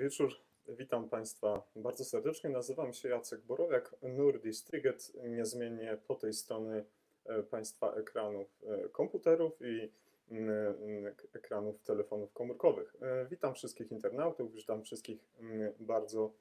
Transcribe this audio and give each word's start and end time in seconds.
Wieczór. 0.00 0.32
Witam 0.68 1.08
Państwa 1.08 1.62
bardzo 1.76 2.04
serdecznie. 2.04 2.50
Nazywam 2.50 2.92
się 2.92 3.08
Jacek 3.08 3.40
Borowiak, 3.40 3.96
Nurdistriget, 4.02 5.12
niezmiennie 5.28 5.98
po 6.06 6.14
tej 6.14 6.32
stronie 6.32 6.84
e, 7.24 7.42
Państwa 7.42 7.94
ekranów 7.94 8.62
e, 8.66 8.88
komputerów 8.88 9.52
i 9.60 9.90
mm, 10.30 10.48
mm, 10.82 11.14
ekranów 11.34 11.82
telefonów 11.82 12.32
komórkowych. 12.32 12.96
E, 13.02 13.26
Witam 13.30 13.54
wszystkich 13.54 13.92
internautów, 13.92 14.54
witam 14.54 14.82
wszystkich 14.82 15.18
mm, 15.40 15.72
bardzo 15.80 16.32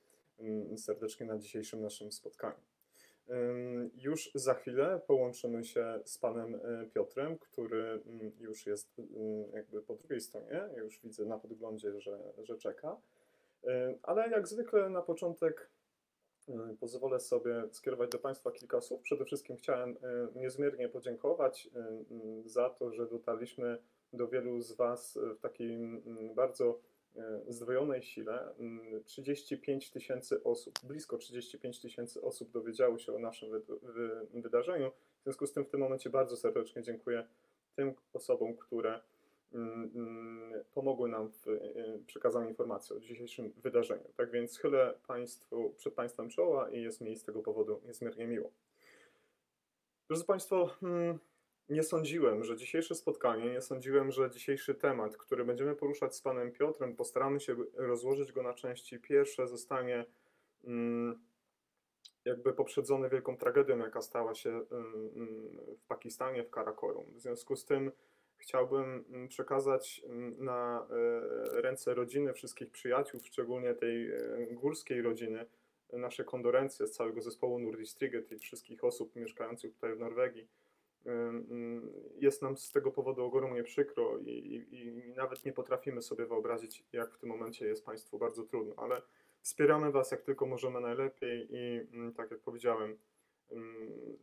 serdecznie 0.77 1.25
na 1.25 1.37
dzisiejszym 1.37 1.81
naszym 1.81 2.11
spotkaniu. 2.11 2.61
Już 3.95 4.31
za 4.35 4.53
chwilę 4.53 5.01
połączymy 5.07 5.65
się 5.65 5.99
z 6.05 6.17
panem 6.17 6.55
e, 6.55 6.85
Piotrem, 6.93 7.37
który 7.37 8.01
mm, 8.05 8.31
już 8.39 8.65
jest 8.65 8.99
mm, 8.99 9.51
jakby 9.53 9.81
po 9.81 9.95
drugiej 9.95 10.21
stronie. 10.21 10.69
Już 10.77 10.99
widzę 11.03 11.25
na 11.25 11.39
podglądzie, 11.39 12.01
że, 12.01 12.19
że 12.43 12.57
czeka. 12.57 12.97
Ym, 13.63 13.99
Ale 14.03 14.29
jak 14.29 14.47
zwykle 14.47 14.89
na 14.89 15.01
początek 15.01 15.69
ym, 16.49 16.77
pozwolę 16.77 17.19
sobie 17.19 17.63
skierować 17.71 18.09
do 18.09 18.19
Państwa 18.19 18.51
kilka 18.51 18.81
słów. 18.81 19.01
Przede 19.01 19.25
wszystkim 19.25 19.57
chciałem 19.57 19.89
e, 19.89 20.39
niezmiernie 20.39 20.89
podziękować 20.89 21.69
za 22.45 22.69
to, 22.69 22.91
że 22.91 23.07
dotarliśmy 23.07 23.77
do 24.13 24.27
wielu 24.27 24.61
z 24.61 24.71
Was 24.71 25.19
w 25.37 25.39
takiej 25.39 25.79
bardzo 26.35 26.79
e, 27.15 27.41
zdwojonej 27.47 28.03
sile. 28.03 28.55
Mm, 28.59 29.03
35 29.03 29.91
tysięcy 29.91 30.43
osób, 30.43 30.73
blisko 30.83 31.17
35 31.17 31.81
tysięcy 31.81 32.21
osób 32.21 32.51
dowiedziało 32.51 32.99
się 32.99 33.15
o 33.15 33.19
naszym 33.19 33.51
wy, 33.51 33.61
wy, 33.81 34.27
wydarzeniu. 34.33 34.91
W 35.19 35.23
związku 35.23 35.47
z 35.47 35.53
tym 35.53 35.65
w 35.65 35.69
tym 35.69 35.79
momencie 35.79 36.09
bardzo 36.09 36.37
serdecznie 36.37 36.83
dziękuję 36.83 37.27
tym 37.75 37.93
osobom, 38.13 38.57
które 38.57 39.01
pomogły 40.73 41.09
nam 41.09 41.29
w 41.31 41.47
e, 41.47 41.59
przekazaniu 42.07 42.49
informacji 42.49 42.95
o 42.95 42.99
dzisiejszym 42.99 43.53
wydarzeniu. 43.57 44.13
Tak 44.17 44.31
więc 44.31 44.57
chylę 44.57 44.99
Państwu 45.07 45.73
przed 45.77 45.93
Państwem 45.93 46.29
czoła 46.29 46.69
i 46.69 46.81
jest 46.81 47.01
mi 47.01 47.15
z 47.15 47.23
tego 47.23 47.41
powodu 47.41 47.81
niezmiernie 47.85 48.27
miło. 48.27 48.51
Drodzy 50.07 50.25
Państwo, 50.25 50.69
mm, 50.83 51.19
nie 51.69 51.83
sądziłem, 51.83 52.43
że 52.43 52.57
dzisiejsze 52.57 52.95
spotkanie, 52.95 53.51
nie 53.51 53.61
sądziłem, 53.61 54.11
że 54.11 54.29
dzisiejszy 54.29 54.75
temat, 54.75 55.17
który 55.17 55.45
będziemy 55.45 55.75
poruszać 55.75 56.15
z 56.15 56.21
panem 56.21 56.51
Piotrem, 56.51 56.95
postaramy 56.95 57.39
się 57.39 57.55
rozłożyć 57.73 58.31
go 58.31 58.43
na 58.43 58.53
części. 58.53 58.99
Pierwsze 58.99 59.47
zostanie 59.47 60.05
mm, 60.63 61.19
jakby 62.25 62.53
poprzedzony 62.53 63.09
wielką 63.09 63.37
tragedią, 63.37 63.77
jaka 63.77 64.01
stała 64.01 64.35
się 64.35 64.49
mm, 64.49 65.09
mm, 65.15 65.57
w 65.77 65.87
Pakistanie, 65.87 66.43
w 66.43 66.49
Karakorum. 66.49 67.05
W 67.13 67.19
związku 67.19 67.55
z 67.55 67.65
tym 67.65 67.91
chciałbym 68.39 69.05
mm, 69.09 69.27
przekazać 69.27 70.01
mm, 70.05 70.45
na 70.45 70.87
e, 70.89 71.61
ręce 71.61 71.93
rodziny, 71.93 72.33
wszystkich 72.33 72.71
przyjaciół, 72.71 73.19
szczególnie 73.23 73.73
tej 73.73 74.11
e, 74.11 74.19
górskiej 74.51 75.01
rodziny, 75.01 75.45
nasze 75.93 76.23
kondolencje 76.23 76.87
z 76.87 76.91
całego 76.91 77.21
zespołu 77.21 77.59
Nordistriget 77.59 78.31
i 78.31 78.39
wszystkich 78.39 78.83
osób 78.83 79.15
mieszkających 79.15 79.73
tutaj 79.73 79.95
w 79.95 79.99
Norwegii 79.99 80.47
Ym, 81.05 81.93
Jest 82.15 82.41
nam 82.41 82.57
z 82.57 82.71
tego 82.71 82.91
powodu 82.91 83.25
ogromnie 83.25 83.63
przykro 83.63 84.17
i, 84.17 84.29
i, 84.29 84.75
i 84.79 85.13
nawet 85.15 85.45
nie 85.45 85.53
potrafimy 85.53 86.01
sobie 86.01 86.25
wyobrazić, 86.25 86.83
jak 86.93 87.13
w 87.13 87.17
tym 87.17 87.29
momencie 87.29 87.67
jest 87.67 87.85
Państwu 87.85 88.17
bardzo 88.17 88.43
trudno, 88.43 88.73
ale 88.77 89.01
wspieramy 89.41 89.91
Was 89.91 90.11
jak 90.11 90.21
tylko 90.21 90.45
możemy 90.45 90.81
najlepiej 90.81 91.47
i 91.51 91.87
mm, 91.93 92.13
tak 92.13 92.31
jak 92.31 92.39
powiedziałem, 92.39 92.97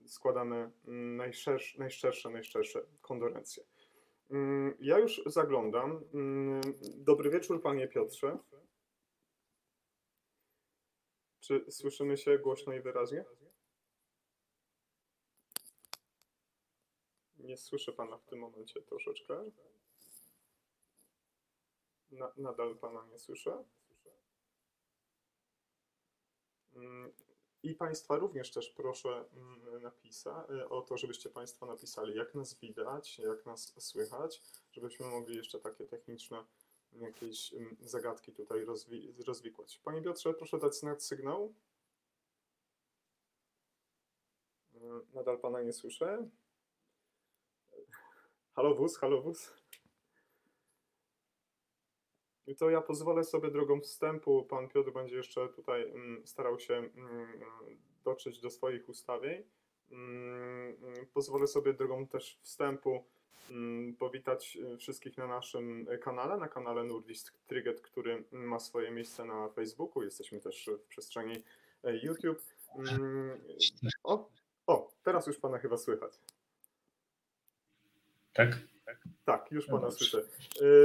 składamy 0.06 0.70
mm, 0.88 1.16
najszersze, 1.16 1.78
najszczersze, 1.78 2.30
najszczersze 2.30 2.82
kondolencje. 3.00 3.64
Ym, 4.30 4.74
Ja 4.80 4.98
już 4.98 5.22
zaglądam. 5.26 6.04
Ym, 6.14 6.60
Dobry 6.96 7.30
wieczór, 7.30 7.62
Panie 7.62 7.88
Piotrze. 7.88 8.38
Czy 11.40 11.64
słyszymy 11.70 12.16
się 12.16 12.38
głośno 12.38 12.72
i 12.72 12.80
wyraźnie? 12.80 13.24
Nie 17.36 17.56
słyszę 17.56 17.92
pana 17.92 18.18
w 18.18 18.24
tym 18.24 18.38
momencie 18.38 18.82
troszeczkę. 18.82 19.50
Na, 22.10 22.32
nadal 22.36 22.76
pana 22.76 23.06
nie 23.06 23.18
słyszę. 23.18 23.64
Mm, 27.66 27.72
I 27.72 27.74
państwa 27.74 28.16
również 28.16 28.50
też 28.50 28.70
proszę 28.70 29.24
mm, 29.34 29.82
napisa, 29.82 30.46
y, 30.50 30.68
o 30.68 30.82
to, 30.82 30.96
żebyście 30.96 31.30
państwo 31.30 31.66
napisali, 31.66 32.16
jak 32.16 32.34
nas 32.34 32.54
widać, 32.54 33.18
jak 33.18 33.46
nas 33.46 33.74
słychać, 33.78 34.42
żebyśmy 34.72 35.06
mogli 35.06 35.36
jeszcze 35.36 35.60
takie 35.60 35.86
techniczne 35.86 36.44
jakieś 36.92 37.54
mm, 37.54 37.76
zagadki 37.80 38.32
tutaj 38.32 38.64
rozwi 38.64 39.14
rozwikłać. 39.26 39.80
Panie 39.84 40.02
Piotrze, 40.02 40.34
proszę 40.34 40.58
dać 40.58 40.76
znak 40.76 41.02
sygnał. 41.02 41.54
Mm, 44.74 45.06
Nadal 45.14 45.38
pana 45.38 45.62
nie 45.62 45.72
słyszę. 45.72 46.28
Halo 48.52 48.74
wóz, 48.74 48.98
halo 48.98 49.22
wóz. 49.22 49.52
To 52.54 52.70
ja 52.70 52.80
pozwolę 52.80 53.24
sobie 53.24 53.50
drogą 53.50 53.80
wstępu, 53.80 54.44
pan 54.44 54.68
Piotr 54.68 54.92
będzie 54.92 55.16
jeszcze 55.16 55.48
tutaj 55.48 55.82
mm, 55.82 56.26
starał 56.26 56.58
się 56.58 56.74
mm, 56.74 57.40
dotrzeć 58.04 58.40
do 58.40 58.50
swoich 58.50 58.88
ustawień. 58.88 59.42
Mm, 59.90 60.76
mm, 60.82 61.06
pozwolę 61.14 61.46
sobie 61.46 61.72
drogą 61.72 62.06
też 62.06 62.38
wstępu 62.42 63.04
mm, 63.50 63.94
powitać 63.94 64.58
y, 64.74 64.76
wszystkich 64.76 65.16
na 65.16 65.26
naszym 65.26 65.86
kanale, 66.02 66.36
na 66.36 66.48
kanale 66.48 66.84
Nordist 66.84 67.32
Triget, 67.46 67.80
który 67.80 68.24
ma 68.32 68.58
swoje 68.58 68.90
miejsce 68.90 69.24
na 69.24 69.48
Facebooku. 69.48 70.02
Jesteśmy 70.02 70.40
też 70.40 70.70
w 70.84 70.88
przestrzeni 70.88 71.42
e, 71.84 71.96
YouTube. 71.96 72.42
Mm, 72.78 73.40
O, 74.04 74.30
o, 74.66 74.92
teraz 75.02 75.26
już 75.26 75.38
pana 75.38 75.58
chyba 75.58 75.76
słychać. 75.76 76.20
Tak? 78.34 78.48
Tak, 79.24 79.52
już 79.52 79.66
Pana 79.66 79.80
Dobrze. 79.80 79.96
słyszę. 79.96 80.22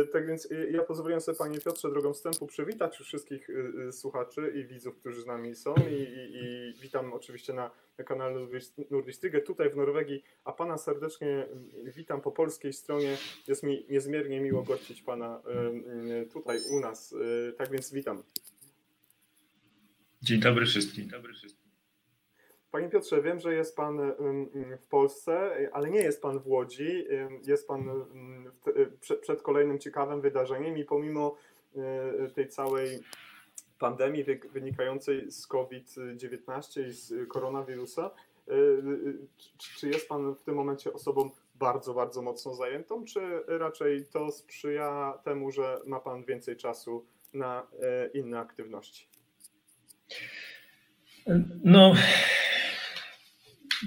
Y, 0.04 0.08
Tak 0.08 0.28
więc 0.28 0.46
y, 0.52 0.72
ja 0.72 0.84
pozwoliłem 0.84 1.22
sobie 1.22 1.38
Panie 1.38 1.60
Piotrze 1.60 1.90
drogą 1.90 2.14
wstępu 2.14 2.48
przywitać 2.48 3.00
już 3.00 3.08
wszystkich 3.08 3.50
y, 3.50 3.92
słuchaczy 3.92 4.54
i 4.56 4.66
widzów, 4.66 4.98
którzy 4.98 5.22
z 5.22 5.26
nami 5.26 5.56
są 5.56 5.76
i, 5.76 5.94
i, 5.94 6.36
i 6.36 6.74
witam 6.82 7.14
oczywiście 7.14 7.54
na, 7.54 7.72
na 7.98 8.04
kanale 8.04 8.36
Nordist- 8.36 8.92
Nordistrygę 8.92 9.42
tutaj 9.42 9.70
w 9.70 9.76
Norwegii, 9.76 10.24
a 10.44 10.52
Pana 10.52 10.78
serdecznie 10.78 11.48
witam 11.96 12.22
po 12.22 12.32
polskiej 12.32 12.74
stronie. 12.74 13.18
Jest 13.48 13.64
mi 13.64 13.86
niezmiernie 13.90 14.42
miło 14.42 14.64
gościć 14.64 15.02
Pana 15.02 15.42
tutaj 16.34 16.60
u 16.72 16.80
nas. 16.80 17.16
Tak 17.58 17.72
więc 17.72 17.94
witam. 17.94 18.24
Dzień 20.22 20.40
dobry 20.40 20.66
wszystkim. 20.66 21.08
Dobry 21.08 21.34
wszystkim. 21.34 21.61
Panie 22.72 22.90
Piotrze, 22.90 23.22
wiem, 23.22 23.40
że 23.40 23.54
jest 23.54 23.76
Pan 23.76 24.00
ym, 24.00 24.16
ym, 24.20 24.78
w 24.78 24.88
Polsce, 24.88 25.60
y, 25.60 25.74
ale 25.74 25.90
nie 25.90 26.00
jest 26.02 26.22
Pan 26.22 26.40
w 26.40 26.48
Łodzi. 26.48 27.06
Ym, 27.12 27.40
Jest 27.48 27.68
Pan 27.68 27.90
y, 28.68 28.92
przed, 29.22 29.42
kolejnym 29.42 29.80
ciekawym 29.80 30.22
wydarzeniem 30.22 30.78
i 30.78 30.86
pomimo 30.86 31.36
y, 32.26 32.30
tej 32.34 32.50
całej 32.50 33.00
pandemii 33.80 34.24
wy- 34.24 34.40
wynikającej 34.52 35.32
z 35.32 35.48
COVID-19 35.48 36.88
i 36.88 36.92
z 36.94 37.12
y, 37.12 37.26
koronawirusa, 37.28 38.12
y, 38.48 38.54
y, 38.54 39.28
czy- 39.80 39.90
jest 39.90 40.08
Pan 40.08 40.36
w 40.36 40.44
tym 40.44 40.56
momencie 40.56 40.94
osobą 40.94 41.30
bardzo, 41.56 41.94
bardzo 41.94 42.22
mocno 42.22 42.56
zajętą, 42.56 43.06
czy 43.06 43.20
raczej 43.48 44.06
to 44.06 44.32
sprzyja 44.32 45.20
temu, 45.24 45.52
że 45.52 45.82
ma 45.86 46.00
Pan 46.00 46.24
więcej 46.24 46.58
czasu 46.58 47.06
na 47.34 47.68
y, 48.14 48.18
inne 48.18 48.40
aktywności? 48.40 49.08
No, 51.64 51.94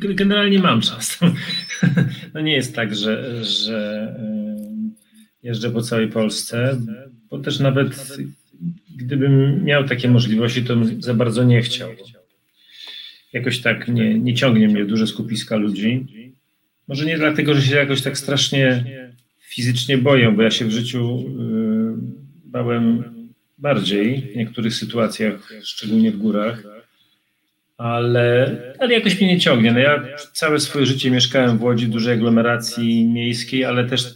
generalnie 0.00 0.58
mam 0.58 0.81
czas. 0.81 1.19
No 2.35 2.41
nie 2.41 2.52
jest 2.52 2.75
tak, 2.75 2.94
że, 2.94 3.44
że 3.44 4.14
jeżdżę 5.43 5.70
po 5.70 5.82
całej 5.82 6.08
Polsce, 6.08 6.81
bo 7.31 7.38
też 7.38 7.61
nawet 7.61 8.17
gdybym 8.96 9.64
miał 9.64 9.88
takie 9.88 10.08
możliwości, 10.08 10.64
to 10.64 10.76
za 10.99 11.14
bardzo 11.14 11.44
nie 11.44 11.62
chciał. 11.62 11.91
Jakoś 13.32 13.61
tak 13.61 13.88
nie, 13.88 14.19
nie 14.19 14.35
ciągnie 14.35 14.69
mnie 14.69 14.85
duże 14.85 15.06
skupiska 15.06 15.56
ludzi. 15.56 16.06
Może 16.88 17.06
nie 17.06 17.19
dlatego, 17.19 17.55
że 17.55 17.62
się 17.62 17.76
jakoś 17.76 18.02
tak 18.02 18.19
strasznie 18.19 18.85
fizycznie 19.40 19.99
boję, 19.99 20.32
bo 20.32 20.43
ja 20.43 20.50
się 20.50 20.64
w 20.64 20.70
życiu 20.70 21.25
bałem 22.44 23.05
bardziej 23.58 24.20
w 24.32 24.37
niektórych 24.37 24.75
sytuacjach, 24.75 25.52
szczególnie 25.62 26.12
w 26.12 26.17
górach, 26.17 26.74
ale, 27.76 28.56
ale 28.79 28.94
jakoś 28.94 29.21
mnie 29.21 29.35
nie 29.35 29.41
ciągnie. 29.41 29.73
No 29.73 29.79
ja 29.79 30.05
całe 30.32 30.61
swoje 30.61 30.87
życie 30.87 31.11
mieszkałem 31.11 31.59
w 31.59 31.62
Łodzi, 31.62 31.88
dużej 31.88 32.15
aglomeracji 32.15 33.06
miejskiej, 33.06 33.65
ale 33.65 33.85
też 33.85 34.15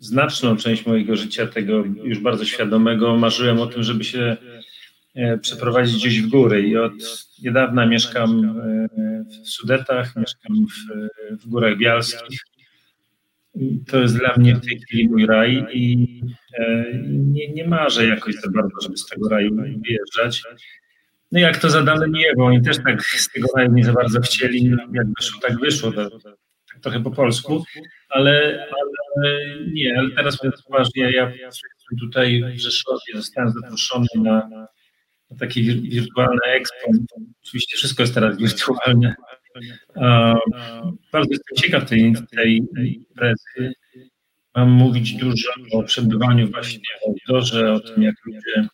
znaczną 0.00 0.56
część 0.56 0.86
mojego 0.86 1.16
życia, 1.16 1.46
tego 1.46 1.84
już 1.84 2.18
bardzo 2.18 2.44
świadomego, 2.44 3.16
marzyłem 3.16 3.60
o 3.60 3.66
tym, 3.66 3.82
żeby 3.82 4.04
się 4.04 4.36
e, 5.14 5.38
przeprowadzić 5.38 5.96
gdzieś 5.96 6.22
w 6.22 6.28
góry 6.28 6.68
i 6.68 6.76
od 6.76 6.92
niedawna 7.42 7.86
mieszkam 7.86 8.44
e, 8.44 8.88
w 9.44 9.48
Sudetach, 9.48 10.16
mieszkam 10.16 10.66
w, 10.66 11.42
w 11.42 11.48
Górach 11.48 11.78
Bialskich 11.78 12.40
to 13.86 14.00
jest 14.00 14.18
dla 14.18 14.34
mnie 14.36 14.54
w 14.54 14.66
tej 14.66 14.80
chwili 14.80 15.08
mój 15.08 15.26
raj 15.26 15.66
i 15.72 16.06
e, 16.58 16.84
nie, 17.08 17.48
nie 17.48 17.68
marzę 17.68 18.06
jakoś 18.06 18.34
za 18.34 18.50
bardzo, 18.50 18.80
żeby 18.82 18.96
z 18.96 19.06
tego 19.06 19.28
raju 19.28 19.56
wyjeżdżać. 19.56 20.42
No 21.34 21.40
jak 21.40 21.56
to 21.58 21.70
zadane 21.70 22.08
nie, 22.08 22.32
bo 22.36 22.44
oni 22.46 22.62
też 22.62 22.76
tak 22.84 23.02
z 23.02 23.28
tego 23.32 23.48
nie 23.68 23.84
za 23.84 23.92
bardzo 23.92 24.20
chcieli, 24.20 24.64
no 24.64 24.76
jak 24.92 25.06
wyszło, 25.18 25.40
tak 25.40 25.58
wyszło, 25.58 25.92
to, 25.92 26.10
tak 26.72 26.80
trochę 26.82 27.02
po 27.02 27.10
polsku, 27.10 27.64
ale, 28.08 28.66
ale 28.70 29.46
nie, 29.72 29.98
ale 29.98 30.10
teraz 30.10 30.38
poważnie, 30.66 31.10
ja 31.12 31.32
tutaj 32.00 32.44
w 32.56 32.60
Rzeszowie 32.60 33.12
zostałem 33.14 33.52
zaproszony 33.52 34.06
na, 34.16 34.48
na 35.30 35.36
takie 35.38 35.62
wirtualne 35.62 36.42
expo. 36.44 36.90
Oczywiście 37.44 37.76
wszystko 37.76 38.02
jest 38.02 38.14
teraz 38.14 38.36
wirtualne, 38.36 39.14
bardzo 41.12 41.30
jestem 41.30 41.56
ciekaw 41.56 41.88
tej, 41.88 42.14
tej 42.34 42.96
imprezy. 42.96 43.74
Mam 44.54 44.70
mówić 44.70 45.12
dużo 45.12 45.48
o 45.72 45.82
przebywaniu 45.82 46.50
właśnie 46.50 46.80
w 47.00 47.08
outdoorze, 47.08 47.72
o 47.72 47.80
tym 47.80 48.02
jak 48.02 48.14
ludzie, 48.26 48.68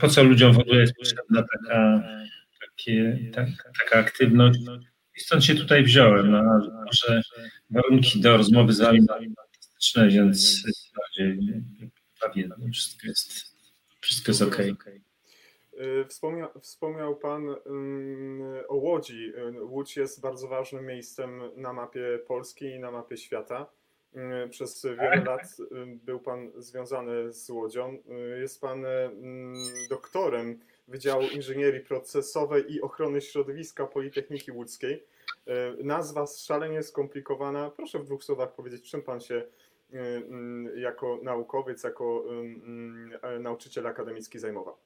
po 0.00 0.08
co 0.08 0.22
ludziom 0.22 0.52
w 0.52 0.58
ogóle 0.58 0.80
jest 0.80 0.94
potrzebna 0.96 1.42
taka, 1.42 2.02
takie, 2.60 3.18
tak, 3.34 3.48
taka 3.82 3.98
aktywność. 3.98 4.58
I 5.16 5.20
stąd 5.20 5.44
się 5.44 5.54
tutaj 5.54 5.84
wziąłem, 5.84 6.30
no, 6.30 6.42
że 6.92 7.22
warunki 7.70 8.20
do 8.20 8.36
rozmowy 8.36 8.72
z 8.72 8.80
wami 8.80 9.06
fantastyczne, 9.06 10.08
więc 10.08 10.62
prawie 12.20 12.48
wszystko 12.72 13.06
jest, 13.06 13.56
wszystko 14.00 14.32
jest. 14.32 14.42
Y, 15.80 16.04
wspomniał, 16.08 16.48
wspomniał 16.60 17.16
Pan 17.16 17.48
o 18.68 18.76
Łodzi. 18.76 19.32
Y, 19.36 19.64
Łódź 19.64 19.96
jest 19.96 20.20
bardzo 20.20 20.48
ważnym 20.48 20.86
miejscem 20.86 21.40
na 21.56 21.72
mapie 21.72 22.18
Polski 22.26 22.64
i 22.64 22.80
na 22.80 22.90
mapie 22.90 23.16
świata. 23.16 23.70
Y, 24.16 24.48
przez 24.48 24.84
wiele 24.84 25.16
tak. 25.16 25.26
lat 25.26 25.56
był 26.04 26.20
Pan 26.20 26.52
związany 26.56 27.32
z 27.32 27.50
Łodzią. 27.50 27.98
Jest 28.40 28.60
Pan 28.60 28.84
doktorem 29.90 30.58
Wydziału 30.88 31.22
Inżynierii 31.22 31.80
Procesowej 31.80 32.72
i 32.72 32.80
Ochrony 32.80 33.20
Środowiska 33.20 33.86
Politechniki 33.86 34.52
Łódzkiej. 34.52 35.02
Nazwa 35.84 36.26
szalenie 36.26 36.82
skomplikowana. 36.82 37.70
Proszę 37.70 37.98
w 37.98 38.04
dwóch 38.04 38.24
słowach 38.24 38.54
powiedzieć, 38.54 38.90
czym 38.90 39.02
Pan 39.02 39.20
się 39.20 39.42
jako 40.76 41.20
naukowiec, 41.22 41.82
jako 41.84 42.24
nauczyciel 43.40 43.86
akademicki 43.86 44.38
zajmował. 44.38 44.76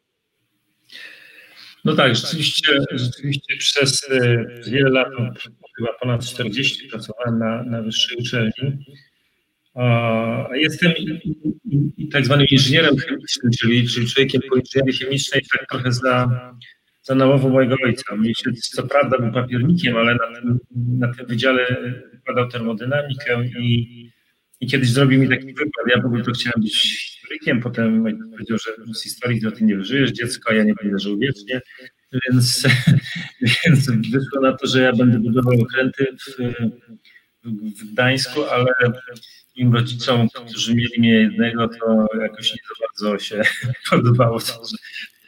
No 1.84 1.96
tak, 1.96 2.16
rzeczywiście, 2.16 2.78
rzeczywiście 2.90 3.56
przez 3.56 4.08
wiele 4.66 4.90
lat, 4.90 5.08
chyba 5.76 5.92
ponad 6.00 6.24
40 6.24 6.88
pracowałem 6.88 7.38
na, 7.38 7.62
na 7.62 7.82
wyższej 7.82 8.18
uczelni. 8.18 8.84
Jestem 10.52 10.92
tak 12.12 12.24
zwanym 12.24 12.46
inżynierem 12.50 12.96
chemicznym, 12.96 13.52
czyli, 13.60 13.88
czyli 13.88 14.06
człowiekiem 14.06 14.40
po 14.48 14.56
inżynierii 14.56 14.98
chemicznej, 14.98 15.42
tak 15.52 15.68
trochę 15.68 15.92
za, 15.92 16.28
za 17.02 17.14
nałowu 17.14 17.50
mojego 17.50 17.76
ojca. 17.84 18.16
Mój 18.16 18.32
co 18.72 18.82
prawda 18.82 19.18
był 19.18 19.32
papiernikiem, 19.32 19.96
ale 19.96 20.14
na 20.14 20.40
tym, 20.40 20.58
na 20.98 21.14
tym 21.14 21.26
wydziale 21.26 21.76
badał 22.26 22.48
termodynamikę 22.48 23.44
i 23.58 24.06
i 24.60 24.66
kiedyś 24.66 24.90
zrobił 24.90 25.20
mi 25.20 25.28
taki 25.28 25.46
wykład, 25.46 25.86
ja 25.88 26.02
w 26.02 26.06
ogóle 26.06 26.24
to 26.24 26.32
chciałem 26.32 26.62
być 26.62 26.80
historykiem, 26.80 27.60
potem 27.60 28.04
powiedział, 28.30 28.58
że 28.58 28.94
z 28.94 29.02
historii 29.02 29.40
to 29.40 29.50
ty 29.50 29.64
nie 29.64 29.76
wyżyjesz 29.76 30.10
dziecko, 30.10 30.50
a 30.50 30.54
ja 30.54 30.64
nie 30.64 30.74
będę 30.74 30.98
żył 30.98 31.18
wiecznie, 31.18 31.60
więc, 32.12 32.66
więc 33.64 33.90
wyszło 33.90 34.40
na 34.42 34.56
to, 34.56 34.66
że 34.66 34.82
ja 34.82 34.92
będę 34.92 35.18
budował 35.18 35.60
okręty 35.60 36.06
w, 36.26 36.36
w 37.80 37.92
Gdańsku, 37.92 38.44
ale 38.44 38.66
im 39.56 39.74
rodzicom, 39.74 40.28
którzy 40.48 40.74
mieli 40.74 40.98
mnie 40.98 41.10
jednego, 41.10 41.68
to 41.68 42.06
jakoś 42.20 42.50
nie 42.50 42.58
za 42.68 42.86
bardzo 42.86 43.24
się 43.24 43.42
podobało 43.90 44.40
to, 44.40 44.62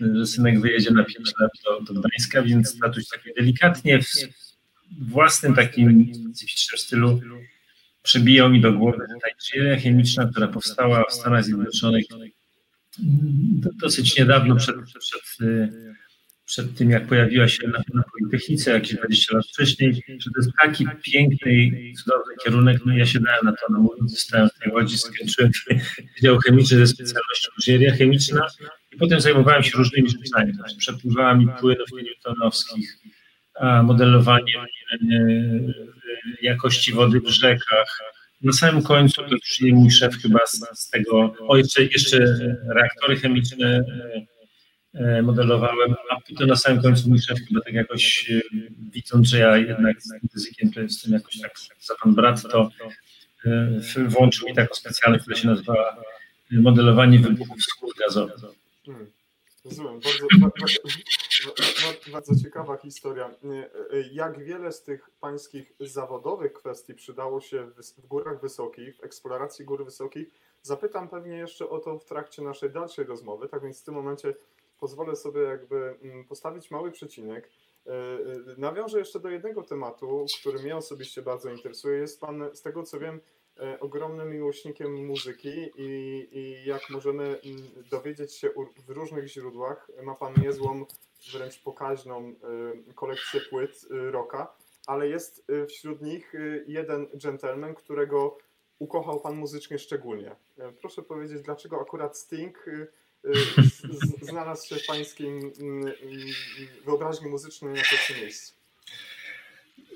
że, 0.00 0.14
że 0.14 0.26
synek 0.26 0.60
wyjedzie 0.60 0.90
na 0.90 1.04
5 1.04 1.32
lat 1.40 1.50
do, 1.64 1.94
do 1.94 2.00
Gdańska, 2.00 2.42
więc 2.42 2.78
tatuś 2.78 3.08
tak 3.08 3.20
delikatnie 3.36 4.02
w 4.02 4.08
własnym 4.98 5.54
takim 5.54 6.14
specyficznym 6.14 6.78
stylu 6.78 7.20
przybijał 8.02 8.50
mi 8.50 8.60
do 8.60 8.72
głowy 8.72 8.98
ta 9.22 9.28
inżynieria 9.28 9.80
chemiczna, 9.80 10.28
która 10.30 10.48
powstała 10.48 11.04
w 11.10 11.12
Stanach 11.12 11.44
Zjednoczonych 11.44 12.04
dosyć 13.62 14.18
niedawno 14.18 14.56
przed, 14.56 14.76
przed, 14.84 15.22
przed 15.22 15.48
tym, 16.76 16.90
jak 16.90 17.06
pojawiła 17.06 17.48
się 17.48 17.68
na, 17.68 17.78
na 17.94 18.02
Politechnice 18.12 18.70
jakieś 18.70 18.94
20 18.94 19.36
lat 19.36 19.46
wcześniej, 19.46 19.94
że 19.94 20.30
to 20.30 20.40
jest 20.40 20.50
taki 20.62 20.86
piękny 21.02 21.52
i 21.52 21.94
cudowny 21.94 22.34
kierunek. 22.44 22.80
No 22.86 22.96
ja 22.96 23.06
się 23.06 23.20
dałem 23.20 23.44
na 23.44 23.52
to 23.52 23.72
namówić, 23.72 23.98
no, 24.02 24.08
zostałem 24.08 24.48
w 24.48 24.58
tej 24.58 24.72
Łodzi, 24.72 24.98
skończyłem 24.98 25.50
Wydział 26.16 26.38
Chemiczny 26.38 26.78
ze 26.78 26.86
specjalnością 26.86 27.50
inżynieria 27.58 27.94
chemiczna 27.94 28.46
i 28.92 28.96
potem 28.96 29.20
zajmowałem 29.20 29.62
się 29.62 29.78
różnymi 29.78 30.08
rzeczami. 30.10 30.54
Znaczy, 30.54 30.76
przepływałem 30.76 31.48
płynów 31.60 31.88
newtonowskich, 32.02 32.98
modelowaniem 33.82 34.66
jakości 36.42 36.92
wody 36.92 37.20
w 37.20 37.28
rzekach. 37.28 37.98
Na 38.42 38.52
samym 38.52 38.82
końcu 38.82 39.22
to 39.22 39.30
już 39.30 39.72
mój 39.72 39.90
szef 39.90 40.14
chyba 40.22 40.38
z, 40.46 40.80
z 40.80 40.90
tego, 40.90 41.34
o 41.48 41.56
jeszcze, 41.56 41.84
jeszcze 41.84 42.18
reaktory 42.74 43.16
chemiczne 43.16 43.66
e, 43.66 44.37
modelowałem, 45.22 45.94
a 46.10 46.20
potem 46.20 46.48
na 46.48 46.56
samym 46.56 46.82
końcu 46.82 47.08
mój 47.08 47.18
szef 47.18 47.38
chyba 47.48 47.60
tak 47.60 47.74
jakoś 47.74 48.30
e, 48.30 48.40
widząc, 48.92 49.28
że 49.28 49.38
ja 49.38 49.56
jednak 49.56 50.02
z 50.02 50.12
językiem 50.34 50.72
to 50.72 50.80
jestem 50.80 51.12
jakoś 51.12 51.40
tak 51.40 51.52
za 51.80 51.94
pan 52.02 52.14
brat, 52.14 52.42
to 52.42 52.70
e, 53.46 54.08
włączył 54.08 54.48
mi 54.48 54.54
taką 54.54 54.74
specjalność, 54.74 55.22
która 55.22 55.36
się 55.36 55.48
nazywa 55.48 55.96
modelowanie 56.50 57.18
wybuchów 57.18 57.62
skór 57.62 57.94
gazowych. 57.98 58.36
Hmm. 58.86 59.06
Rozumiem, 59.64 60.00
bardzo, 60.00 60.26
bardzo, 60.40 62.10
bardzo, 62.12 62.44
ciekawa 62.44 62.76
historia. 62.76 63.30
Jak 64.12 64.44
wiele 64.44 64.72
z 64.72 64.82
tych 64.82 65.10
pańskich 65.20 65.72
zawodowych 65.80 66.52
kwestii 66.52 66.94
przydało 66.94 67.40
się 67.40 67.66
w, 67.98 68.06
górach 68.06 68.40
wysokich, 68.40 68.96
w 68.96 69.04
eksploracji 69.04 69.64
gór 69.64 69.84
wysokich, 69.84 70.28
zapytam 70.62 71.08
pewnie 71.08 71.36
jeszcze 71.36 71.68
o 71.68 71.78
to 71.78 71.98
w 71.98 72.04
trakcie 72.04 72.42
naszej 72.42 72.70
dalszej 72.70 73.04
rozmowy, 73.04 73.48
tak 73.48 73.62
więc 73.62 73.80
w 73.80 73.84
tym 73.84 73.94
momencie 73.94 74.34
pozwolę 74.80 75.16
sobie 75.16 75.40
jakby 75.40 75.98
mm, 76.02 76.24
postawić 76.24 76.70
mały 76.70 76.90
przecinek. 76.90 77.50
E, 77.86 77.90
e, 77.90 77.96
nawiążę 78.56 78.98
jeszcze 78.98 79.20
do 79.20 79.30
jednego 79.30 79.62
tematu, 79.62 80.26
który 80.40 80.58
mnie 80.58 80.76
osobiście 80.76 81.22
bardzo 81.22 81.50
interesuje. 81.50 81.98
Jest 81.98 82.20
pan, 82.20 82.50
z 82.52 82.62
tego 82.62 82.82
co 82.82 82.98
wiem, 82.98 83.20
E, 83.60 83.80
ogromnym 83.80 84.30
miłośnikiem 84.30 85.06
muzyki 85.06 85.70
i, 85.76 86.28
i 86.32 86.64
jak 86.64 86.90
możemy 86.90 87.24
mm, 87.24 87.62
dowiedzieć 87.90 88.34
się 88.34 88.50
w 88.86 88.90
różnych 88.90 89.26
źródłach, 89.26 89.90
ma 90.02 90.14
Pan 90.14 90.34
niezłą, 90.42 90.84
wręcz 91.32 91.62
pokaźną 91.62 92.34
kolekcję 92.94 93.40
płyt 93.40 93.86
rocka, 93.90 94.54
ale 94.86 95.08
jest 95.08 95.46
wśród 95.68 96.02
nich 96.02 96.32
jeden 96.66 97.06
gentleman, 97.14 97.74
którego 97.74 98.38
ukochał 98.78 99.20
Pan 99.20 99.36
muzycznie 99.36 99.78
szczególnie. 99.78 100.36
Proszę 100.80 101.02
powiedzieć, 101.02 101.42
dlaczego 101.42 101.80
akurat 101.80 102.18
Sting 102.18 102.64
znalazł 104.22 104.68
się 104.68 104.76
w 104.76 104.86
Pańskim 104.86 105.52
mm, 105.60 105.92
mm, 106.02 106.26
wyobraźni 106.84 107.30
muzycznej 107.30 107.74
na 107.74 107.82
pierwszym 107.90 108.16
miejscu? 108.20 108.58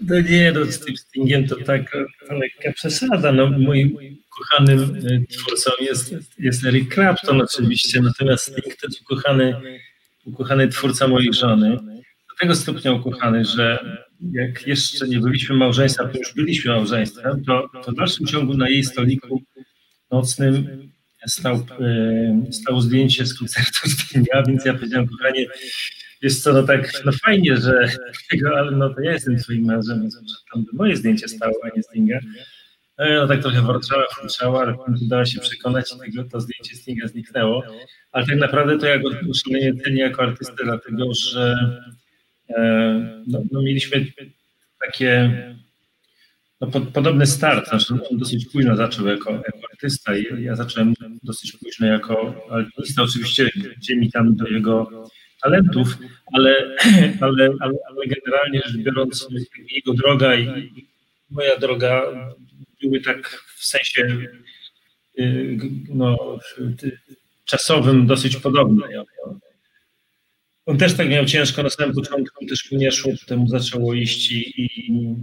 No 0.00 0.21
nie, 0.21 0.52
no 0.52 0.64
z 0.64 0.81
tym 0.81 0.97
Stingiem 0.97 1.49
to 1.49 1.57
tak 1.57 1.97
lekka 2.31 2.73
przesada. 2.73 3.33
No, 3.33 3.50
moim 3.59 3.99
kochanym 4.38 5.02
twórcą 5.29 5.71
jest, 5.81 6.14
jest 6.38 6.64
Eric 6.64 6.95
Clapton 6.95 7.41
oczywiście, 7.41 8.00
natomiast 8.02 8.45
Sting 8.45 8.76
to 8.76 8.87
jest 8.87 9.00
ukochany, 9.00 9.55
ukochany 10.25 10.69
twórca 10.69 11.09
mojej 11.09 11.33
żony. 11.33 11.71
Do 12.29 12.37
tego 12.41 12.55
stopnia 12.55 12.93
ukochany, 12.93 13.45
że 13.45 13.79
jak 14.33 14.67
jeszcze 14.67 15.09
nie 15.09 15.19
byliśmy 15.19 15.57
małżeństwem, 15.57 16.11
to 16.11 16.19
już 16.19 16.35
byliśmy 16.35 16.71
małżeństwem, 16.71 17.45
to, 17.45 17.69
to 17.85 17.93
w 17.93 17.95
dalszym 17.95 18.26
ciągu 18.26 18.55
na 18.55 18.69
jej 18.69 18.85
stoliku 18.85 19.43
nocnym 20.11 20.83
stał, 21.26 21.55
e, 21.55 22.52
stało 22.52 22.81
zdjęcie 22.81 23.26
z 23.26 23.38
koncertu 23.38 23.91
Stinga, 23.91 24.43
więc 24.43 24.64
ja 24.64 24.75
powiedziałem, 24.75 25.09
kochanie, 25.09 25.47
Wiesz 26.23 26.41
co, 26.41 26.52
no 26.52 26.62
tak, 26.62 26.93
no 27.05 27.12
fajnie, 27.25 27.57
że 27.57 27.88
tego, 28.31 28.59
ale 28.59 28.71
no 28.71 28.95
to 28.95 29.00
ja 29.00 29.12
jestem 29.12 29.38
twoim 29.38 29.64
mężem, 29.64 30.00
więc 30.00 30.19
tam 30.52 30.64
by 30.64 30.71
moje 30.73 30.97
zdjęcie 30.97 31.29
stało, 31.29 31.55
a 31.62 31.76
nie 31.76 31.83
Stinga. 31.83 32.19
No, 32.99 33.29
tak 33.29 33.43
trochę 33.43 33.62
warczała, 33.62 34.07
furczała, 34.14 34.62
ale 34.62 34.76
udało 35.02 35.25
się 35.25 35.41
przekonać, 35.41 35.95
że 36.17 36.25
to 36.25 36.41
zdjęcie 36.41 36.76
Stinga 36.76 37.09
zniknęło. 37.09 37.62
Ale 38.12 38.26
tak 38.26 38.37
naprawdę 38.37 38.79
to 38.79 38.87
ja 38.87 38.99
go 38.99 39.11
szalenie 39.35 39.75
cenię 39.75 40.02
jako 40.02 40.23
artystę, 40.23 40.64
dlatego 40.64 41.14
że 41.14 41.57
e, 42.49 43.23
no, 43.26 43.43
no 43.52 43.62
mieliśmy 43.62 44.07
takie 44.85 45.31
no, 46.62 46.71
pod, 46.71 46.88
podobny 46.88 47.26
start. 47.26 47.69
Znaczy, 47.69 47.95
on 48.11 48.19
dosyć 48.19 48.47
późno 48.47 48.76
zaczął 48.76 49.07
jako, 49.07 49.33
jako 49.33 49.59
artysta 49.73 50.16
i 50.16 50.42
ja 50.42 50.57
zacząłem 50.57 50.95
dosyć 51.23 51.52
późno 51.52 51.87
jako 51.87 52.35
alpinista. 52.50 53.02
Oczywiście 53.02 53.50
gdzie 53.76 53.97
mi 53.97 54.11
tam 54.11 54.37
do 54.37 54.47
jego 54.47 55.07
talentów, 55.42 55.99
ale, 56.33 56.57
ale, 57.21 57.50
ale, 57.61 57.75
ale 57.88 58.07
generalnie 58.07 58.62
rzecz 58.66 58.76
biorąc, 58.76 59.28
jego 59.71 59.95
droga 59.95 60.35
i 60.37 60.73
moja 61.31 61.59
droga 61.59 62.02
były 62.83 63.00
tak 63.00 63.45
w 63.57 63.66
sensie 63.66 64.19
y, 65.19 65.59
no, 65.88 66.38
czasowym 67.45 68.07
dosyć 68.07 68.37
podobne. 68.37 68.87
On 70.66 70.78
też 70.78 70.95
tak 70.95 71.09
miał 71.09 71.25
ciężko 71.25 71.62
na 71.62 71.71
samym 71.71 71.95
początku, 71.95 72.47
też 72.47 72.73
mu 72.73 72.78
nie 72.78 72.92
szło, 72.92 73.12
potem 73.21 73.49
zaczęło 73.49 73.95
iść 73.95 74.33
i, 74.33 74.62
i 74.62 75.14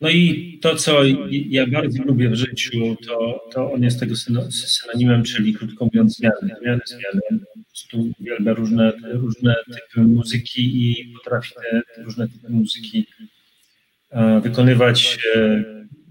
no 0.00 0.10
i 0.10 0.58
to, 0.62 0.76
co 0.76 1.00
ja 1.30 1.66
bardzo 1.66 2.02
lubię 2.02 2.30
w 2.30 2.34
życiu, 2.34 2.96
to, 3.06 3.40
to 3.52 3.72
on 3.72 3.82
jest 3.82 4.00
tego 4.00 4.14
synonimem, 4.50 5.22
czyli 5.24 5.54
krótko 5.54 5.84
mówiąc 5.84 6.16
zmiany, 6.16 6.54
zmiany, 6.60 6.80
zmiany. 6.86 7.20
Po 7.54 7.62
prostu 7.64 8.12
uwielbia 8.20 8.54
różne, 8.54 8.92
różne 9.12 9.54
typy 9.66 10.00
muzyki 10.00 10.90
i 10.90 11.14
potrafi 11.14 11.54
te, 11.54 12.02
różne 12.02 12.28
typy 12.28 12.48
muzyki 12.52 13.06
wykonywać. 14.42 15.18
E, 15.34 15.64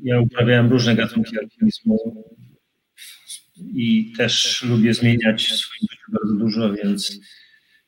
ja 0.03 0.19
uprawiałem 0.19 0.69
różne 0.69 0.95
gatunki 0.95 1.39
alpinizmu 1.39 2.25
i 3.57 4.13
też 4.17 4.63
lubię 4.63 4.93
zmieniać 4.93 5.47
w 5.47 5.55
swoim 5.55 5.87
życiu 5.91 6.11
bardzo 6.11 6.33
dużo, 6.33 6.73
więc, 6.73 7.19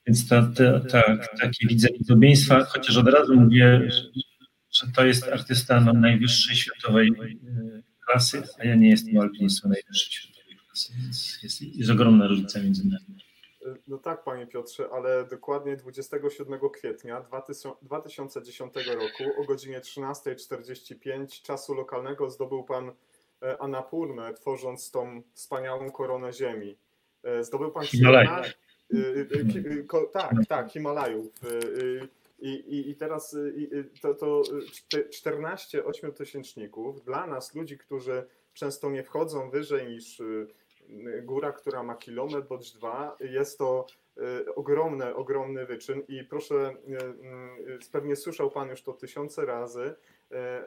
więc 0.07 0.27
ta, 0.27 0.51
ta, 0.55 0.79
ta, 0.79 1.17
takie 1.41 1.67
widzę 1.67 1.87
podobieństwa, 1.99 2.63
chociaż 2.63 2.97
od 2.97 3.07
razu 3.07 3.35
mówię, 3.35 3.89
że 4.77 4.91
to 4.95 5.05
jest 5.05 5.23
artysta 5.23 5.79
no, 5.79 5.93
najwyższej 5.93 6.55
światowej 6.55 7.07
e, 7.07 7.81
klasy, 8.05 8.43
a 8.59 8.65
ja 8.65 8.75
nie 8.75 8.89
jestem 8.89 9.17
alpinistą 9.17 9.69
najwyższej 9.69 10.11
światowej 10.13 10.57
klasy, 10.65 10.93
więc 11.01 11.39
jest, 11.43 11.61
jest 11.61 11.91
ogromna 11.91 12.27
różnica 12.27 12.59
między 12.59 12.87
nami. 12.87 13.27
No 13.87 13.97
tak, 13.97 14.23
panie 14.23 14.47
Piotrze, 14.47 14.89
ale 14.93 15.25
dokładnie 15.25 15.75
27 15.75 16.59
kwietnia 16.73 17.25
2010 17.81 18.73
roku 18.75 19.41
o 19.41 19.43
godzinie 19.43 19.79
13.45 19.79 21.41
czasu 21.41 21.73
lokalnego 21.73 22.29
zdobył 22.29 22.63
pan 22.63 22.91
e, 23.41 23.61
Anapurnę, 23.61 24.33
tworząc 24.33 24.91
tą 24.91 25.21
wspaniałą 25.33 25.91
koronę 25.91 26.33
ziemi. 26.33 26.77
E, 27.23 27.43
zdobył 27.43 27.71
pan 27.71 27.85
Himalaj. 27.85 28.27
Tak, 30.13 30.33
tak, 30.47 30.71
Himalajów. 30.71 31.39
I, 32.39 32.49
i, 32.49 32.89
i 32.89 32.95
teraz 32.95 33.35
i, 33.55 33.69
to, 34.01 34.13
to 34.13 34.41
14 35.09 35.85
ośmiotysięczników 35.85 37.03
dla 37.03 37.27
nas, 37.27 37.55
ludzi, 37.55 37.77
którzy 37.77 38.27
często 38.53 38.89
nie 38.89 39.03
wchodzą 39.03 39.49
wyżej 39.49 39.87
niż 39.87 40.21
góra, 41.23 41.51
która 41.51 41.83
ma 41.83 41.95
kilometr 41.95 42.47
bądź 42.47 42.73
dwa, 42.73 43.17
jest 43.19 43.57
to 43.57 43.85
y, 44.17 44.55
ogromny, 44.55 45.15
ogromny 45.15 45.65
wyczyn. 45.65 46.03
I 46.07 46.23
proszę, 46.23 46.75
y, 46.87 47.73
y, 47.73 47.91
pewnie 47.91 48.15
słyszał 48.15 48.51
Pan 48.51 48.69
już 48.69 48.81
to 48.81 48.93
tysiące 48.93 49.45
razy, 49.45 49.95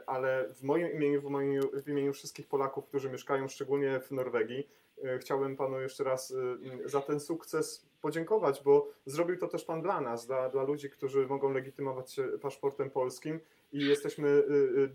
ale 0.06 0.48
w 0.54 0.62
moim 0.62 0.92
imieniu, 0.92 1.20
w, 1.20 1.24
moim, 1.24 1.60
w 1.84 1.88
imieniu 1.88 2.12
wszystkich 2.12 2.48
Polaków, 2.48 2.86
którzy 2.86 3.10
mieszkają 3.10 3.48
szczególnie 3.48 4.00
w 4.00 4.10
Norwegii, 4.10 4.68
chciałbym 5.20 5.56
Panu 5.56 5.80
jeszcze 5.80 6.04
raz 6.04 6.34
za 6.84 7.00
ten 7.00 7.20
sukces 7.20 7.86
podziękować, 8.02 8.62
bo 8.64 8.90
zrobił 9.06 9.36
to 9.36 9.48
też 9.48 9.64
Pan 9.64 9.82
dla 9.82 10.00
nas, 10.00 10.26
dla, 10.26 10.48
dla 10.48 10.62
ludzi, 10.62 10.90
którzy 10.90 11.26
mogą 11.26 11.52
legitymować 11.52 12.12
się 12.12 12.28
paszportem 12.42 12.90
polskim 12.90 13.40
i 13.72 13.86
jesteśmy 13.86 14.42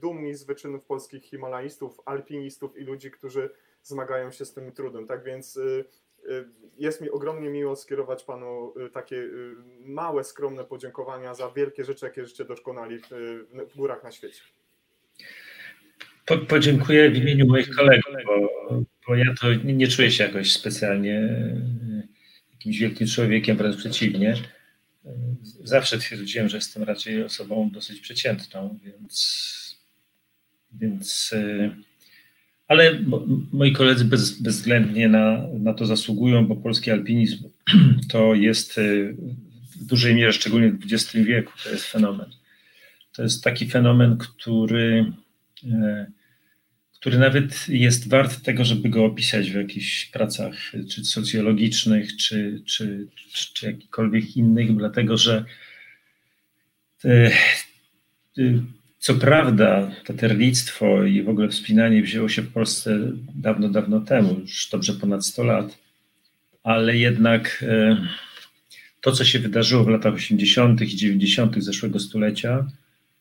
dumni 0.01 0.35
z 0.35 0.43
wyczynów 0.43 0.83
polskich 0.83 1.23
himalaistów, 1.23 2.01
alpinistów 2.05 2.77
i 2.77 2.83
ludzi, 2.83 3.11
którzy 3.11 3.49
zmagają 3.83 4.31
się 4.31 4.45
z 4.45 4.53
tym 4.53 4.71
trudem. 4.71 5.07
Tak 5.07 5.23
więc 5.23 5.59
jest 6.77 7.01
mi 7.01 7.09
ogromnie 7.09 7.49
miło 7.49 7.75
skierować 7.75 8.23
Panu 8.23 8.73
takie 8.93 9.29
małe, 9.85 10.23
skromne 10.23 10.63
podziękowania 10.63 11.33
za 11.33 11.51
wielkie 11.51 11.83
rzeczy, 11.83 12.05
jakie 12.05 12.25
żeście 12.25 12.45
dokonali 12.45 12.99
w, 12.99 13.09
w 13.73 13.75
górach 13.77 14.03
na 14.03 14.11
świecie. 14.11 14.41
Po, 16.25 16.37
podziękuję 16.37 17.09
w 17.09 17.15
imieniu 17.15 17.47
moich 17.47 17.75
kolegów, 17.75 18.13
bo, 18.25 18.49
bo 19.07 19.15
ja 19.15 19.33
to 19.41 19.53
nie, 19.53 19.87
czuję 19.87 20.11
się 20.11 20.23
jakoś 20.23 20.51
specjalnie 20.51 21.29
jakimś 22.53 22.79
wielkim 22.79 23.07
człowiekiem, 23.07 23.57
wręcz 23.57 23.77
przeciwnie. 23.77 24.35
Zawsze 25.63 25.97
twierdziłem, 25.97 26.49
że 26.49 26.57
jestem 26.57 26.83
raczej 26.83 27.23
osobą 27.23 27.69
dosyć 27.73 27.99
przeciętną, 27.99 28.79
więc, 28.83 29.77
więc 30.73 31.35
ale 32.67 32.99
moi 33.51 33.73
koledzy 33.73 34.05
bez, 34.05 34.41
bezwzględnie 34.41 35.07
na, 35.07 35.47
na 35.59 35.73
to 35.73 35.85
zasługują, 35.85 36.47
bo 36.47 36.55
polski 36.55 36.91
alpinizm 36.91 37.49
to 38.11 38.33
jest 38.33 38.79
w 39.75 39.85
dużej 39.85 40.15
mierze, 40.15 40.33
szczególnie 40.33 40.71
w 40.71 40.83
XX 40.83 41.25
wieku, 41.25 41.51
to 41.63 41.69
jest 41.69 41.85
fenomen. 41.85 42.29
To 43.15 43.23
jest 43.23 43.43
taki 43.43 43.69
fenomen, 43.69 44.17
który, 44.17 45.13
e, 45.71 46.05
który 47.05 47.17
nawet 47.17 47.65
jest 47.69 48.09
wart 48.09 48.41
tego, 48.41 48.65
żeby 48.65 48.89
go 48.89 49.05
opisać 49.05 49.51
w 49.51 49.55
jakichś 49.55 50.05
pracach, 50.05 50.53
czy 50.89 51.05
socjologicznych, 51.05 52.17
czy, 52.17 52.61
czy, 52.65 53.07
czy, 53.33 53.53
czy 53.53 53.65
jakichkolwiek 53.65 54.37
innych, 54.37 54.75
dlatego 54.75 55.17
że 55.17 55.45
te, 57.01 57.31
co 58.99 59.15
prawda, 59.15 59.91
taternictwo 60.05 61.03
i 61.03 61.23
w 61.23 61.29
ogóle 61.29 61.49
wspinanie 61.49 62.01
wzięło 62.01 62.29
się 62.29 62.41
w 62.41 62.53
Polsce 62.53 62.99
dawno, 63.35 63.69
dawno 63.69 63.99
temu, 63.99 64.39
już 64.39 64.69
dobrze 64.71 64.93
ponad 64.93 65.25
100 65.25 65.43
lat, 65.43 65.77
ale 66.63 66.97
jednak 66.97 67.65
to, 69.01 69.11
co 69.11 69.25
się 69.25 69.39
wydarzyło 69.39 69.83
w 69.83 69.89
latach 69.89 70.13
80. 70.13 70.81
i 70.81 70.95
90. 70.95 71.63
zeszłego 71.63 71.99
stulecia, 71.99 72.67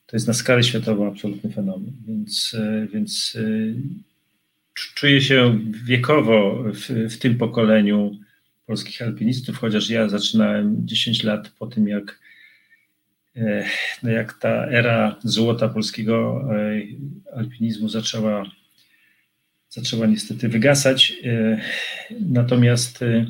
to 0.07 0.17
jest 0.17 0.27
na 0.27 0.35
skalę 0.35 0.63
światową 0.63 1.09
absolutny 1.09 1.51
fenomen. 1.51 1.93
Więc, 2.09 2.57
e, 2.59 2.87
więc 2.93 3.37
e, 3.41 3.45
czuję 4.75 5.21
się 5.21 5.59
wiekowo 5.85 6.65
w, 6.73 7.13
w 7.15 7.19
tym 7.19 7.39
pokoleniu 7.39 8.17
polskich 8.67 9.03
alpinistów, 9.03 9.59
chociaż 9.59 9.91
ja 9.91 10.09
zaczynałem 10.09 10.87
10 10.87 11.23
lat 11.23 11.51
po 11.59 11.67
tym, 11.67 11.89
jak 11.89 12.25
no 14.03 14.11
jak 14.11 14.33
ta 14.39 14.67
era 14.67 15.17
złota 15.25 15.69
polskiego 15.69 16.45
e, 16.55 16.81
alpinizmu 17.37 17.89
zaczęła, 17.89 18.51
zaczęła 19.71 20.07
niestety 20.07 20.49
wygasać. 20.49 21.13
E, 21.25 21.61
natomiast, 22.21 23.03
e, 23.03 23.27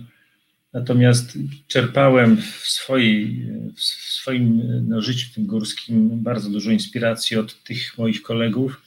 natomiast 0.75 1.39
czerpałem 1.69 2.37
w, 2.37 2.67
swojej, 2.69 3.47
w 3.77 3.83
swoim 3.83 4.63
no, 4.89 5.01
życiu 5.01 5.35
tym 5.35 5.47
górskim 5.47 6.23
bardzo 6.23 6.51
dużo 6.51 6.71
inspiracji 6.71 7.37
od 7.37 7.63
tych 7.63 7.99
moich 7.99 8.23
kolegów, 8.23 8.83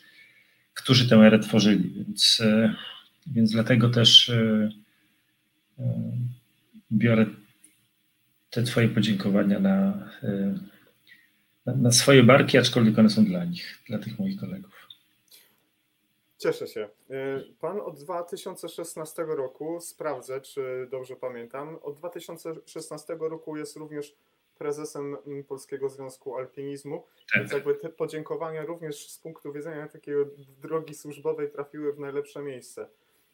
którzy 0.73 1.09
tę 1.09 1.15
erę 1.15 1.39
tworzyli. 1.39 1.89
Więc, 1.89 2.41
więc 3.27 3.51
dlatego 3.51 3.89
też 3.89 4.31
biorę 6.91 7.25
te 8.49 8.63
Twoje 8.63 8.89
podziękowania 8.89 9.59
na 9.59 10.07
na 11.65 11.91
swoje 11.91 12.23
barki, 12.23 12.57
aczkolwiek 12.57 12.99
one 12.99 13.09
są 13.09 13.25
dla 13.25 13.45
nich, 13.45 13.79
dla 13.87 13.99
tych 13.99 14.19
moich 14.19 14.39
kolegów. 14.39 14.76
Cieszę 16.37 16.67
się. 16.67 16.89
E, 17.09 17.43
pan 17.59 17.79
od 17.81 17.99
2016 17.99 19.25
roku, 19.27 19.81
sprawdzę, 19.81 20.41
czy 20.41 20.87
dobrze 20.91 21.15
pamiętam, 21.15 21.79
od 21.81 21.97
2016 21.97 23.17
roku 23.19 23.57
jest 23.57 23.75
również 23.75 24.15
prezesem 24.57 25.17
Polskiego 25.47 25.89
Związku 25.89 26.35
Alpinizmu, 26.35 27.03
tak. 27.33 27.41
więc 27.41 27.51
jakby 27.51 27.75
te 27.75 27.89
podziękowania 27.89 28.65
również 28.65 29.09
z 29.09 29.19
punktu 29.19 29.53
widzenia 29.53 29.87
takiej 29.87 30.15
drogi 30.61 30.95
służbowej 30.95 31.51
trafiły 31.51 31.93
w 31.93 31.99
najlepsze 31.99 32.41
miejsce 32.41 32.87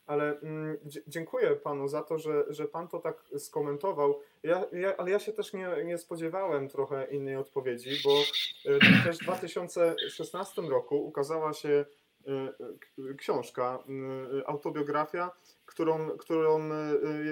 ale 0.05 0.39
mm, 0.39 0.77
dziękuję 1.07 1.55
panu 1.55 1.87
za 1.87 2.03
to, 2.03 2.19
że, 2.19 2.43
że 2.49 2.67
pan 2.67 2.87
to 2.87 2.99
tak 2.99 3.23
skomentował. 3.37 4.19
Ja, 4.43 4.65
ja, 4.71 4.97
ale 4.97 5.11
ja 5.11 5.19
się 5.19 5.33
też 5.33 5.53
nie, 5.53 5.69
nie 5.85 5.97
spodziewałem 5.97 6.69
trochę 6.69 7.07
innej 7.11 7.35
odpowiedzi, 7.35 7.89
bo 8.03 8.21
y, 8.71 8.79
też 9.03 9.17
w 9.17 9.23
2016 9.23 10.61
roku 10.61 11.05
ukazała 11.05 11.53
się 11.53 11.85
książka, 13.17 13.83
autobiografia, 14.45 15.31
którą, 15.65 16.09
którą, 16.09 16.69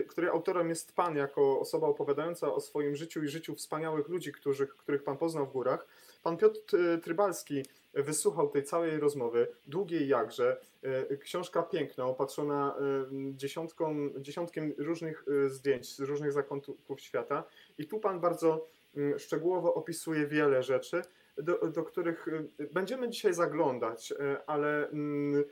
której 0.08 0.30
autorem 0.30 0.70
jest 0.70 0.96
pan 0.96 1.16
jako 1.16 1.60
osoba 1.60 1.88
opowiadająca 1.88 2.54
o 2.54 2.62
swoim 2.62 2.96
życiu 2.96 3.24
i 3.24 3.28
życiu 3.28 3.56
wspaniałych 3.56 4.08
ludzi, 4.08 4.32
których, 4.32 4.76
których 4.76 5.04
pan 5.04 5.18
poznał 5.18 5.46
w 5.46 5.52
górach. 5.52 5.88
Pan 6.24 6.38
Piotr 6.38 6.60
Trybalski 7.04 7.64
wysłuchał 7.94 8.50
tej 8.50 8.64
całej 8.64 9.00
rozmowy, 9.00 9.48
długiej 9.68 10.08
jakże. 10.08 10.62
E, 10.84 11.18
książka 11.18 11.64
piękna, 11.64 12.06
opatrzona 12.06 12.76
e, 12.80 13.36
dziesiątką, 13.36 14.10
dziesiątkiem 14.18 14.74
różnych 14.78 15.26
e, 15.46 15.50
zdjęć 15.50 15.96
z 15.96 16.00
różnych 16.00 16.32
zakątków 16.32 17.02
świata. 17.02 17.44
I 17.78 17.88
tu 17.88 18.00
Pan 18.00 18.20
bardzo 18.20 18.68
mm, 18.96 19.20
szczegółowo 19.20 19.74
opisuje 19.74 20.28
wiele 20.28 20.64
rzeczy, 20.64 21.02
do, 21.38 21.68
do 21.68 21.84
których 21.84 22.26
będziemy 22.74 23.10
dzisiaj 23.10 23.34
zaglądać, 23.34 24.14
ale 24.48 24.90
mm, 24.90 25.44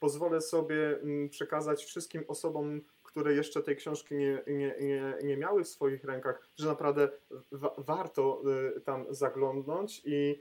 pozwolę 0.00 0.40
sobie 0.40 1.00
mm, 1.00 1.28
przekazać 1.28 1.84
wszystkim 1.84 2.24
osobom, 2.28 2.80
które 3.02 3.34
jeszcze 3.34 3.62
tej 3.62 3.76
książki 3.76 4.14
nie, 4.14 4.42
nie, 4.46 4.74
nie, 4.80 5.14
nie 5.22 5.36
miały 5.36 5.64
w 5.64 5.68
swoich 5.68 6.04
rękach, 6.04 6.48
że 6.56 6.68
naprawdę 6.68 7.08
wa 7.52 7.74
warto 7.78 8.42
tam 8.84 9.06
zaglądnąć 9.10 10.02
i 10.04 10.40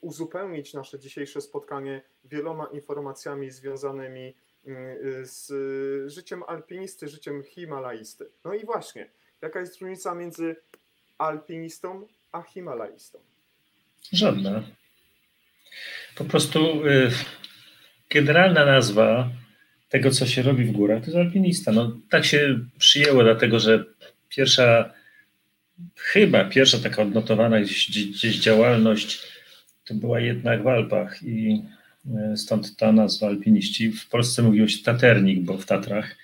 uzupełnić 0.00 0.74
nasze 0.74 0.98
dzisiejsze 0.98 1.40
spotkanie 1.40 2.02
wieloma 2.24 2.66
informacjami 2.66 3.50
związanymi 3.50 4.34
z 5.22 5.52
życiem 6.12 6.42
alpinisty, 6.46 7.08
życiem 7.08 7.42
himalaisty. 7.42 8.30
No 8.44 8.54
i 8.54 8.64
właśnie, 8.64 9.10
jaka 9.42 9.60
jest 9.60 9.80
różnica 9.80 10.14
między 10.14 10.56
alpinistą 11.18 12.06
a 12.32 12.42
himalaistą? 12.42 13.27
Żadna. 14.12 14.62
Po 16.14 16.24
prostu 16.24 16.86
y, 16.86 17.10
generalna 18.10 18.64
nazwa 18.64 19.30
tego, 19.88 20.10
co 20.10 20.26
się 20.26 20.42
robi 20.42 20.64
w 20.64 20.72
górach, 20.72 21.00
to 21.00 21.06
jest 21.06 21.18
alpinista. 21.18 21.72
No, 21.72 21.96
tak 22.10 22.24
się 22.24 22.58
przyjęło, 22.78 23.22
dlatego 23.22 23.60
że 23.60 23.84
pierwsza, 24.28 24.94
chyba 25.96 26.44
pierwsza 26.44 26.78
taka 26.78 27.02
odnotowana 27.02 27.60
gdzieś, 27.60 27.90
gdzieś 27.90 28.36
działalność 28.36 29.20
to 29.88 29.94
była 29.94 30.20
jednak 30.20 30.62
w 30.62 30.66
Alpach 30.66 31.22
i 31.22 31.62
y, 32.32 32.36
stąd 32.36 32.76
ta 32.76 32.92
nazwa 32.92 33.26
alpiniści. 33.26 33.92
W 33.92 34.08
Polsce 34.08 34.42
mówiło 34.42 34.68
się 34.68 34.82
taternik, 34.82 35.40
bo 35.40 35.58
w 35.58 35.66
Tatrach. 35.66 36.16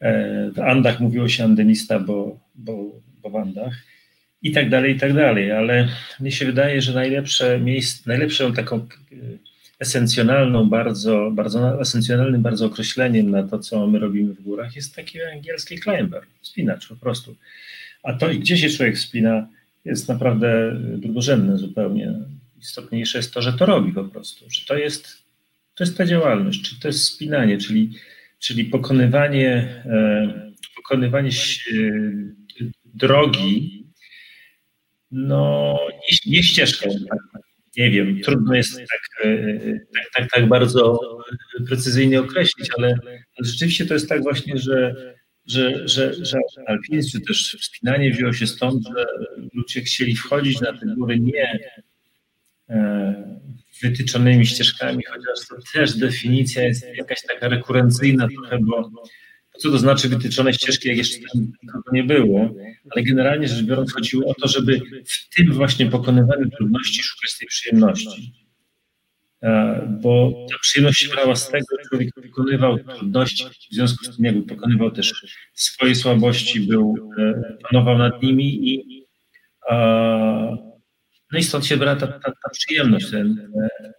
E, 0.00 0.50
w 0.50 0.60
Andach 0.60 1.00
mówiło 1.00 1.28
się 1.28 1.44
andynista, 1.44 2.00
bo, 2.00 2.38
bo, 2.54 2.92
bo 3.22 3.30
w 3.30 3.36
Andach 3.36 3.74
i 4.42 4.52
tak 4.52 4.70
dalej, 4.70 4.96
i 4.96 4.98
tak 4.98 5.14
dalej, 5.14 5.52
ale 5.52 5.88
mnie 6.20 6.32
się 6.32 6.46
wydaje, 6.46 6.82
że 6.82 6.94
najlepsze 6.94 7.60
miejsce, 7.60 8.02
najlepszą 8.06 8.52
taką 8.52 8.76
e, 8.76 8.86
esencjonalną, 9.78 10.68
bardzo, 10.68 11.30
bardzo 11.34 11.80
esencjonalnym 11.80 12.42
bardzo 12.42 12.66
określeniem 12.66 13.30
na 13.30 13.42
to, 13.42 13.58
co 13.58 13.86
my 13.86 13.98
robimy 13.98 14.34
w 14.34 14.42
górach, 14.42 14.76
jest 14.76 14.94
taki 14.94 15.22
angielski 15.22 15.80
climber, 15.80 16.22
spinacz 16.42 16.88
po 16.88 16.96
prostu. 16.96 17.36
A 18.02 18.12
to, 18.12 18.28
gdzie 18.28 18.58
się 18.58 18.70
człowiek 18.70 18.96
wspina, 18.96 19.46
jest 19.84 20.08
naprawdę 20.08 20.76
drugorzędne 20.96 21.58
zupełnie. 21.58 22.12
Istotniejsze 22.60 23.18
jest 23.18 23.34
to, 23.34 23.42
że 23.42 23.52
to 23.52 23.66
robi 23.66 23.92
po 23.92 24.04
prostu, 24.04 24.44
że 24.50 24.66
to 24.66 24.76
jest, 24.76 25.22
to 25.74 25.84
jest 25.84 25.96
ta 25.96 26.06
działalność, 26.06 26.62
czy 26.62 26.80
to 26.80 26.88
jest 26.88 27.04
spinanie, 27.04 27.58
czyli, 27.58 27.90
czyli 28.38 28.64
pokonywanie, 28.64 29.52
e, 29.86 30.52
pokonywanie 30.76 31.30
drogi, 32.94 33.75
no, 35.10 35.78
nie, 35.90 36.32
nie 36.32 36.42
ścieżką, 36.42 36.90
tak, 37.10 37.18
nie 37.76 37.90
wiem, 37.90 38.20
trudno 38.20 38.54
jest 38.54 38.76
tak, 38.76 39.26
e, 39.26 39.58
tak, 39.94 40.04
tak, 40.14 40.30
tak 40.30 40.48
bardzo 40.48 41.00
precyzyjnie 41.68 42.20
określić, 42.20 42.70
ale, 42.78 42.88
ale 43.08 43.48
rzeczywiście 43.48 43.86
to 43.86 43.94
jest 43.94 44.08
tak 44.08 44.22
właśnie, 44.22 44.58
że, 44.58 44.94
że, 45.46 45.88
że, 45.88 46.14
że 46.24 46.38
alpinizm 46.66 47.10
czy 47.10 47.20
też 47.20 47.56
wspinanie 47.60 48.10
wzięło 48.10 48.32
się 48.32 48.46
stąd, 48.46 48.86
że 48.96 49.06
ludzie 49.54 49.80
chcieli 49.80 50.16
wchodzić 50.16 50.60
na 50.60 50.72
te 50.72 50.86
góry 50.86 51.20
nie 51.20 51.58
e, 52.70 53.38
wytyczonymi 53.82 54.46
ścieżkami, 54.46 55.02
chociaż 55.04 55.48
to 55.48 55.56
też 55.72 55.98
definicja 55.98 56.64
jest 56.64 56.86
jakaś 56.96 57.18
taka 57.22 57.48
rekurencyjna 57.48 58.28
trochę, 58.28 58.58
bo 58.58 58.90
co 59.58 59.70
to 59.70 59.78
znaczy 59.78 60.08
wytyczone 60.08 60.52
ścieżki, 60.52 60.88
jak 60.88 60.96
jeszcze 60.96 61.18
nikogo 61.62 61.90
nie 61.92 62.04
było, 62.04 62.50
ale 62.90 63.04
generalnie 63.04 63.48
rzecz 63.48 63.62
biorąc 63.62 63.92
chodziło 63.92 64.30
o 64.30 64.34
to, 64.34 64.48
żeby 64.48 64.80
w 65.06 65.36
tym 65.36 65.52
właśnie 65.52 65.86
pokonywaniu 65.86 66.50
trudności 66.50 67.02
szukać 67.02 67.38
tej 67.38 67.48
przyjemności. 67.48 68.32
E, 69.42 69.98
bo 70.02 70.46
ta 70.52 70.58
przyjemność 70.58 71.00
się 71.00 71.08
brała 71.08 71.36
z 71.36 71.48
tego, 71.48 71.66
że 71.70 71.88
człowiek 71.88 72.10
wykonywał 72.16 72.78
trudności, 72.78 73.44
w 73.70 73.74
związku 73.74 74.04
z 74.04 74.16
tym 74.16 74.24
jakby 74.24 74.42
pokonywał 74.42 74.90
też 74.90 75.26
swoje 75.54 75.94
słabości, 75.94 76.60
był, 76.60 76.94
e, 77.18 77.56
panował 77.70 77.98
nad 77.98 78.22
nimi 78.22 78.74
i 78.74 79.06
no 81.32 81.38
i 81.38 81.42
stąd 81.42 81.66
się 81.66 81.76
brała 81.76 81.96
ta, 81.96 82.06
ta, 82.06 82.18
ta 82.18 82.50
przyjemność, 82.52 83.10
ten, 83.10 83.50
e, 83.62 83.92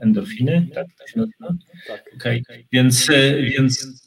endorfiny, 0.00 0.68
tak 0.74 0.86
to 0.98 1.06
się 1.06 1.18
nazywa? 1.18 1.54
Tak. 1.86 2.04
Okay. 2.16 2.42
Więc, 2.72 3.06
więc, 3.58 4.02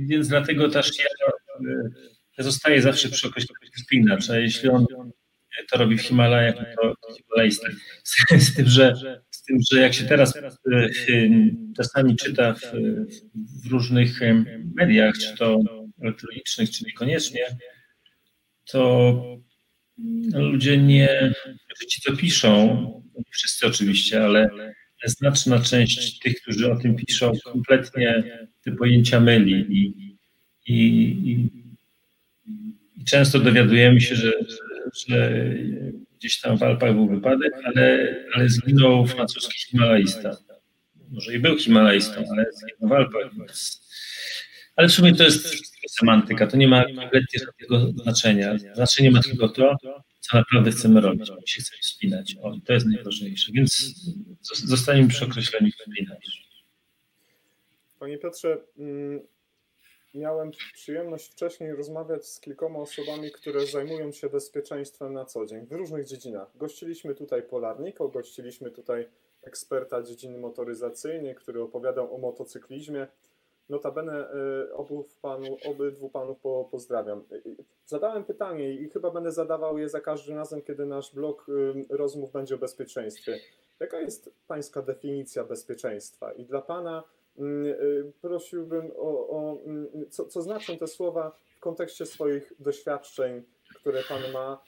więc 0.00 0.28
dlatego 0.28 0.68
też 0.68 0.98
ja, 0.98 1.04
ja 2.38 2.44
zostaję 2.44 2.82
zawsze 2.82 3.08
przy 3.08 3.28
określeniu 3.28 3.72
spinacza. 3.76 4.38
Jeśli 4.38 4.68
on 4.68 4.86
to 5.70 5.78
robi 5.78 5.96
w 5.98 6.02
Himalajach, 6.02 6.54
to 6.56 6.94
himalajista. 7.16 7.68
Z, 8.04 8.14
z, 8.46 8.54
tym, 8.54 8.66
że, 8.66 8.94
z 9.30 9.42
tym, 9.42 9.58
że 9.72 9.80
jak 9.80 9.94
się 9.94 10.04
teraz 10.04 10.38
czasami 11.76 12.16
czyta 12.16 12.54
w, 12.54 12.72
w 13.64 13.70
różnych 13.70 14.20
mediach, 14.74 15.14
czy 15.14 15.36
to 15.36 15.60
elektronicznych, 16.02 16.70
czy 16.70 16.84
niekoniecznie, 16.84 17.46
to 18.70 19.22
ludzie 20.32 20.78
nie, 20.78 21.34
ci 21.88 22.00
co 22.00 22.16
piszą, 22.16 22.76
nie 23.14 23.24
wszyscy 23.32 23.66
oczywiście, 23.66 24.24
ale 24.24 24.50
znaczna 25.08 25.60
część 25.60 26.18
tych, 26.18 26.40
którzy 26.42 26.72
o 26.72 26.76
tym 26.76 26.96
piszą, 26.96 27.32
kompletnie 27.44 28.22
te 28.64 28.72
pojęcia 28.72 29.20
myli 29.20 29.66
i, 29.68 30.12
i, 30.66 30.76
i, 31.30 31.48
i 33.00 33.04
często 33.04 33.38
dowiadujemy 33.38 34.00
się, 34.00 34.14
że, 34.14 34.32
że, 35.06 35.44
gdzieś 36.18 36.40
tam 36.40 36.58
w 36.58 36.62
Alpach 36.62 36.94
był 36.94 37.08
wypadek, 37.08 37.52
ale, 37.64 38.16
ale 38.34 38.48
zginął 38.48 39.06
francuski 39.06 39.58
himalaista. 39.58 40.36
Może 41.10 41.34
i 41.34 41.38
był 41.38 41.58
himalaistą, 41.58 42.24
ale 42.32 42.46
zginął 42.52 42.90
w 42.90 42.92
Alpach. 42.92 43.30
Ale 44.76 44.88
w 44.88 44.92
sumie 44.92 45.14
to 45.14 45.24
jest 45.24 45.70
semantyka, 45.90 46.46
to 46.46 46.56
nie 46.56 46.68
ma 46.68 46.84
kompletnie 46.84 47.38
żadnego 47.38 48.02
znaczenia. 48.02 48.58
Znaczenie 48.74 49.10
ma 49.10 49.22
tylko 49.22 49.48
to, 49.48 49.76
co 50.20 50.36
naprawdę 50.36 50.70
chcemy 50.70 51.00
robić. 51.00 51.30
My 51.30 51.46
się 51.46 51.62
chcemy 51.62 51.82
wspinać. 51.82 52.36
O, 52.42 52.52
to 52.66 52.72
jest 52.72 52.86
najważniejsze. 52.86 53.52
Więc 53.52 53.94
zostaniemy 54.64 55.08
przy 55.08 55.24
określeniu 55.24 55.70
wspinać. 55.72 56.50
Panie 57.98 58.18
Piotrze, 58.18 58.58
mm, 58.78 59.20
miałem 60.14 60.50
przyjemność 60.72 61.26
wcześniej 61.26 61.72
rozmawiać 61.72 62.26
z 62.26 62.40
kilkoma 62.40 62.78
osobami, 62.78 63.30
które 63.30 63.66
zajmują 63.66 64.12
się 64.12 64.28
bezpieczeństwem 64.28 65.12
na 65.12 65.24
co 65.24 65.46
dzień 65.46 65.66
w 65.66 65.72
różnych 65.72 66.06
dziedzinach. 66.06 66.48
Gościliśmy 66.54 67.14
tutaj 67.14 67.42
polarnika, 67.42 68.04
gościliśmy 68.12 68.70
tutaj 68.70 69.06
eksperta 69.42 70.02
dziedziny 70.02 70.38
motoryzacyjnej, 70.38 71.34
który 71.34 71.62
opowiadał 71.62 72.14
o 72.14 72.18
motocyklizmie. 72.18 73.06
Notabene 73.70 74.26
y, 74.64 74.74
obu 74.74 75.08
panu, 75.22 75.56
obydwu 75.64 76.08
panów 76.08 76.40
po, 76.40 76.68
pozdrawiam. 76.70 77.24
Y, 77.32 77.34
y, 77.34 77.56
zadałem 77.86 78.24
pytanie 78.24 78.74
i 78.74 78.88
chyba 78.88 79.10
będę 79.10 79.32
zadawał 79.32 79.78
je 79.78 79.88
za 79.88 80.00
każdym 80.00 80.36
razem, 80.36 80.62
kiedy 80.62 80.86
nasz 80.86 81.14
blok 81.14 81.46
rozmów 81.88 82.32
będzie 82.32 82.54
o 82.54 82.58
bezpieczeństwie. 82.58 83.40
Jaka 83.80 84.00
jest 84.00 84.30
pańska 84.48 84.82
definicja 84.82 85.44
bezpieczeństwa? 85.44 86.32
I 86.32 86.44
dla 86.44 86.62
pana 86.62 87.02
prosiłbym 88.20 88.90
o, 88.96 89.28
o 89.28 89.58
co, 90.10 90.26
co 90.26 90.42
znaczą 90.42 90.78
te 90.78 90.86
słowa 90.86 91.38
w 91.56 91.60
kontekście 91.60 92.06
swoich 92.06 92.52
doświadczeń, 92.58 93.42
które 93.74 94.02
pan 94.08 94.32
ma 94.32 94.62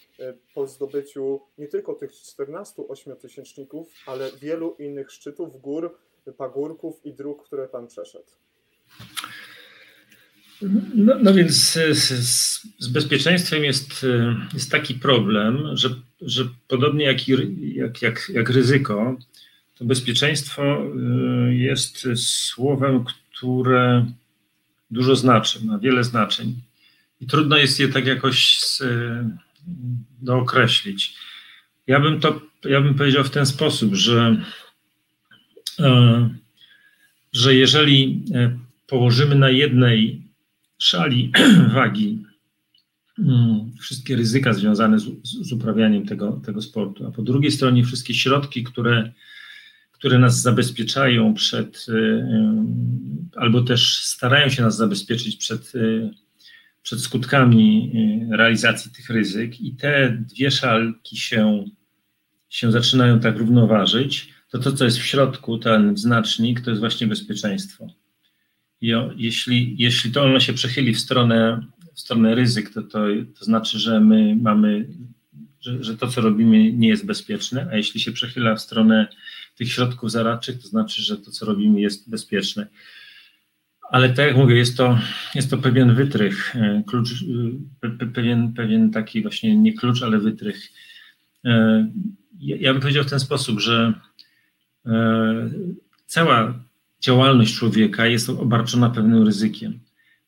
po 0.54 0.66
zdobyciu 0.66 1.40
nie 1.58 1.68
tylko 1.68 1.94
tych 1.94 2.12
14 2.12 2.88
ośmiotysięczników, 2.88 3.88
ale 4.06 4.30
wielu 4.32 4.76
innych 4.78 5.10
szczytów, 5.10 5.60
gór, 5.60 5.98
pagórków 6.36 7.06
i 7.06 7.12
dróg, 7.12 7.44
które 7.46 7.68
pan 7.68 7.86
przeszedł. 7.86 8.30
No, 10.94 11.14
no 11.22 11.34
więc 11.34 11.54
z, 11.54 11.98
z, 12.78 12.88
bezpieczeństwem 12.88 13.64
jest, 13.64 14.06
jest 14.54 14.70
taki 14.70 14.94
problem, 14.94 15.76
że, 15.76 15.88
że 16.20 16.48
podobnie 16.68 17.04
jak, 17.04 17.28
jak, 17.58 18.02
jak, 18.02 18.30
jak 18.34 18.50
ryzyko, 18.50 19.16
to 19.78 19.84
bezpieczeństwo 19.84 20.82
y, 21.48 21.54
jest 21.54 22.08
słowem, 22.16 23.04
które 23.04 24.06
dużo 24.90 25.16
znaczy, 25.16 25.64
ma 25.64 25.78
wiele 25.78 26.04
znaczeń. 26.04 26.54
I 27.20 27.26
trudno 27.26 27.56
jest 27.56 27.80
je 27.80 27.88
tak 27.88 28.06
jakoś 28.06 28.58
z, 28.60 28.82
dookreślić. 30.22 31.14
Ja 31.86 32.00
bym 32.00 32.20
to, 32.20 32.40
ja 32.64 32.80
bym 32.80 32.94
powiedział 32.94 33.24
w 33.24 33.30
ten 33.30 33.46
sposób, 33.46 33.94
że, 33.94 34.44
e, 35.78 36.28
że 37.32 37.54
jeżeli 37.54 38.24
e, 38.34 38.58
położymy 38.92 39.34
na 39.34 39.50
jednej 39.50 40.22
szali 40.78 41.32
wagi 41.74 42.22
mm, 43.18 43.72
wszystkie 43.80 44.16
ryzyka 44.16 44.52
związane 44.52 44.98
z, 44.98 45.04
z 45.22 45.52
uprawianiem 45.52 46.06
tego, 46.06 46.40
tego 46.46 46.62
sportu, 46.62 47.06
a 47.06 47.10
po 47.10 47.22
drugiej 47.22 47.52
stronie 47.52 47.84
wszystkie 47.84 48.14
środki, 48.14 48.64
które, 48.64 49.12
które 49.92 50.18
nas 50.18 50.42
zabezpieczają 50.42 51.34
przed, 51.34 51.86
y, 51.88 51.92
y, 51.92 52.24
albo 53.36 53.62
też 53.62 54.04
starają 54.04 54.48
się 54.48 54.62
nas 54.62 54.76
zabezpieczyć 54.76 55.36
przed, 55.36 55.74
y, 55.74 56.10
przed 56.82 57.00
skutkami 57.00 57.92
realizacji 58.30 58.90
tych 58.90 59.10
ryzyk, 59.10 59.60
i 59.60 59.74
te 59.76 60.16
dwie 60.20 60.50
szalki 60.50 61.16
się, 61.16 61.64
się 62.48 62.72
zaczynają 62.72 63.20
tak 63.20 63.38
równoważyć, 63.38 64.28
to 64.50 64.58
to, 64.58 64.72
co 64.72 64.84
jest 64.84 64.98
w 64.98 65.06
środku, 65.06 65.58
ten 65.58 65.96
znacznik, 65.96 66.60
to 66.60 66.70
jest 66.70 66.80
właśnie 66.80 67.06
bezpieczeństwo. 67.06 68.01
Jeśli, 69.16 69.74
jeśli 69.78 70.10
to 70.12 70.22
ono 70.22 70.40
się 70.40 70.52
przechyli 70.52 70.94
w 70.94 71.00
stronę, 71.00 71.66
w 71.94 72.00
stronę 72.00 72.34
ryzyk, 72.34 72.74
to, 72.74 72.82
to, 72.82 72.98
to 73.38 73.44
znaczy, 73.44 73.78
że 73.78 74.00
my 74.00 74.36
mamy 74.36 74.86
że, 75.62 75.84
że 75.84 75.96
to, 75.96 76.08
co 76.08 76.20
robimy, 76.20 76.72
nie 76.72 76.88
jest 76.88 77.06
bezpieczne, 77.06 77.68
a 77.72 77.76
jeśli 77.76 78.00
się 78.00 78.12
przechyla 78.12 78.54
w 78.54 78.60
stronę 78.60 79.06
tych 79.56 79.72
środków 79.72 80.10
zaradczych, 80.10 80.62
to 80.62 80.68
znaczy, 80.68 81.02
że 81.02 81.16
to, 81.16 81.30
co 81.30 81.46
robimy, 81.46 81.80
jest 81.80 82.10
bezpieczne. 82.10 82.66
Ale 83.90 84.08
tak 84.08 84.26
jak 84.26 84.36
mówię, 84.36 84.56
jest 84.56 84.76
to, 84.76 84.98
jest 85.34 85.50
to 85.50 85.58
pewien 85.58 85.94
wytrych, 85.94 86.56
e, 86.56 86.82
klucz, 86.86 87.24
e, 87.82 88.06
pewien, 88.06 88.52
pewien 88.52 88.90
taki 88.90 89.22
właśnie 89.22 89.56
nie 89.56 89.72
klucz, 89.72 90.02
ale 90.02 90.18
wytrych. 90.18 90.72
E, 91.44 91.86
ja 92.40 92.72
bym 92.72 92.82
powiedział 92.82 93.04
w 93.04 93.10
ten 93.10 93.20
sposób, 93.20 93.60
że 93.60 93.92
cała 96.06 96.54
działalność 97.02 97.54
człowieka 97.54 98.06
jest 98.06 98.28
obarczona 98.28 98.90
pewnym 98.90 99.22
ryzykiem. 99.22 99.80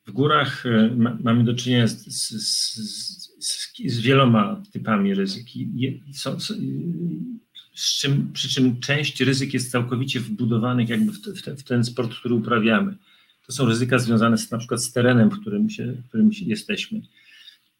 W 0.06 0.12
górach 0.12 0.64
mamy 1.20 1.44
do 1.44 1.54
czynienia 1.54 1.86
z, 1.86 2.04
z, 2.06 2.30
z, 3.38 3.72
z 3.86 4.00
wieloma 4.00 4.62
typami 4.72 5.14
ryzyki. 5.14 5.68
Są, 6.12 6.40
z 7.74 7.98
czym, 8.00 8.32
przy 8.32 8.48
czym 8.48 8.80
część 8.80 9.20
ryzyk 9.20 9.54
jest 9.54 9.70
całkowicie 9.70 10.20
wbudowanych 10.20 10.88
jakby 10.88 11.12
w, 11.12 11.42
te, 11.42 11.56
w, 11.56 11.62
ten 11.62 11.84
sport, 11.84 12.14
który 12.14 12.34
uprawiamy. 12.34 12.94
To 13.46 13.52
są 13.52 13.66
ryzyka 13.66 13.98
związane 13.98 14.38
z, 14.38 14.50
na 14.50 14.58
przykład 14.58 14.82
z 14.82 14.92
terenem, 14.92 15.30
w 15.30 15.40
którym, 15.40 15.70
się, 15.70 15.92
w 15.92 16.08
którym 16.08 16.30
jesteśmy. 16.32 17.00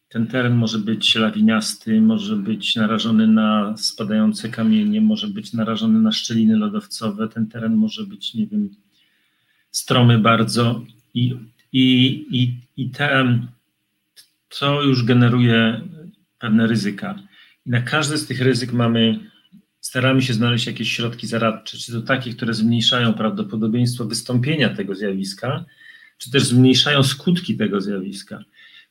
Ten 0.09 0.27
teren 0.27 0.55
może 0.55 0.79
być 0.79 1.15
lawiniasty, 1.15 2.01
może 2.01 2.35
być 2.35 2.75
narażony 2.75 3.27
na 3.27 3.77
spadające 3.77 4.49
kamienie, 4.49 5.01
może 5.01 5.27
być 5.27 5.53
narażony 5.53 5.99
na 5.99 6.11
szczeliny 6.11 6.57
lodowcowe. 6.57 7.27
Ten 7.27 7.47
teren 7.47 7.75
może 7.75 8.03
być, 8.03 8.33
nie 8.33 8.47
wiem, 8.47 8.69
stromy 9.75 10.19
bardzo 10.19 10.81
i, 11.13 11.35
i, 11.73 11.85
i, 12.31 12.57
i 12.77 12.89
te, 12.89 13.39
to 14.59 14.83
już 14.83 15.03
generuje 15.03 15.81
pewne 16.39 16.67
ryzyka. 16.67 17.15
I 17.65 17.69
na 17.69 17.81
każde 17.81 18.17
z 18.17 18.27
tych 18.27 18.41
ryzyk 18.41 18.73
mamy 18.73 19.19
staramy 19.81 20.21
się 20.21 20.33
znaleźć 20.33 20.67
jakieś 20.67 20.91
środki 20.91 21.27
zaradcze, 21.27 21.77
czy 21.77 21.91
to 21.91 22.01
takie, 22.01 22.33
które 22.33 22.53
zmniejszają 22.53 23.13
prawdopodobieństwo 23.13 24.05
wystąpienia 24.05 24.69
tego 24.69 24.95
zjawiska, 24.95 25.65
czy 26.17 26.31
też 26.31 26.45
zmniejszają 26.45 27.03
skutki 27.03 27.57
tego 27.57 27.81
zjawiska. 27.81 28.43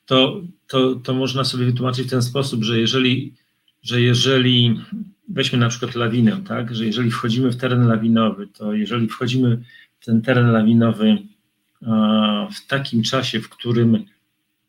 To, 0.07 0.43
to, 0.67 0.95
to 0.95 1.15
można 1.15 1.45
sobie 1.45 1.65
wytłumaczyć 1.65 2.07
w 2.07 2.11
ten 2.11 2.23
sposób, 2.23 2.65
że 2.65 2.81
jeżeli, 2.81 3.35
że 3.83 4.01
jeżeli 4.01 4.81
weźmy 5.29 5.59
na 5.59 5.69
przykład 5.69 5.95
lawinę, 5.95 6.41
tak, 6.49 6.75
że 6.75 6.87
jeżeli 6.87 7.11
wchodzimy 7.11 7.51
w 7.51 7.57
teren 7.57 7.89
lawinowy, 7.89 8.47
to 8.47 8.75
jeżeli 8.75 9.09
wchodzimy 9.09 9.63
ten 10.05 10.23
teren 10.23 10.47
lawinowy 10.47 11.19
w 12.55 12.67
takim 12.67 13.03
czasie, 13.03 13.41
w 13.41 13.49
którym 13.49 14.05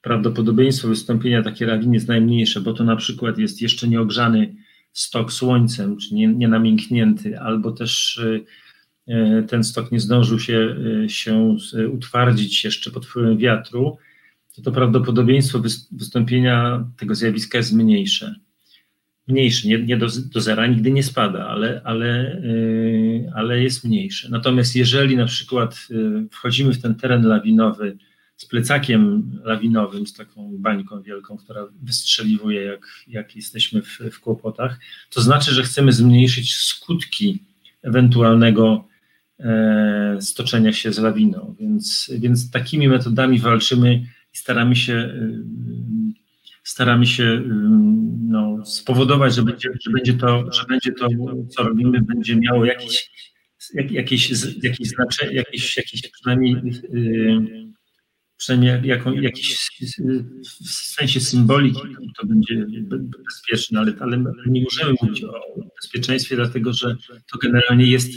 prawdopodobieństwo 0.02 0.88
wystąpienia 0.88 1.44
takiej 1.44 1.68
lawiny 1.68 1.96
jest 1.96 2.08
najmniejsze, 2.08 2.62
bo 2.62 2.74
to 2.74 2.84
na 2.84 2.96
przykład 2.96 3.38
jest 3.38 3.62
jeszcze 3.62 3.88
nieogrzany 3.88 4.56
stok 4.94 5.34
słońcem, 5.34 5.98
czy 5.98 6.16
nie, 6.16 6.28
nie 6.28 6.48
namięknięty, 6.48 7.40
albo 7.40 7.72
też 7.72 8.18
y, 8.18 8.46
y, 9.10 9.44
ten 9.48 9.64
stok 9.64 9.92
nie 9.92 10.00
zdążył 10.00 10.40
się, 10.40 10.76
y, 11.06 11.10
się 11.10 11.58
utwardzić 11.92 12.64
jeszcze 12.64 12.92
pod 12.92 13.06
wpływem 13.06 13.38
wiatru, 13.38 13.98
to 14.56 14.62
to 14.62 14.72
prawdopodobieństwo 14.72 15.60
wystąpienia 15.92 16.86
tego 16.98 17.16
zjawiska 17.16 17.58
jest 17.58 17.74
mniejsze. 17.74 18.36
Mniejsze, 19.28 19.68
nie, 19.68 19.78
nie 19.78 19.98
do, 19.98 20.08
do 20.34 20.42
zera 20.42 20.68
nigdy 20.68 20.92
nie 20.92 21.04
spada, 21.04 21.48
ale, 21.48 21.82
ale, 21.84 22.42
ale 23.36 23.64
jest 23.64 23.84
mniejsze. 23.84 24.30
Natomiast 24.30 24.76
jeżeli 24.76 25.18
na 25.18 25.26
przykład 25.26 25.88
wchodzimy 26.32 26.74
w 26.74 26.82
ten 26.82 26.96
teren 26.96 27.28
lawinowy, 27.28 27.98
z 28.38 28.46
plecakiem 28.46 29.32
lawinowym, 29.44 30.08
z 30.08 30.14
taką 30.14 30.52
bańką 30.58 31.02
wielką, 31.02 31.38
która 31.38 31.68
wystrzeliwuje, 31.84 32.62
jak, 32.62 32.88
jak 33.08 33.36
jesteśmy 33.36 33.82
w, 33.82 34.00
w 34.12 34.20
kłopotach, 34.20 34.80
to 35.10 35.22
znaczy, 35.22 35.52
że 35.52 35.64
chcemy 35.64 35.94
zmniejszyć 35.94 36.56
skutki 36.56 37.40
ewentualnego 37.82 38.88
e, 39.40 40.18
stoczenia 40.22 40.74
się 40.74 40.94
z 40.94 41.00
lawiną. 41.00 41.56
Więc, 41.60 42.12
więc 42.20 42.52
takimi 42.52 42.88
metodami 42.88 43.40
walczymy 43.40 44.06
i 44.34 44.38
staramy 44.38 44.76
się, 44.76 44.94
e, 44.94 45.30
staramy 46.66 47.06
się 47.06 47.42
no, 48.28 48.66
spowodować, 48.66 49.36
że 49.36 49.44
będzie, 49.44 49.70
że, 49.86 49.92
będzie 49.92 50.14
to, 50.14 50.52
że 50.54 50.64
będzie 50.70 50.92
to, 50.92 51.08
co 51.50 51.64
robimy, 51.64 52.02
będzie 52.02 52.36
miało 52.36 52.66
jakieś, 52.66 53.12
jakieś, 53.74 54.32
jakieś 54.64 54.88
znaczenie, 54.88 55.34
jakieś, 55.36 55.78
jakieś 55.78 56.02
przynajmniej 56.12 56.54
e, 56.56 57.66
przynajmniej 58.38 58.88
jako, 58.88 59.14
jakiś 59.14 59.58
w 60.66 60.72
sensie 60.72 61.20
symboliki 61.20 61.82
to 62.18 62.28
będzie 62.28 62.66
bezpieczne, 63.26 63.80
ale, 63.80 63.94
ale 64.00 64.24
nie 64.46 64.64
możemy 64.64 64.94
mówić 65.02 65.24
o 65.24 65.42
bezpieczeństwie, 65.82 66.36
dlatego 66.36 66.74
że 66.74 66.96
to 67.32 67.38
generalnie 67.44 67.86
jest 67.86 68.10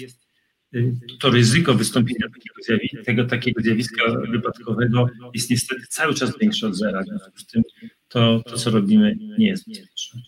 to 1.21 1.31
ryzyko 1.31 1.75
wystąpienia 1.75 2.27
takiego, 2.29 2.85
tego, 3.05 3.25
takiego 3.25 3.61
zjawiska 3.63 4.05
wypadkowego 4.31 5.07
jest 5.35 5.51
niestety 5.51 5.83
cały 5.89 6.15
czas 6.15 6.39
większe 6.41 6.67
od 6.67 6.77
zera. 6.77 7.05
W 7.35 7.47
tym 7.47 7.63
to, 8.09 8.41
to 8.47 8.57
co 8.57 8.71
robimy, 8.71 9.17
nie 9.39 9.49
jest 9.49 9.69
bezpieczne. 9.69 10.21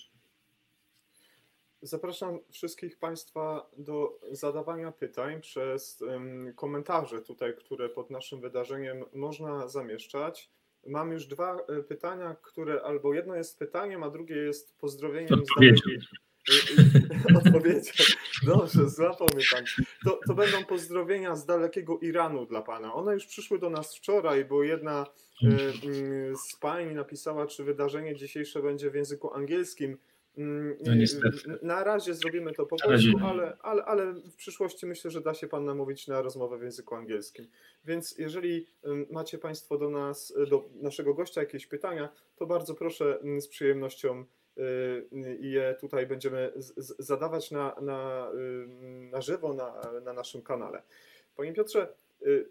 Zapraszam 1.82 2.38
wszystkich 2.50 2.98
Państwa 2.98 3.70
do 3.78 4.18
zadawania 4.32 4.92
pytań 4.92 5.40
przez 5.40 6.04
komentarze 6.56 7.22
tutaj, 7.22 7.54
które 7.56 7.88
pod 7.88 8.10
naszym 8.10 8.40
wydarzeniem 8.40 9.04
można 9.14 9.68
zamieszczać. 9.68 10.50
Mam 10.86 11.12
już 11.12 11.26
dwa 11.26 11.56
e, 11.56 11.82
pytania, 11.82 12.36
które 12.42 12.82
albo 12.82 13.14
jedno 13.14 13.34
jest 13.34 13.58
pytaniem, 13.58 14.02
a 14.02 14.10
drugie 14.10 14.36
jest 14.36 14.78
pozdrowieniem. 14.78 15.40
Odpowiedzią. 15.40 15.82
Odpowiedział. 17.38 18.06
Dobrze, 18.46 18.88
złapał 18.88 19.28
mnie 19.34 19.44
pan. 19.52 19.64
To, 20.04 20.20
to 20.26 20.34
będą 20.34 20.64
pozdrowienia 20.64 21.36
z 21.36 21.46
dalekiego 21.46 21.98
Iranu 21.98 22.46
dla 22.46 22.62
pana. 22.62 22.94
One 22.94 23.14
już 23.14 23.26
przyszły 23.26 23.58
do 23.58 23.70
nas 23.70 23.96
wczoraj, 23.96 24.44
bo 24.44 24.62
jedna 24.62 25.06
e, 25.42 25.48
z 26.36 26.56
pań 26.56 26.94
napisała, 26.94 27.46
czy 27.46 27.64
wydarzenie 27.64 28.16
dzisiejsze 28.16 28.62
będzie 28.62 28.90
w 28.90 28.94
języku 28.94 29.34
angielskim. 29.34 29.98
Mm, 30.38 30.76
no 30.86 30.94
niestety. 30.94 31.58
Na 31.62 31.84
razie 31.84 32.14
zrobimy 32.14 32.52
to 32.52 32.66
po 32.66 32.76
polsku, 32.76 33.18
ale, 33.22 33.56
ale, 33.62 33.84
ale 33.84 34.12
w 34.12 34.36
przyszłości 34.36 34.86
myślę, 34.86 35.10
że 35.10 35.20
da 35.20 35.34
się 35.34 35.48
Pan 35.48 35.64
namówić 35.64 36.08
na 36.08 36.22
rozmowę 36.22 36.58
w 36.58 36.62
języku 36.62 36.94
angielskim. 36.94 37.46
Więc 37.84 38.18
jeżeli 38.18 38.66
macie 39.10 39.38
Państwo 39.38 39.78
do 39.78 39.90
nas, 39.90 40.34
do 40.50 40.68
naszego 40.74 41.14
gościa 41.14 41.40
jakieś 41.40 41.66
pytania, 41.66 42.08
to 42.36 42.46
bardzo 42.46 42.74
proszę 42.74 43.18
z 43.38 43.48
przyjemnością 43.48 44.24
y, 44.60 45.38
je 45.40 45.76
tutaj 45.80 46.06
będziemy 46.06 46.52
zadawać 46.98 47.50
na, 47.50 47.76
na, 47.80 48.30
na 49.10 49.20
żywo 49.20 49.54
na, 49.54 49.80
na 50.04 50.12
naszym 50.12 50.42
kanale. 50.42 50.82
Panie 51.36 51.52
Piotrze, 51.52 51.88
y, 52.22 52.48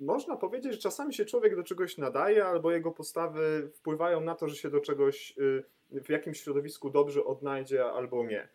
można 0.00 0.36
powiedzieć, 0.36 0.72
że 0.72 0.78
czasami 0.78 1.14
się 1.14 1.24
człowiek 1.24 1.56
do 1.56 1.62
czegoś 1.62 1.98
nadaje, 1.98 2.44
albo 2.44 2.72
jego 2.72 2.90
postawy 2.90 3.70
wpływają 3.74 4.20
na 4.20 4.34
to, 4.34 4.48
że 4.48 4.56
się 4.56 4.70
do 4.70 4.80
czegoś 4.80 5.34
y, 5.38 5.64
w 5.90 6.08
jakimś 6.08 6.40
środowisku 6.40 6.90
dobrze 6.90 7.24
odnajdzie 7.24 7.84
albo 7.84 8.26
nie. 8.26 8.48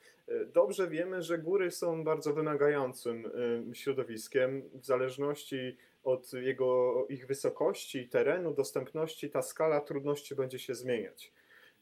Dobrze 0.53 0.87
wiemy, 0.87 1.21
że 1.21 1.37
góry 1.37 1.71
są 1.71 2.03
bardzo 2.03 2.33
wymagającym 2.33 3.25
y, 3.71 3.75
środowiskiem. 3.75 4.69
W 4.73 4.85
zależności 4.85 5.77
od 6.03 6.33
jego, 6.33 7.05
ich 7.09 7.27
wysokości, 7.27 8.09
terenu, 8.09 8.53
dostępności, 8.53 9.29
ta 9.29 9.41
skala 9.41 9.81
trudności 9.81 10.35
będzie 10.35 10.59
się 10.59 10.75
zmieniać. 10.75 11.33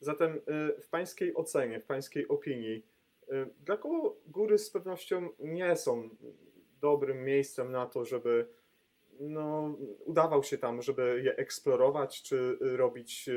Zatem 0.06 0.36
y, 0.36 0.82
w 0.82 0.88
Pańskiej 0.90 1.36
ocenie, 1.36 1.80
w 1.80 1.86
Pańskiej 1.86 2.28
opinii, 2.28 2.86
y, 3.32 3.46
dla 3.66 3.78
kogo 3.78 4.16
góry 4.28 4.58
z 4.58 4.70
pewnością 4.70 5.30
nie 5.40 5.76
są 5.76 6.10
dobrym 6.82 7.24
miejscem 7.24 7.72
na 7.72 7.86
to, 7.86 8.06
żeby 8.06 8.48
no, 9.20 9.78
udawał 10.06 10.44
się 10.44 10.58
tam, 10.58 10.82
żeby 10.82 11.22
je 11.24 11.36
eksplorować, 11.36 12.22
czy 12.22 12.58
robić 12.62 13.30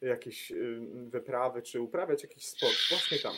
jakieś 0.00 0.50
y, 0.50 0.80
wyprawy, 1.06 1.62
czy 1.62 1.80
uprawiać 1.80 2.22
jakiś 2.22 2.44
sport 2.44 2.76
właśnie 2.90 3.18
tam? 3.18 3.34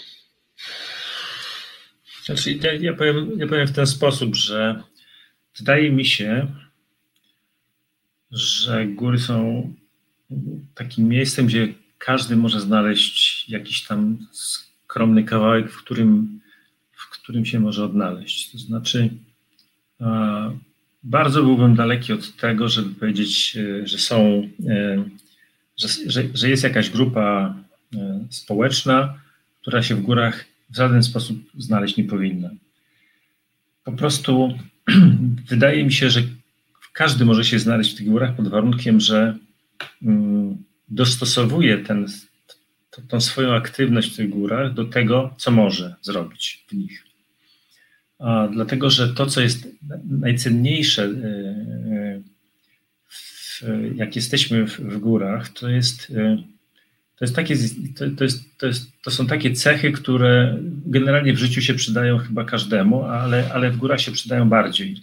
Znaczy, 2.25 2.53
ja, 2.53 2.73
ja, 2.73 2.95
powiem, 2.95 3.31
ja 3.37 3.47
powiem 3.47 3.66
w 3.66 3.75
ten 3.75 3.87
sposób, 3.87 4.35
że 4.35 4.83
wydaje 5.59 5.92
mi 5.92 6.05
się, 6.05 6.47
że 8.31 8.87
góry 8.87 9.18
są 9.18 9.68
takim 10.75 11.09
miejscem, 11.09 11.47
gdzie 11.47 11.82
każdy 12.05 12.37
może 12.37 12.61
znaleźć 12.61 13.49
jakiś 13.49 13.85
tam 13.85 14.19
skromny 14.33 15.25
kawałek, 15.25 15.71
w 15.71 15.77
którym, 15.77 16.41
w 16.93 17.11
którym 17.11 17.45
się 17.47 17.61
może 17.61 17.85
odnaleźć. 17.85 18.53
To 18.53 18.59
znaczy, 18.59 19.11
bardzo 21.03 21.43
byłbym 21.43 21.75
daleki 21.75 22.12
od 22.12 22.37
tego, 22.37 22.69
żeby 22.69 22.95
powiedzieć, 22.95 23.57
e, 23.57 23.87
że 23.87 23.99
są 23.99 24.49
e, 24.69 25.05
że, 25.77 25.88
że, 26.07 26.23
że 26.35 26.51
jest 26.51 26.62
jakaś 26.62 26.91
grupa 26.91 27.55
e, 27.95 28.27
społeczna, 28.31 29.15
która 29.61 29.83
się 29.83 29.95
w 29.95 30.03
górach 30.03 30.45
w 30.71 30.77
żaden 30.77 31.03
sposób 31.03 31.38
znaleźć 31.59 31.97
nie 31.97 32.05
powinna. 32.05 32.51
Po 33.85 33.93
prostu 33.93 34.59
wydaje 35.51 35.85
mi 35.85 35.93
się, 35.93 36.11
że 36.11 36.23
każdy 36.93 37.25
może 37.25 37.45
się 37.45 37.59
znaleźć 37.59 37.93
w 37.93 37.97
tych 37.97 38.09
górach 38.09 38.37
pod 38.37 38.49
warunkiem, 38.49 39.01
że 39.01 39.37
mm, 40.03 40.57
dostosowuje 40.92 41.78
ten, 41.78 42.07
tą 43.09 43.20
swoją 43.20 43.55
aktywność 43.55 44.12
w 44.12 44.16
tych 44.16 44.28
górach 44.28 44.74
do 44.74 44.85
tego, 44.85 45.35
co 45.38 45.50
może 45.50 45.94
zrobić 46.02 46.64
w 46.68 46.72
nich. 46.72 47.05
A 48.18 48.48
dlatego, 48.52 48.90
że 48.90 49.09
to, 49.09 49.26
co 49.26 49.40
jest 49.40 49.68
najcenniejsze, 50.05 51.05
e, 51.05 51.09
e, 51.09 52.22
w, 53.09 53.62
jak 53.96 54.16
jesteśmy 54.16 54.66
w, 54.66 54.78
w, 54.78 54.98
górach, 54.98 55.48
to 55.48 55.68
jest, 55.68 56.11
e, 56.11 56.37
to, 57.16 57.24
jest 57.24 57.37
takie, 57.37 57.57
to, 57.96 58.05
to, 58.16 58.24
jest, 58.24 58.59
to, 58.59 58.66
jest, 58.66 59.02
to 59.02 59.11
są 59.11 59.26
takie 59.26 59.52
cechy, 59.52 59.92
które 59.92 60.59
generalnie 60.87 61.33
w 61.33 61.38
życiu 61.38 61.62
się 61.62 61.74
przydają 61.74 62.18
chyba 62.18 62.44
każdemu, 62.44 63.05
ale, 63.05 63.52
ale 63.52 63.70
w 63.70 63.76
górach 63.76 64.00
się 64.00 64.12
przydają 64.12 64.48
bardziej. 64.48 65.02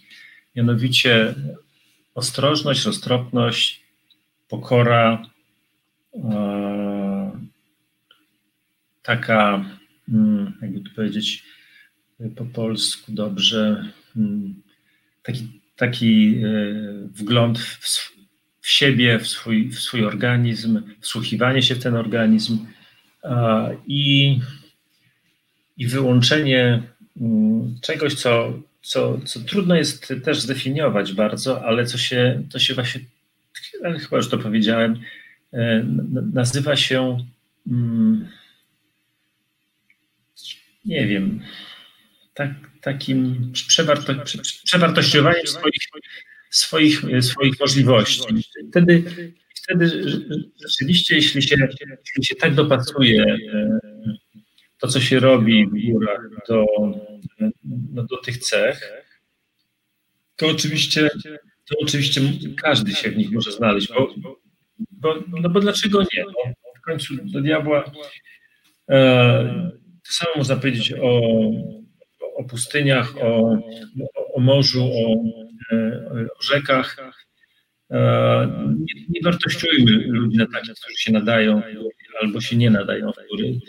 Mianowicie 0.56 1.36
ostrożność, 2.15 2.86
roztropność, 2.86 3.82
pokora, 4.49 5.25
taka, 9.02 9.65
mm, 10.10 10.54
jakby 10.62 10.80
to 10.80 10.95
powiedzieć 10.95 11.43
po 12.36 12.45
polsku 12.45 13.12
dobrze, 13.12 13.91
mm, 14.15 14.62
taki, 15.24 15.62
taki 15.76 16.36
e, 16.43 16.50
wgląd 17.15 17.60
w, 17.60 18.12
w 18.62 18.69
siebie, 18.69 19.19
w 19.19 19.28
swój, 19.28 19.69
w 19.69 19.80
swój 19.80 20.06
organizm, 20.06 20.82
wsłuchiwanie 21.02 21.62
się 21.62 21.76
w 21.76 21.84
ten 21.84 21.95
organizm 21.95 22.65
i, 23.88 24.39
i 25.78 25.88
wyłączenie 25.88 26.84
mm, 27.22 27.76
czegoś, 27.82 28.13
co, 28.13 28.60
co, 28.82 29.19
co 29.26 29.39
trudno 29.39 29.76
jest 29.76 30.13
też 30.24 30.41
zdefiniować 30.41 31.13
bardzo, 31.13 31.65
ale 31.65 31.86
co 31.86 31.98
się, 31.98 32.43
to 32.52 32.60
się 32.60 32.74
właśnie, 32.74 33.02
chyba 34.00 34.17
już 34.17 34.30
to 34.30 34.38
powiedziałem, 34.38 34.91
e, 34.91 35.19
nazywa 36.34 36.76
się 36.76 37.18
nie 40.86 41.08
wiem, 41.08 41.40
tak, 42.34 42.52
takim 42.82 43.52
przewarto, 43.54 44.14
przewartościowaniem 44.64 45.48
swoich, 45.48 45.84
swoich, 46.50 47.02
swoich 47.22 47.60
możliwości. 47.60 48.22
Wtedy, 48.70 49.04
wtedy 49.56 50.04
rzeczywiście, 50.66 51.16
jeśli 51.16 51.42
się, 51.42 51.56
jeśli 52.08 52.26
się 52.26 52.36
tak 52.36 52.56
dopasuje 52.56 53.24
e, 53.54 53.80
to, 54.78 54.88
co 54.88 55.02
się 55.02 55.20
robi 55.20 55.68
w 55.68 55.92
górach 55.92 56.22
do, 56.48 56.66
no, 57.94 58.04
do 58.04 58.18
tych 58.18 58.38
cech, 58.38 58.92
to 60.36 60.48
oczywiście, 60.48 61.10
to 61.66 61.76
oczywiście 61.82 62.22
każdy 62.62 62.92
się 62.92 63.12
w 63.12 63.18
nich 63.18 63.32
może 63.32 63.52
znaleźć, 63.52 63.88
bo, 63.88 64.14
bo, 65.00 65.16
no 65.42 65.50
bo 65.50 65.60
dlaczego 65.60 66.02
nie? 66.02 66.24
No, 66.26 66.54
w 66.78 66.82
końcu 66.82 67.14
do 67.24 67.42
diabła 67.42 67.92
e, 68.90 69.72
to 70.08 70.14
samo 70.14 70.32
można 70.38 70.56
powiedzieć 70.56 70.94
o, 71.02 71.22
o 72.36 72.44
pustyniach, 72.44 73.18
o, 73.18 73.58
o 74.34 74.40
morzu, 74.40 74.84
o, 74.84 75.14
o 76.40 76.44
rzekach. 76.44 76.98
E, 77.92 78.66
nie, 78.78 79.04
nie 79.10 79.22
wartościujmy 79.24 79.92
ludzi 80.08 80.38
na 80.38 80.46
takich, 80.48 80.74
którzy 80.74 80.98
się 80.98 81.12
nadają 81.12 81.62
albo 82.22 82.42
się 82.42 82.56
nie 82.56 82.70
nadają 82.70 83.12
w 83.12 83.30
góry. 83.30 83.60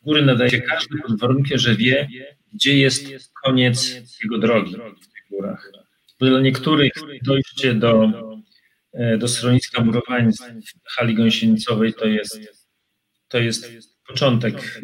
W 0.00 0.04
góry 0.04 0.22
nadaje 0.22 0.50
się 0.50 0.60
każdy 0.60 0.98
pod 0.98 1.20
warunkiem, 1.20 1.58
że 1.58 1.76
wie, 1.76 2.08
gdzie 2.54 2.78
jest 2.78 3.32
koniec 3.44 4.02
jego 4.22 4.38
drogi 4.38 4.74
w 4.74 5.12
tych 5.12 5.24
górach. 5.30 5.72
Bo 6.20 6.26
dla 6.26 6.40
niektórych 6.40 6.92
dojście 7.22 7.74
do, 7.74 8.04
e, 8.04 8.27
do 9.18 9.28
schroniska 9.28 9.84
murowań 9.84 10.32
w 10.32 10.90
hali 10.90 11.14
gąsienicowej 11.14 11.94
to 11.94 12.06
jest, 12.06 12.40
to 13.28 13.38
jest 13.38 13.72
początek 14.06 14.80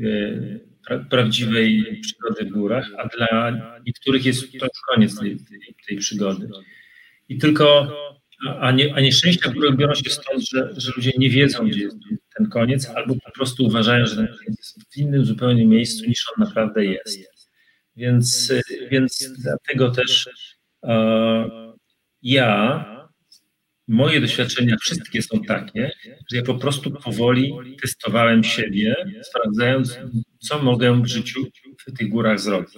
e, 0.90 1.05
prawdziwej 1.11 2.01
przygody 2.03 2.45
w 2.45 2.53
górach, 2.53 2.88
a 2.99 3.09
dla 3.09 3.53
niektórych 3.87 4.25
jest 4.25 4.53
to 4.61 4.67
koniec 4.93 5.19
tej, 5.19 5.38
tej, 5.88 5.99
przygody. 5.99 6.49
I 7.29 7.38
tylko, 7.38 7.97
a, 8.61 8.73
nie, 8.73 8.95
a 8.95 9.01
nieszczęścia 9.01 9.51
góry 9.51 9.73
biorą 9.73 9.95
się 9.95 10.11
stąd, 10.11 10.49
że, 10.49 10.69
że 10.77 10.93
ludzie 10.97 11.11
nie 11.19 11.31
wiedzą, 11.31 11.69
gdzie 11.69 11.81
jest 11.81 11.97
ten 12.38 12.49
koniec, 12.49 12.87
albo 12.87 13.14
po 13.14 13.31
prostu 13.31 13.64
uważają, 13.67 14.07
że 14.07 14.17
ten 14.17 14.27
koniec 14.27 14.59
jest 14.59 14.93
w 14.93 14.97
innym 14.97 15.25
zupełnie 15.25 15.67
miejscu, 15.67 16.07
niż 16.07 16.25
on 16.37 16.45
naprawdę 16.45 16.85
jest. 16.85 17.35
Więc, 17.97 18.53
więc 18.90 19.33
dlatego 19.43 19.90
też 19.90 20.29
e, 20.85 21.75
ja 22.23 22.93
moje 23.88 24.20
doświadczenia 24.20 24.77
wszystkie 24.81 25.23
są 25.23 25.40
takie, 25.40 25.92
że 26.31 26.37
ja 26.37 26.42
po 26.42 26.55
prostu 26.55 26.90
powoli 26.90 27.55
testowałem 27.83 28.44
siebie, 28.44 28.97
sprawdzając, 29.23 29.99
co 30.38 30.62
mogę 30.62 31.03
w 31.03 31.07
życiu 31.07 31.47
w 31.87 31.99
tych 31.99 32.09
górach 32.09 32.40
zrobić. 32.40 32.75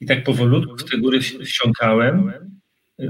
I 0.00 0.06
tak 0.06 0.24
powolutku 0.24 0.76
w 0.76 0.90
te 0.90 0.98
góry 0.98 1.20
wsiąkałem, 1.20 2.32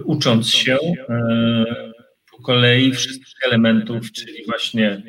ucząc 0.04 0.48
się 0.48 0.78
e, 1.08 1.92
po 2.30 2.42
kolei 2.42 2.92
wszystkich 2.92 3.34
elementów, 3.46 4.12
czyli 4.12 4.44
właśnie 4.46 5.02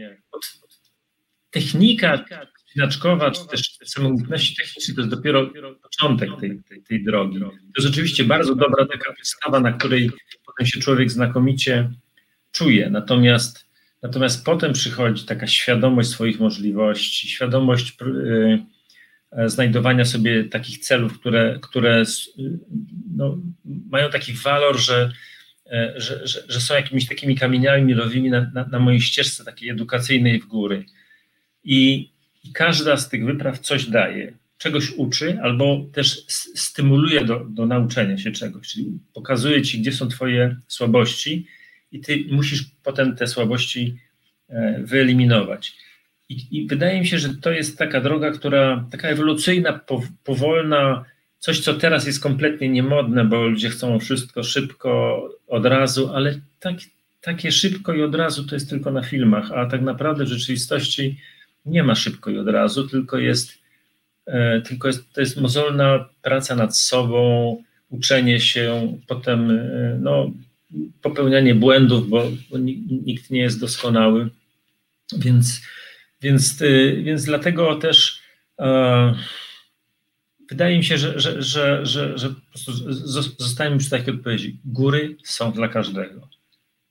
technika 1.52 2.26
spinaczkowa, 2.70 3.32
czy 3.32 3.48
też 3.48 3.78
samobójności 3.86 4.56
technicznej, 4.56 4.96
to 4.96 5.02
jest 5.02 5.16
dopiero 5.16 5.50
początek 5.84 6.30
tej, 6.40 6.64
tej, 6.70 6.84
tej 6.84 7.04
drogi. 7.04 7.40
To 7.40 7.52
jest 7.78 7.88
rzeczywiście 7.88 8.24
bardzo 8.24 8.56
dobra 8.56 8.86
taka 8.86 9.14
wystawa, 9.20 9.60
na 9.60 9.74
której 9.74 10.12
potem 10.46 10.68
się 10.68 10.80
człowiek 10.80 11.12
znakomicie 11.12 11.90
czuje. 12.56 12.90
Natomiast, 12.90 13.66
natomiast 14.02 14.46
potem 14.46 14.74
przychodzi 14.74 15.26
taka 15.26 15.48
świadomość 15.48 16.10
swoich 16.10 16.40
możliwości, 16.40 17.28
świadomość 17.28 17.98
y, 18.02 18.64
e, 19.32 19.50
znajdowania 19.50 20.06
sobie 20.06 20.44
takich 20.44 20.78
celów, 20.78 21.20
które, 21.20 21.60
które 21.62 22.04
no, 23.16 23.38
mają 23.66 24.10
taki 24.10 24.34
walor, 24.34 24.78
że, 24.78 25.12
e, 25.72 25.94
że, 25.98 26.28
że, 26.28 26.44
że, 26.48 26.62
są 26.62 26.74
jakimiś 26.74 27.08
takimi 27.08 27.36
kamieniami 27.36 27.84
milowymi 27.84 28.30
na, 28.30 28.52
na, 28.54 28.68
na 28.68 28.80
mojej 28.80 29.02
ścieżce 29.02 29.46
takiej 29.46 29.70
edukacyjnej 29.70 30.40
w 30.40 30.46
góry. 30.46 30.86
I, 31.64 32.10
I 32.44 32.54
każda 32.54 32.98
z 32.98 33.10
tych 33.10 33.26
wypraw 33.26 33.60
coś 33.60 33.86
daje 33.86 34.34
czegoś 34.58 34.92
uczy, 34.92 35.40
albo 35.42 35.86
też 35.94 36.26
stymuluje 36.56 37.26
do, 37.26 37.46
do 37.50 37.66
nauczenia 37.66 38.18
się 38.18 38.32
czegoś, 38.32 38.68
czyli 38.68 39.00
pokazuje 39.14 39.62
ci, 39.62 39.80
gdzie 39.80 39.92
są 39.92 40.08
Twoje 40.08 40.56
słabości 40.68 41.48
i 41.96 42.00
ty 42.00 42.26
musisz 42.32 42.66
potem 42.84 43.16
te 43.16 43.28
słabości 43.28 43.98
e, 44.50 44.80
wyeliminować. 44.84 45.74
I, 46.30 46.48
I, 46.52 46.68
wydaje 46.68 47.00
mi 47.00 47.08
się, 47.08 47.20
że 47.20 47.30
to 47.30 47.52
jest 47.52 47.78
taka 47.78 48.02
droga, 48.02 48.32
która 48.32 48.86
taka 48.92 49.08
ewolucyjna, 49.08 49.80
powolna, 50.24 51.06
coś, 51.40 51.60
co 51.60 51.74
teraz 51.74 52.08
jest 52.08 52.24
kompletnie 52.24 52.70
niemodne, 52.70 53.26
bo 53.26 53.48
ludzie 53.48 53.70
chcą 53.70 54.00
wszystko 54.00 54.44
szybko, 54.44 55.22
od 55.48 55.66
razu, 55.66 56.12
ale 56.14 56.40
tak, 56.60 56.76
takie 57.22 57.52
szybko 57.52 57.94
i 57.94 58.02
od 58.02 58.16
razu 58.16 58.44
to 58.44 58.56
jest 58.56 58.70
tylko 58.70 58.92
na 58.92 59.02
filmach, 59.02 59.52
a 59.52 59.66
tak 59.66 59.82
naprawdę 59.82 60.24
w 60.24 60.28
rzeczywistości 60.28 61.20
nie 61.66 61.84
ma 61.84 61.96
szybko 61.96 62.30
i 62.30 62.38
od 62.38 62.48
razu, 62.48 62.88
tylko 62.88 63.18
jest, 63.18 63.52
e, 64.26 64.62
tylko 64.62 64.88
jest, 64.88 65.14
to 65.14 65.22
jest 65.22 65.38
mozolna 65.38 66.10
praca 66.22 66.56
nad 66.56 66.78
sobą, 66.78 67.58
uczenie 67.90 68.40
się, 68.40 68.98
potem 69.08 69.52
e, 69.52 69.98
no, 70.02 70.32
popełnianie 71.02 71.56
błędów, 71.56 72.10
bo, 72.10 72.24
bo 72.50 72.58
nikt 72.58 73.30
nie 73.30 73.40
jest 73.40 73.60
doskonały. 73.60 74.30
Więc, 75.18 75.62
więc, 76.22 76.62
y, 76.62 77.02
więc 77.04 77.24
dlatego 77.24 77.76
też 77.76 78.22
e, 78.60 79.16
wydaje 80.50 80.78
mi 80.78 80.84
się, 80.84 80.98
że, 80.98 81.20
że, 81.20 81.44
że, 81.44 81.86
że, 81.86 82.18
że 82.18 82.30
po 82.30 82.42
prostu 82.50 82.72
zostajemy 83.44 83.78
przy 83.78 83.90
takiej 83.90 84.14
odpowiedzi. 84.14 84.58
Góry 84.66 85.18
są 85.24 85.52
dla 85.52 85.68
każdego. 85.68 86.30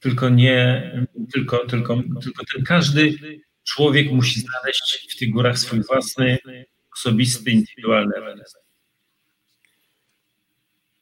Tylko 0.00 0.28
nie, 0.28 0.90
tylko, 1.32 1.66
tylko, 1.66 2.02
tylko 2.22 2.42
ten 2.54 2.64
każdy 2.64 3.18
człowiek 3.64 4.12
musi 4.12 4.40
znaleźć 4.40 5.08
w 5.10 5.18
tych 5.18 5.30
górach 5.30 5.58
swój 5.58 5.82
własny, 5.82 6.38
osobisty, 6.92 7.50
indywidualny 7.50 8.16
element. 8.16 8.54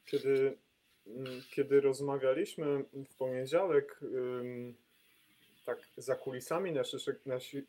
Kiedy 0.06 0.61
kiedy 1.50 1.80
rozmawialiśmy 1.80 2.84
w 3.10 3.14
poniedziałek, 3.18 4.00
tak 5.66 5.78
za 5.96 6.14
kulisami 6.14 6.72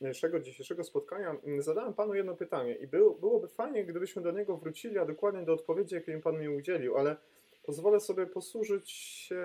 naszego, 0.01 0.39
dzisiejszego 0.39 0.83
spotkania, 0.83 1.35
zadałem 1.59 1.93
Panu 1.93 2.13
jedno 2.13 2.35
pytanie 2.35 2.75
i 2.75 2.87
był, 2.87 3.15
byłoby 3.15 3.47
fajnie, 3.47 3.85
gdybyśmy 3.85 4.21
do 4.21 4.31
niego 4.31 4.57
wrócili, 4.57 4.97
a 4.97 5.05
dokładnie 5.05 5.43
do 5.43 5.53
odpowiedzi, 5.53 5.95
jakiej 5.95 6.21
Pan 6.21 6.39
mi 6.39 6.49
udzielił, 6.49 6.97
ale 6.97 7.15
pozwolę 7.63 7.99
sobie 7.99 8.25
posłużyć 8.25 8.91
się 8.91 9.43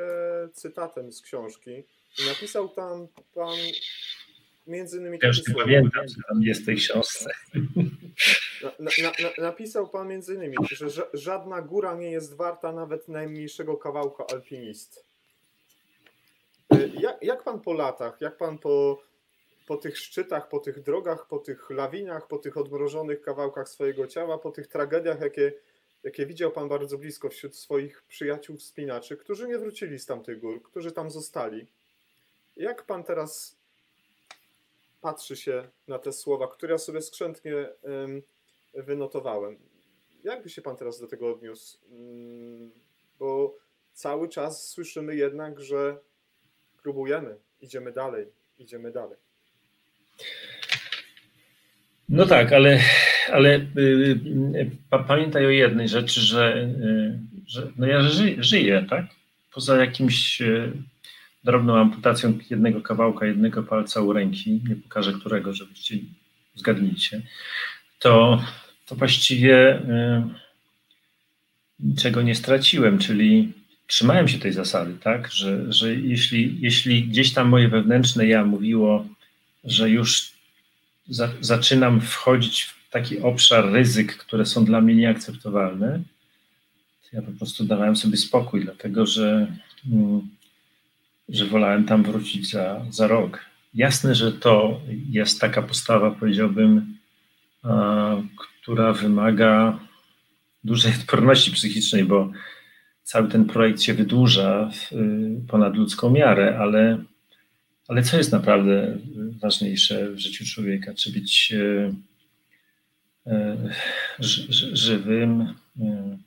cytatem 0.52 1.12
z 1.12 1.22
książki. 1.22 1.84
Napisał 2.28 2.68
tam 2.68 3.08
Pan 3.34 3.58
między 4.68 4.98
innymi... 4.98 5.18
Ja 5.22 5.28
już 5.28 5.48
nie 5.48 5.54
pamiętam, 5.54 6.08
co 6.08 6.14
tam 6.28 6.42
jest 6.42 6.62
w 6.62 6.66
tej 6.66 6.76
książce. 6.76 7.30
Na, 8.62 8.70
na, 8.80 9.08
na, 9.08 9.42
napisał 9.42 9.88
pan 9.88 10.08
między 10.08 10.34
innymi, 10.34 10.56
że 10.70 11.08
żadna 11.14 11.62
góra 11.62 11.94
nie 11.94 12.10
jest 12.10 12.36
warta 12.36 12.72
nawet 12.72 13.08
najmniejszego 13.08 13.76
kawałka 13.76 14.24
alpinist. 14.32 15.04
E, 16.70 16.88
jak, 16.88 17.22
jak 17.22 17.44
pan 17.44 17.60
po 17.60 17.72
latach, 17.72 18.20
jak 18.20 18.36
pan 18.36 18.58
po 18.58 19.02
po 19.68 19.76
tych 19.76 19.98
szczytach, 19.98 20.48
po 20.48 20.60
tych 20.60 20.82
drogach, 20.82 21.26
po 21.26 21.38
tych 21.38 21.70
lawinach, 21.70 22.26
po 22.26 22.38
tych 22.38 22.56
odmrożonych 22.56 23.22
kawałkach 23.22 23.68
swojego 23.68 24.06
ciała, 24.06 24.38
po 24.38 24.50
tych 24.50 24.66
tragediach, 24.66 25.20
jakie, 25.20 25.52
jakie 26.02 26.26
widział 26.26 26.50
Pan 26.50 26.68
bardzo 26.68 26.98
blisko 26.98 27.28
wśród 27.28 27.56
swoich 27.56 28.02
przyjaciół 28.02 28.56
wspinaczy, 28.56 29.16
którzy 29.16 29.48
nie 29.48 29.58
wrócili 29.58 29.98
z 29.98 30.06
tamtych 30.06 30.40
gór, 30.40 30.62
którzy 30.62 30.92
tam 30.92 31.10
zostali. 31.10 31.66
Jak 32.56 32.82
Pan 32.82 33.04
teraz 33.04 33.57
patrzy 35.00 35.36
się 35.36 35.68
na 35.88 35.98
te 35.98 36.12
słowa, 36.12 36.48
które 36.48 36.72
ja 36.72 36.78
sobie 36.78 37.02
skrzętnie 37.02 37.68
wynotowałem? 38.74 39.58
Jak 40.24 40.42
by 40.42 40.50
się 40.50 40.62
Pan 40.62 40.76
teraz 40.76 41.00
do 41.00 41.06
tego 41.06 41.32
odniósł? 41.32 41.78
Mm, 41.90 42.70
bo 43.18 43.54
cały 43.94 44.28
czas 44.28 44.68
słyszymy 44.68 45.16
jednak, 45.16 45.60
że 45.60 45.98
próbujemy, 46.82 47.36
idziemy 47.60 47.92
dalej, 47.92 48.26
idziemy 48.58 48.92
dalej. 48.92 49.16
No 52.08 52.26
tak, 52.26 52.52
ale, 52.52 52.80
ale 53.32 53.56
y, 53.56 54.20
y, 54.56 54.70
pamiętaj 55.08 55.46
o 55.46 55.50
jednej 55.50 55.88
rzeczy, 55.88 56.20
że, 56.20 56.56
y, 56.56 57.18
że 57.46 57.72
no 57.76 57.86
ja 57.86 58.02
ży, 58.02 58.36
żyję, 58.38 58.86
tak? 58.90 59.06
Poza 59.54 59.76
jakimś 59.76 60.42
drobną 61.44 61.76
amputacją 61.76 62.38
jednego 62.50 62.80
kawałka, 62.80 63.26
jednego 63.26 63.62
palca 63.62 64.00
u 64.00 64.12
ręki, 64.12 64.60
nie 64.68 64.76
pokażę 64.76 65.12
którego, 65.12 65.54
żebyście 65.54 65.96
zgadnijcie, 66.54 67.22
to, 67.98 68.42
to 68.86 68.94
właściwie 68.94 69.82
niczego 71.80 72.22
nie 72.22 72.34
straciłem, 72.34 72.98
czyli 72.98 73.52
trzymałem 73.86 74.28
się 74.28 74.38
tej 74.38 74.52
zasady, 74.52 74.96
tak, 75.02 75.32
że, 75.32 75.72
że 75.72 75.94
jeśli, 75.94 76.56
jeśli 76.60 77.04
gdzieś 77.04 77.32
tam 77.32 77.48
moje 77.48 77.68
wewnętrzne 77.68 78.26
ja 78.26 78.44
mówiło, 78.44 79.06
że 79.64 79.90
już 79.90 80.32
za, 81.08 81.30
zaczynam 81.40 82.00
wchodzić 82.00 82.62
w 82.62 82.90
taki 82.90 83.20
obszar 83.20 83.72
ryzyk, 83.72 84.16
które 84.16 84.46
są 84.46 84.64
dla 84.64 84.80
mnie 84.80 84.94
nieakceptowalne, 84.94 86.00
to 87.02 87.16
ja 87.16 87.22
po 87.22 87.32
prostu 87.32 87.64
dawałem 87.64 87.96
sobie 87.96 88.16
spokój, 88.16 88.64
dlatego 88.64 89.06
że, 89.06 89.52
mm, 89.92 90.28
że 91.28 91.46
wolałem 91.46 91.84
tam 91.84 92.02
wrócić 92.02 92.50
za, 92.50 92.84
za 92.90 93.06
rok. 93.06 93.44
Jasne, 93.74 94.14
że 94.14 94.32
to 94.32 94.80
jest 95.10 95.40
taka 95.40 95.62
postawa, 95.62 96.10
powiedziałbym, 96.10 96.96
a, 97.62 98.16
która 98.62 98.92
wymaga 98.92 99.78
dużej 100.64 100.92
odporności 101.00 101.50
psychicznej, 101.50 102.04
bo 102.04 102.32
cały 103.02 103.28
ten 103.28 103.44
projekt 103.44 103.82
się 103.82 103.94
wydłuża 103.94 104.70
w 104.74 104.90
ponad 105.48 105.76
ludzką 105.76 106.10
miarę, 106.10 106.58
ale, 106.60 106.98
ale 107.88 108.02
co 108.02 108.16
jest 108.16 108.32
naprawdę 108.32 108.98
ważniejsze 109.40 110.10
w 110.10 110.18
życiu 110.18 110.44
człowieka? 110.46 110.94
Czy 110.94 111.12
być 111.12 111.52
e, 111.52 111.94
e, 113.26 113.56
żywym, 114.72 115.54
e, 115.80 116.18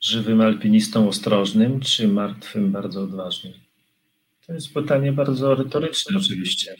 żywym 0.00 0.40
alpinistą 0.40 1.08
ostrożnym, 1.08 1.80
czy 1.80 2.08
martwym, 2.08 2.72
bardzo 2.72 3.02
odważnym? 3.02 3.65
To 4.46 4.52
jest 4.52 4.74
pytanie 4.74 5.12
bardzo 5.12 5.54
retoryczne 5.54 6.18
oczywiście. 6.18 6.76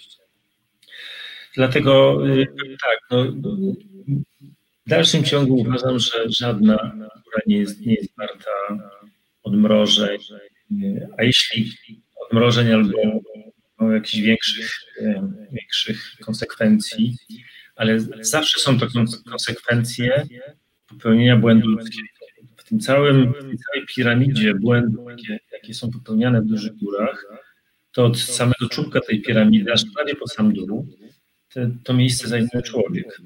Dlatego 1.55 2.19
tak, 2.83 2.99
no, 3.11 3.25
w 4.87 4.89
dalszym 4.89 5.25
ciągu 5.25 5.55
uważam, 5.55 5.99
że 5.99 6.11
żadna 6.29 6.77
góra 6.97 7.41
nie 7.47 7.59
jest, 7.59 7.81
nie 7.81 7.95
jest 7.95 8.17
warta 8.17 8.51
odmrożeń, 9.43 10.19
a 11.19 11.23
jeśli 11.23 11.73
odmrożeń 12.27 12.73
albo 12.73 13.21
jakichś 13.93 14.23
większych, 14.23 14.71
większych 15.53 16.17
konsekwencji, 16.21 17.17
ale 17.77 18.01
zawsze 18.21 18.61
są 18.61 18.79
to 18.79 18.87
konsekwencje 19.31 20.27
popełnienia 20.89 21.37
błędu 21.37 21.69
ludzkiego. 21.69 22.09
W 22.57 22.65
tym 22.65 22.81
całym, 22.81 23.33
w 23.33 23.33
całej 23.41 23.87
piramidzie 23.95 24.55
błędów, 24.55 25.11
jakie, 25.11 25.39
jakie 25.53 25.75
są 25.75 25.91
popełniane 25.91 26.43
w 26.43 26.47
dużych 26.47 26.77
górach, 26.77 27.27
to 27.97 28.05
od 28.05 28.21
samego 28.21 28.69
czubka 28.71 29.01
tej 29.01 29.23
piramidy, 29.23 29.73
aż 29.73 29.83
prawie 29.95 30.15
po 30.15 30.29
sam 30.29 30.53
dół, 30.53 30.87
te, 31.53 31.71
to 31.85 31.95
miejsce 31.95 32.29
zajmuje 32.29 32.63
człowiek. 32.63 33.21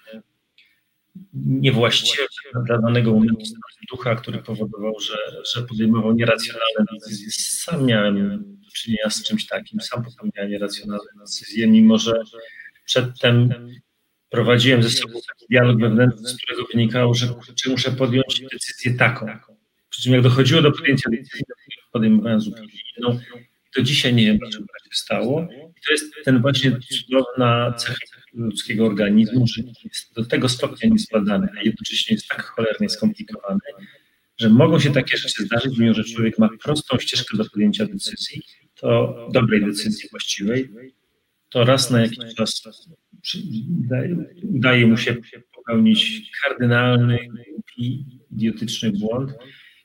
niewłaściwym 1.35 2.27
dla 2.67 2.79
danego 2.79 3.13
momentu 3.13 3.45
ducha, 3.91 4.15
który 4.15 4.39
powodował, 4.39 5.01
że, 5.01 5.17
że 5.55 5.63
podejmował 5.63 6.13
nieracjonalne 6.13 6.85
decyzje. 6.93 7.29
Sam 7.33 7.87
miałem 7.87 8.45
czynienia 8.75 9.11
z 9.11 9.23
czymś 9.23 9.47
takim. 9.47 9.81
Sam 9.81 10.05
popełniałem 10.05 10.51
nieracjonalne 10.51 11.11
decyzje, 11.21 11.67
mimo 11.67 11.99
że 11.99 12.23
przedtem 12.87 13.69
prowadziłem 14.31 14.83
ze 14.83 14.91
sobą 14.91 15.13
taki 15.13 15.47
dialog 15.51 15.81
wewnętrzny, 15.81 16.29
z 16.29 16.37
którego 16.37 16.63
wynikało, 16.73 17.15
że 17.15 17.27
kurczę, 17.27 17.71
muszę 17.71 17.93
podjąć 17.93 18.43
decyzję 18.53 18.95
taką. 18.95 19.27
Przy 19.95 20.03
czym 20.03 20.13
jak 20.13 20.23
dochodziło 20.23 20.63
do 20.63 20.73
podjęcia 20.73 21.11
decyzji, 21.11 21.45
podejmowałem 21.93 22.41
zupełnie 22.41 22.73
inną. 22.97 23.21
To 23.75 23.83
dzisiaj 23.83 24.15
nie 24.15 24.25
wiem, 24.27 24.39
dlaczego 24.39 24.65
tak 24.67 24.93
się 24.93 24.99
stało. 24.99 25.49
I 25.53 25.87
to 25.87 25.93
jest 25.93 26.05
ten 26.25 26.43
właśnie 26.43 26.79
cudowna 26.81 27.75
cecha 27.79 27.99
ludzkiego 28.33 28.87
organizmu, 28.87 29.47
że 29.47 29.63
jest 29.85 30.15
do 30.15 30.25
tego 30.25 30.49
stopnia 30.49 30.91
niezbadany, 30.91 31.49
a 31.59 31.63
jednocześnie 31.63 32.15
jest 32.15 32.29
tak 32.29 32.43
cholernie 32.43 32.89
skomplikowany, 32.89 33.61
że 34.39 34.49
mogą 34.49 34.81
się 34.81 34.93
takie 34.93 35.17
rzeczy 35.17 35.45
zdarzyć, 35.45 35.79
mimo 35.79 35.95
że 35.95 36.05
człowiek 36.05 36.39
ma 36.39 36.49
prostą 36.63 36.99
ścieżkę 36.99 37.37
do 37.37 37.45
podjęcia 37.45 37.87
decyzji, 37.87 38.43
to 38.75 39.17
dobrej 39.33 39.65
decyzji 39.65 40.09
właściwej, 40.11 40.71
to 41.51 41.65
raz 41.65 41.90
na 41.90 42.01
jakiś 42.01 42.35
czas 42.37 42.63
udaje 44.42 44.87
mu 44.87 44.97
się 44.97 45.17
popełnić 45.55 46.31
kardynalny 46.45 47.19
i 47.77 48.05
idiotyczny 48.31 48.92
błąd. 48.92 49.31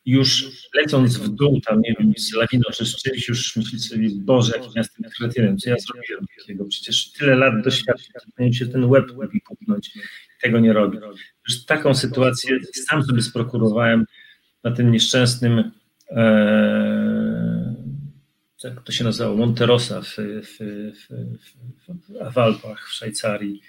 Już 0.10 0.52
lecąc 0.76 1.18
w 1.18 1.30
dół, 1.30 1.62
tam 1.62 1.82
nie 1.82 1.96
wiem, 2.00 2.14
z 2.18 2.34
lawiną 2.34 2.64
czy 2.74 2.86
z 2.86 2.96
czymś, 2.96 3.28
już 3.28 3.56
myśli 3.56 3.80
sobie, 3.80 4.08
Boże, 4.16 4.54
jakim 4.56 4.72
ja 4.76 4.82
jestem 4.82 5.12
kretynem, 5.18 5.58
co 5.58 5.70
ja 5.70 5.76
zrobiłem 5.80 6.26
takiego? 6.38 6.66
Przecież 6.66 7.12
tyle 7.12 7.36
lat 7.36 7.64
doświadczenia, 7.64 8.20
powinien 8.36 8.54
się 8.54 8.68
ten 8.68 8.86
łeb 8.86 9.08
lubi 9.08 9.42
puknąć, 9.42 9.92
tego 10.42 10.60
nie 10.60 10.74
robię. 10.74 11.00
Już 11.48 11.66
taką 11.66 11.94
sytuację 11.94 12.58
sam 12.88 13.04
sobie 13.04 13.22
sprokurowałem 13.22 14.06
na 14.64 14.72
tym 14.72 14.92
nieszczęsnym 14.92 15.72
e, 16.10 17.76
jak 18.64 18.84
to 18.84 18.92
się 18.92 19.04
nazywało, 19.04 19.36
Monterosa 19.36 20.02
w, 20.02 20.16
w, 20.18 20.58
w, 20.94 22.34
w, 22.34 22.38
Alpach, 22.38 22.88
w 22.88 22.94
Szwajcarii, 22.94 23.62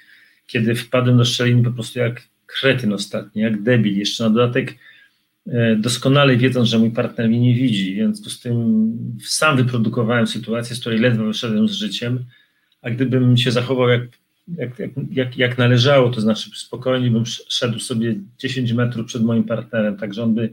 kiedy 0.47 0.75
wpadłem 0.75 1.17
do 1.17 1.25
szczeliny 1.25 1.63
po 1.63 1.71
prostu 1.71 1.99
jak 1.99 2.23
kretyn 2.47 2.93
ostatni, 2.93 3.43
jak 3.43 3.63
debil. 3.63 3.99
Jeszcze 3.99 4.25
na 4.25 4.31
dodatek 4.31 4.75
doskonale 5.77 6.37
wiedząc, 6.37 6.69
że 6.69 6.79
mój 6.79 6.91
partner 6.91 7.29
mnie 7.29 7.41
nie 7.41 7.55
widzi, 7.55 7.95
więc 7.95 8.33
z 8.33 8.41
tym 8.41 8.93
sam 9.25 9.57
wyprodukowałem 9.57 10.27
sytuację, 10.27 10.77
z 10.77 10.81
której 10.81 10.99
ledwo 10.99 11.25
wyszedłem 11.25 11.69
z 11.69 11.73
życiem, 11.73 12.25
a 12.83 12.91
gdybym 12.91 13.37
się 13.37 13.51
zachował 13.51 13.89
jak, 13.89 14.03
jak, 14.57 14.71
jak, 15.11 15.39
jak 15.39 15.59
należało, 15.59 16.11
to 16.11 16.21
znaczy 16.21 16.51
spokojnie 16.55 17.11
bym 17.11 17.25
szedł 17.27 17.79
sobie 17.79 18.15
10 18.39 18.73
metrów 18.73 19.07
przed 19.07 19.23
moim 19.23 19.45
partnerem, 19.45 19.97
tak 19.97 20.15
że 20.15 20.23
on 20.23 20.35
by 20.35 20.51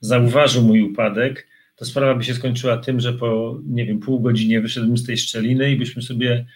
zauważył 0.00 0.62
mój 0.62 0.82
upadek, 0.82 1.46
to 1.76 1.84
sprawa 1.84 2.14
by 2.14 2.24
się 2.24 2.34
skończyła 2.34 2.76
tym, 2.76 3.00
że 3.00 3.12
po, 3.12 3.60
nie 3.66 3.86
wiem, 3.86 4.00
pół 4.00 4.20
godzinie 4.20 4.60
wyszedłbym 4.60 4.98
z 4.98 5.06
tej 5.06 5.16
szczeliny 5.16 5.72
i 5.72 5.76
byśmy 5.76 6.02
sobie 6.02 6.32
e, 6.32 6.46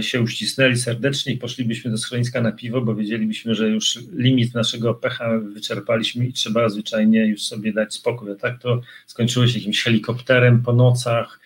się 0.00 0.20
uścisnęli 0.20 0.76
serdecznie 0.76 1.32
i 1.32 1.36
poszlibyśmy 1.36 1.90
do 1.90 1.98
schroniska 1.98 2.40
na 2.40 2.52
piwo, 2.52 2.80
bo 2.80 2.94
wiedzielibyśmy, 2.94 3.54
że 3.54 3.68
już 3.68 3.98
limit 4.12 4.54
naszego 4.54 4.94
pecha 4.94 5.38
wyczerpaliśmy 5.38 6.26
i 6.26 6.32
trzeba 6.32 6.68
zwyczajnie 6.68 7.26
już 7.26 7.42
sobie 7.42 7.72
dać 7.72 7.94
spokój. 7.94 8.32
A 8.32 8.34
tak 8.34 8.60
to 8.60 8.80
skończyło 9.06 9.46
się 9.46 9.58
jakimś 9.58 9.82
helikopterem 9.82 10.62
po 10.62 10.72
nocach, 10.72 11.40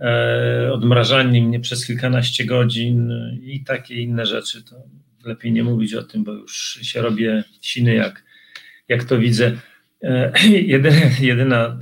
e, 0.00 0.70
odmrażaniem 0.72 1.44
mnie 1.44 1.60
przez 1.60 1.86
kilkanaście 1.86 2.44
godzin 2.44 3.12
i 3.42 3.64
takie 3.64 3.94
inne 3.94 4.26
rzeczy. 4.26 4.62
To 4.64 4.76
lepiej 5.24 5.52
nie 5.52 5.64
mówić 5.64 5.94
o 5.94 6.02
tym, 6.02 6.24
bo 6.24 6.32
już 6.32 6.78
się 6.82 7.02
robię 7.02 7.44
siny, 7.62 7.94
jak, 7.94 8.24
jak 8.88 9.04
to 9.04 9.18
widzę. 9.18 9.56
E, 10.02 10.32
jedyna, 10.74 10.96
jedyna 11.20 11.78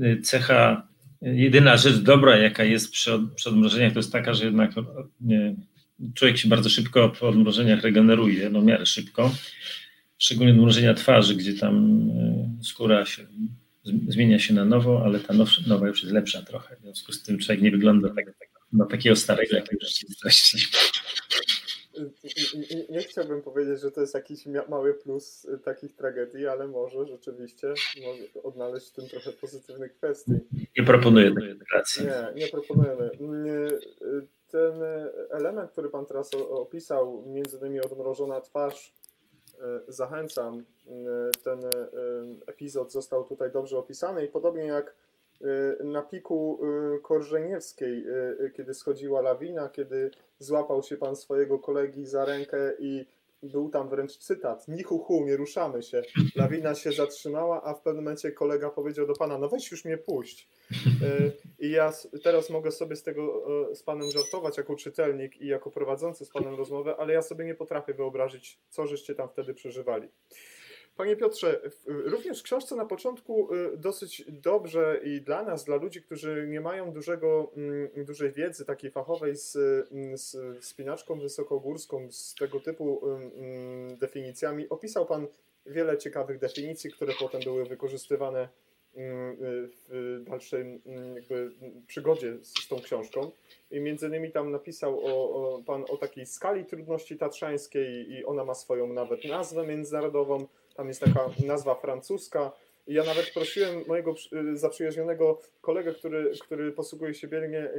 e, 0.00 0.20
cecha, 0.22 0.89
jedyna 1.22 1.76
rzecz 1.76 1.96
dobra, 1.96 2.36
jaka 2.36 2.64
jest 2.64 2.90
przy, 2.90 3.18
przy 3.36 3.48
odmrożeniach, 3.48 3.92
to 3.92 3.98
jest 3.98 4.12
taka, 4.12 4.34
że 4.34 4.44
jednak 4.44 4.70
nie, 5.20 5.54
człowiek 6.14 6.38
się 6.38 6.48
bardzo 6.48 6.68
szybko 6.68 7.08
po 7.08 7.28
odmrożeniach 7.28 7.82
regeneruje, 7.82 8.50
no 8.50 8.60
w 8.60 8.64
miarę 8.64 8.86
szybko, 8.86 9.34
szczególnie 10.18 10.52
odmrożenia 10.52 10.94
twarzy, 10.94 11.34
gdzie 11.34 11.54
tam 11.54 12.00
e, 12.10 12.64
skóra 12.64 13.06
się 13.06 13.26
zmienia 14.08 14.38
się 14.38 14.54
na 14.54 14.64
nowo, 14.64 15.02
ale 15.04 15.20
ta 15.20 15.34
nowa, 15.66 15.88
już 15.88 16.02
jest 16.02 16.14
lepsza 16.14 16.42
trochę, 16.42 16.76
w 16.76 16.80
związku 16.80 17.12
z 17.12 17.22
tym 17.22 17.38
człowiek 17.38 17.62
nie 17.62 17.70
wygląda 17.70 18.08
tak, 18.08 18.24
tak, 18.24 18.48
na 18.72 18.86
takiego 18.86 19.16
starego, 19.16 19.56
jak 19.56 19.72
już 19.72 19.82
jest 19.82 20.24
nie 22.90 22.98
chciałbym 23.00 23.42
powiedzieć, 23.42 23.80
że 23.80 23.90
to 23.90 24.00
jest 24.00 24.14
jakiś 24.14 24.46
mały 24.68 24.94
plus 24.94 25.46
takich 25.64 25.96
tragedii, 25.96 26.46
ale 26.46 26.68
może 26.68 27.06
rzeczywiście 27.06 27.74
może 28.06 28.42
odnaleźć 28.42 28.88
w 28.88 28.92
tym 28.92 29.08
trochę 29.08 29.32
pozytywnych 29.32 29.96
kwestii. 29.96 30.32
Nie 30.78 30.84
proponuję 30.84 31.34
tej 31.34 31.50
integracji. 31.50 32.06
Nie, 32.06 32.42
nie 32.42 32.48
proponujemy. 32.48 33.10
Ten 34.50 34.72
element, 35.30 35.70
który 35.70 35.88
Pan 35.88 36.06
teraz 36.06 36.30
opisał, 36.34 37.22
między 37.26 37.56
innymi 37.56 37.80
odmrożona 37.80 38.40
twarz, 38.40 38.92
y, 39.88 39.92
zachęcam. 39.92 40.64
Ten 41.44 41.60
epizod 42.46 42.92
został 42.92 43.24
tutaj 43.24 43.50
dobrze 43.50 43.78
opisany 43.78 44.24
i 44.24 44.28
podobnie 44.28 44.64
jak 44.64 44.94
na 45.84 46.02
piku 46.02 46.60
y, 46.96 47.00
Korżeniewskiej, 47.00 48.04
y, 48.40 48.52
kiedy 48.56 48.74
schodziła 48.74 49.20
lawina, 49.20 49.68
kiedy 49.68 50.10
złapał 50.38 50.82
się 50.82 50.96
pan 50.96 51.16
swojego 51.16 51.58
kolegi 51.58 52.06
za 52.06 52.24
rękę 52.24 52.72
i 52.78 53.06
był 53.42 53.68
tam 53.68 53.88
wręcz 53.88 54.16
cytat, 54.18 54.68
nichu 54.68 54.98
hu, 54.98 55.24
nie 55.26 55.36
ruszamy 55.36 55.82
się. 55.82 56.02
Lawina 56.36 56.74
się 56.74 56.92
zatrzymała, 56.92 57.62
a 57.62 57.74
w 57.74 57.82
pewnym 57.82 58.04
momencie 58.04 58.32
kolega 58.32 58.70
powiedział 58.70 59.06
do 59.06 59.14
pana, 59.14 59.38
no 59.38 59.48
weź 59.48 59.70
już 59.70 59.84
mnie 59.84 59.98
puść. 59.98 60.48
I 61.58 61.70
ja 61.70 61.92
teraz 62.22 62.50
mogę 62.50 62.70
sobie 62.72 62.96
z 62.96 63.02
tego 63.02 63.44
z 63.74 63.82
panem 63.82 64.10
żartować 64.10 64.56
jako 64.56 64.76
czytelnik 64.76 65.40
i 65.40 65.46
jako 65.46 65.70
prowadzący 65.70 66.24
z 66.24 66.30
panem 66.30 66.54
rozmowę, 66.54 66.96
ale 66.98 67.12
ja 67.12 67.22
sobie 67.22 67.44
nie 67.44 67.54
potrafię 67.54 67.94
wyobrazić, 67.94 68.58
co 68.70 68.86
żeście 68.86 69.14
tam 69.14 69.28
wtedy 69.28 69.54
przeżywali. 69.54 70.08
Panie 71.00 71.16
Piotrze, 71.16 71.60
również 71.86 72.40
w 72.40 72.42
książce 72.42 72.76
na 72.76 72.86
początku 72.86 73.54
y, 73.54 73.76
dosyć 73.76 74.24
dobrze 74.28 75.00
i 75.04 75.20
dla 75.20 75.42
nas, 75.42 75.64
dla 75.64 75.76
ludzi, 75.76 76.02
którzy 76.02 76.46
nie 76.48 76.60
mają 76.60 76.92
dużego, 76.92 77.52
mm, 77.56 78.04
dużej 78.04 78.32
wiedzy 78.32 78.64
takiej 78.64 78.90
fachowej 78.90 79.36
z, 79.36 79.56
mm, 79.92 80.18
z 80.18 80.36
wspinaczką 80.60 81.20
wysokogórską, 81.20 82.12
z 82.12 82.34
tego 82.34 82.60
typu 82.60 83.00
mm, 83.06 83.96
definicjami, 83.96 84.68
opisał 84.68 85.06
Pan 85.06 85.26
wiele 85.66 85.98
ciekawych 85.98 86.38
definicji, 86.38 86.90
które 86.90 87.12
potem 87.20 87.40
były 87.40 87.64
wykorzystywane 87.64 88.48
w 89.88 90.24
dalszej 90.28 90.80
przygodzie 91.86 92.36
z 92.42 92.68
tą 92.68 92.80
książką. 92.80 93.30
I 93.70 93.80
między 93.80 94.06
innymi 94.06 94.32
tam 94.32 94.50
napisał 94.50 95.06
o, 95.06 95.30
o, 95.30 95.62
Pan 95.62 95.84
o 95.88 95.96
takiej 95.96 96.26
skali 96.26 96.64
trudności 96.64 97.16
tatrzańskiej 97.16 98.12
i 98.12 98.24
ona 98.24 98.44
ma 98.44 98.54
swoją 98.54 98.86
nawet 98.86 99.24
nazwę 99.24 99.66
międzynarodową 99.66 100.46
tam 100.74 100.88
jest 100.88 101.00
taka 101.00 101.30
nazwa 101.46 101.74
francuska. 101.74 102.52
I 102.86 102.94
ja 102.94 103.04
nawet 103.04 103.30
prosiłem 103.34 103.84
mojego 103.86 104.14
y, 104.52 104.56
zaprzyjaźnionego 104.56 105.40
kolegę, 105.60 105.94
który, 105.94 106.32
który 106.40 106.72
posługuje 106.72 107.14
się 107.14 107.28
biegnie, 107.28 107.70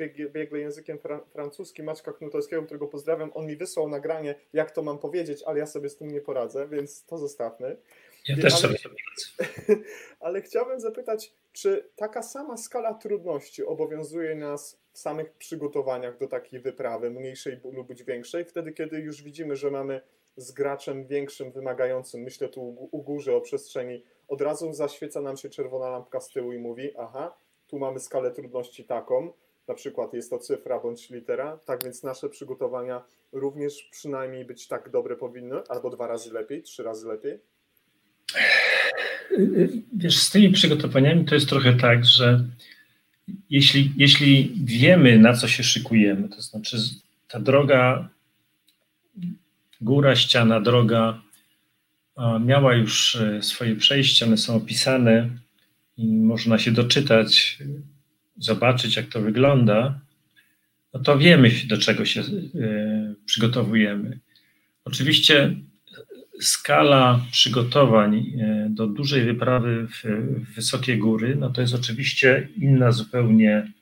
y, 0.00 0.30
biegle 0.30 0.58
językiem 0.58 0.98
fra, 0.98 1.20
francuskim, 1.32 1.86
Maćka 1.86 2.12
Knutowskiego, 2.12 2.62
którego 2.62 2.86
pozdrawiam. 2.86 3.30
On 3.34 3.46
mi 3.46 3.56
wysłał 3.56 3.88
nagranie, 3.88 4.34
jak 4.52 4.70
to 4.70 4.82
mam 4.82 4.98
powiedzieć, 4.98 5.42
ale 5.42 5.58
ja 5.58 5.66
sobie 5.66 5.88
z 5.88 5.96
tym 5.96 6.10
nie 6.10 6.20
poradzę, 6.20 6.68
więc 6.68 7.04
to 7.04 7.18
zostawmy. 7.18 7.76
Ja 8.28 8.36
też 8.36 8.54
sobie 8.54 8.76
ale 10.20 10.42
chciałbym 10.42 10.80
zapytać, 10.80 11.32
czy 11.52 11.88
taka 11.96 12.22
sama 12.22 12.56
skala 12.56 12.94
trudności 12.94 13.64
obowiązuje 13.64 14.34
nas 14.34 14.78
w 14.92 14.98
samych 14.98 15.32
przygotowaniach 15.32 16.18
do 16.18 16.28
takiej 16.28 16.60
wyprawy, 16.60 17.10
mniejszej 17.10 17.60
lub 17.72 18.02
większej, 18.02 18.44
wtedy 18.44 18.72
kiedy 18.72 19.00
już 19.00 19.22
widzimy, 19.22 19.56
że 19.56 19.70
mamy 19.70 20.00
z 20.38 20.52
graczem 20.52 21.06
większym, 21.06 21.52
wymagającym, 21.52 22.20
myślę 22.20 22.48
tu 22.48 22.88
u 22.90 23.02
górze 23.02 23.36
o 23.36 23.40
przestrzeni, 23.40 24.02
od 24.28 24.40
razu 24.40 24.72
zaświeca 24.72 25.20
nam 25.20 25.36
się 25.36 25.50
czerwona 25.50 25.90
lampka 25.90 26.20
z 26.20 26.30
tyłu 26.30 26.52
i 26.52 26.58
mówi, 26.58 26.90
aha, 26.98 27.34
tu 27.66 27.78
mamy 27.78 28.00
skalę 28.00 28.30
trudności 28.30 28.84
taką, 28.84 29.32
na 29.68 29.74
przykład 29.74 30.14
jest 30.14 30.30
to 30.30 30.38
cyfra 30.38 30.80
bądź 30.80 31.10
litera, 31.10 31.58
tak 31.64 31.84
więc 31.84 32.02
nasze 32.02 32.28
przygotowania 32.28 33.04
również 33.32 33.88
przynajmniej 33.92 34.44
być 34.44 34.68
tak 34.68 34.90
dobre 34.90 35.16
powinny, 35.16 35.56
albo 35.68 35.90
dwa 35.90 36.06
razy 36.06 36.32
lepiej, 36.32 36.62
trzy 36.62 36.82
razy 36.82 37.08
lepiej? 37.08 37.38
Wiesz, 39.92 40.22
z 40.22 40.30
tymi 40.30 40.50
przygotowaniami 40.50 41.24
to 41.24 41.34
jest 41.34 41.48
trochę 41.48 41.72
tak, 41.72 42.04
że 42.04 42.44
jeśli, 43.50 43.92
jeśli 43.96 44.52
wiemy, 44.64 45.18
na 45.18 45.34
co 45.34 45.48
się 45.48 45.62
szykujemy, 45.62 46.28
to 46.28 46.42
znaczy 46.42 46.76
ta 47.28 47.40
droga 47.40 48.08
góra, 49.80 50.16
ściana, 50.16 50.60
droga 50.60 51.18
miała 52.40 52.74
już 52.74 53.16
e, 53.16 53.42
swoje 53.42 53.76
przejścia, 53.76 54.26
one 54.26 54.36
są 54.36 54.54
opisane 54.54 55.30
i 55.98 56.06
można 56.06 56.58
się 56.58 56.72
doczytać, 56.72 57.58
zobaczyć, 58.38 58.96
jak 58.96 59.06
to 59.06 59.20
wygląda, 59.20 59.98
no 60.94 61.00
to 61.00 61.18
wiemy, 61.18 61.50
do 61.68 61.78
czego 61.78 62.04
się 62.04 62.20
e, 62.20 62.24
przygotowujemy. 63.26 64.18
Oczywiście 64.84 65.54
skala 66.40 67.20
przygotowań 67.32 68.16
e, 68.40 68.66
do 68.70 68.86
dużej 68.86 69.24
wyprawy 69.24 69.86
w 69.86 70.04
wysokie 70.54 70.96
góry, 70.96 71.36
no 71.36 71.50
to 71.50 71.60
jest 71.60 71.74
oczywiście 71.74 72.48
inna 72.56 72.92
zupełnie 72.92 73.72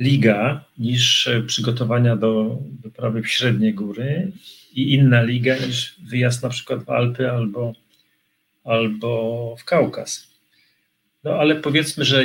liga 0.00 0.64
niż 0.78 1.28
przygotowania 1.46 2.16
do 2.16 2.58
wyprawy 2.82 3.22
w 3.22 3.28
średnie 3.28 3.74
góry 3.74 4.32
i 4.76 4.94
inna 4.94 5.22
liga 5.22 5.56
niż 5.66 5.96
wyjazd 6.02 6.42
na 6.42 6.48
przykład 6.48 6.84
w 6.84 6.90
Alpy 6.90 7.30
albo, 7.30 7.72
albo 8.64 9.56
w 9.58 9.64
Kaukaz. 9.64 10.28
No 11.24 11.32
ale 11.32 11.54
powiedzmy, 11.54 12.04
że 12.04 12.24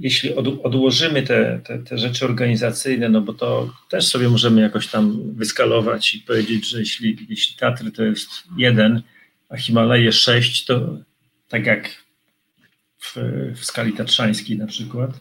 jeśli 0.00 0.34
od, 0.34 0.46
odłożymy 0.48 1.22
te, 1.22 1.60
te, 1.64 1.78
te, 1.78 1.98
rzeczy 1.98 2.24
organizacyjne, 2.24 3.08
no 3.08 3.20
bo 3.20 3.32
to 3.32 3.74
też 3.90 4.06
sobie 4.06 4.28
możemy 4.28 4.60
jakoś 4.60 4.86
tam 4.86 5.34
wyskalować 5.34 6.14
i 6.14 6.20
powiedzieć, 6.20 6.68
że 6.68 6.78
jeśli, 6.78 7.26
jeśli 7.28 7.56
Tatry 7.56 7.92
to 7.92 8.04
jest 8.04 8.28
jeden, 8.56 9.02
a 9.48 9.56
Himalaje 9.56 10.12
sześć, 10.12 10.64
to 10.64 10.98
tak 11.48 11.66
jak 11.66 12.04
w, 12.98 13.16
w 13.54 13.64
skali 13.64 13.92
tatrzańskiej 13.92 14.58
na 14.58 14.66
przykład, 14.66 15.20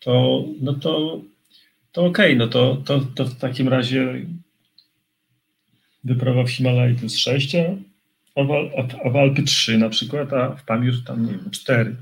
to, 0.00 0.44
no 0.60 0.72
to, 0.72 1.20
to 1.92 2.04
okej, 2.04 2.34
okay, 2.34 2.36
no 2.36 2.48
to, 2.48 2.82
to, 2.84 3.00
to 3.14 3.24
w 3.24 3.38
takim 3.38 3.68
razie 3.68 4.26
wyprawa 6.06 6.44
w 6.44 6.50
Himalaj 6.50 6.96
jest 7.02 7.18
6, 7.18 7.54
a 8.34 8.42
w, 8.42 8.50
a 9.04 9.10
w 9.10 9.16
Alpy 9.16 9.42
3 9.42 9.78
na 9.78 9.88
przykład, 9.88 10.32
a 10.32 10.56
w 10.56 10.64
Pamir 10.64 11.04
tam 11.04 11.26
nie 11.26 11.32
wiem, 11.32 11.50
4. 11.50 11.96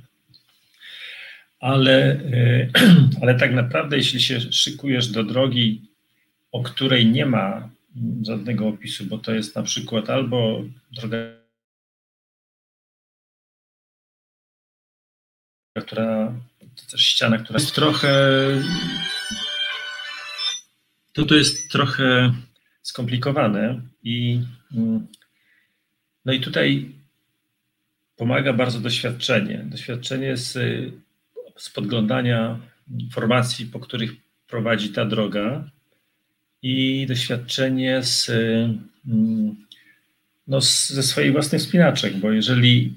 Ale, 1.60 2.12
e, 2.12 2.68
ale 3.22 3.34
tak 3.34 3.54
naprawdę, 3.54 3.96
jeśli 3.96 4.20
się 4.20 4.40
szykujesz 4.40 5.08
do 5.08 5.24
drogi, 5.24 5.82
o 6.52 6.62
której 6.62 7.06
nie 7.06 7.26
ma 7.26 7.68
żadnego 8.22 8.68
opisu, 8.68 9.04
bo 9.04 9.18
to 9.18 9.32
jest 9.32 9.56
na 9.56 9.62
przykład 9.62 10.10
albo 10.10 10.64
droga, 10.92 11.16
która, 15.80 16.34
to 16.76 16.90
też 16.90 17.00
ściana, 17.00 17.38
która 17.38 17.58
jest 17.58 17.74
trochę, 17.74 18.12
to 21.12 21.24
to 21.24 21.34
jest 21.34 21.70
trochę 21.70 22.34
skomplikowane 22.84 23.80
i 24.02 24.40
mm, 24.76 25.06
no 26.24 26.32
i 26.32 26.40
tutaj 26.40 26.90
pomaga 28.16 28.52
bardzo 28.52 28.80
doświadczenie. 28.80 29.64
Doświadczenie 29.64 30.36
z, 30.36 30.52
z 31.56 31.70
podglądania 31.70 32.58
informacji, 32.98 33.66
po 33.66 33.80
których 33.80 34.12
prowadzi 34.48 34.88
ta 34.88 35.04
droga 35.04 35.64
i 36.62 37.06
doświadczenie 37.08 38.02
z, 38.02 38.28
mm, 39.08 39.56
no, 40.48 40.60
ze 40.60 41.02
swoich 41.02 41.32
własnych 41.32 41.62
spinaczek, 41.62 42.16
bo 42.16 42.32
jeżeli 42.32 42.94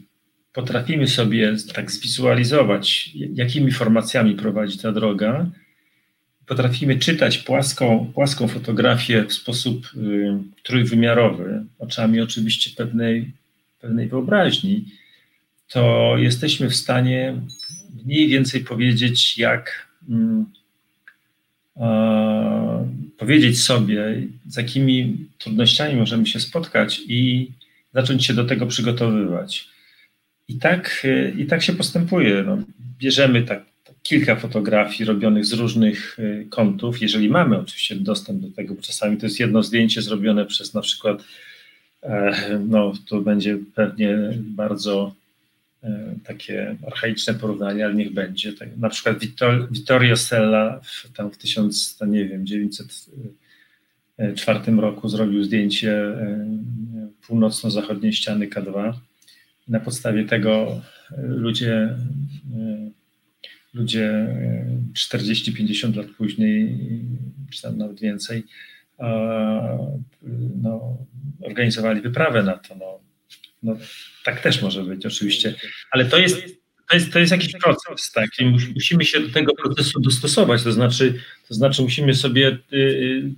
potrafimy 0.53 1.07
sobie 1.07 1.55
tak 1.73 1.91
zwizualizować, 1.91 3.11
jakimi 3.15 3.71
formacjami 3.71 4.35
prowadzi 4.35 4.77
ta 4.77 4.91
droga, 4.91 5.45
potrafimy 6.47 6.99
czytać 6.99 7.37
płaską, 7.37 8.11
płaską 8.13 8.47
fotografię 8.47 9.25
w 9.25 9.33
sposób 9.33 9.91
y, 9.95 10.37
trójwymiarowy, 10.63 11.63
oczami 11.79 12.21
oczywiście 12.21 12.71
pewnej, 12.75 13.31
pewnej 13.81 14.07
wyobraźni, 14.07 14.85
to 15.69 16.13
jesteśmy 16.17 16.69
w 16.69 16.75
stanie 16.75 17.41
mniej 18.05 18.27
więcej 18.27 18.61
powiedzieć, 18.63 19.37
jak 19.37 19.87
mm, 20.09 20.45
powiedzieć 23.17 23.63
sobie, 23.63 24.21
z 24.47 24.57
jakimi 24.57 25.17
trudnościami 25.37 25.95
możemy 25.95 26.27
się 26.27 26.39
spotkać 26.39 27.01
i 27.07 27.51
zacząć 27.93 28.25
się 28.25 28.33
do 28.33 28.45
tego 28.45 28.67
przygotowywać. 28.67 29.69
I 30.47 30.55
tak, 30.55 31.01
y, 31.05 31.33
i 31.37 31.45
tak 31.45 31.63
się 31.63 31.73
postępuje. 31.73 32.43
No, 32.43 32.57
bierzemy 32.99 33.43
tak, 33.43 33.65
kilka 34.07 34.35
fotografii 34.35 35.05
robionych 35.05 35.45
z 35.45 35.53
różnych 35.53 36.19
y, 36.19 36.47
kątów, 36.49 37.01
jeżeli 37.01 37.29
mamy 37.29 37.57
oczywiście 37.57 37.95
dostęp 37.95 38.41
do 38.41 38.51
tego, 38.51 38.75
czasami 38.81 39.17
to 39.17 39.25
jest 39.25 39.39
jedno 39.39 39.63
zdjęcie 39.63 40.01
zrobione 40.01 40.45
przez 40.45 40.73
na 40.73 40.81
przykład, 40.81 41.23
e, 42.03 42.59
no 42.67 42.93
to 43.09 43.21
będzie 43.21 43.57
pewnie 43.75 44.17
bardzo 44.39 45.13
e, 45.83 46.15
takie 46.23 46.75
archaiczne 46.87 47.33
porównanie, 47.33 47.85
ale 47.85 47.95
niech 47.95 48.13
będzie. 48.13 48.53
Tak, 48.53 48.77
na 48.77 48.89
przykład 48.89 49.19
Vittor, 49.19 49.71
Vittorio 49.71 50.17
Sella 50.17 50.79
w, 50.83 51.11
tam 51.13 51.31
w 51.31 51.37
1000, 51.37 51.99
nie 52.07 52.25
wiem, 52.25 52.45
904 52.45 54.59
roku 54.77 55.09
zrobił 55.09 55.43
zdjęcie 55.43 55.93
e, 55.93 56.47
północno-zachodniej 57.27 58.13
ściany 58.13 58.47
K2. 58.47 58.93
Na 59.67 59.79
podstawie 59.79 60.25
tego 60.25 60.81
ludzie 61.17 61.97
ludzie 63.73 64.27
40-50 64.93 65.95
lat 65.95 66.07
później, 66.17 66.77
czy 67.53 67.61
tam 67.61 67.77
nawet 67.77 67.99
więcej, 67.99 68.43
no, 70.61 70.97
organizowali 71.41 72.01
wyprawę 72.01 72.43
na 72.43 72.57
to. 72.57 72.75
No, 72.75 72.99
no, 73.63 73.77
tak 74.23 74.41
też 74.41 74.61
może 74.61 74.83
być 74.83 75.05
oczywiście, 75.05 75.55
ale 75.91 76.05
to 76.05 76.17
jest, 76.17 76.35
to 76.89 76.95
jest, 76.95 77.13
to 77.13 77.19
jest 77.19 77.31
jakiś 77.31 77.53
proces, 77.53 78.11
tak? 78.11 78.29
I 78.39 78.45
musimy 78.75 79.05
się 79.05 79.19
do 79.19 79.29
tego 79.29 79.53
procesu 79.55 79.99
dostosować, 79.99 80.63
to 80.63 80.71
znaczy, 80.71 81.13
to 81.47 81.53
znaczy 81.53 81.81
musimy 81.81 82.13
sobie 82.13 82.57
y, 82.73 82.75
y, 82.75 83.33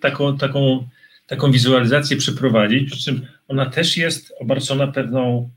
taką, 0.00 0.38
taką, 0.38 0.88
taką 1.26 1.52
wizualizację 1.52 2.16
przeprowadzić, 2.16 2.90
przy 2.90 3.04
czym 3.04 3.26
ona 3.48 3.66
też 3.66 3.96
jest 3.96 4.32
obarczona 4.40 4.86
pewną, 4.86 5.50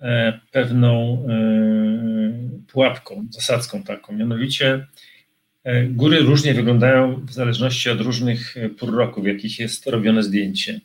e, 0.00 0.40
pewną 0.52 1.24
e, 1.28 2.09
pułapką, 2.72 3.26
zasadzką 3.30 3.82
taką. 3.82 4.12
Mianowicie 4.12 4.86
e, 5.64 5.84
góry 5.84 6.18
różnie 6.18 6.54
wyglądają 6.54 7.26
w 7.26 7.32
zależności 7.32 7.90
od 7.90 8.00
różnych 8.00 8.56
e, 8.56 8.68
pór 8.68 8.94
roku, 8.94 9.22
w 9.22 9.26
jakich 9.26 9.58
jest 9.58 9.86
robione 9.86 10.22
zdjęcie. 10.22 10.80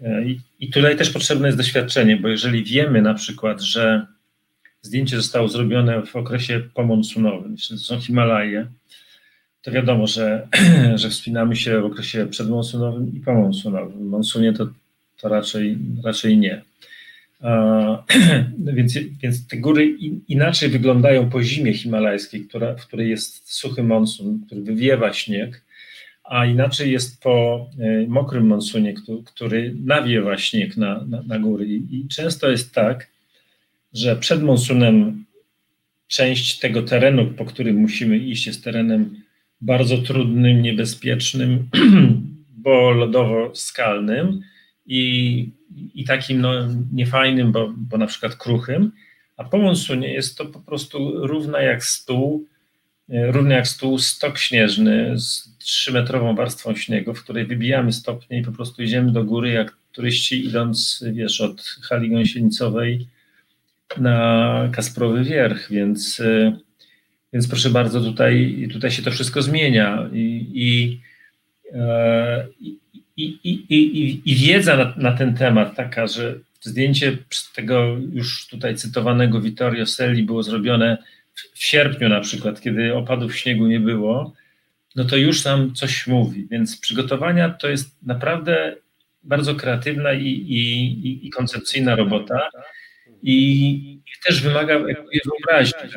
E, 0.00 0.24
I, 0.60 0.70
tutaj 0.70 0.96
też 0.96 1.10
potrzebne 1.10 1.48
jest 1.48 1.58
doświadczenie, 1.58 2.16
bo 2.16 2.28
jeżeli 2.28 2.64
wiemy 2.64 3.02
na 3.02 3.14
przykład, 3.14 3.60
że 3.60 4.06
zdjęcie 4.82 5.16
zostało 5.16 5.48
zrobione 5.48 6.02
w 6.06 6.16
okresie 6.16 6.62
pomonsunowym, 6.74 7.56
czyli 7.56 7.80
to 7.80 7.84
są 7.84 8.00
Himalaje, 8.00 8.66
to 9.62 9.70
wiadomo, 9.70 10.06
że, 10.06 10.48
że 11.00 11.10
wspinamy 11.10 11.56
się 11.56 11.80
w 11.80 11.84
okresie 11.84 12.26
przedmonsunowym 12.26 13.16
i 13.16 13.20
pomonsunowym. 13.20 13.98
W 13.98 14.10
monsunie 14.10 14.52
to, 14.52 14.68
to 15.20 15.28
raczej, 15.28 15.78
raczej 16.04 16.38
nie. 16.38 16.62
Więc, 18.58 18.98
więc 19.22 19.46
te 19.46 19.56
góry 19.56 19.96
inaczej 20.28 20.68
wyglądają 20.68 21.30
po 21.30 21.42
zimie 21.42 21.72
himalajskiej, 21.74 22.40
która, 22.40 22.74
w 22.74 22.86
której 22.86 23.10
jest 23.10 23.52
suchy 23.52 23.82
monsun, 23.82 24.40
który 24.46 24.60
wywiewa 24.60 25.12
śnieg, 25.12 25.62
a 26.24 26.46
inaczej 26.46 26.92
jest 26.92 27.22
po 27.22 27.66
e, 27.78 28.06
mokrym 28.08 28.46
monsunie, 28.46 28.94
który 29.24 29.74
nawiewa 29.84 30.38
śnieg 30.38 30.76
na, 30.76 31.04
na, 31.04 31.22
na 31.22 31.38
góry. 31.38 31.66
I 31.66 32.06
często 32.08 32.50
jest 32.50 32.74
tak, 32.74 33.08
że 33.92 34.16
przed 34.16 34.42
monsunem 34.42 35.24
część 36.08 36.58
tego 36.58 36.82
terenu, 36.82 37.26
po 37.26 37.44
którym 37.44 37.76
musimy 37.76 38.18
iść, 38.18 38.46
jest 38.46 38.64
terenem 38.64 39.16
bardzo 39.60 39.98
trudnym, 39.98 40.62
niebezpiecznym, 40.62 41.68
bo 42.64 42.90
lodowo-skalnym 42.90 44.40
i 44.86 45.48
i 45.94 46.04
takim 46.04 46.40
no, 46.40 46.52
niefajnym, 46.92 47.52
bo, 47.52 47.72
bo 47.76 47.98
na 47.98 48.06
przykład 48.06 48.36
kruchym, 48.36 48.92
a 49.36 49.44
po 49.44 49.58
monsunie 49.58 50.12
jest 50.12 50.38
to 50.38 50.46
po 50.46 50.60
prostu 50.60 51.26
równa 51.26 51.62
jak 51.62 51.84
stół, 51.84 52.46
e, 53.10 53.32
równy 53.32 53.54
jak 53.54 53.68
stół 53.68 53.98
stok 53.98 54.38
śnieżny 54.38 55.18
z 55.18 55.56
trzymetrową 55.58 56.34
warstwą 56.34 56.76
śniegu, 56.76 57.14
w 57.14 57.22
której 57.22 57.46
wybijamy 57.46 57.92
stopnie 57.92 58.38
i 58.38 58.42
po 58.42 58.52
prostu 58.52 58.82
idziemy 58.82 59.12
do 59.12 59.24
góry 59.24 59.50
jak 59.50 59.76
turyści 59.92 60.46
idąc, 60.46 61.04
wiesz, 61.12 61.40
od 61.40 61.62
hali 61.62 62.10
gąsienicowej 62.10 63.06
na 63.96 64.68
Kasprowy 64.72 65.24
Wierch, 65.24 65.70
więc, 65.70 66.20
e, 66.20 66.58
więc 67.32 67.48
proszę 67.48 67.70
bardzo, 67.70 68.00
tutaj, 68.00 68.68
tutaj 68.72 68.90
się 68.90 69.02
to 69.02 69.10
wszystko 69.10 69.42
zmienia 69.42 70.08
i, 70.12 70.50
i, 70.54 71.00
e, 71.72 72.46
i 72.60 72.78
i, 73.16 73.38
i, 73.44 73.50
i, 73.74 74.22
i 74.24 74.34
wiedza 74.34 74.76
na, 74.76 74.94
na, 74.96 75.12
ten 75.12 75.34
temat 75.34 75.76
taka, 75.76 76.06
że 76.06 76.38
zdjęcie 76.60 77.18
tego 77.54 77.96
już 78.12 78.46
tutaj 78.46 78.76
cytowanego 78.76 79.40
Vittorio 79.40 79.86
Selli 79.86 80.22
było 80.22 80.42
zrobione 80.42 80.98
w, 81.34 81.58
w 81.58 81.64
sierpniu 81.64 82.08
na 82.08 82.20
przykład, 82.20 82.60
kiedy 82.60 82.94
opadów 82.94 83.36
śniegu 83.36 83.66
nie 83.66 83.80
było, 83.80 84.32
no 84.96 85.04
to 85.04 85.16
już 85.16 85.44
nam 85.44 85.74
coś 85.74 86.06
mówi. 86.06 86.46
Więc 86.50 86.80
przygotowania 86.80 87.50
to 87.50 87.68
jest 87.68 87.90
naprawdę 88.02 88.76
bardzo 89.24 89.54
kreatywna 89.54 90.12
i, 90.12 90.26
i, 90.28 91.26
i 91.26 91.30
koncepcyjna 91.30 91.96
robota. 91.96 92.40
I 93.22 93.93
też 94.26 94.42
wymaga 94.42 94.78
wyobraźni. 95.24 95.90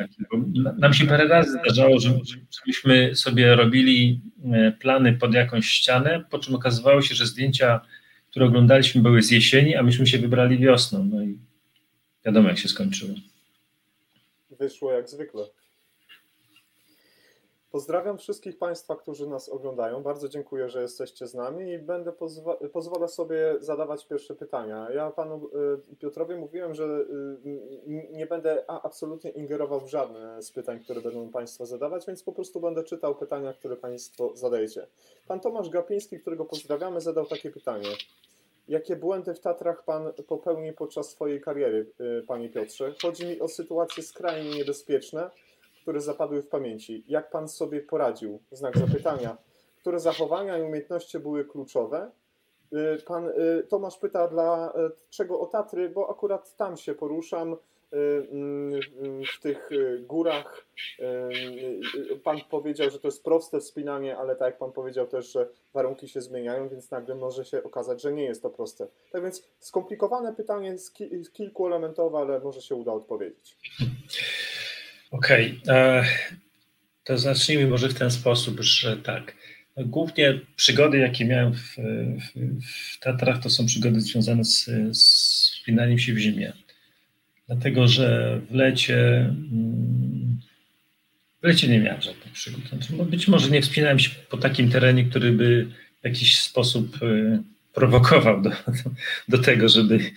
Nam 0.78 0.94
się 0.94 1.06
parę 1.06 1.28
razy 1.28 1.50
zdarzało, 1.50 2.00
że, 2.00 2.18
żebyśmy 2.58 3.16
sobie 3.16 3.54
robili 3.54 4.20
e, 4.52 4.72
plany 4.72 5.12
pod 5.12 5.34
jakąś 5.34 5.66
ścianę, 5.66 6.24
po 6.30 6.38
czym 6.38 6.54
okazywało 6.54 7.02
się, 7.02 7.14
że 7.14 7.26
zdjęcia, 7.26 7.80
które 8.30 8.46
oglądaliśmy, 8.46 9.02
były 9.02 9.22
z 9.22 9.30
jesieni, 9.30 9.76
a 9.76 9.82
myśmy 9.82 10.06
się 10.06 10.18
wybrali 10.18 10.58
wiosną. 10.58 11.04
No 11.04 11.22
i 11.22 11.38
wiadomo, 12.24 12.48
jak 12.48 12.58
się 12.58 12.68
skończyło. 12.68 13.14
Wyszło 14.60 14.92
jak 14.92 15.08
zwykle. 15.08 15.42
Pozdrawiam 17.70 18.18
wszystkich 18.18 18.58
Państwa, 18.58 18.96
którzy 18.96 19.26
nas 19.26 19.48
oglądają. 19.48 20.02
Bardzo 20.02 20.28
dziękuję, 20.28 20.68
że 20.68 20.82
jesteście 20.82 21.26
z 21.26 21.34
nami 21.34 21.72
i 21.72 21.78
będę 21.78 22.12
pozwa 22.12 22.56
pozwolę 22.72 23.08
sobie 23.08 23.56
zadawać 23.60 24.06
pierwsze 24.06 24.34
pytania. 24.34 24.90
Ja 24.90 25.10
Panu 25.10 25.50
y, 25.92 25.96
Piotrowi 25.96 26.34
mówiłem, 26.34 26.74
że 26.74 26.84
y, 26.84 28.08
nie 28.12 28.26
będę 28.26 28.70
absolutnie 28.70 29.30
ingerował 29.30 29.80
w 29.80 29.88
żadne 29.88 30.42
z 30.42 30.52
pytań, 30.52 30.80
które 30.80 31.00
będą 31.00 31.30
Państwo 31.30 31.66
zadawać, 31.66 32.06
więc 32.06 32.22
po 32.22 32.32
prostu 32.32 32.60
będę 32.60 32.84
czytał 32.84 33.14
pytania, 33.14 33.52
które 33.52 33.76
Państwo 33.76 34.36
zadajecie. 34.36 34.86
Pan 35.26 35.40
Tomasz 35.40 35.70
Gapiński, 35.70 36.20
którego 36.20 36.44
pozdrawiamy, 36.44 37.00
zadał 37.00 37.26
takie 37.26 37.50
pytanie. 37.50 37.88
Jakie 38.68 38.96
błędy 38.96 39.34
w 39.34 39.40
Tatrach 39.40 39.84
Pan 39.84 40.12
popełni 40.26 40.72
podczas 40.72 41.10
swojej 41.10 41.40
kariery, 41.40 41.86
y, 42.20 42.22
Panie 42.26 42.48
Piotrze? 42.48 42.94
Chodzi 43.02 43.26
mi 43.26 43.40
o 43.40 43.48
sytuacje 43.48 44.02
skrajnie 44.02 44.50
niebezpieczne, 44.50 45.30
które 45.88 46.00
zapadły 46.00 46.42
w 46.42 46.48
pamięci. 46.48 47.04
Jak 47.08 47.30
pan 47.30 47.48
sobie 47.48 47.80
poradził? 47.80 48.38
Znak 48.52 48.78
zapytania. 48.78 49.36
Które 49.80 50.00
zachowania 50.00 50.58
i 50.58 50.62
umiejętności 50.62 51.18
były 51.18 51.44
kluczowe? 51.44 52.10
Y, 52.72 53.02
pan 53.06 53.28
y, 53.28 53.66
Tomasz 53.68 53.98
pyta, 53.98 54.28
dla 54.28 54.70
y, 54.70 54.90
czego 55.10 55.40
o 55.40 55.46
Tatry, 55.46 55.88
bo 55.88 56.10
akurat 56.10 56.56
tam 56.56 56.76
się 56.76 56.94
poruszam, 56.94 57.56
mm, 58.32 58.80
w 59.38 59.42
tych 59.42 59.70
górach. 60.00 60.66
Pan 62.24 62.38
powiedział, 62.50 62.90
że 62.90 63.00
to 63.00 63.08
jest 63.08 63.24
proste 63.24 63.60
wspinanie, 63.60 64.18
ale 64.18 64.36
tak 64.36 64.46
jak 64.46 64.58
pan 64.58 64.72
powiedział 64.72 65.06
też, 65.06 65.32
że 65.32 65.48
warunki 65.74 66.08
się 66.08 66.20
zmieniają, 66.20 66.68
więc 66.68 66.90
nagle 66.90 67.14
może 67.14 67.44
się 67.44 67.62
okazać, 67.62 68.02
że 68.02 68.12
nie 68.12 68.24
jest 68.24 68.42
to 68.42 68.50
proste. 68.50 68.86
Tak 69.12 69.22
więc 69.22 69.42
skomplikowane 69.58 70.34
pytanie, 70.34 70.76
kilkuelementowe, 71.32 72.18
ale 72.18 72.40
może 72.40 72.62
się 72.62 72.74
uda 72.74 72.92
odpowiedzieć. 72.92 73.56
Okej, 75.10 75.60
okay. 75.62 75.76
E, 75.76 76.04
to 77.04 77.18
zacznijmy 77.18 77.66
może 77.66 77.88
w 77.88 77.94
ten 77.94 78.10
sposób, 78.10 78.60
że 78.60 78.96
tak. 78.96 79.36
Głównie 79.76 80.40
przygody, 80.56 80.98
jakie 80.98 81.24
miałem 81.24 81.54
w, 81.54 81.76
w, 81.76 82.62
w 82.94 83.00
Tatrach, 83.00 83.42
to 83.42 83.50
są 83.50 83.66
przygody 83.66 84.00
związane 84.00 84.44
z, 84.44 84.70
z 84.92 85.50
wspinaniem 85.52 85.98
się 85.98 86.12
w 86.12 86.18
zimie. 86.18 86.52
Dlatego, 87.46 87.88
że 87.88 88.40
w 88.50 88.54
lecie, 88.54 89.18
mm, 89.18 90.40
w 91.42 91.44
lecie 91.46 91.68
nie 91.68 91.78
miałem 91.78 92.02
żadnych 92.02 92.32
przygód. 92.32 92.68
Znaczy, 92.68 92.92
no 92.96 93.04
być 93.04 93.28
może 93.28 93.50
nie 93.50 93.62
wspinałem 93.62 93.98
się 93.98 94.10
po 94.30 94.36
takim 94.36 94.70
terenie, 94.70 95.04
który 95.04 95.32
by 95.32 95.66
w 96.02 96.04
jakiś 96.04 96.40
sposób 96.40 96.98
e, 97.02 97.42
prowokował 97.74 98.42
do, 98.42 98.50
do 99.28 99.38
tego, 99.38 99.68
żeby, 99.68 100.10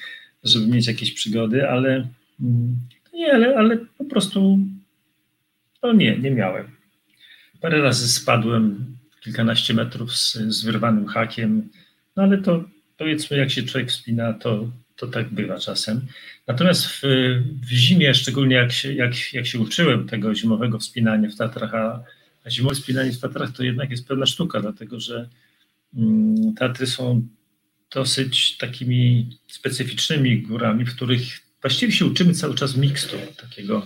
żeby 0.44 0.68
mieć 0.68 0.88
jakieś 0.88 1.12
przygody, 1.12 1.70
ale 1.70 2.08
mm, 2.42 2.76
nie, 3.14 3.34
ale, 3.34 3.58
ale 3.58 3.78
po 3.98 4.06
prostu 4.06 4.60
no 5.84 5.94
nie, 5.94 6.18
nie 6.18 6.32
miałem. 6.32 6.68
parę 7.62 7.82
razy 7.82 8.08
spadłem 8.08 8.86
kilkanaście 9.22 9.74
metrów 9.74 10.18
z, 10.18 10.34
z 10.34 10.64
wyrwanym 10.64 11.08
hakiem, 11.08 11.70
no 12.16 12.24
ale 12.24 12.38
to 12.38 12.64
powiedzmy, 12.98 13.38
jak 13.38 13.52
się 13.52 13.64
człowiek 13.64 13.90
wspina, 13.90 14.34
to, 14.34 14.72
to 14.96 15.08
tak 15.08 15.30
bywa 15.30 15.60
czasem. 15.60 16.02
Natomiast 16.48 16.86
w, 16.86 17.02
w 17.68 17.70
zimie, 17.70 18.14
szczególnie 18.14 18.56
jak 18.56 18.72
się, 18.72 18.94
jak, 18.94 19.34
jak 19.34 19.46
się 19.48 19.60
uczyłem 19.60 20.08
tego 20.08 20.36
zimowego 20.36 20.80
wspinania 20.80 21.30
w 21.30 21.36
Tatrach, 21.36 21.76
a, 21.76 22.04
a 22.46 22.50
zimowe 22.50 22.76
wspinanie 22.76 23.12
w 23.12 23.20
Tatrach 23.20 23.52
to 23.52 23.64
jednak 23.64 23.92
jest 23.92 24.08
pewna 24.08 24.26
sztuka, 24.26 24.60
dlatego 24.62 25.00
że 25.00 25.30
mm, 25.98 26.54
Tatry 26.54 26.88
są 26.88 27.28
dosyć 27.94 28.58
takimi 28.58 29.30
specyficznymi 29.48 30.42
górami, 30.42 30.86
w 30.86 30.96
których 30.96 31.22
właściwie 31.62 31.94
się 31.94 32.06
uczymy 32.06 32.34
cały 32.34 32.56
czas 32.56 32.76
mikstu 32.78 33.18
takiego 33.38 33.86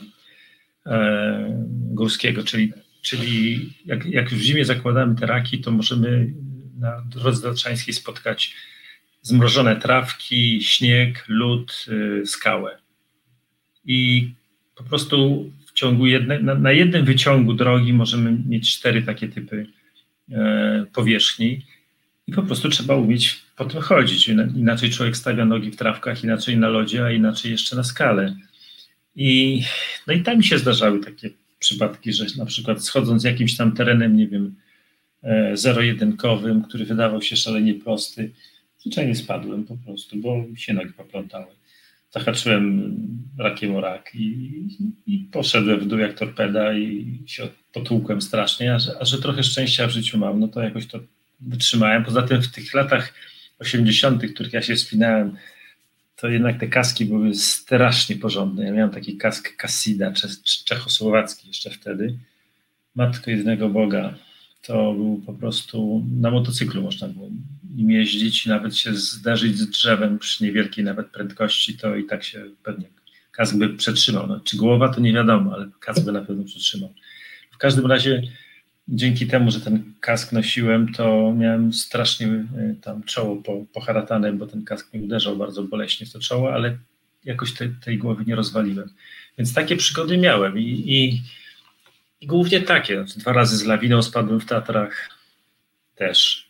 górskiego, 1.71 2.43
czyli, 2.43 2.73
czyli 3.01 3.69
jak, 3.85 4.05
jak 4.05 4.29
w 4.29 4.41
zimie 4.41 4.65
zakładamy 4.65 5.15
te 5.15 5.25
raki, 5.25 5.59
to 5.59 5.71
możemy 5.71 6.33
na 6.79 7.01
drodze 7.01 7.49
tatrzańskiej 7.49 7.93
spotkać 7.93 8.55
zmrożone 9.21 9.75
trawki, 9.75 10.63
śnieg, 10.63 11.25
lód, 11.27 11.85
y, 11.87 12.25
skałę. 12.25 12.77
I 13.85 14.29
po 14.75 14.83
prostu 14.83 15.45
w 15.67 15.73
ciągu 15.73 16.05
jedne, 16.05 16.39
na, 16.39 16.55
na 16.55 16.71
jednym 16.71 17.05
wyciągu 17.05 17.53
drogi 17.53 17.93
możemy 17.93 18.37
mieć 18.47 18.77
cztery 18.77 19.01
takie 19.01 19.27
typy 19.27 19.67
e, 20.31 20.85
powierzchni 20.93 21.65
i 22.27 22.31
po 22.31 22.43
prostu 22.43 22.69
trzeba 22.69 22.95
umieć 22.95 23.41
po 23.57 23.65
tym 23.65 23.81
chodzić. 23.81 24.27
Inaczej 24.55 24.89
człowiek 24.89 25.17
stawia 25.17 25.45
nogi 25.45 25.71
w 25.71 25.75
trawkach, 25.75 26.23
inaczej 26.23 26.57
na 26.57 26.69
lodzie, 26.69 27.05
a 27.05 27.11
inaczej 27.11 27.51
jeszcze 27.51 27.75
na 27.75 27.83
skale. 27.83 28.35
I, 29.15 29.61
no 30.07 30.13
i 30.13 30.23
tam 30.23 30.43
się 30.43 30.57
zdarzały 30.57 30.99
takie 30.99 31.29
przypadki, 31.59 32.13
że 32.13 32.25
na 32.37 32.45
przykład 32.45 32.83
schodząc 32.83 33.23
jakimś 33.23 33.57
tam 33.57 33.71
terenem, 33.71 34.17
nie 34.17 34.27
wiem, 34.27 34.55
e, 35.23 35.57
zero-jedynkowym, 35.57 36.63
który 36.63 36.85
wydawał 36.85 37.21
się 37.21 37.35
szalenie 37.35 37.73
prosty, 37.73 38.31
zwyczajnie 38.79 39.15
spadłem 39.15 39.63
po 39.63 39.77
prostu, 39.77 40.17
bo 40.17 40.45
się 40.57 40.73
nogi 40.73 40.93
poplątały. 40.93 41.45
Zahaczyłem 42.11 42.95
rakiem 43.37 43.75
o 43.75 43.81
rak 43.81 44.11
i, 44.15 44.49
i 45.07 45.19
poszedłem 45.31 45.79
w 45.79 45.87
dół 45.87 45.99
jak 45.99 46.13
torpeda 46.13 46.73
i 46.73 47.19
się 47.25 47.47
potłukłem 47.73 48.21
strasznie, 48.21 48.75
a 48.75 48.79
że, 48.79 48.91
a 48.99 49.05
że 49.05 49.21
trochę 49.21 49.43
szczęścia 49.43 49.87
w 49.87 49.91
życiu 49.91 50.17
mam, 50.17 50.39
no 50.39 50.47
to 50.47 50.61
jakoś 50.61 50.87
to 50.87 50.99
wytrzymałem. 51.39 52.05
Poza 52.05 52.21
tym 52.21 52.41
w 52.41 52.51
tych 52.51 52.73
latach 52.73 53.13
80., 53.59 54.25
w 54.25 54.33
których 54.33 54.53
ja 54.53 54.61
się 54.61 54.75
wspinałem, 54.75 55.37
to 56.15 56.27
jednak 56.27 56.59
te 56.59 56.67
kaski 56.67 57.05
były 57.05 57.35
strasznie 57.35 58.15
porządne. 58.15 58.65
Ja 58.65 58.71
miałem 58.71 58.91
taki 58.91 59.17
kask 59.17 59.55
Cassida, 59.55 60.13
czechosłowacki 60.65 61.47
jeszcze 61.47 61.69
wtedy. 61.69 62.17
Matko 62.95 63.31
jednego 63.31 63.69
Boga. 63.69 64.13
To 64.61 64.93
był 64.93 65.21
po 65.25 65.33
prostu 65.33 66.05
na 66.21 66.31
motocyklu 66.31 66.81
można 66.81 67.07
było 67.07 67.29
nim 67.75 67.91
jeździć, 67.91 68.45
nawet 68.45 68.77
się 68.77 68.93
zderzyć 68.93 69.57
z 69.57 69.69
drzewem 69.69 70.19
przy 70.19 70.43
niewielkiej 70.43 70.83
nawet 70.83 71.07
prędkości, 71.07 71.77
to 71.77 71.95
i 71.95 72.05
tak 72.05 72.23
się 72.23 72.43
pewnie 72.63 72.85
kask 73.31 73.55
by 73.55 73.69
przetrzymał. 73.69 74.27
No, 74.27 74.39
czy 74.39 74.57
głowa 74.57 74.89
to 74.89 75.01
nie 75.01 75.13
wiadomo, 75.13 75.53
ale 75.53 75.69
kask 75.79 76.05
by 76.05 76.11
na 76.11 76.21
pewno 76.21 76.43
przetrzymał. 76.43 76.93
W 77.51 77.57
każdym 77.57 77.85
razie 77.85 78.21
dzięki 78.87 79.27
temu, 79.27 79.51
że 79.51 79.61
ten 79.61 79.93
kask 79.99 80.31
nosiłem, 80.31 80.93
to 80.93 81.33
miałem 81.37 81.73
strasznie 81.73 82.27
e, 82.27 82.45
tam 82.81 83.03
czoło 83.03 83.35
po, 83.35 83.65
poharatane, 83.73 84.33
bo 84.33 84.47
ten 84.47 84.63
kask 84.63 84.93
mi 84.93 85.01
uderzał 85.01 85.35
bardzo 85.35 85.63
boleśnie 85.63 86.07
w 86.07 86.11
to 86.11 86.19
czoło, 86.19 86.53
ale 86.53 86.77
jakoś 87.25 87.53
te, 87.53 87.67
tej 87.67 87.97
głowy 87.97 88.23
nie 88.27 88.35
rozwaliłem. 88.35 88.89
Więc 89.37 89.53
takie 89.53 89.75
przygody 89.75 90.17
miałem 90.17 90.59
i, 90.59 90.83
i, 90.85 91.21
i 92.21 92.27
głównie 92.27 92.61
takie. 92.61 92.95
Znaczy, 92.95 93.19
dwa 93.19 93.33
razy 93.33 93.57
z 93.57 93.65
lawiną 93.65 94.01
spadłem 94.03 94.39
w 94.39 94.45
Tatrach 94.45 95.09
też. 95.95 96.49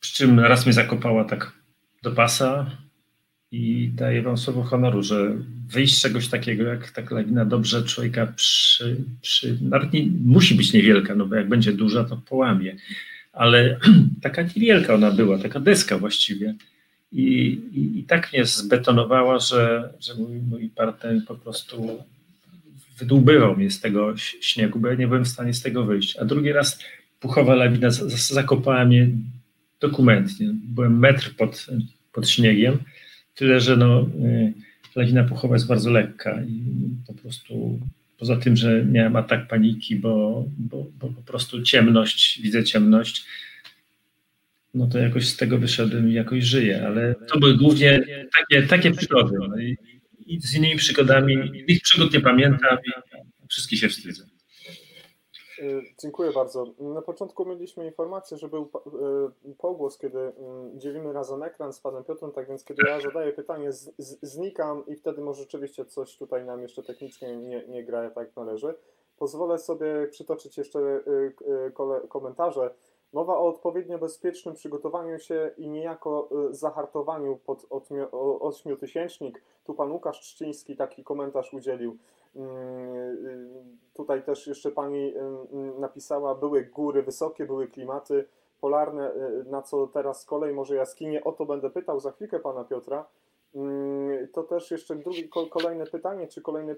Przy 0.00 0.14
czym 0.14 0.40
raz 0.40 0.66
mnie 0.66 0.72
zakopała 0.72 1.24
tak 1.24 1.52
do 2.02 2.12
pasa 2.12 2.70
i 3.52 3.90
daję 3.94 4.22
wam 4.22 4.38
słowo 4.38 4.62
honoru, 4.62 5.02
że 5.02 5.36
wyjść 5.68 5.96
z 5.96 6.02
czegoś 6.02 6.28
takiego, 6.28 6.62
jak 6.62 6.90
ta 6.90 7.02
lawina 7.10 7.44
dobrze 7.44 7.82
człowieka 7.82 8.32
przy, 8.36 8.96
przy 9.22 9.58
nawet 9.60 9.92
nie, 9.92 10.06
musi 10.24 10.54
być 10.54 10.72
niewielka, 10.72 11.14
no 11.14 11.26
bo 11.26 11.34
jak 11.34 11.48
będzie 11.48 11.72
duża, 11.72 12.04
to 12.04 12.16
połamie, 12.16 12.76
ale 13.32 13.78
taka 14.22 14.42
niewielka 14.42 14.94
ona 14.94 15.10
była, 15.10 15.38
taka 15.38 15.60
deska 15.60 15.98
właściwie. 15.98 16.54
I, 17.12 17.22
i, 17.74 17.98
i 17.98 18.04
tak 18.04 18.32
mnie 18.32 18.44
zbetonowała, 18.44 19.38
że, 19.38 19.92
że 20.00 20.14
mój, 20.14 20.36
mój 20.50 20.68
partner 20.68 21.20
po 21.26 21.34
prostu 21.34 22.04
wydłubywał 22.98 23.56
mnie 23.56 23.70
z 23.70 23.80
tego 23.80 24.14
śniegu, 24.40 24.78
bo 24.78 24.88
ja 24.88 24.94
nie 24.94 25.08
byłem 25.08 25.24
w 25.24 25.28
stanie 25.28 25.54
z 25.54 25.62
tego 25.62 25.84
wyjść. 25.84 26.16
A 26.16 26.24
drugi 26.24 26.52
raz 26.52 26.78
puchowa 27.20 27.54
lawina 27.54 27.90
zakopała 28.16 28.84
mnie 28.84 29.08
dokumentnie. 29.80 30.48
Byłem 30.52 30.98
metr 30.98 31.36
pod, 31.36 31.66
pod 32.12 32.28
śniegiem, 32.28 32.78
tyle 33.38 33.60
że 33.60 33.76
no, 33.76 34.10
y, 34.24 34.52
lawina 34.96 35.24
puchowa 35.24 35.54
jest 35.54 35.66
bardzo 35.66 35.90
lekka 35.90 36.42
i 36.42 36.62
po 37.06 37.14
prostu 37.14 37.80
poza 38.18 38.36
tym, 38.36 38.56
że 38.56 38.84
miałem 38.84 39.16
atak 39.16 39.48
paniki, 39.48 39.96
bo, 39.96 40.44
bo, 40.58 40.86
bo 41.00 41.08
po 41.08 41.22
prostu 41.22 41.62
ciemność, 41.62 42.40
widzę 42.42 42.64
ciemność, 42.64 43.24
no 44.74 44.86
to 44.86 44.98
jakoś 44.98 45.28
z 45.28 45.36
tego 45.36 45.58
wyszedłem 45.58 46.10
i 46.10 46.12
jakoś 46.12 46.44
żyję, 46.44 46.86
ale 46.86 47.14
to 47.14 47.38
były 47.38 47.56
głównie 47.56 48.04
takie, 48.38 48.66
takie 48.66 48.90
przygody. 48.90 49.36
No 49.48 49.58
i, 49.58 49.76
z 50.40 50.54
innymi 50.54 50.76
przygodami, 50.76 51.34
innych 51.34 51.82
przygód 51.82 52.12
nie 52.12 52.20
pamiętam 52.20 52.78
i 52.86 52.90
wszystkie 53.48 53.76
się 53.76 53.88
wstydzę. 53.88 54.24
Y, 55.60 55.82
dziękuję 55.98 56.32
bardzo. 56.32 56.66
Na 56.78 57.02
początku 57.02 57.44
mieliśmy 57.44 57.86
informację, 57.86 58.36
że 58.36 58.48
był 58.48 58.70
y, 59.44 59.54
pogłos, 59.54 59.98
kiedy 59.98 60.18
mm, 60.18 60.80
dzielimy 60.80 61.12
razem 61.12 61.42
ekran 61.42 61.72
z 61.72 61.80
panem 61.80 62.04
Piotrem, 62.04 62.32
tak 62.32 62.48
więc 62.48 62.64
kiedy 62.64 62.82
ja 62.88 63.00
zadaję 63.00 63.32
pytanie, 63.32 63.72
znikam 64.22 64.86
i 64.86 64.96
wtedy 64.96 65.20
może 65.20 65.40
rzeczywiście 65.40 65.84
coś 65.84 66.16
tutaj 66.16 66.44
nam 66.44 66.62
jeszcze 66.62 66.82
technicznie 66.82 67.36
nie, 67.36 67.68
nie 67.68 67.84
gra 67.84 68.10
tak 68.10 68.36
należy. 68.36 68.74
Pozwolę 69.16 69.58
sobie 69.58 70.08
przytoczyć 70.10 70.58
jeszcze 70.58 70.78
y, 70.78 72.08
komentarze. 72.08 72.74
Mowa 73.12 73.38
o 73.38 73.46
odpowiednio 73.46 73.98
bezpiecznym 73.98 74.54
przygotowaniu 74.54 75.18
się 75.18 75.50
i 75.56 75.68
niejako 75.68 76.28
zahartowaniu 76.50 77.36
pod 77.36 77.66
ośmiotysięcznik. 78.40 79.42
Tu 79.64 79.74
pan 79.74 79.92
Łukasz 79.92 80.20
Trzciński 80.20 80.76
taki 80.76 81.04
komentarz 81.04 81.54
udzielił. 81.54 81.98
Mm, 82.36 83.78
tutaj 83.94 84.22
też 84.22 84.46
jeszcze 84.46 84.70
pani 84.70 85.14
mm, 85.16 85.80
napisała, 85.80 86.34
były 86.34 86.62
góry 86.62 87.02
wysokie, 87.02 87.46
były 87.46 87.68
klimaty 87.68 88.24
polarne, 88.60 89.14
y, 89.14 89.44
na 89.44 89.62
co 89.62 89.86
teraz 89.86 90.22
z 90.22 90.24
kolei 90.24 90.54
może 90.54 90.74
jaskinie. 90.74 91.24
O 91.24 91.32
to 91.32 91.46
będę 91.46 91.70
pytał 91.70 92.00
za 92.00 92.12
chwilkę 92.12 92.38
pana 92.40 92.64
Piotra. 92.64 93.04
To 94.32 94.42
też 94.42 94.70
jeszcze 94.70 94.96
drugie, 94.96 95.28
kolejne 95.50 95.86
pytanie, 95.86 96.28
czy 96.28 96.42
kolejne 96.42 96.72
y, 96.72 96.76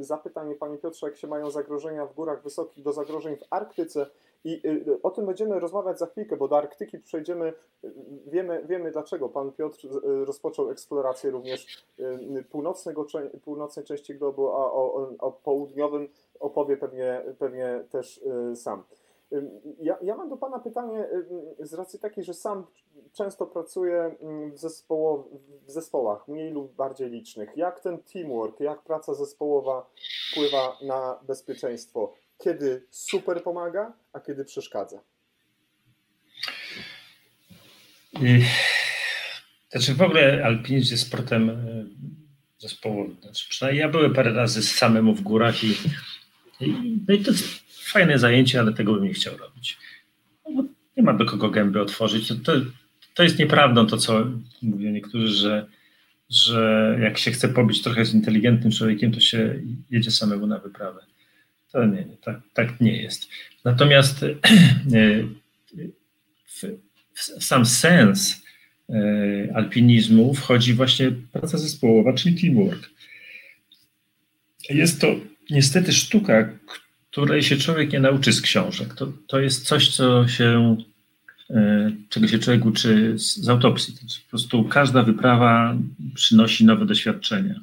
y, 0.00 0.04
zapytanie, 0.04 0.54
Panie 0.54 0.78
Piotrze, 0.78 1.06
jak 1.06 1.16
się 1.16 1.26
mają 1.26 1.50
zagrożenia 1.50 2.06
w 2.06 2.14
górach 2.14 2.42
wysokich 2.42 2.84
do 2.84 2.92
zagrożeń 2.92 3.36
w 3.36 3.44
Arktyce 3.50 4.06
i 4.44 4.62
o 5.02 5.10
tym 5.10 5.26
będziemy 5.26 5.60
rozmawiać 5.60 5.98
za 5.98 6.06
chwilkę, 6.06 6.36
bo 6.36 6.48
do 6.48 6.56
Arktyki 6.56 6.98
przejdziemy, 6.98 7.52
wiemy, 8.26 8.64
wiemy 8.66 8.90
dlaczego. 8.90 9.28
Pan 9.28 9.52
Piotr 9.52 9.88
rozpoczął 10.24 10.70
eksplorację 10.70 11.30
również 11.30 11.86
północnego, 12.50 13.06
północnej 13.44 13.84
części 13.84 14.14
globu, 14.14 14.48
a 14.48 14.72
o, 14.72 15.10
o 15.18 15.32
południowym 15.32 16.08
opowie 16.40 16.76
pewnie, 16.76 17.22
pewnie 17.38 17.84
też 17.90 18.20
sam. 18.54 18.82
Ja, 19.80 19.98
ja 20.02 20.16
mam 20.16 20.28
do 20.28 20.36
Pana 20.36 20.58
pytanie 20.58 21.08
z 21.58 21.74
racji 21.74 21.98
takiej, 21.98 22.24
że 22.24 22.34
sam 22.34 22.66
często 23.12 23.46
pracuję 23.46 24.14
w, 24.52 24.58
zespoło, 24.58 25.28
w 25.66 25.70
zespołach 25.70 26.28
mniej 26.28 26.50
lub 26.52 26.72
bardziej 26.72 27.10
licznych. 27.10 27.56
Jak 27.56 27.80
ten 27.80 27.98
teamwork, 28.02 28.60
jak 28.60 28.82
praca 28.82 29.14
zespołowa 29.14 29.86
wpływa 30.32 30.76
na 30.82 31.20
bezpieczeństwo? 31.22 32.12
Kiedy 32.44 32.82
super 32.90 33.42
pomaga, 33.42 33.92
a 34.12 34.20
kiedy 34.20 34.44
przeszkadza? 34.44 35.00
Znaczy 39.70 39.94
w 39.94 40.02
ogóle 40.02 40.44
alpinizm 40.44 40.92
jest 40.92 41.06
sportem 41.06 41.50
e, 41.50 41.54
zespołowym. 42.58 43.16
Znaczy, 43.22 43.48
przynajmniej 43.48 43.80
ja 43.80 43.88
byłem 43.88 44.14
parę 44.14 44.32
razy 44.32 44.62
samemu 44.62 45.14
w 45.14 45.20
górach 45.20 45.64
i, 45.64 45.70
i, 46.60 46.98
no 47.08 47.14
i 47.14 47.18
to 47.24 47.30
jest 47.30 47.44
fajne 47.68 48.18
zajęcie, 48.18 48.60
ale 48.60 48.72
tego 48.72 48.94
bym 48.94 49.04
nie 49.04 49.14
chciał 49.14 49.36
robić. 49.36 49.78
No, 50.48 50.64
nie 50.96 51.02
ma 51.02 51.14
do 51.14 51.24
kogo 51.24 51.50
gęby 51.50 51.80
otworzyć. 51.80 52.28
To, 52.28 52.34
to, 52.34 52.52
to 53.14 53.22
jest 53.22 53.38
nieprawdą 53.38 53.86
to, 53.86 53.96
co 53.96 54.26
mówią 54.62 54.90
niektórzy, 54.90 55.28
że, 55.28 55.66
że 56.30 56.98
jak 57.02 57.18
się 57.18 57.30
chce 57.30 57.48
pobić 57.48 57.82
trochę 57.82 58.04
z 58.04 58.14
inteligentnym 58.14 58.72
człowiekiem, 58.72 59.12
to 59.12 59.20
się 59.20 59.62
jedzie 59.90 60.10
samemu 60.10 60.46
na 60.46 60.58
wyprawę. 60.58 61.13
To 61.74 61.84
nie, 61.84 62.06
tak, 62.22 62.40
tak 62.52 62.80
nie 62.80 63.02
jest. 63.02 63.28
Natomiast 63.64 64.22
e, 64.22 64.34
w, 66.46 66.64
w 67.14 67.44
sam 67.44 67.66
sens 67.66 68.42
e, 68.90 68.94
alpinizmu 69.54 70.34
wchodzi 70.34 70.74
właśnie 70.74 71.12
praca 71.32 71.58
zespołowa, 71.58 72.12
czyli 72.12 72.40
teamwork. 72.40 72.90
Jest 74.70 75.00
to 75.00 75.16
niestety 75.50 75.92
sztuka, 75.92 76.48
której 77.10 77.42
się 77.42 77.56
człowiek 77.56 77.92
nie 77.92 78.00
nauczy 78.00 78.32
z 78.32 78.40
książek. 78.40 78.94
To, 78.94 79.12
to 79.26 79.40
jest 79.40 79.66
coś, 79.66 79.96
co 79.96 80.28
się, 80.28 80.76
e, 81.50 81.92
czego 82.08 82.28
się 82.28 82.38
człowiek 82.38 82.64
uczy 82.64 83.18
z, 83.18 83.36
z 83.36 83.48
autopsji. 83.48 83.94
Po 84.24 84.30
prostu 84.30 84.64
każda 84.64 85.02
wyprawa 85.02 85.76
przynosi 86.14 86.64
nowe 86.64 86.86
doświadczenia. 86.86 87.60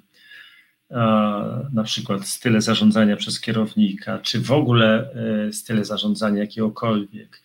Na 1.74 1.84
przykład 1.86 2.28
style 2.28 2.62
zarządzania 2.62 3.18
przez 3.18 3.40
kierownika, 3.40 4.20
czy 4.20 4.40
w 4.40 4.52
ogóle 4.52 5.14
e, 5.48 5.54
style 5.54 5.86
zarządzania 5.86 6.42
jakiegokolwiek, 6.42 7.42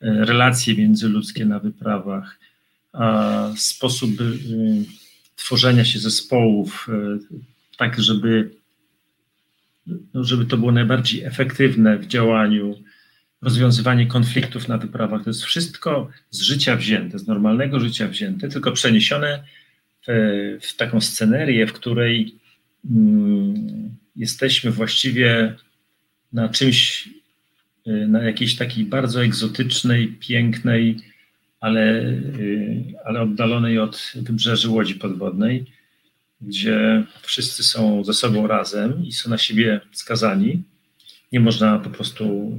e, 0.00 0.24
relacje 0.24 0.74
międzyludzkie 0.74 1.46
na 1.46 1.58
wyprawach, 1.58 2.40
sposób 3.56 4.10
tworzenia 5.36 5.84
się 5.84 5.98
zespołów, 5.98 6.88
tak 7.76 8.00
żeby 8.00 8.50
no, 10.14 10.24
żeby 10.24 10.46
to 10.46 10.56
było 10.56 10.72
najbardziej 10.72 11.24
efektywne 11.24 11.98
w 11.98 12.06
działaniu, 12.06 12.74
rozwiązywanie 13.42 14.06
konfliktów 14.06 14.68
na 14.68 14.78
wyprawach. 14.78 15.24
To 15.24 15.30
jest 15.30 15.42
wszystko 15.42 16.10
z 16.30 16.40
życia 16.40 16.76
wzięte, 16.76 17.18
z 17.18 17.26
normalnego 17.26 17.80
życia 17.80 18.08
wzięte, 18.08 18.48
tylko 18.48 18.72
przeniesione 18.72 19.44
w, 20.06 20.58
w 20.60 20.76
taką 20.76 21.00
scenerię, 21.00 21.66
w 21.66 21.72
której 21.72 22.39
jesteśmy 24.16 24.70
właściwie 24.70 25.56
na 26.32 26.48
czymś, 26.48 27.08
y, 27.86 28.06
na 28.08 28.22
jakiejś 28.22 28.56
takiej 28.56 28.84
bardzo 28.84 29.24
egzotycznej, 29.24 30.08
pięknej, 30.08 30.96
ale, 31.60 32.00
y, 32.02 32.84
ale 33.04 33.22
oddalonej 33.22 33.78
od 33.78 34.12
wybrzeży 34.14 34.68
łodzi 34.68 34.94
podwodnej 34.94 35.66
gdzie 36.40 37.04
wszyscy 37.22 37.62
są 37.62 38.04
ze 38.04 38.14
sobą 38.14 38.46
razem 38.46 39.04
i 39.06 39.12
są 39.12 39.30
na 39.30 39.38
siebie 39.38 39.80
skazani. 39.92 40.62
Nie 41.32 41.40
można 41.40 41.78
po 41.78 41.90
prostu 41.90 42.52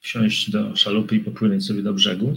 wsiąść 0.00 0.50
do 0.50 0.76
szalupy 0.76 1.16
i 1.16 1.20
popłynąć 1.20 1.66
sobie 1.66 1.82
do 1.82 1.92
brzegu. 1.92 2.36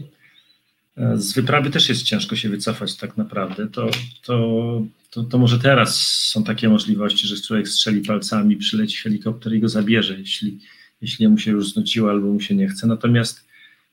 Z 1.16 1.34
wyprawy 1.34 1.70
też 1.70 1.90
jest 1.90 2.04
ciężko 2.04 2.36
się 2.36 2.50
wycofać 2.50 2.96
tak 2.96 3.18
naprawdę. 3.18 3.68
To, 3.68 3.92
to, 4.24 4.86
to, 5.12 5.24
to 5.24 5.38
może 5.38 5.60
teraz 5.60 6.02
są 6.02 6.44
takie 6.44 6.70
możliwości, 6.70 7.28
że 7.28 7.42
człowiek 7.42 7.68
strzeli 7.68 8.02
palcami, 8.02 8.58
przyleci 8.58 8.98
helikopter 8.98 9.54
i 9.54 9.60
go 9.60 9.70
zabierze, 9.70 10.20
jeśli, 10.20 10.60
jeśli 11.02 11.28
mu 11.28 11.38
się 11.38 11.52
już 11.52 11.72
znudziło 11.74 12.10
albo 12.10 12.28
mu 12.28 12.40
się 12.40 12.56
nie 12.56 12.68
chce. 12.68 12.88
Natomiast, 12.88 13.46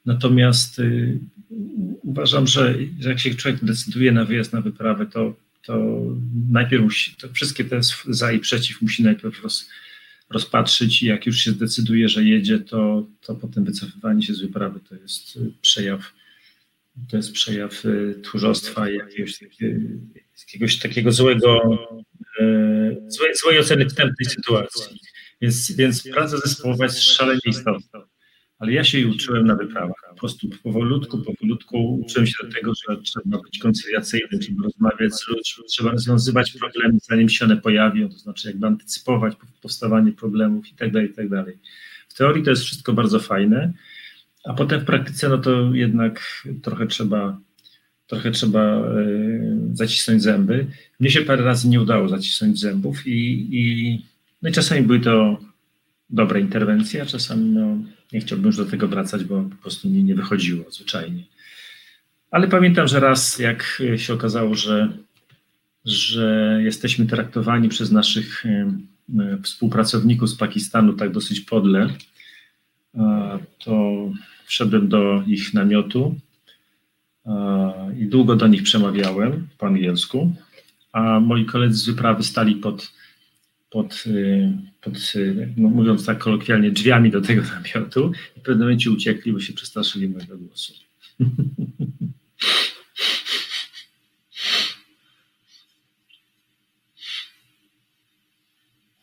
natomiast 0.07 0.79
yy, 0.79 1.19
uważam, 2.03 2.47
że 2.47 2.75
jak 3.01 3.21
się 3.21 3.35
człowiek 3.35 3.65
decyduje 3.65 4.13
na 4.13 4.25
wyjazd 4.25 4.53
na 4.53 4.61
wyprawę, 4.61 5.07
to 5.07 5.35
to 5.63 6.01
najpierw 6.51 6.83
musi, 6.83 7.15
to 7.17 7.29
wszystkie 7.33 7.65
te 7.65 7.81
za 8.09 8.33
i 8.33 8.39
przeciw 8.39 8.83
musi 8.83 9.03
najpierw 9.03 9.43
roz, 9.43 9.69
rozpatrzyć 10.31 11.03
i 11.03 11.07
jak 11.07 11.27
już 11.27 11.39
się 11.39 11.51
zdecyduje, 11.51 12.09
że 12.09 12.25
jedzie, 12.25 12.59
to, 12.59 13.07
to 13.27 13.35
potem 13.35 13.65
wycofywanie 13.65 14.23
się 14.23 14.35
z 14.35 14.41
wyprawy 14.41 14.81
to 14.89 14.95
jest 14.95 15.39
przejaw, 15.63 16.13
to 17.09 17.17
jest 17.17 17.33
przejaw 17.33 17.85
y, 17.85 18.21
tchórzostwa 18.23 18.91
jakiegoś, 18.91 19.39
jakiegoś 20.41 20.79
takiego 20.79 21.13
złego, 21.13 21.79
e, 22.41 22.45
złej, 23.09 23.35
złej 23.35 23.59
oceny 23.59 23.87
wstępnej 23.87 24.27
sytuacji. 24.31 25.01
Więc, 25.41 25.73
więc 25.73 26.03
praca 26.03 26.37
zespołowa 26.37 26.85
jest 26.85 27.03
szalenie 27.03 27.41
istotna 27.47 28.07
ale 28.61 28.73
ja 28.73 28.85
się 28.85 28.99
jej 28.99 29.07
uczyłem 29.07 29.47
na 29.47 29.55
wyprawach. 29.55 29.97
Po 30.11 30.15
prostu 30.15 30.49
powolutku, 30.63 31.19
powolutku 31.19 32.01
uczyłem 32.07 32.27
się 32.27 32.35
do 32.43 32.53
tego, 32.53 32.73
że 32.75 32.97
trzeba 32.97 33.39
być 33.39 33.59
koncyliacyjnym, 33.59 34.41
trzeba 34.41 34.63
rozmawiać 34.65 35.15
z 35.15 35.29
ludźmi, 35.29 35.65
trzeba 35.69 35.91
rozwiązywać 35.91 36.53
problemy, 36.53 36.99
zanim 37.03 37.29
się 37.29 37.45
one 37.45 37.57
pojawią, 37.57 38.09
to 38.09 38.19
znaczy 38.19 38.49
jakby 38.49 38.67
antycypować 38.67 39.35
powstawanie 39.63 40.13
problemów 40.13 40.69
i 40.69 40.75
tak 40.75 40.93
dalej, 40.93 41.11
i 41.11 41.15
tak. 41.15 41.27
W 42.09 42.15
teorii 42.15 42.45
to 42.45 42.51
jest 42.51 42.63
wszystko 42.63 42.93
bardzo 42.93 43.21
fajne, 43.21 43.73
a 44.45 44.55
potem 44.55 44.81
w 44.81 44.85
praktyce 44.85 45.29
no 45.29 45.39
to 45.39 45.75
jednak 45.75 46.43
trochę 46.63 46.87
trzeba 46.87 47.39
trochę 48.11 48.31
trzeba 48.31 48.91
y, 48.99 49.59
zacisnąć 49.73 50.23
zęby. 50.23 50.67
Mnie 51.01 51.11
się 51.11 51.21
parę 51.21 51.45
razy 51.45 51.69
nie 51.69 51.81
udało 51.81 52.09
zacisnąć 52.09 52.59
zębów 52.59 53.07
i, 53.07 53.49
i, 53.51 54.03
no 54.43 54.49
i 54.49 54.53
czasami 54.53 54.83
były 54.83 55.01
to 55.01 55.41
dobre 56.11 56.41
interwencje, 56.41 57.03
a 57.03 57.07
czasami 57.07 57.45
no, 57.45 57.77
nie 58.13 58.21
chciałbym 58.21 58.47
już 58.47 58.57
do 58.57 58.65
tego 58.65 58.89
wracać, 58.89 59.25
bo 59.25 59.43
po 59.43 59.57
prostu 59.57 59.91
mi 59.91 60.05
nie 60.05 60.15
wychodziło 60.15 60.71
zwyczajnie. 60.71 61.23
Ale 62.31 62.49
pamiętam, 62.49 62.89
że 62.89 63.01
raz, 63.01 63.39
jak 63.39 63.83
się 63.97 64.15
okazało, 64.15 64.55
że, 64.55 64.93
że 65.85 66.59
jesteśmy 66.63 67.07
traktowani 67.07 67.69
przez 67.69 67.91
naszych 67.91 68.45
współpracowników 69.43 70.31
z 70.31 70.35
Pakistanu 70.35 70.93
tak 70.93 71.13
dosyć 71.13 71.41
podle, 71.41 71.89
to 73.65 74.05
wszedłem 74.51 74.89
do 74.89 75.23
ich 75.27 75.55
namiotu 75.55 76.15
i 78.01 78.07
długo 78.07 78.37
do 78.37 78.47
nich 78.47 78.63
przemawiałem 78.63 79.49
po 79.59 79.67
angielsku, 79.67 80.35
a 80.93 81.21
moi 81.21 81.45
koledzy 81.45 81.79
z 81.79 81.87
wyprawy 81.87 82.23
stali 82.23 82.55
pod 82.57 82.93
pod, 83.71 84.05
y, 84.07 84.53
pod 84.81 85.13
y, 85.17 85.55
no 85.57 85.69
mówiąc 85.69 86.07
tak 86.07 86.19
kolokwialnie, 86.19 86.71
drzwiami 86.71 87.11
do 87.11 87.21
tego 87.21 87.43
namiotu 87.55 88.13
i 88.37 88.41
w 88.41 88.43
pewnym 88.43 88.67
momencie 88.67 88.91
uciekli, 88.91 89.33
bo 89.33 89.41
się 89.41 89.53
przestraszyli 89.53 90.09
mojego 90.09 90.39
głosu. 90.39 90.73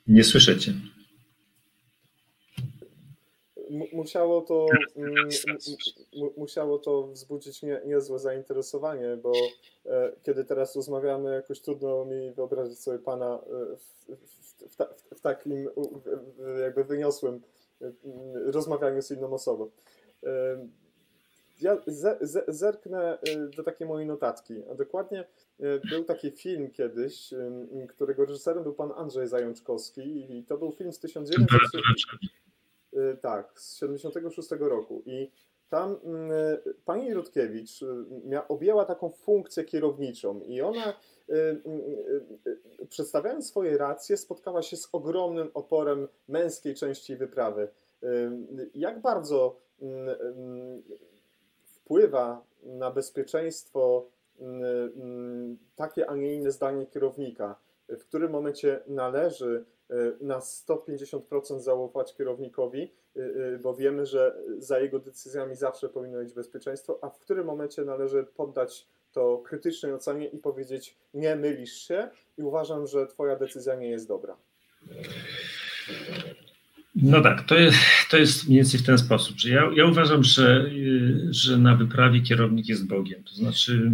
Nie 0.08 0.24
słyszycie 0.24 0.74
musiało 3.70 4.41
to, 4.41 4.65
mm, 4.95 5.30
musiało 6.38 6.80
to 6.80 7.07
wzbudzić 7.07 7.61
nie, 7.61 7.82
niezłe 7.86 8.20
zainteresowanie, 8.20 9.18
bo 9.24 9.32
e, 9.86 10.11
kiedy 10.24 10.45
teraz 10.45 10.76
rozmawiamy, 10.76 11.34
jakoś 11.34 11.61
trudno 11.61 12.05
mi 12.05 12.32
wyobrazić 12.32 12.80
sobie 12.80 12.99
pana 12.99 13.39
e, 13.39 13.76
w, 13.76 14.05
w, 14.15 14.76
w, 14.76 15.18
w 15.18 15.22
takim 15.22 15.70
jakby 16.63 16.84
wyniosłym 16.84 17.41
e, 17.82 17.91
rozmawianiu 18.51 19.01
z 19.01 19.11
inną 19.11 19.34
osobą. 19.34 19.70
Ja 21.61 21.78
zerknę 22.47 23.18
do 23.55 23.63
takiej 23.63 23.88
mojej 23.88 24.07
notatki. 24.07 24.63
A 24.72 24.76
dokładnie 24.76 25.26
był 25.89 26.03
taki 26.03 26.32
film 26.32 26.72
kiedyś, 26.72 27.34
którego 27.89 28.26
reżyserem 28.26 28.63
był 28.63 28.74
pan 28.74 28.91
Andrzej 28.95 29.28
Zajączkowski 29.28 30.32
i 30.38 30.43
to 30.43 30.57
był 30.57 30.72
film 30.72 30.93
z 30.93 30.99
1900... 30.99 31.82
Y, 32.94 33.18
tak, 33.22 33.60
z 33.60 33.76
76 33.76 34.50
roku 34.60 35.04
i 35.06 35.32
tam 35.70 35.98
mm, 36.04 36.32
pani 36.86 37.14
Rutkiewicz 37.14 37.82
y, 37.82 37.88
objęła 38.48 38.86
taką 38.86 39.10
funkcję 39.10 39.64
kierowniczą 39.64 40.40
i 40.40 40.62
ona 40.62 40.94
y, 41.30 41.62
przedstawiając 42.90 43.48
swoje 43.48 43.78
racje 43.78 44.18
spotkała 44.18 44.62
się 44.62 44.78
z 44.78 44.90
ogromnym 44.92 45.52
oporem 45.54 46.08
męskiej 46.28 46.76
części 46.76 47.16
wyprawy. 47.16 47.68
Jak 48.74 49.02
bardzo 49.02 49.60
wpływa 51.64 52.46
na 52.64 52.92
bezpieczeństwo 52.92 54.10
takie, 55.76 56.10
a 56.10 56.16
nie 56.16 56.34
inne 56.34 56.52
zdanie 56.52 56.86
kierownika? 56.86 57.60
W 57.90 58.04
którym 58.04 58.32
momencie 58.32 58.84
należy 58.88 59.66
na 60.22 60.40
150% 60.40 61.60
zaufać 61.60 62.16
kierownikowi, 62.16 62.92
y, 63.18 63.20
y, 63.20 63.60
bo 63.64 63.76
wiemy, 63.76 64.06
że 64.06 64.36
za 64.58 64.80
jego 64.80 65.00
decyzjami 65.00 65.56
zawsze 65.56 65.90
powinno 65.90 66.18
być 66.20 66.34
bezpieczeństwo, 66.34 67.00
a 67.02 67.10
w 67.10 67.20
którym 67.20 67.46
momencie 67.46 67.82
należy 67.82 68.26
poddać 68.36 68.88
to 69.14 69.38
krytycznej 69.38 69.94
ocenie 69.94 70.28
i 70.28 70.38
powiedzieć: 70.38 70.96
Nie 71.14 71.36
mylisz 71.36 71.74
się 71.74 72.10
i 72.38 72.42
uważam, 72.42 72.88
że 72.88 73.08
Twoja 73.08 73.36
decyzja 73.36 73.76
nie 73.76 73.90
jest 73.90 74.08
dobra. 74.08 74.38
No 76.96 77.22
tak, 77.22 77.44
to 77.48 77.56
jest, 77.56 77.78
to 78.10 78.18
jest 78.18 78.48
mniej 78.48 78.58
więcej 78.58 78.80
w 78.80 78.86
ten 78.86 78.98
sposób, 78.98 79.38
że 79.38 79.50
ja, 79.50 79.72
ja 79.76 79.86
uważam, 79.86 80.24
że, 80.24 80.66
y, 80.72 81.28
że 81.30 81.58
na 81.58 81.76
wyprawie 81.76 82.22
kierownik 82.22 82.70
jest 82.70 82.88
Bogiem. 82.88 83.24
To 83.24 83.36
znaczy, 83.36 83.92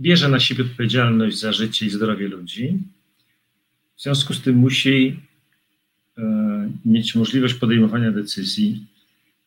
bierze 0.00 0.28
na 0.28 0.40
siebie 0.40 0.64
odpowiedzialność 0.64 1.38
za 1.38 1.52
życie 1.52 1.86
i 1.86 1.90
zdrowie 1.90 2.28
ludzi, 2.28 2.78
w 4.00 4.02
związku 4.02 4.34
z 4.34 4.40
tym 4.40 4.56
musi 4.56 5.20
e, 6.18 6.22
mieć 6.84 7.14
możliwość 7.14 7.54
podejmowania 7.54 8.12
decyzji, 8.12 8.86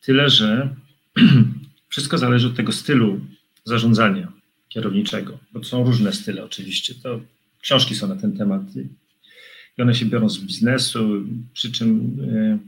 tyle 0.02 0.30
że 0.30 0.76
wszystko 1.90 2.18
zależy 2.18 2.48
od 2.48 2.56
tego 2.56 2.72
stylu 2.72 3.20
zarządzania 3.64 4.32
kierowniczego, 4.70 5.38
bo 5.54 5.60
to 5.60 5.66
są 5.66 5.84
różne 5.84 6.14
style 6.14 6.44
oczywiście. 6.44 6.96
To 7.04 7.22
książki 7.62 7.96
są 7.96 8.08
na 8.08 8.16
ten 8.16 8.38
temat 8.38 8.62
i 9.78 9.82
one 9.82 9.96
się 9.96 10.06
biorą 10.06 10.30
z 10.30 10.40
biznesu, 10.40 11.24
przy 11.54 11.72
czym 11.72 12.18
e, 12.34 12.60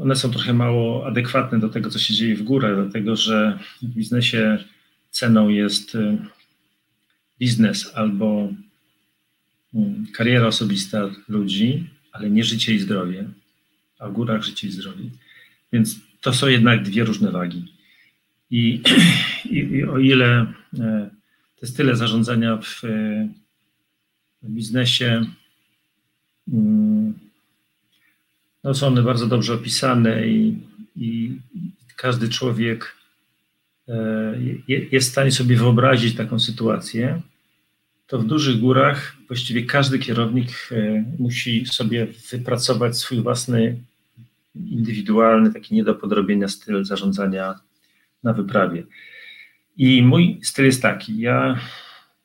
one 0.00 0.16
są 0.16 0.30
trochę 0.30 0.52
mało 0.52 1.06
adekwatne 1.06 1.60
do 1.60 1.68
tego, 1.68 1.90
co 1.90 1.98
się 1.98 2.14
dzieje 2.14 2.36
w 2.36 2.42
górę, 2.42 2.74
dlatego 2.82 3.16
że 3.16 3.58
w 3.82 3.86
biznesie 3.86 4.64
ceną 5.10 5.48
jest 5.48 5.94
e, 5.94 6.18
biznes 7.38 7.90
albo 7.94 8.52
kariera 10.12 10.46
osobista 10.46 11.10
ludzi, 11.28 11.86
ale 12.12 12.30
nie 12.30 12.44
życie 12.44 12.74
i 12.74 12.78
zdrowie. 12.78 13.24
a 13.98 14.08
w 14.08 14.12
górach 14.12 14.42
życie 14.42 14.68
i 14.68 14.70
zdrowie. 14.70 15.04
Więc 15.72 15.96
to 16.20 16.32
są 16.34 16.46
jednak 16.46 16.82
dwie 16.82 17.04
różne 17.04 17.30
wagi. 17.30 17.72
I, 18.50 18.82
i, 19.50 19.56
i 19.56 19.84
o 19.84 19.98
ile 19.98 20.52
e, 20.78 21.10
te 21.60 21.66
style 21.66 21.96
zarządzania 21.96 22.56
w, 22.56 22.82
w 24.42 24.50
biznesie 24.50 25.24
mm, 26.52 27.14
no 28.64 28.74
są 28.74 28.86
one 28.86 29.02
bardzo 29.02 29.26
dobrze 29.26 29.54
opisane 29.54 30.26
i, 30.28 30.56
i 30.96 31.38
każdy 31.96 32.28
człowiek 32.28 32.96
e, 33.88 33.94
jest 34.68 35.08
w 35.08 35.12
stanie 35.12 35.30
sobie 35.32 35.56
wyobrazić 35.56 36.16
taką 36.16 36.38
sytuację, 36.38 37.22
to 38.12 38.18
w 38.18 38.26
dużych 38.26 38.60
górach 38.60 39.16
właściwie 39.28 39.62
każdy 39.62 39.98
kierownik 39.98 40.48
e, 40.72 41.04
musi 41.18 41.66
sobie 41.66 42.06
wypracować 42.30 42.96
swój 42.96 43.22
własny, 43.22 43.76
indywidualny, 44.54 45.52
taki 45.52 45.74
nie 45.74 45.84
do 45.84 45.94
podrobienia 45.94 46.48
styl 46.48 46.84
zarządzania 46.84 47.60
na 48.22 48.32
wyprawie. 48.32 48.82
I 49.76 50.02
mój 50.02 50.40
styl 50.42 50.64
jest 50.64 50.82
taki: 50.82 51.18
ja 51.18 51.60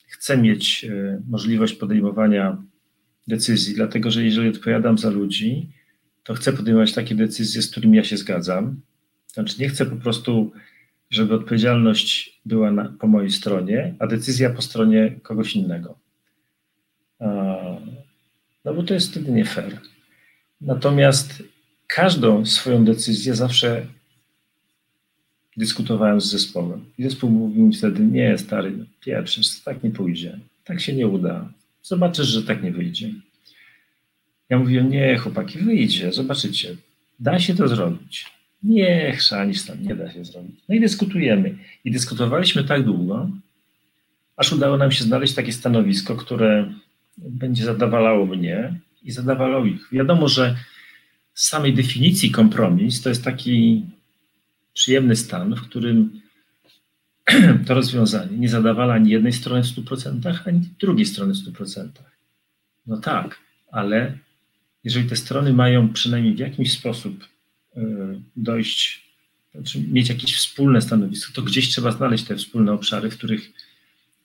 chcę 0.08 0.38
mieć 0.38 0.86
e, 0.86 1.22
możliwość 1.30 1.74
podejmowania 1.74 2.58
decyzji, 3.28 3.76
dlatego 3.76 4.12
że 4.12 4.24
jeżeli 4.24 4.50
odpowiadam 4.50 4.98
za 4.98 5.10
ludzi, 5.10 5.70
to 6.24 6.34
chcę 6.34 6.54
podejmować 6.54 6.94
takie 6.94 7.16
decyzje, 7.16 7.62
z 7.62 7.72
którymi 7.72 7.98
ja 7.98 8.04
się 8.04 8.18
zgadzam. 8.18 8.76
Znaczy, 9.34 9.62
nie 9.62 9.70
chcę 9.70 9.86
po 9.86 9.96
prostu, 9.96 10.52
żeby 11.10 11.34
odpowiedzialność 11.34 12.42
była 12.46 12.72
na, 12.72 12.94
po 13.00 13.08
mojej 13.08 13.32
stronie, 13.32 13.94
a 14.00 14.08
decyzja 14.08 14.50
po 14.50 14.62
stronie 14.62 15.16
kogoś 15.24 15.56
innego. 15.56 15.98
No 18.66 18.74
bo 18.74 18.84
to 18.84 18.94
jest 18.94 19.12
wtedy 19.12 19.32
nie 19.32 19.46
fair. 19.46 19.80
Natomiast 20.62 21.44
każdą 21.88 22.46
swoją 22.46 22.86
decyzję 22.86 23.36
zawsze 23.36 23.86
dyskutowałem 25.58 26.22
z 26.22 26.26
zespołem. 26.26 26.86
I 26.98 27.04
zespół 27.04 27.30
mówił 27.30 27.66
mi 27.66 27.76
wtedy, 27.76 28.04
nie 28.04 28.38
stary, 28.38 28.86
pierwszy, 29.02 29.42
tak 29.66 29.84
nie 29.84 29.92
pójdzie, 29.92 30.40
tak 30.64 30.82
się 30.82 30.94
nie 30.94 31.08
uda. 31.08 31.50
Zobaczysz, 31.84 32.28
że 32.28 32.44
tak 32.44 32.64
nie 32.64 32.72
wyjdzie. 32.72 33.12
Ja 34.50 34.60
mówiłem, 34.60 34.90
nie 34.90 35.18
chłopaki, 35.18 35.60
wyjdzie, 35.60 36.14
zobaczycie, 36.14 36.76
da 37.20 37.40
się 37.40 37.56
to 37.56 37.68
zrobić. 37.68 38.26
Nie, 38.64 39.16
chrzanisz 39.16 39.66
tam, 39.66 39.84
nie 39.84 39.96
da 39.96 40.12
się 40.12 40.26
zrobić. 40.26 40.56
No 40.70 40.76
i 40.76 40.80
dyskutujemy. 40.80 41.58
I 41.86 41.92
dyskutowaliśmy 41.92 42.64
tak 42.64 42.84
długo, 42.84 43.30
aż 44.38 44.54
udało 44.54 44.78
nam 44.78 44.92
się 44.92 45.04
znaleźć 45.04 45.34
takie 45.34 45.54
stanowisko, 45.54 46.16
które 46.16 46.74
będzie 47.18 47.66
zadawalało 47.66 48.26
mnie 48.26 48.80
i 49.04 49.12
zadawalało 49.12 49.66
ich. 49.66 49.88
Wiadomo, 49.92 50.28
że 50.28 50.56
z 51.34 51.48
samej 51.48 51.74
definicji 51.74 52.32
kompromis 52.32 53.02
to 53.02 53.10
jest 53.10 53.24
taki 53.24 53.86
przyjemny 54.74 55.16
stan, 55.16 55.56
w 55.56 55.62
którym 55.62 56.22
to 57.68 57.74
rozwiązanie 57.74 58.38
nie 58.38 58.50
zadawala 58.50 58.94
ani 58.94 59.10
jednej 59.10 59.34
strony 59.34 59.64
w 59.64 59.66
100%, 59.66 60.38
ani 60.46 60.62
drugiej 60.80 61.06
strony 61.06 61.34
w 61.34 61.38
100%. 61.38 61.88
No 62.88 62.98
tak, 62.98 63.40
ale 63.72 64.18
jeżeli 64.84 65.10
te 65.10 65.16
strony 65.16 65.54
mają 65.54 65.94
przynajmniej 65.94 66.36
w 66.36 66.40
jakiś 66.40 66.74
sposób 66.74 67.28
dojść, 68.36 69.02
znaczy 69.56 69.84
mieć 69.92 70.10
jakieś 70.10 70.36
wspólne 70.36 70.82
stanowisko, 70.82 71.34
to 71.34 71.42
gdzieś 71.42 71.70
trzeba 71.70 71.92
znaleźć 71.92 72.24
te 72.24 72.36
wspólne 72.36 72.74
obszary, 72.74 73.12
w 73.12 73.18
których, 73.18 73.52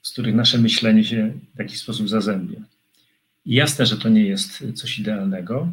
z 0.03 0.13
których 0.13 0.35
nasze 0.35 0.59
myślenie 0.59 1.05
się 1.05 1.33
w 1.55 1.59
jakiś 1.59 1.81
sposób 1.81 2.09
zazębia. 2.09 2.59
I 3.47 3.55
jasne, 3.55 3.87
że 3.87 3.97
to 3.97 4.09
nie 4.09 4.25
jest 4.25 4.65
coś 4.75 4.99
idealnego, 4.99 5.73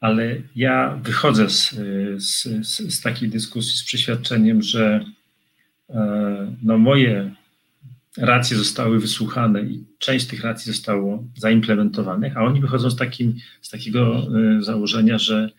ale 0.00 0.36
ja 0.56 1.00
wychodzę 1.02 1.50
z, 1.50 1.74
z, 2.18 2.42
z, 2.94 3.00
takiej 3.00 3.28
dyskusji 3.28 3.76
z 3.76 3.84
przeświadczeniem, 3.84 4.62
że 4.62 5.04
e, 5.90 6.54
no 6.62 6.78
moje 6.78 7.34
racje 8.16 8.56
zostały 8.56 9.00
wysłuchane 9.00 9.62
i 9.62 9.84
część 9.98 10.26
tych 10.26 10.42
racji 10.42 10.72
zostało 10.72 11.24
zaimplementowanych, 11.36 12.36
a 12.36 12.44
oni 12.44 12.60
wychodzą 12.60 12.90
z, 12.90 12.96
takim, 12.96 13.36
z 13.62 13.68
takiego 13.68 14.26
e, 14.58 14.62
założenia, 14.62 15.18
że, 15.18 15.50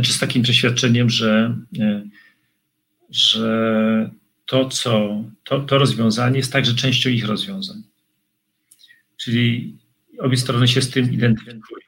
czy 0.00 0.12
z 0.12 0.18
takim 0.18 0.42
przeświadczeniem, 0.42 1.10
że, 1.10 1.56
e, 1.78 2.02
że 3.10 4.10
to, 4.46 4.68
co, 4.68 5.24
to, 5.44 5.60
to 5.60 5.78
rozwiązanie 5.78 6.36
jest 6.36 6.52
także 6.52 6.74
częścią 6.74 7.10
ich 7.10 7.26
rozwiązań. 7.26 7.82
Czyli 9.16 9.76
obie 10.18 10.36
strony 10.36 10.68
się 10.68 10.82
z 10.82 10.90
tym 10.90 11.12
identyfikują. 11.12 11.82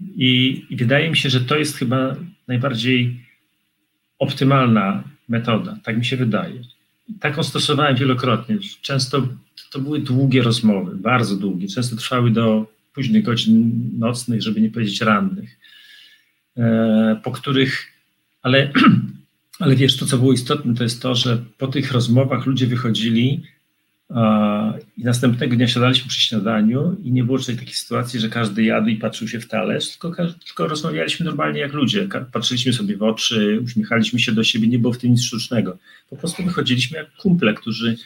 I, 0.00 0.64
I, 0.70 0.76
wydaje 0.76 1.10
mi 1.10 1.16
się, 1.16 1.30
że 1.30 1.40
to 1.40 1.56
jest 1.56 1.76
chyba 1.76 2.16
najbardziej 2.48 3.20
optymalna 4.18 5.04
metoda, 5.28 5.78
tak 5.84 5.98
mi 5.98 6.04
się 6.04 6.16
wydaje. 6.16 6.62
Taką 7.20 7.42
stosowałem 7.42 7.96
wielokrotnie. 7.96 8.58
Często 8.82 9.28
to 9.70 9.78
były 9.78 10.00
długie 10.00 10.42
rozmowy, 10.42 10.96
bardzo 10.96 11.36
długie, 11.36 11.68
często 11.68 11.96
trwały 11.96 12.30
do 12.30 12.66
późnych 12.94 13.24
godzin 13.24 13.90
nocnych, 13.98 14.42
żeby 14.42 14.60
nie 14.60 14.70
powiedzieć 14.70 15.00
rannych, 15.00 15.57
po 17.22 17.30
których, 17.30 17.86
ale, 18.42 18.72
ale 19.60 19.76
wiesz, 19.76 19.96
to 19.96 20.06
co 20.06 20.18
było 20.18 20.32
istotne, 20.32 20.74
to 20.74 20.82
jest 20.82 21.02
to, 21.02 21.14
że 21.14 21.38
po 21.58 21.66
tych 21.66 21.92
rozmowach 21.92 22.46
ludzie 22.46 22.66
wychodzili 22.66 23.42
i 24.96 25.04
następnego 25.04 25.56
dnia 25.56 25.68
siadaliśmy 25.68 26.08
przy 26.08 26.20
śniadaniu 26.20 26.96
i 27.04 27.12
nie 27.12 27.24
było 27.24 27.38
takiej 27.38 27.74
sytuacji, 27.74 28.20
że 28.20 28.28
każdy 28.28 28.64
jadł 28.64 28.88
i 28.88 28.96
patrzył 28.96 29.28
się 29.28 29.40
w 29.40 29.48
talerz, 29.48 29.88
tylko, 29.88 30.12
tylko 30.46 30.68
rozmawialiśmy 30.68 31.26
normalnie 31.26 31.60
jak 31.60 31.72
ludzie. 31.72 32.08
Patrzyliśmy 32.32 32.72
sobie 32.72 32.96
w 32.96 33.02
oczy, 33.02 33.60
uśmiechaliśmy 33.64 34.18
się 34.18 34.32
do 34.32 34.44
siebie, 34.44 34.68
nie 34.68 34.78
było 34.78 34.92
w 34.92 34.98
tym 34.98 35.10
nic 35.10 35.24
sztucznego. 35.24 35.78
Po 36.10 36.16
prostu 36.16 36.44
wychodziliśmy 36.44 36.98
jak 36.98 37.16
kumple, 37.16 37.54
którzy 37.54 37.96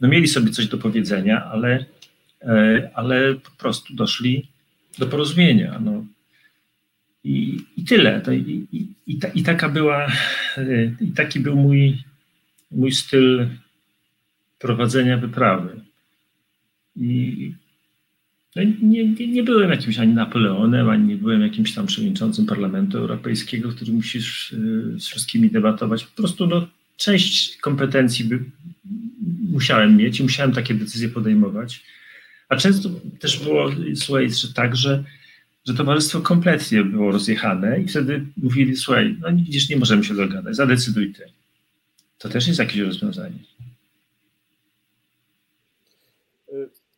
no, 0.00 0.08
mieli 0.08 0.28
sobie 0.28 0.50
coś 0.50 0.66
do 0.66 0.78
powiedzenia, 0.78 1.44
ale, 1.44 1.84
e, 2.42 2.90
ale 2.94 3.34
po 3.34 3.50
prostu 3.50 3.94
doszli 3.94 4.48
do 4.98 5.06
porozumienia. 5.06 5.80
No. 5.84 6.04
I, 7.24 7.64
i 7.76 7.84
tyle. 7.84 8.22
I, 8.32 8.66
i, 8.72 8.86
i, 9.06 9.18
ta, 9.18 9.28
I 9.28 9.42
taka 9.42 9.68
była, 9.68 10.06
e, 10.56 10.84
i 11.00 11.12
taki 11.12 11.40
był 11.40 11.56
mój, 11.56 11.98
mój 12.70 12.92
styl 12.92 13.48
prowadzenia 14.58 15.16
wyprawy. 15.16 15.80
I 16.96 17.52
no 18.56 18.62
nie, 18.82 19.08
nie, 19.08 19.26
nie, 19.26 19.42
byłem 19.42 19.70
jakimś 19.70 19.98
ani 19.98 20.14
Napoleonem, 20.14 20.88
ani 20.88 21.08
nie 21.08 21.16
byłem 21.16 21.42
jakimś 21.42 21.74
tam 21.74 21.86
przewodniczącym 21.86 22.46
Parlamentu 22.46 22.98
Europejskiego, 22.98 23.68
który 23.68 23.92
musisz 23.92 24.52
y, 24.52 25.00
z 25.00 25.06
wszystkimi 25.06 25.50
debatować. 25.50 26.04
Po 26.04 26.16
prostu 26.16 26.46
no, 26.46 26.68
część 26.96 27.56
kompetencji 27.56 28.24
by, 28.24 28.44
musiałem 29.50 29.96
mieć 29.96 30.20
i 30.20 30.22
musiałem 30.22 30.52
takie 30.52 30.74
decyzje 30.74 31.08
podejmować. 31.08 31.84
A 32.48 32.56
często 32.56 32.90
też 33.20 33.38
było, 33.44 33.70
słuchaj, 33.94 34.30
że 34.30 34.52
tak, 34.52 34.76
że, 34.76 35.04
że 35.68 35.74
towarzystwo 35.74 36.20
kompletnie 36.20 36.84
było 36.84 37.12
rozjechane 37.12 37.80
i 37.80 37.88
wtedy 37.88 38.24
mówili, 38.36 38.76
słuchaj, 38.76 39.16
no 39.20 39.28
widzisz, 39.32 39.68
nie 39.68 39.76
możemy 39.76 40.04
się 40.04 40.14
dogadać, 40.14 40.56
zadecyduj 40.56 41.12
ty. 41.12 41.32
To 42.18 42.28
też 42.28 42.46
jest 42.46 42.58
jakieś 42.58 42.78
rozwiązanie. 42.78 43.38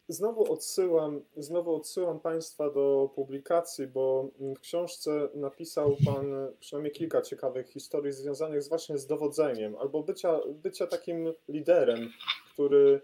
Znowu 0.09 0.53
odsyłam, 0.53 1.21
znowu 1.37 1.75
odsyłam 1.75 2.21
Państwa 2.21 2.71
do 2.71 3.11
publikacji, 3.14 3.87
bo 3.87 4.31
w 4.57 4.61
książce 4.61 5.29
napisał 5.35 5.97
Pan 6.05 6.27
przynajmniej 6.61 6.93
kilka 6.93 7.23
ciekawych 7.23 7.68
historii 7.68 8.12
związanych 8.12 8.68
właśnie 8.68 8.99
z 8.99 9.07
dowodzeniem 9.07 9.77
albo 9.77 10.03
bycia, 10.03 10.39
bycia 10.62 10.87
takim 10.87 11.33
liderem, 11.49 12.11
który 12.53 13.01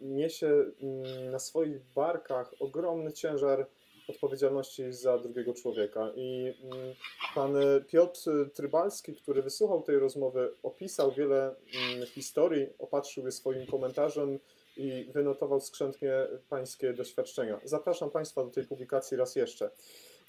niesie 0.00 0.64
na 1.30 1.38
swoich 1.38 1.80
barkach 1.94 2.54
ogromny 2.60 3.12
ciężar 3.12 3.66
odpowiedzialności 4.10 4.92
za 4.92 5.18
drugiego 5.18 5.54
człowieka. 5.54 6.12
I 6.16 6.54
pan 7.34 7.54
Piotr 7.88 8.20
Trybalski, 8.54 9.14
który 9.14 9.42
wysłuchał 9.42 9.82
tej 9.82 9.98
rozmowy, 9.98 10.50
opisał 10.62 11.12
wiele 11.12 11.54
historii, 12.06 12.66
opatrzył 12.78 13.26
je 13.26 13.32
swoim 13.32 13.66
komentarzem 13.66 14.38
i 14.76 15.10
wynotował 15.12 15.60
skrzętnie 15.60 16.12
pańskie 16.48 16.92
doświadczenia. 16.92 17.60
Zapraszam 17.64 18.10
Państwa 18.10 18.44
do 18.44 18.50
tej 18.50 18.64
publikacji 18.64 19.16
raz 19.16 19.36
jeszcze. 19.36 19.70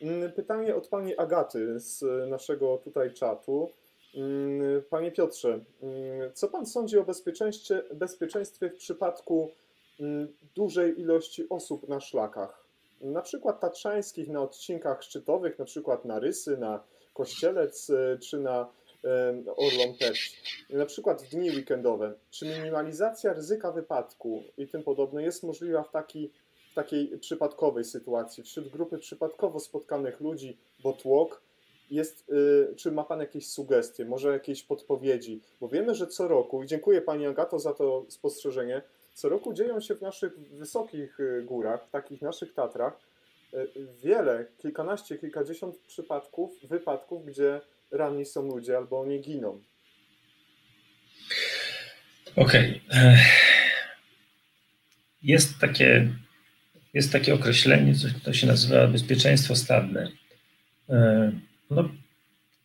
Mm, 0.01 0.31
pytanie 0.31 0.75
od 0.75 0.87
pani 0.87 1.17
Agaty 1.17 1.79
z 1.79 2.29
naszego 2.29 2.77
tutaj 2.77 3.13
czatu. 3.13 3.69
Mm, 4.15 4.81
panie 4.89 5.11
Piotrze, 5.11 5.49
mm, 5.81 6.33
co 6.33 6.47
pan 6.47 6.65
sądzi 6.65 6.97
o 6.97 7.03
bezpieczeństwie, 7.03 7.81
bezpieczeństwie 7.93 8.69
w 8.69 8.75
przypadku 8.75 9.51
dużej 10.55 10.99
ilości 10.99 11.49
osób 11.49 11.87
na 11.87 11.99
szlakach? 11.99 12.60
Na 13.01 13.21
przykład 13.21 13.59
tatrzańskich 13.59 14.29
na 14.29 14.41
odcinkach 14.41 15.03
szczytowych, 15.03 15.59
na 15.59 15.65
przykład 15.65 16.05
na 16.05 16.19
Rysy, 16.19 16.57
na 16.57 16.83
Kościelec 17.13 17.91
czy 18.21 18.39
na 18.39 18.67
Orlą 19.57 19.93
też. 19.99 20.35
Na 20.69 20.85
przykład 20.85 21.23
w 21.23 21.29
dni 21.29 21.49
weekendowe. 21.49 22.13
Czy 22.29 22.45
minimalizacja 22.45 23.33
ryzyka 23.33 23.71
wypadku 23.71 24.43
i 24.57 24.67
tym 24.67 24.83
podobne 24.83 25.23
jest 25.23 25.43
możliwa 25.43 25.83
w, 25.83 25.91
taki, 25.91 26.31
w 26.71 26.75
takiej 26.75 27.17
przypadkowej 27.19 27.83
sytuacji, 27.83 28.43
wśród 28.43 28.67
grupy 28.67 28.97
przypadkowo 28.97 29.59
spotkanych 29.59 30.19
ludzi, 30.19 30.57
bo 30.83 30.93
tłok 30.93 31.41
jest, 31.91 32.29
y, 32.29 32.75
czy 32.75 32.91
ma 32.91 33.03
Pan 33.03 33.19
jakieś 33.19 33.47
sugestie, 33.47 34.05
może 34.05 34.31
jakieś 34.31 34.63
podpowiedzi? 34.63 35.41
Bo 35.61 35.67
wiemy, 35.67 35.95
że 35.95 36.07
co 36.07 36.27
roku, 36.27 36.63
i 36.63 36.67
dziękuję 36.67 37.01
Pani 37.01 37.25
Agato 37.27 37.59
za 37.59 37.73
to 37.73 38.05
spostrzeżenie, 38.09 38.81
co 39.13 39.29
roku 39.29 39.53
dzieją 39.53 39.81
się 39.81 39.95
w 39.95 40.01
naszych 40.01 40.39
wysokich 40.39 41.19
y, 41.19 41.43
górach, 41.45 41.87
w 41.87 41.89
takich 41.89 42.21
naszych 42.21 42.53
Tatrach, 42.53 42.93
y, 43.53 43.67
wiele, 44.03 44.45
kilkanaście, 44.57 45.17
kilkadziesiąt 45.17 45.77
przypadków, 45.77 46.51
wypadków, 46.63 47.25
gdzie 47.25 47.61
ranni 47.91 48.25
są 48.25 48.47
ludzie 48.47 48.77
albo 48.77 48.99
oni 49.01 49.21
giną. 49.21 49.61
Okej. 52.35 52.81
Okay. 52.89 53.17
Jest 55.23 55.59
takie, 55.59 56.13
jest 56.93 57.11
takie 57.11 57.33
określenie, 57.33 57.93
to 58.23 58.33
się 58.33 58.47
nazywa 58.47 58.87
bezpieczeństwo 58.87 59.55
stadne. 59.55 60.11
E, 60.89 61.31
no, 61.69 61.89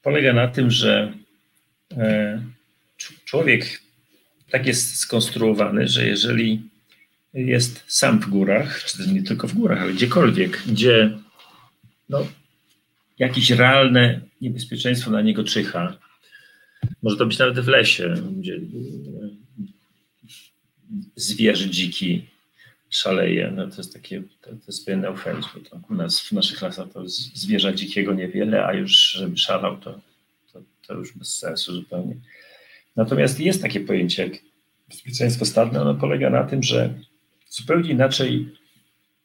polega 0.02 0.32
na 0.32 0.48
tym, 0.48 0.70
że 0.70 1.12
e, 1.96 2.42
człowiek 3.24 3.85
tak 4.50 4.66
jest 4.66 4.96
skonstruowany, 4.96 5.88
że 5.88 6.06
jeżeli 6.06 6.60
jest 7.34 7.82
sam 7.86 8.20
w 8.20 8.28
górach, 8.28 8.84
czy 8.84 9.08
nie 9.08 9.22
tylko 9.22 9.48
w 9.48 9.54
górach, 9.54 9.80
ale 9.80 9.92
gdziekolwiek, 9.92 10.62
gdzie 10.66 11.18
no, 12.08 12.26
jakieś 13.18 13.50
realne 13.50 14.20
niebezpieczeństwo 14.40 15.10
na 15.10 15.22
niego 15.22 15.44
czyha, 15.44 15.96
może 17.02 17.16
to 17.16 17.26
być 17.26 17.38
nawet 17.38 17.60
w 17.60 17.68
lesie, 17.68 18.14
gdzie 18.38 18.60
zwierzę 21.16 21.70
dziki 21.70 22.26
szaleje. 22.90 23.52
No 23.56 23.66
to 23.66 23.76
jest 23.76 23.92
takie, 23.92 24.22
to, 24.42 24.50
to 24.50 24.62
jest 24.66 24.86
pewien 24.86 25.04
eufemizm, 25.04 25.48
u 25.90 25.94
nas 25.94 26.20
w 26.20 26.32
naszych 26.32 26.62
lasach 26.62 26.92
to 26.92 27.02
zwierza 27.34 27.72
dzikiego 27.72 28.14
niewiele, 28.14 28.66
a 28.66 28.72
już 28.74 29.10
żeby 29.10 29.38
szalał, 29.38 29.76
to, 29.76 30.00
to, 30.52 30.62
to 30.86 30.94
już 30.94 31.12
bez 31.12 31.36
sensu 31.36 31.74
zupełnie. 31.74 32.14
Natomiast 32.96 33.40
jest 33.40 33.62
takie 33.62 33.80
pojęcie 33.80 34.22
jak 34.22 34.32
bezpieczeństwo 34.88 35.44
stadne, 35.44 35.80
ono 35.82 35.94
polega 35.94 36.30
na 36.30 36.44
tym, 36.44 36.62
że 36.62 36.94
zupełnie 37.50 37.90
inaczej 37.90 38.48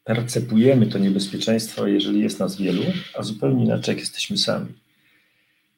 percepujemy 0.04 0.86
to 0.86 0.98
niebezpieczeństwo, 0.98 1.86
jeżeli 1.86 2.20
jest 2.20 2.38
nas 2.38 2.56
wielu, 2.56 2.82
a 3.14 3.22
zupełnie 3.22 3.64
inaczej 3.64 3.92
jak 3.92 4.00
jesteśmy 4.00 4.38
sami. 4.38 4.66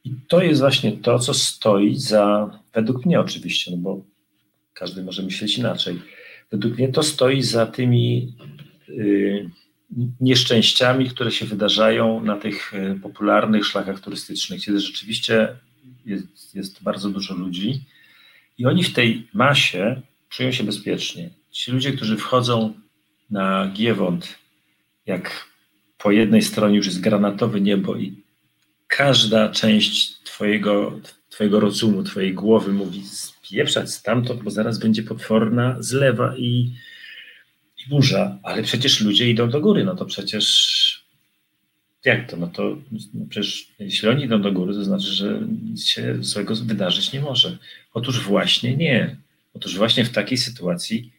I 0.05 0.14
to 0.28 0.42
jest 0.42 0.61
właśnie 0.61 0.92
to, 0.92 1.18
co 1.18 1.34
stoi 1.34 1.97
za, 1.97 2.51
według 2.74 3.07
mnie 3.07 3.20
oczywiście, 3.20 3.70
no 3.70 3.76
bo 3.76 4.01
każdy 4.74 5.03
może 5.03 5.22
myśleć 5.22 5.59
inaczej. 5.59 6.03
Według 6.51 6.78
mnie 6.78 6.88
to 6.88 7.03
stoi 7.03 7.42
za 7.42 7.66
tymi 7.66 8.32
y, 8.88 9.51
nieszczęściami, 10.20 11.11
które 11.11 11.30
się 11.30 11.47
wydarzają 11.47 12.24
na 12.24 12.36
tych 12.36 12.74
y, 12.74 13.01
popularnych 13.03 13.66
szlakach 13.66 14.01
turystycznych, 14.01 14.64
kiedy 14.64 14.80
rzeczywiście 14.80 15.49
jest, 16.07 16.55
jest 16.55 16.82
bardzo 16.82 17.11
dużo 17.11 17.35
ludzi 17.35 17.85
i 18.59 18.66
oni 18.66 18.85
w 18.85 18.93
tej 18.93 19.28
masie 19.35 20.01
czują 20.28 20.53
się 20.53 20.64
bezpiecznie. 20.64 21.30
Ci 21.51 21.72
ludzie, 21.72 21.93
którzy 21.93 22.16
wchodzą 22.16 22.74
na 23.30 23.70
Giewont, 23.74 24.39
jak 25.07 25.47
po 25.99 26.11
jednej 26.11 26.43
stronie 26.43 26.76
już 26.76 26.87
jest 26.87 27.01
granatowe 27.01 27.61
niebo 27.61 27.97
i 27.97 28.14
każda 28.89 29.49
część 29.49 30.18
twojego, 30.24 31.01
twojego 31.30 31.61
rozumu, 31.61 32.03
twojej 32.03 32.35
głowy 32.35 32.72
mówi 32.72 33.03
spieprzać 33.07 33.93
stamtąd, 33.93 34.43
bo 34.43 34.51
zaraz 34.51 34.78
będzie 34.78 35.03
potworna 35.03 35.76
zlewa 35.80 36.37
i, 36.37 36.72
i 37.78 37.89
burza, 37.89 38.39
ale 38.43 38.62
przecież 38.62 39.01
ludzie 39.01 39.30
idą 39.30 39.51
do 39.51 39.61
góry, 39.61 39.85
no 39.85 39.95
to 39.95 40.05
przecież 40.05 40.84
jak 42.05 42.30
to? 42.30 42.36
No 42.36 42.46
to 42.46 42.76
no 43.14 43.26
przecież 43.30 43.68
jeśli 43.78 44.09
oni 44.09 44.24
idą 44.24 44.42
do 44.42 44.52
góry, 44.52 44.74
to 44.74 44.84
znaczy, 44.84 45.07
że 45.07 45.40
nic 45.62 45.86
się 45.86 46.16
złego 46.20 46.55
wydarzyć 46.57 47.12
nie 47.12 47.20
może. 47.20 47.59
Otóż 47.94 48.20
właśnie 48.20 48.76
nie. 48.76 49.16
Otóż 49.55 49.76
właśnie 49.76 50.05
w 50.05 50.12
takiej 50.12 50.38
sytuacji 50.38 51.12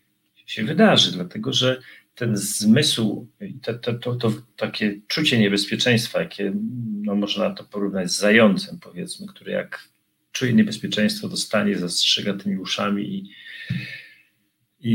się 0.45 0.63
wydarzy, 0.63 1.11
dlatego 1.11 1.53
że 1.53 1.81
ten 2.15 2.37
zmysł, 2.37 3.27
to, 3.61 3.73
to, 3.73 3.93
to, 3.93 4.15
to 4.15 4.33
takie 4.57 4.95
czucie 5.07 5.39
niebezpieczeństwa, 5.39 6.19
jakie 6.19 6.53
no, 7.03 7.15
można 7.15 7.49
to 7.49 7.63
porównać 7.63 8.11
z 8.11 8.17
zającem, 8.17 8.79
powiedzmy, 8.79 9.27
który 9.27 9.51
jak 9.51 9.89
czuje 10.31 10.53
niebezpieczeństwo, 10.53 11.29
dostanie, 11.29 11.77
zastrzega 11.77 12.33
tymi 12.33 12.57
uszami 12.57 13.03
i, 13.15 13.31
i, 14.85 14.91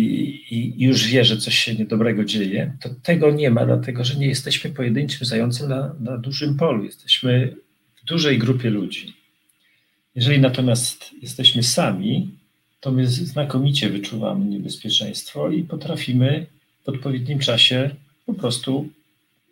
i, 0.50 0.84
już 0.84 1.06
wie, 1.06 1.24
że 1.24 1.36
coś 1.36 1.54
się 1.54 1.74
niedobrego 1.74 2.24
dzieje, 2.24 2.76
to 2.80 2.88
tego 3.02 3.30
nie 3.30 3.50
ma, 3.50 3.66
dlatego 3.66 4.04
że 4.04 4.14
nie 4.14 4.26
jesteśmy 4.26 4.70
pojedynczym 4.70 5.26
zającem 5.26 5.68
na, 5.68 5.94
na 6.00 6.18
dużym 6.18 6.56
polu. 6.56 6.84
Jesteśmy 6.84 7.56
w 8.02 8.04
dużej 8.04 8.38
grupie 8.38 8.70
ludzi. 8.70 9.14
Jeżeli 10.14 10.40
natomiast 10.40 11.10
jesteśmy 11.22 11.62
sami, 11.62 12.30
to 12.80 12.92
my 12.92 13.06
znakomicie 13.06 13.90
wyczuwamy 13.90 14.44
niebezpieczeństwo 14.44 15.50
i 15.50 15.62
potrafimy 15.62 16.46
w 16.84 16.88
odpowiednim 16.88 17.38
czasie 17.38 17.90
po 18.26 18.34
prostu 18.34 18.88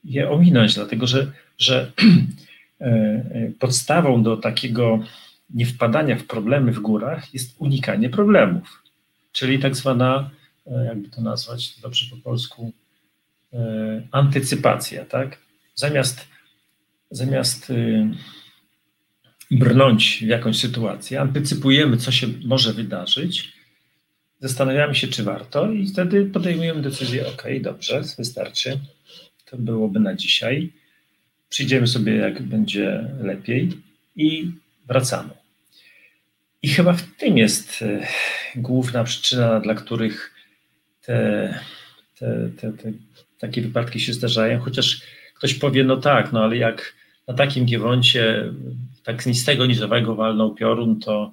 je 0.05 0.31
ominąć, 0.31 0.75
dlatego 0.75 1.07
że, 1.07 1.33
że 1.59 1.93
e, 2.81 2.85
e, 2.85 3.51
podstawą 3.59 4.23
do 4.23 4.37
takiego 4.37 5.05
niewpadania 5.55 6.17
w 6.17 6.25
problemy 6.25 6.73
w 6.73 6.81
górach 6.81 7.35
jest 7.35 7.55
unikanie 7.59 8.11
problemów, 8.11 8.88
czyli 9.39 9.59
tak 9.59 9.77
zwana, 9.77 10.31
e, 10.67 10.85
jakby 10.85 11.09
to 11.09 11.21
nazwać 11.21 11.81
dobrze 11.81 12.07
po 12.11 12.17
polsku, 12.17 12.73
antycypacja, 14.13 15.05
tak? 15.05 15.39
Zamiast, 15.75 16.27
zamiast 17.11 17.73
brnąć 19.51 20.19
w 20.19 20.27
jakąś 20.27 20.59
sytuację, 20.59 21.21
antycypujemy, 21.21 21.97
co 21.97 22.13
się 22.13 22.27
może 22.45 22.73
wydarzyć, 22.73 23.53
zastanawiamy 24.41 24.95
się, 24.95 25.09
czy 25.09 25.23
warto, 25.23 25.73
i 25.73 25.87
wtedy 25.87 26.25
podejmujemy 26.25 26.83
decyzję: 26.83 27.29
OK, 27.29 27.45
dobrze, 27.61 28.03
wystarczy. 28.19 28.79
To 29.51 29.57
byłoby 29.57 30.01
na 30.01 30.15
dzisiaj. 30.15 30.73
Przyjdziemy 31.49 31.87
sobie, 31.87 32.17
jak 32.17 32.43
będzie 32.43 33.15
lepiej, 33.21 33.71
i 34.17 34.51
wracamy. 34.87 35.38
I 36.63 36.69
chyba 36.69 36.93
w 36.93 37.03
tym 37.03 37.39
jest 37.39 37.83
e, 37.83 38.07
główna 38.57 39.05
przyczyna, 39.05 39.61
dla 39.61 39.75
których 39.75 40.35
te, 41.03 41.59
te, 42.19 42.51
te, 42.61 42.73
te 42.73 42.93
takie 43.39 43.63
wypadki 43.63 44.01
się 44.01 44.13
zdarzają. 44.13 44.61
Chociaż 44.61 45.01
ktoś 45.35 45.55
powie: 45.55 45.85
No 45.85 45.97
tak, 45.97 46.33
no 46.33 46.45
ale 46.45 46.57
jak 46.57 46.95
na 47.29 47.35
takim 47.35 47.67
giewoncie 47.67 48.53
tak 49.05 49.23
z 49.23 49.45
tego 49.45 49.67
nizowego 49.67 50.15
walnął 50.15 50.55
piorun, 50.55 51.01
to 51.01 51.33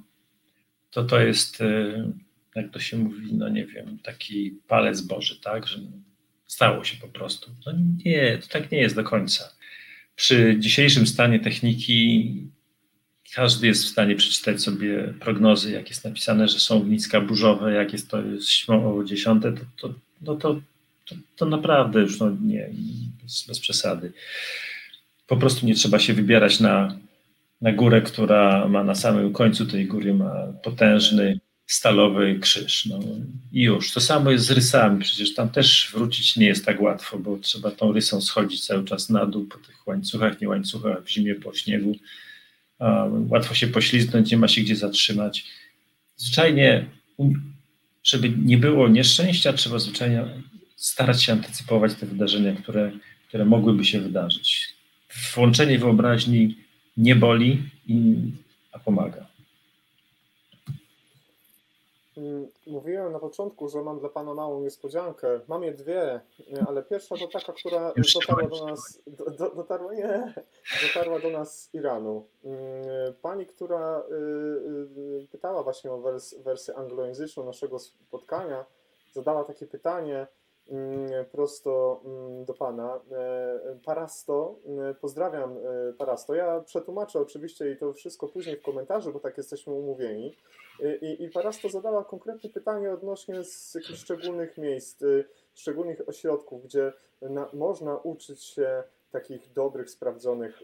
to, 0.95 1.03
to 1.03 1.21
jest 1.21 1.61
e, 1.61 2.11
jak 2.55 2.71
to 2.71 2.79
się 2.79 2.97
mówi, 2.97 3.33
no 3.33 3.49
nie 3.49 3.65
wiem, 3.65 3.99
taki 4.03 4.51
palec 4.67 5.01
Boży, 5.01 5.39
tak, 5.41 5.67
że 5.67 5.79
stało 6.47 6.83
się 6.83 6.97
po 6.97 7.07
prostu. 7.07 7.51
No 7.65 7.73
nie, 8.05 8.37
to 8.37 8.47
tak 8.47 8.71
nie 8.71 8.77
jest 8.77 8.95
do 8.95 9.03
końca. 9.03 9.55
Przy 10.15 10.55
dzisiejszym 10.59 11.07
stanie 11.07 11.39
techniki 11.39 12.47
każdy 13.33 13.67
jest 13.67 13.85
w 13.85 13.89
stanie 13.89 14.15
przeczytać 14.15 14.61
sobie 14.61 15.13
prognozy, 15.19 15.71
jak 15.71 15.89
jest 15.89 16.05
napisane, 16.05 16.47
że 16.47 16.59
są 16.59 16.77
ogniska 16.77 17.21
burzowe, 17.21 17.73
jak 17.73 17.93
jest 17.93 18.09
to 18.09 18.17
śmą 18.41 18.97
o 18.97 19.03
dziesiąte, 19.03 19.51
to, 19.51 19.61
to, 19.77 19.93
no 20.21 20.35
to, 20.35 20.61
to, 21.05 21.15
to 21.35 21.45
naprawdę 21.45 22.01
już 22.01 22.19
no 22.19 22.29
nie, 22.41 22.69
bez, 23.23 23.45
bez 23.47 23.59
przesady. 23.59 24.11
Po 25.27 25.37
prostu 25.37 25.65
nie 25.65 25.75
trzeba 25.75 25.99
się 25.99 26.13
wybierać 26.13 26.59
na, 26.59 26.97
na 27.61 27.71
górę, 27.71 28.01
która 28.01 28.67
ma 28.67 28.83
na 28.83 28.95
samym 28.95 29.33
końcu 29.33 29.65
tej 29.65 29.85
góry 29.85 30.13
ma 30.13 30.33
potężny 30.63 31.39
stalowy 31.67 32.39
krzyż. 32.41 32.85
No 32.85 32.99
i 33.51 33.61
już. 33.61 33.93
To 33.93 34.01
samo 34.01 34.31
jest 34.31 34.45
z 34.45 34.51
rysami. 34.51 35.01
Przecież 35.01 35.33
tam 35.33 35.49
też 35.49 35.91
wrócić 35.93 36.35
nie 36.35 36.45
jest 36.45 36.65
tak 36.65 36.81
łatwo, 36.81 37.19
bo 37.19 37.37
trzeba 37.37 37.71
tą 37.71 37.91
rysą 37.91 38.21
schodzić 38.21 38.65
cały 38.65 38.83
czas 38.83 39.09
na 39.09 39.25
dół 39.25 39.45
po 39.45 39.57
tych 39.57 39.87
łańcuchach, 39.87 40.41
nie 40.41 40.49
łańcuchach, 40.49 41.03
w 41.03 41.09
zimie 41.09 41.35
po 41.35 41.53
śniegu. 41.53 41.95
Łatwo 43.29 43.55
się 43.55 43.67
poślizgnąć, 43.67 44.31
nie 44.31 44.37
ma 44.37 44.47
się 44.47 44.61
gdzie 44.61 44.75
zatrzymać. 44.75 45.45
Zwyczajnie, 46.17 46.85
żeby 48.03 48.29
nie 48.29 48.57
było 48.57 48.87
nieszczęścia, 48.87 49.53
trzeba 49.53 49.79
zwyczajnie 49.79 50.25
starać 50.75 51.23
się 51.23 51.33
antycypować 51.33 51.93
te 51.95 52.05
wydarzenia, 52.05 52.55
które, 52.55 52.91
które 53.27 53.45
mogłyby 53.45 53.85
się 53.85 54.01
wydarzyć. 54.01 54.75
Włączenie 55.35 55.79
wyobraźni 55.79 56.55
nie 56.97 57.15
boli, 57.15 57.63
a 58.71 58.79
pomaga. 58.79 59.25
Mm, 62.17 62.47
mówiłem 62.67 63.11
na 63.11 63.19
początku, 63.19 63.69
że 63.69 63.83
mam 63.83 63.99
dla 63.99 64.09
Pana 64.09 64.33
małą 64.33 64.61
niespodziankę. 64.61 65.39
Mam 65.47 65.63
je 65.63 65.73
dwie, 65.73 66.21
ale 66.67 66.83
pierwsza 66.83 67.15
to 67.17 67.27
taka, 67.27 67.53
która 67.53 67.93
dotarła 68.13 68.47
do 68.47 68.65
nas, 68.65 69.01
do, 69.07 69.49
dotarła, 69.49 69.93
nie, 69.93 70.33
dotarła 70.87 71.19
do 71.19 71.29
nas 71.29 71.61
z 71.61 71.73
Iranu. 71.73 72.27
Mm, 72.43 72.57
pani, 73.21 73.45
która 73.45 74.03
y, 74.11 74.13
y, 75.23 75.27
pytała 75.31 75.63
właśnie 75.63 75.91
o 75.91 75.97
wers, 75.97 76.33
wersję 76.33 76.75
anglojęzyczną 76.75 77.45
naszego 77.45 77.79
spotkania, 77.79 78.65
zadała 79.13 79.43
takie 79.43 79.67
pytanie, 79.67 80.27
prosto 81.31 82.01
mm, 82.05 82.45
do 82.45 82.53
Pana. 82.53 82.99
E, 83.11 83.79
Parasto, 83.85 84.55
mm, 84.65 84.95
pozdrawiam 84.95 85.57
e, 85.57 85.93
Parasto. 85.93 86.35
Ja 86.35 86.61
przetłumaczę 86.61 87.19
oczywiście 87.19 87.71
i 87.71 87.77
to 87.77 87.93
wszystko 87.93 88.27
później 88.27 88.57
w 88.57 88.61
komentarzu, 88.61 89.13
bo 89.13 89.19
tak 89.19 89.37
jesteśmy 89.37 89.73
umówieni. 89.73 90.35
E, 90.83 90.95
I, 90.95 91.23
i 91.23 91.29
Parasto 91.29 91.69
zadała 91.69 92.03
konkretne 92.03 92.49
pytanie 92.49 92.91
odnośnie 92.91 93.43
z 93.43 93.75
jakichś 93.75 93.99
szczególnych 93.99 94.57
miejsc, 94.57 95.03
szczególnych 95.53 96.09
ośrodków, 96.09 96.63
gdzie 96.63 96.93
na, 97.21 97.49
można 97.53 97.97
uczyć 97.97 98.43
się 98.43 98.83
takich 99.11 99.53
dobrych, 99.53 99.89
sprawdzonych 99.89 100.63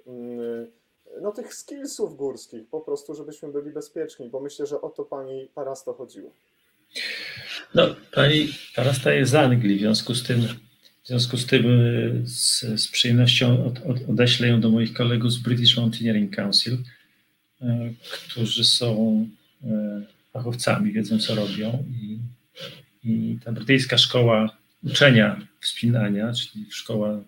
no, 1.21 1.31
tych 1.31 1.53
skillsów 1.53 2.17
górskich, 2.17 2.69
po 2.69 2.81
prostu, 2.81 3.15
żebyśmy 3.15 3.49
byli 3.49 3.71
bezpieczni, 3.71 4.29
bo 4.29 4.39
myślę, 4.39 4.65
że 4.65 4.81
o 4.81 4.89
to 4.89 5.05
pani 5.05 5.47
Parasto 5.55 5.93
chodziło. 5.93 6.31
No, 7.75 7.95
pani 8.11 8.47
Parasta 8.75 9.13
jest 9.13 9.31
z 9.31 9.35
Anglii, 9.35 9.77
w 9.77 9.79
związku 9.79 10.15
z 10.15 10.23
tym, 10.23 10.41
w 11.03 11.07
związku 11.07 11.37
z, 11.37 11.45
tym 11.45 11.65
z, 12.25 12.59
z 12.81 12.87
przyjemnością 12.87 13.65
od, 13.65 13.85
od, 13.85 14.09
odeślę 14.09 14.47
ją 14.47 14.61
do 14.61 14.69
moich 14.69 14.93
kolegów 14.93 15.31
z 15.31 15.37
British 15.37 15.77
Mountaineering 15.77 16.35
Council, 16.35 16.77
e, 17.61 17.93
którzy 18.29 18.63
są 18.63 19.27
e, 19.63 20.01
fachowcami, 20.33 20.91
wiedzą 20.91 21.19
co 21.19 21.35
robią 21.35 21.83
i, 22.01 22.19
i 23.03 23.37
ta 23.45 23.51
brytyjska 23.51 23.97
szkoła 23.97 24.57
uczenia 24.83 25.47
wspinania, 25.59 26.33
czyli 26.33 26.65
szkoła 26.71 27.23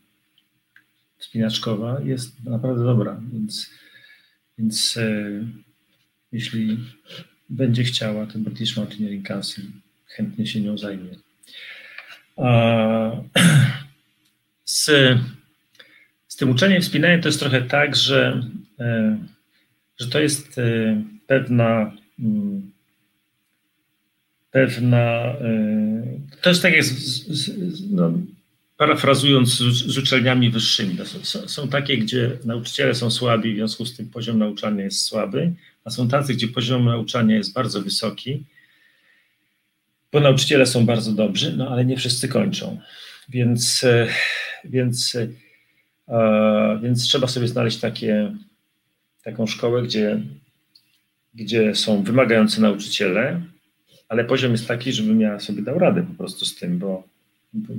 wspinaczkowa 1.18 2.02
jest 2.02 2.44
naprawdę 2.44 2.84
dobra, 2.84 3.22
więc, 3.34 3.70
więc 4.58 4.98
e, 4.98 5.30
jeśli 6.32 6.78
będzie 7.50 7.84
chciała, 7.84 8.26
to 8.26 8.39
British 8.39 8.78
Mountaineering 8.78 9.28
Council 9.28 9.66
chętnie 10.16 10.47
się 10.47 10.61
nią 10.61 10.78
zajmie. 10.78 11.09
Z, 14.66 14.86
z 16.28 16.36
tym 16.36 16.49
uczeniem 16.49 16.82
wspinania 16.82 17.20
to 17.20 17.28
jest 17.28 17.39
trochę 17.39 17.61
tak, 17.61 17.95
że, 17.95 18.43
e, 18.80 19.18
że 19.99 20.07
to 20.07 20.20
jest 20.20 20.57
e, 20.57 21.01
pewna 21.28 21.91
mm, 22.20 22.72
pewna 24.51 25.34
to 26.41 26.49
jest 26.49 26.61
tak 26.61 26.74
jak 26.74 26.84
z, 26.84 27.28
z, 27.28 27.51
no, 27.91 28.14
parafrazując 28.78 29.49
z, 29.57 29.97
uczelniami 29.97 30.49
wyższymi. 30.49 30.97
Są, 31.24 31.47
są, 31.47 31.68
takie, 31.68 31.97
gdzie 31.97 32.38
nauczyciele 32.45 32.95
są 32.95 33.11
słabi, 33.11 33.53
w 33.53 33.55
związku 33.55 33.86
z 33.86 33.95
tym 33.95 34.09
poziom 34.09 34.39
nauczania 34.39 34.84
jest 34.84 35.01
słaby, 35.01 35.53
a 35.86 35.89
są 35.89 36.07
tacy, 36.07 36.34
gdzie 36.34 36.47
poziom 36.47 36.86
nauczania 36.86 37.36
jest 37.36 37.53
bardzo 37.53 37.82
wysoki, 37.82 38.43
bo 40.14 40.20
nauczyciele 40.20 40.66
są 40.66 40.86
bardzo 40.86 41.11
dobrzy, 41.11 41.57
no 41.57 41.70
ale 41.70 41.86
nie 41.86 41.97
wszyscy 41.97 42.28
kończą. 42.28 42.80
Więc, 43.30 43.84
e, 43.84 44.07
więc, 44.66 45.18
e, 46.07 46.80
więc 46.84 47.03
trzeba 47.03 47.28
sobie 47.28 47.47
znaleźć 47.47 47.78
takie, 47.78 48.36
taką 49.24 49.47
szkołę, 49.47 49.84
gdzie, 49.84 50.20
gdzie 51.36 51.76
są 51.76 52.03
wymagający 52.03 52.61
nauczyciele, 52.61 53.41
ale 54.09 54.26
poziom 54.26 54.51
jest 54.51 54.68
taki, 54.68 54.93
żebym 54.93 55.22
ja 55.22 55.39
sobie 55.39 55.61
dał 55.61 55.80
radę 55.80 56.03
po 56.03 56.14
prostu 56.14 56.45
z 56.45 56.55
tym, 56.55 56.80
bo 56.80 57.03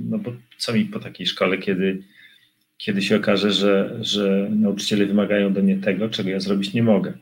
no 0.09 0.17
bo 0.17 0.31
co 0.57 0.73
mi 0.73 0.85
po 0.85 0.99
takiej 0.99 1.27
szkole, 1.27 1.57
kiedy, 1.57 2.03
kiedy 2.77 3.01
się 3.01 3.15
okaże, 3.15 3.51
że, 3.51 3.97
że 4.01 4.47
nauczyciele 4.49 5.05
wymagają 5.05 5.53
do 5.53 5.61
mnie 5.61 5.77
tego, 5.77 6.09
czego 6.09 6.29
ja 6.29 6.39
zrobić 6.39 6.73
nie 6.73 6.83
mogę. 6.83 7.13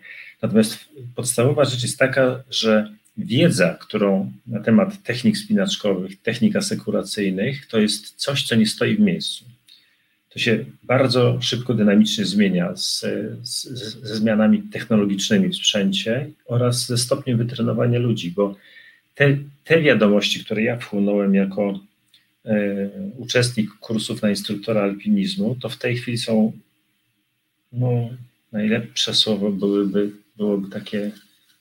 Natomiast 0.42 0.80
podstawowa 1.16 1.66
rzecz 1.66 1.84
jest 1.84 2.00
taka, 2.00 2.44
że 2.50 2.94
wiedza, 3.18 3.78
którą 3.82 4.32
na 4.48 4.60
temat 4.60 5.04
technik 5.04 5.38
spinaczkowych, 5.38 6.22
technik 6.22 6.56
asekuracyjnych, 6.56 7.68
to 7.68 7.80
jest 7.80 8.16
coś, 8.16 8.44
co 8.44 8.56
nie 8.56 8.66
stoi 8.66 8.96
w 8.96 9.00
miejscu. 9.00 9.46
To 10.30 10.40
się 10.40 10.66
bardzo 10.84 11.42
szybko, 11.42 11.74
dynamicznie 11.74 12.26
zmienia 12.26 12.76
z, 12.76 13.06
z, 13.44 13.64
ze 14.04 14.16
zmianami 14.16 14.62
technologicznymi 14.62 15.50
w 15.50 15.56
sprzęcie 15.56 16.30
oraz 16.46 16.86
ze 16.88 16.98
stopniem 16.98 17.38
wytrenowania 17.38 18.00
ludzi, 18.00 18.32
bo 18.32 18.56
te, 19.16 19.38
te 19.64 19.82
wiadomości, 19.82 20.46
które 20.46 20.64
ja 20.64 20.78
wchłonąłem 20.78 21.36
jako 21.36 21.80
E, 22.46 22.90
uczestnik 23.18 23.70
kursów 23.80 24.22
na 24.22 24.30
instruktora 24.30 24.82
alpinizmu, 24.82 25.56
to 25.62 25.70
w 25.70 25.78
tej 25.78 25.98
chwili 25.98 26.18
są 26.18 26.52
no, 27.74 28.10
najlepsze 28.52 29.14
słowo 29.14 29.52
byłyby, 29.52 30.12
byłoby 30.38 30.70
takie 30.70 31.12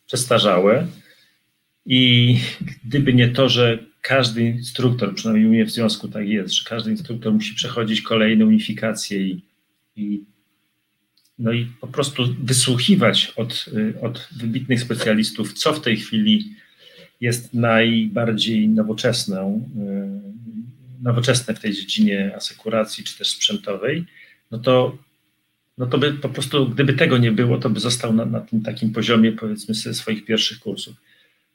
przestarzałe. 0.07 0.86
I 1.87 2.39
gdyby 2.85 3.14
nie 3.14 3.28
to, 3.28 3.49
że 3.49 3.78
każdy 4.01 4.43
instruktor, 4.43 5.14
przynajmniej 5.14 5.47
u 5.47 5.51
mnie 5.51 5.64
w 5.64 5.70
związku 5.70 6.09
tak 6.09 6.28
jest, 6.28 6.55
że 6.55 6.64
każdy 6.68 6.91
instruktor 6.91 7.33
musi 7.33 7.55
przechodzić 7.55 8.03
kolejne 8.03 8.47
unifikacje 8.47 9.20
i, 9.20 9.43
i, 9.97 10.20
no 11.39 11.53
i 11.53 11.66
po 11.80 11.87
prostu 11.87 12.35
wysłuchiwać 12.43 13.33
od, 13.37 13.66
od 14.03 14.28
wybitnych 14.37 14.80
specjalistów, 14.80 15.53
co 15.53 15.72
w 15.72 15.80
tej 15.80 15.97
chwili 15.97 16.55
jest 17.20 17.55
najbardziej 17.55 18.68
nowoczesną 18.68 19.68
nowoczesne 21.03 21.55
w 21.55 21.61
tej 21.61 21.72
dziedzinie 21.72 22.37
asekuracji 22.37 23.05
czy 23.05 23.18
też 23.18 23.30
sprzętowej, 23.30 24.05
no 24.51 24.59
to, 24.59 24.99
no 25.78 25.87
to 25.87 25.99
by 25.99 26.12
po 26.12 26.28
prostu, 26.28 26.68
gdyby 26.68 26.93
tego 26.95 27.18
nie 27.18 27.33
było, 27.33 27.59
to 27.59 27.70
by 27.70 27.80
został 27.80 28.12
na, 28.12 28.24
na 28.24 28.41
tym 28.41 28.62
takim 28.62 28.93
poziomie, 28.93 29.33
powiedzmy 29.33 29.74
swoich 29.74 30.24
pierwszych 30.24 30.61
kursów. 30.61 30.97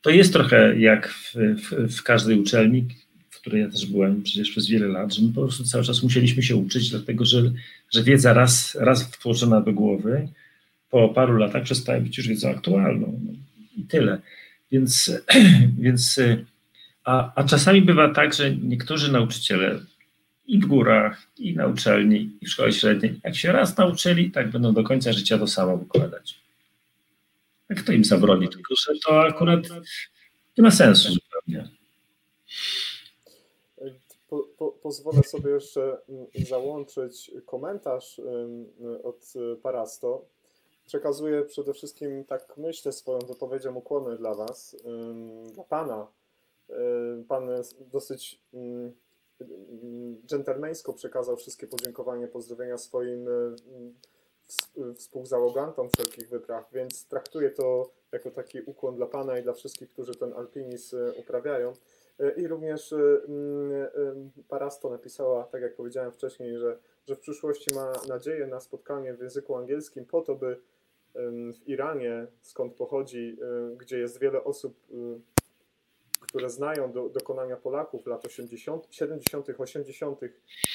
To 0.01 0.09
jest 0.09 0.33
trochę 0.33 0.79
jak 0.79 1.09
w, 1.09 1.33
w, 1.35 1.97
w 1.97 2.03
każdej 2.03 2.39
uczelni, 2.39 2.85
w 3.29 3.39
której 3.39 3.61
ja 3.61 3.69
też 3.69 3.85
byłem 3.85 4.23
przecież 4.23 4.49
przez 4.49 4.67
wiele 4.67 4.87
lat, 4.87 5.13
że 5.13 5.21
my 5.21 5.33
po 5.33 5.41
prostu 5.41 5.63
cały 5.63 5.83
czas 5.83 6.03
musieliśmy 6.03 6.43
się 6.43 6.55
uczyć, 6.55 6.89
dlatego 6.89 7.25
że, 7.25 7.51
że 7.93 8.03
wiedza 8.03 8.33
raz, 8.33 8.75
raz 8.75 9.03
wtłoczona 9.03 9.61
do 9.61 9.73
głowy 9.73 10.27
po 10.89 11.09
paru 11.09 11.37
latach 11.37 11.63
przestaje 11.63 12.01
być 12.01 12.17
już 12.17 12.27
wiedzą 12.27 12.49
aktualną. 12.49 13.19
No, 13.25 13.31
I 13.77 13.83
tyle. 13.83 14.21
Więc, 14.71 15.11
więc 15.79 16.19
a, 17.03 17.31
a 17.35 17.43
czasami 17.43 17.81
bywa 17.81 18.13
tak, 18.13 18.33
że 18.33 18.55
niektórzy 18.55 19.11
nauczyciele 19.11 19.79
i 20.47 20.59
w 20.59 20.65
górach, 20.65 21.27
i 21.37 21.55
na 21.55 21.67
uczelni, 21.67 22.29
i 22.41 22.45
w 22.45 22.49
szkole 22.49 22.71
średniej, 22.71 23.19
jak 23.23 23.35
się 23.35 23.51
raz 23.51 23.77
nauczyli, 23.77 24.31
tak 24.31 24.51
będą 24.51 24.73
do 24.73 24.83
końca 24.83 25.13
życia 25.13 25.37
to 25.37 25.47
samo 25.47 25.77
wykładać. 25.77 26.46
Jak 27.69 27.81
to 27.81 27.91
im 27.91 28.03
zabroni? 28.03 28.49
Tylko, 28.49 28.75
że 28.75 28.93
to 29.05 29.21
akurat 29.21 29.59
nie 30.57 30.63
ma 30.63 30.71
sensu 30.71 31.09
zupełnie. 31.13 31.69
Po, 34.29 34.39
po, 34.57 34.71
pozwolę 34.71 35.23
sobie 35.23 35.51
jeszcze 35.51 35.97
mm, 36.09 36.27
załączyć 36.49 37.31
komentarz 37.45 38.21
od 39.03 39.33
Parasto. 39.61 40.25
Przekazuję 40.85 41.43
przede 41.43 41.73
wszystkim, 41.73 42.25
tak 42.25 42.57
myślę, 42.57 42.91
swoją 42.91 43.19
wypowiedzią 43.19 43.75
ukłony 43.75 44.17
dla 44.17 44.35
Was, 44.35 44.75
dla 45.53 45.63
Pana, 45.63 46.07
pan 47.27 47.49
dosyć 47.93 48.41
dżentelmeńsko 50.27 50.93
przekazał 50.93 51.37
wszystkie 51.37 51.67
podziękowania, 51.67 52.27
pozdrowienia 52.27 52.77
swoim 52.77 53.25
współzałogantom 54.95 55.89
wszelkich 55.89 56.29
wypraw, 56.29 56.71
więc 56.73 57.05
traktuję 57.05 57.49
to 57.49 57.89
jako 58.11 58.31
taki 58.31 58.61
ukłon 58.61 58.95
dla 58.95 59.05
Pana 59.05 59.39
i 59.39 59.43
dla 59.43 59.53
wszystkich, 59.53 59.89
którzy 59.89 60.15
ten 60.15 60.33
alpinizm 60.33 60.97
y, 60.97 61.13
uprawiają. 61.13 61.73
I 62.37 62.47
również 62.47 62.93
mm, 62.93 64.31
Parasto 64.47 64.89
napisała, 64.89 65.43
tak 65.43 65.61
jak 65.61 65.75
powiedziałem 65.75 66.11
wcześniej, 66.11 66.57
że, 66.57 66.77
że 67.07 67.15
w 67.15 67.19
przyszłości 67.19 67.75
ma 67.75 67.93
nadzieję 68.07 68.47
na 68.47 68.59
spotkanie 68.59 69.13
w 69.13 69.21
języku 69.21 69.55
angielskim 69.55 70.05
po 70.05 70.21
to, 70.21 70.35
by 70.35 70.59
w 71.53 71.67
Iranie, 71.67 72.27
skąd 72.41 72.73
pochodzi, 72.73 73.37
gdzie 73.77 73.99
jest 73.99 74.19
wiele 74.19 74.43
osób 74.43 74.73
które 76.19 76.49
znają 76.49 76.91
do, 76.91 77.09
dokonania 77.09 77.57
Polaków 77.57 78.07
lat 78.07 78.25
80., 78.25 78.87
70., 78.91 79.47
80. 79.57 80.19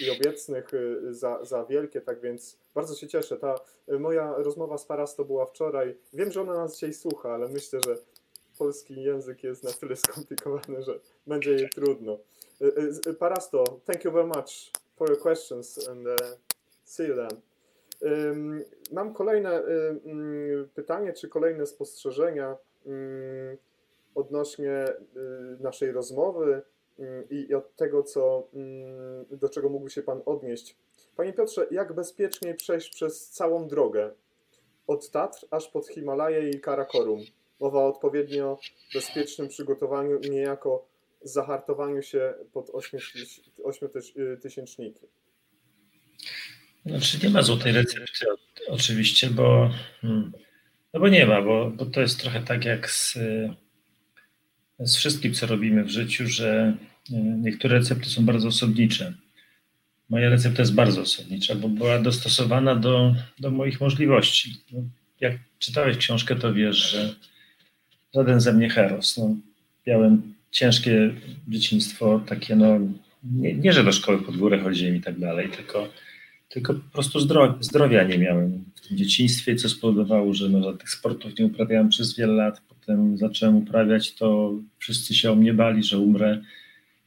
i 0.00 0.10
obecnych 0.10 0.74
y, 0.74 1.14
za, 1.14 1.44
za 1.44 1.64
wielkie, 1.64 2.00
tak 2.00 2.20
więc 2.20 2.58
bardzo 2.74 2.94
się 2.94 3.08
cieszę. 3.08 3.36
Ta 3.36 3.54
y, 3.88 3.98
moja 3.98 4.34
rozmowa 4.36 4.78
z 4.78 4.86
Parasto 4.86 5.24
była 5.24 5.46
wczoraj. 5.46 5.98
Wiem, 6.12 6.32
że 6.32 6.40
ona 6.40 6.54
nas 6.54 6.74
dzisiaj 6.74 6.94
słucha, 6.94 7.34
ale 7.34 7.48
myślę, 7.48 7.80
że 7.84 7.96
polski 8.58 9.02
język 9.02 9.44
jest 9.44 9.64
na 9.64 9.70
tyle 9.72 9.96
skomplikowany, 9.96 10.82
że 10.82 11.00
będzie 11.26 11.52
jej 11.52 11.70
trudno. 11.70 12.18
Y, 13.06 13.14
Parasto, 13.14 13.64
thank 13.86 14.04
you 14.04 14.12
very 14.12 14.26
much 14.26 14.70
for 14.96 15.10
your 15.10 15.20
questions 15.20 15.88
and 15.88 16.06
see 16.84 17.06
you 17.08 17.14
then. 17.14 17.40
Mam 18.92 19.14
kolejne 19.14 19.62
pytanie, 20.74 21.12
czy 21.12 21.28
kolejne 21.28 21.66
spostrzeżenia 21.66 22.56
odnośnie 24.14 24.86
y, 24.88 25.62
naszej 25.62 25.92
rozmowy 25.92 26.62
y, 26.98 27.26
i 27.30 27.54
od 27.54 27.76
tego, 27.76 28.02
co, 28.02 28.48
y, 29.32 29.36
do 29.36 29.48
czego 29.48 29.68
mógłby 29.68 29.90
się 29.90 30.02
Pan 30.02 30.22
odnieść. 30.26 30.76
Panie 31.16 31.32
Piotrze, 31.32 31.66
jak 31.70 31.92
bezpieczniej 31.92 32.54
przejść 32.54 32.94
przez 32.94 33.30
całą 33.30 33.68
drogę 33.68 34.10
od 34.86 35.10
Tatr 35.10 35.46
aż 35.50 35.68
pod 35.68 35.88
Himalaje 35.88 36.50
i 36.50 36.60
Karakorum? 36.60 37.20
Mowa 37.60 37.78
o 37.78 37.88
odpowiednio 37.88 38.58
bezpiecznym 38.94 39.48
przygotowaniu 39.48 40.18
i 40.18 40.30
niejako 40.30 40.86
zahartowaniu 41.22 42.02
się 42.02 42.34
pod 42.52 42.70
ośmiotysięczniki? 43.64 45.06
Znaczy 46.86 47.18
nie 47.22 47.30
ma 47.30 47.42
złotej 47.42 47.72
recepty 47.72 48.26
oczywiście, 48.68 49.30
bo, 49.30 49.70
hmm, 50.00 50.32
no 50.94 51.00
bo 51.00 51.08
nie 51.08 51.26
ma, 51.26 51.42
bo, 51.42 51.70
bo 51.70 51.86
to 51.86 52.00
jest 52.00 52.20
trochę 52.20 52.42
tak 52.42 52.64
jak 52.64 52.90
z, 52.90 53.18
z 54.84 54.96
wszystkim, 54.96 55.34
co 55.34 55.46
robimy 55.46 55.84
w 55.84 55.90
życiu, 55.90 56.28
że 56.28 56.76
e, 57.12 57.16
niektóre 57.16 57.78
recepty 57.78 58.10
są 58.10 58.24
bardzo 58.24 58.48
osobnicze. 58.48 59.12
Moja 60.10 60.28
recepta 60.28 60.62
jest 60.62 60.74
bardzo 60.74 61.00
osobnicza, 61.00 61.54
bo 61.54 61.68
była 61.68 61.98
dostosowana 61.98 62.76
do, 62.76 63.14
do 63.40 63.50
moich 63.50 63.80
możliwości. 63.80 64.56
No, 64.72 64.80
jak 65.20 65.38
czytałeś 65.58 65.96
książkę, 65.96 66.36
to 66.36 66.54
wiesz, 66.54 66.76
że 66.76 67.14
żaden 68.14 68.40
ze 68.40 68.52
mnie 68.52 68.70
heros. 68.70 69.16
No, 69.16 69.36
miałem 69.86 70.34
ciężkie 70.50 71.14
dzieciństwo, 71.48 72.22
takie 72.26 72.56
no, 72.56 72.78
nie, 73.24 73.54
nie, 73.54 73.72
że 73.72 73.84
do 73.84 73.92
szkoły 73.92 74.22
pod 74.22 74.36
górę 74.36 74.58
chodziłem 74.58 74.96
i 74.96 75.00
tak 75.00 75.18
dalej, 75.18 75.48
tylko, 75.48 75.88
tylko 76.48 76.74
po 76.74 76.90
prostu 76.92 77.20
zdrowia, 77.60 78.02
nie 78.02 78.18
miałem 78.18 78.64
w 78.74 78.88
tym 78.88 78.96
dzieciństwie, 78.96 79.56
co 79.56 79.68
spowodowało, 79.68 80.34
że 80.34 80.48
no, 80.48 80.72
tych 80.72 80.90
sportów 80.90 81.38
nie 81.38 81.46
uprawiałem 81.46 81.88
przez 81.88 82.16
wiele 82.16 82.32
lat. 82.32 82.60
Potem 82.86 83.18
zacząłem 83.18 83.56
uprawiać, 83.56 84.14
to 84.14 84.52
wszyscy 84.78 85.14
się 85.14 85.32
o 85.32 85.34
mnie 85.34 85.54
bali, 85.54 85.82
że 85.82 85.98
umrę 85.98 86.40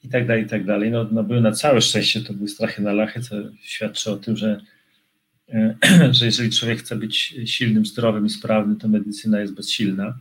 i 0.04 0.10
tak 0.10 0.28
dalej, 0.28 0.44
i 0.44 0.48
tak 0.48 0.66
dalej. 0.66 0.92
No, 0.92 1.08
no 1.12 1.24
były 1.24 1.42
na 1.42 1.52
całe 1.52 1.82
szczęście, 1.82 2.22
to 2.22 2.34
były 2.34 2.48
strachy 2.48 2.82
na 2.82 2.94
lachy, 2.94 3.22
co 3.22 3.36
świadczy 3.62 4.12
o 4.12 4.18
tym, 4.18 4.38
że, 4.38 4.62
e, 5.50 5.76
że 6.18 6.26
jeżeli 6.26 6.50
człowiek 6.50 6.80
chce 6.80 6.96
być 6.96 7.36
silnym, 7.46 7.86
zdrowym 7.86 8.26
i 8.26 8.30
sprawnym, 8.30 8.78
to 8.78 8.88
medycyna 8.88 9.40
jest 9.40 9.54
bezsilna. 9.54 10.20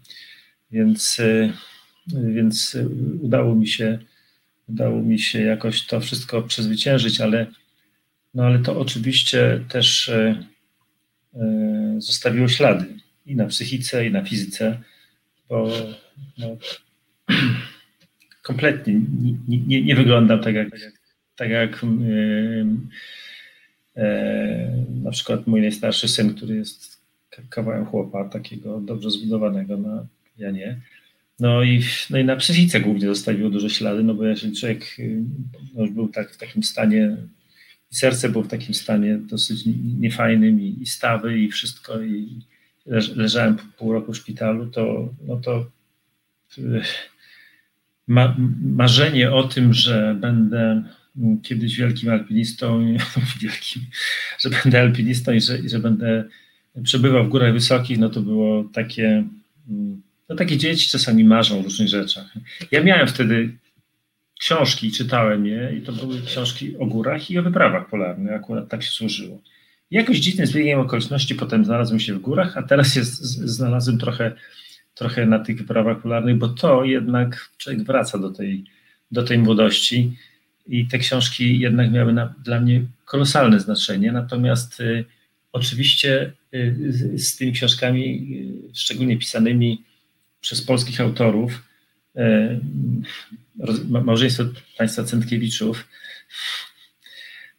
Więc, 0.70 1.20
e, 1.20 1.52
więc 2.06 2.76
udało 3.20 3.54
mi 3.54 3.68
się 3.68 3.98
udało 4.68 5.02
mi 5.02 5.18
się 5.18 5.40
jakoś 5.40 5.86
to 5.86 6.00
wszystko 6.00 6.42
przezwyciężyć, 6.42 7.20
ale, 7.20 7.46
no 8.34 8.44
ale 8.44 8.58
to 8.58 8.80
oczywiście 8.80 9.60
też 9.68 10.08
e, 10.08 10.44
zostawiło 11.98 12.48
ślady 12.48 12.86
i 13.26 13.36
na 13.36 13.46
psychice, 13.46 14.06
i 14.06 14.10
na 14.10 14.24
fizyce, 14.24 14.80
bo 15.48 15.68
no, 16.38 16.56
kompletnie 18.42 18.94
nie, 19.48 19.58
nie, 19.58 19.82
nie 19.82 19.96
wyglądam 19.96 20.40
tak 20.40 20.54
jak, 20.54 20.68
tak 21.36 21.50
jak 21.50 21.82
yy, 21.82 22.66
na 25.02 25.10
przykład 25.10 25.46
mój 25.46 25.60
najstarszy 25.60 26.08
syn, 26.08 26.34
który 26.34 26.56
jest 26.56 26.94
kawałem 27.50 27.86
chłopa, 27.86 28.24
takiego 28.24 28.80
dobrze 28.80 29.10
zbudowanego, 29.10 29.76
no 29.76 30.06
ja 30.38 30.50
nie. 30.50 30.80
No 31.40 31.62
i, 31.62 31.82
no 32.10 32.18
i 32.18 32.24
na 32.24 32.36
psychice 32.36 32.80
głównie 32.80 33.06
zostawiło 33.06 33.50
duże 33.50 33.70
ślady, 33.70 34.02
no 34.02 34.14
bo 34.14 34.24
jeżeli 34.24 34.56
człowiek 34.56 34.96
no 35.74 35.82
już 35.82 35.90
był 35.90 36.08
tak 36.08 36.30
w 36.30 36.36
takim 36.36 36.62
stanie, 36.62 37.16
serce 37.90 38.28
było 38.28 38.44
w 38.44 38.48
takim 38.48 38.74
stanie 38.74 39.18
dosyć 39.18 39.62
niefajnym 39.98 40.60
i, 40.60 40.76
i 40.80 40.86
stawy 40.86 41.38
i 41.38 41.50
wszystko 41.50 42.02
i 42.02 42.40
leżałem 43.16 43.56
pół 43.76 43.92
roku 43.92 44.12
w 44.12 44.16
szpitalu, 44.16 44.66
to 44.66 45.08
no 45.26 45.36
to 45.36 45.66
ma, 48.06 48.36
marzenie 48.62 49.32
o 49.32 49.42
tym, 49.42 49.74
że 49.74 50.16
będę 50.20 50.82
kiedyś 51.42 51.76
wielkim 51.76 52.10
alpinistą, 52.10 52.96
wielkim, 53.42 53.82
że 54.38 54.50
będę 54.50 54.80
alpinistą 54.80 55.32
i 55.32 55.40
że, 55.40 55.58
i 55.58 55.68
że 55.68 55.78
będę 55.78 56.24
przebywał 56.82 57.24
w 57.24 57.28
górach 57.28 57.52
wysokich, 57.52 57.98
no 57.98 58.10
to 58.10 58.20
było 58.20 58.64
takie, 58.64 59.24
no 60.28 60.36
takie 60.36 60.56
dzieci 60.56 60.90
czasami 60.90 61.24
marzą 61.24 61.60
o 61.60 61.62
różnych 61.62 61.88
rzeczach. 61.88 62.34
Ja 62.70 62.82
miałem 62.82 63.08
wtedy 63.08 63.56
książki, 64.40 64.92
czytałem 64.92 65.46
je 65.46 65.76
i 65.78 65.80
to 65.82 65.92
były 65.92 66.22
książki 66.22 66.76
o 66.76 66.86
górach 66.86 67.30
i 67.30 67.38
o 67.38 67.42
wyprawach 67.42 67.88
polarnych, 67.88 68.32
akurat 68.32 68.68
tak 68.68 68.82
się 68.82 68.90
służyło. 68.90 69.42
Jakoś 69.90 70.18
dziwnym 70.18 70.46
zbiegiem 70.46 70.80
okoliczności 70.80 71.34
potem 71.34 71.64
znalazłem 71.64 72.00
się 72.00 72.14
w 72.14 72.18
górach, 72.18 72.56
a 72.56 72.62
teraz 72.62 72.96
jest, 72.96 73.22
znalazłem 73.22 73.98
trochę 73.98 74.32
trochę 74.94 75.26
na 75.26 75.38
tych 75.38 75.58
wyprawach 75.58 76.02
polarnych, 76.02 76.36
bo 76.36 76.48
to 76.48 76.84
jednak 76.84 77.50
człowiek 77.58 77.82
wraca 77.82 78.18
do 78.18 78.30
tej, 78.30 78.64
do 79.10 79.22
tej 79.22 79.38
młodości 79.38 80.16
i 80.66 80.86
te 80.86 80.98
książki 80.98 81.58
jednak 81.58 81.92
miały 81.92 82.12
na, 82.12 82.34
dla 82.44 82.60
mnie 82.60 82.82
kolosalne 83.04 83.60
znaczenie. 83.60 84.12
Natomiast 84.12 84.80
y, 84.80 85.04
oczywiście 85.52 86.32
y, 86.54 86.74
z, 86.88 87.26
z, 87.26 87.36
tymi 87.36 87.52
książkami, 87.52 88.04
y, 88.70 88.74
szczególnie 88.74 89.18
pisanymi 89.18 89.82
przez 90.40 90.62
polskich 90.62 91.00
autorów, 91.00 91.62
y, 92.16 92.60
małżeństwo 93.88 94.44
państwa 94.78 95.04
Centkiewiczów, 95.04 95.88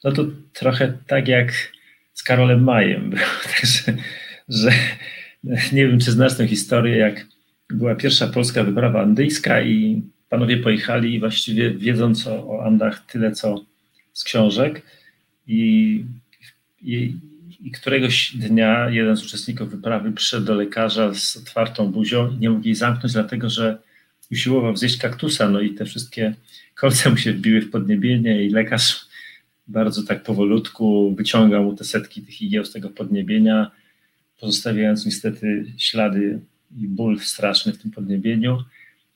no 0.04 0.12
to 0.12 0.26
trochę 0.54 0.98
tak 1.08 1.28
jak 1.28 1.75
z 2.16 2.24
Karolem 2.24 2.64
Majem 2.64 3.12
także, 3.56 3.98
że 4.50 4.72
nie 5.72 5.88
wiem, 5.88 6.00
czy 6.00 6.12
znasz 6.12 6.38
tę 6.38 6.48
historię, 6.48 6.98
jak 6.98 7.26
była 7.70 7.96
pierwsza 7.96 8.28
polska 8.28 8.64
wyprawa 8.64 9.02
andyjska 9.02 9.62
i 9.62 10.02
panowie 10.30 10.58
pojechali 10.58 11.20
właściwie 11.20 11.72
wiedząc 11.72 12.28
o, 12.28 12.48
o 12.48 12.66
Andach 12.66 13.06
tyle, 13.06 13.32
co 13.32 13.66
z 14.14 14.24
książek 14.24 14.82
i, 15.48 16.04
i, 16.82 17.14
i 17.64 17.72
któregoś 17.72 18.36
dnia 18.36 18.90
jeden 18.90 19.16
z 19.16 19.26
uczestników 19.26 19.72
wyprawy 19.72 20.12
przyszedł 20.12 20.46
do 20.46 20.56
lekarza 20.56 21.14
z 21.14 21.38
otwartą 21.38 21.92
buzią 21.92 22.32
i 22.32 22.38
nie 22.38 22.50
mógł 22.50 22.66
jej 22.66 22.76
zamknąć, 22.76 23.14
dlatego 23.14 23.50
że 23.50 23.78
usiłował 24.32 24.78
zjeść 24.78 24.98
kaktusa, 24.98 25.50
no 25.50 25.62
i 25.62 25.74
te 25.74 25.86
wszystkie 25.86 26.34
kolce 26.76 27.10
mu 27.10 27.18
się 27.18 27.34
wbiły 27.34 27.62
w 27.62 27.72
podniebienie 27.72 28.44
i 28.44 28.50
lekarz 28.50 29.06
bardzo 29.68 30.04
tak 30.04 30.24
powolutku 30.24 31.16
wyciągał 31.16 31.64
mu 31.64 31.76
te 31.76 31.84
setki 31.84 32.22
tych 32.22 32.42
igieł 32.42 32.66
z 32.66 32.72
tego 32.72 32.90
podniebienia, 32.90 33.72
pozostawiając 34.40 35.06
niestety 35.06 35.66
ślady 35.78 36.40
i 36.78 36.88
ból 36.88 37.20
straszny 37.20 37.74
w 37.74 37.78
tym 37.78 37.92
podniebieniu. 37.92 38.64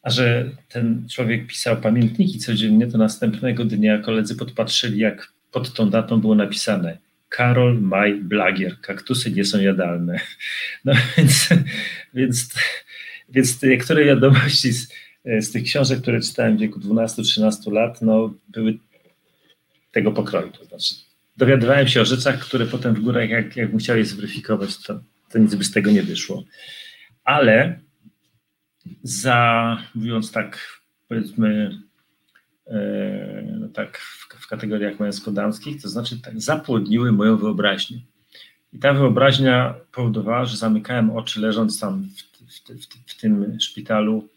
A 0.04 0.10
że 0.10 0.50
ten 0.70 1.08
człowiek 1.10 1.48
pisał 1.48 1.78
pamiętniki 1.78 2.40
codziennie, 2.40 2.88
to 2.88 2.98
następnego 2.98 3.66
dnia 3.66 3.98
koledzy 3.98 4.36
podpatrzyli, 4.36 5.00
jak 5.00 5.34
pod 5.52 5.74
tą 5.74 5.90
datą 5.90 6.22
było 6.22 6.36
napisane 6.36 6.98
Karol 7.30 7.82
Maj 7.82 8.22
Blagier, 8.22 8.82
kaktusy 8.82 9.32
nie 9.32 9.46
są 9.46 9.60
jadalne. 9.60 10.20
No 10.86 10.94
więc, 11.18 11.50
więc, 12.14 12.54
więc 13.30 13.62
niektóre 13.64 14.06
wiadomości 14.06 14.74
z, 14.74 14.90
z 15.26 15.52
tych 15.52 15.64
książek, 15.64 16.02
które 16.02 16.22
czytałem 16.22 16.58
w 16.58 16.60
wieku 16.60 16.80
12-13 16.80 17.72
lat, 17.72 18.02
no, 18.02 18.34
były 18.48 18.78
tego 20.00 20.12
pokroju. 20.12 20.52
To 20.52 20.66
znaczy, 20.66 20.96
dowiadywałem 21.38 21.88
się 21.88 22.02
o 22.02 22.06
rzeczach, 22.06 22.40
które 22.40 22.66
potem 22.66 22.96
w 22.96 23.00
górach, 23.00 23.30
jak, 23.30 23.56
jak 23.56 23.74
musiał 23.74 23.98
je 23.98 24.06
zweryfikować, 24.06 24.78
to, 24.78 25.00
to 25.32 25.40
nic 25.40 25.56
by 25.56 25.64
z 25.64 25.72
tego 25.72 25.92
nie 25.92 26.04
wyszło. 26.04 26.44
Ale 27.24 27.80
za, 29.04 29.78
mówiąc 29.96 30.32
tak, 30.32 30.80
powiedzmy, 31.08 31.80
e, 32.68 32.78
no 33.60 33.68
tak 33.68 33.98
w, 33.98 34.28
w 34.44 34.48
kategoriach 34.48 35.00
męsko-damskich, 35.00 35.82
to 35.82 35.90
znaczy 35.90 36.22
tak 36.22 36.42
zapłodniły 36.42 37.12
moją 37.12 37.38
wyobraźnię. 37.38 37.98
I 38.74 38.80
ta 38.80 38.94
wyobraźnia 38.94 39.76
powodowała, 39.92 40.46
że 40.46 40.58
zamykałem 40.58 41.12
oczy 41.12 41.42
leżąc 41.42 41.80
tam 41.80 42.04
w, 42.04 42.22
w, 42.54 43.14
w, 43.14 43.22
tym 43.22 43.60
szpitalu 43.60 44.28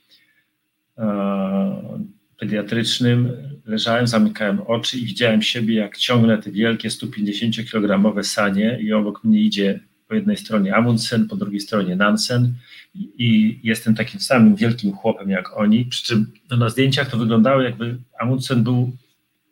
pediatrycznym 2.43 3.33
leżałem, 3.67 4.07
zamykałem 4.07 4.61
oczy 4.61 4.99
i 4.99 5.05
widziałem 5.05 5.43
siebie, 5.43 5.75
jak 5.75 5.97
ciągnę 5.97 6.39
te 6.39 6.51
wielkie 6.51 6.89
150-kilogramowe 6.89 8.23
sanie 8.23 8.79
i 8.81 8.93
obok 8.93 9.25
mnie 9.25 9.41
idzie 9.41 9.81
po 10.09 10.15
jednej 10.15 10.37
stronie 10.37 10.75
Amundsen, 10.75 11.29
po 11.29 11.37
drugiej 11.37 11.61
stronie 11.61 11.97
Nansen 11.97 12.55
i, 12.95 13.61
jestem 13.63 13.95
takim 13.95 14.21
samym 14.21 14.57
wielkim 14.57 14.93
chłopem 14.93 15.31
jak 15.31 15.57
oni, 15.57 15.85
przy 15.85 16.05
czym 16.05 16.33
no, 16.51 16.57
na 16.57 16.69
zdjęciach 16.69 17.11
to 17.11 17.19
wyglądało 17.19 17.63
jakby 17.63 17.97
Amundsen 18.21 18.63
był 18.63 18.97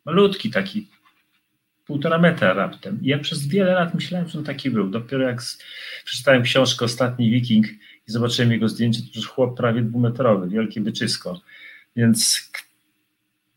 malutki, 0.04 0.50
taki 0.50 0.86
półtora 1.86 2.18
metra 2.18 2.52
raptem. 2.52 2.98
I 3.02 3.06
ja 3.06 3.18
przez 3.18 3.46
wiele 3.46 3.72
lat 3.72 3.94
myślałem, 3.94 4.28
że 4.28 4.38
on 4.38 4.44
taki 4.44 4.70
był. 4.70 4.90
Dopiero 4.90 5.24
jak 5.28 5.42
przeczytałem 6.04 6.42
książkę 6.42 6.84
Ostatni 6.84 7.30
Wiking 7.30 7.66
i 8.08 8.12
zobaczyłem 8.12 8.52
jego 8.52 8.68
zdjęcie, 8.68 9.02
to 9.02 9.08
już 9.14 9.26
chłop 9.28 9.56
prawie 9.56 9.82
dwumetrowy, 9.82 10.48
wielkie 10.48 10.80
byczysko. 10.80 11.40
Więc 11.96 12.50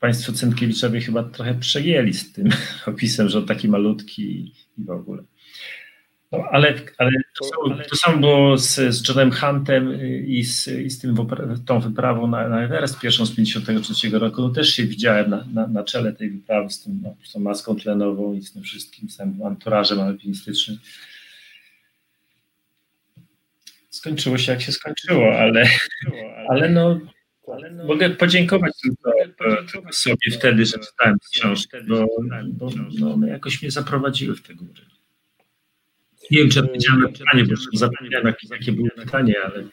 Państwo 0.03 0.33
Centkiewiczowie 0.33 1.01
chyba 1.01 1.23
trochę 1.23 1.53
przejęli 1.53 2.13
z 2.13 2.33
tym 2.33 2.49
opisem, 2.87 3.29
że 3.29 3.37
on 3.37 3.45
taki 3.45 3.69
malutki 3.69 4.23
i 4.23 4.53
w 4.77 4.89
ogóle. 4.89 5.23
No, 6.31 6.43
ale, 6.51 6.73
ale 6.97 7.11
to, 7.39 7.45
samo, 7.45 7.83
to 7.89 7.95
samo 7.95 8.17
było 8.17 8.57
z, 8.57 8.75
z 8.75 9.07
Johnem 9.07 9.31
Huntem 9.31 10.01
i 10.27 10.43
z, 10.43 10.67
i 10.67 10.89
z 10.89 10.99
tym, 10.99 11.15
tą 11.65 11.79
wyprawą 11.79 12.27
na, 12.27 12.49
na 12.49 12.63
Everest 12.63 12.99
pierwszą 12.99 13.25
z 13.25 13.35
53 13.35 14.09
roku. 14.09 14.41
No, 14.41 14.49
też 14.49 14.75
się 14.75 14.83
widziałem 14.83 15.29
na, 15.29 15.45
na, 15.53 15.67
na 15.67 15.83
czele 15.83 16.13
tej 16.13 16.29
wyprawy 16.29 16.69
z, 16.69 16.83
tym, 16.83 16.99
no, 17.03 17.15
z 17.23 17.31
tą 17.31 17.39
maską 17.39 17.75
tlenową 17.75 18.33
i 18.33 18.41
z 18.41 18.53
tym 18.53 18.63
wszystkim, 18.63 19.09
z 19.09 19.17
tym 19.17 19.39
anturażem 19.45 19.99
alpinistycznym. 19.99 20.77
Skończyło 23.89 24.37
się 24.37 24.51
jak 24.51 24.61
się 24.61 24.71
skończyło, 24.71 25.37
ale, 25.39 25.67
ale 26.49 26.69
no 26.69 26.99
ale 26.99 27.22
no, 27.47 27.85
mogę 27.85 28.09
podziękować 28.09 28.73
tylko 29.71 29.93
sobie 29.93 30.31
wtedy, 30.31 30.65
że 30.65 30.79
czytałem 30.79 31.17
książkę, 31.35 31.81
bo, 31.87 32.05
bo 32.47 32.69
no, 32.99 33.13
one 33.13 33.29
jakoś 33.29 33.61
mnie 33.61 33.71
zaprowadziły 33.71 34.35
w 34.35 34.47
te 34.47 34.53
góry. 34.53 34.81
Nie 36.31 36.39
wiem, 36.39 36.49
czy 36.49 36.59
odpowiedziałem 36.59 37.13
pytanie, 37.13 37.43
bo 37.43 37.77
zapomniałem, 37.77 38.27
jakie, 38.27 38.47
jakie 38.51 38.71
było 38.71 38.89
pytanie, 38.95 39.35
ale, 39.45 39.63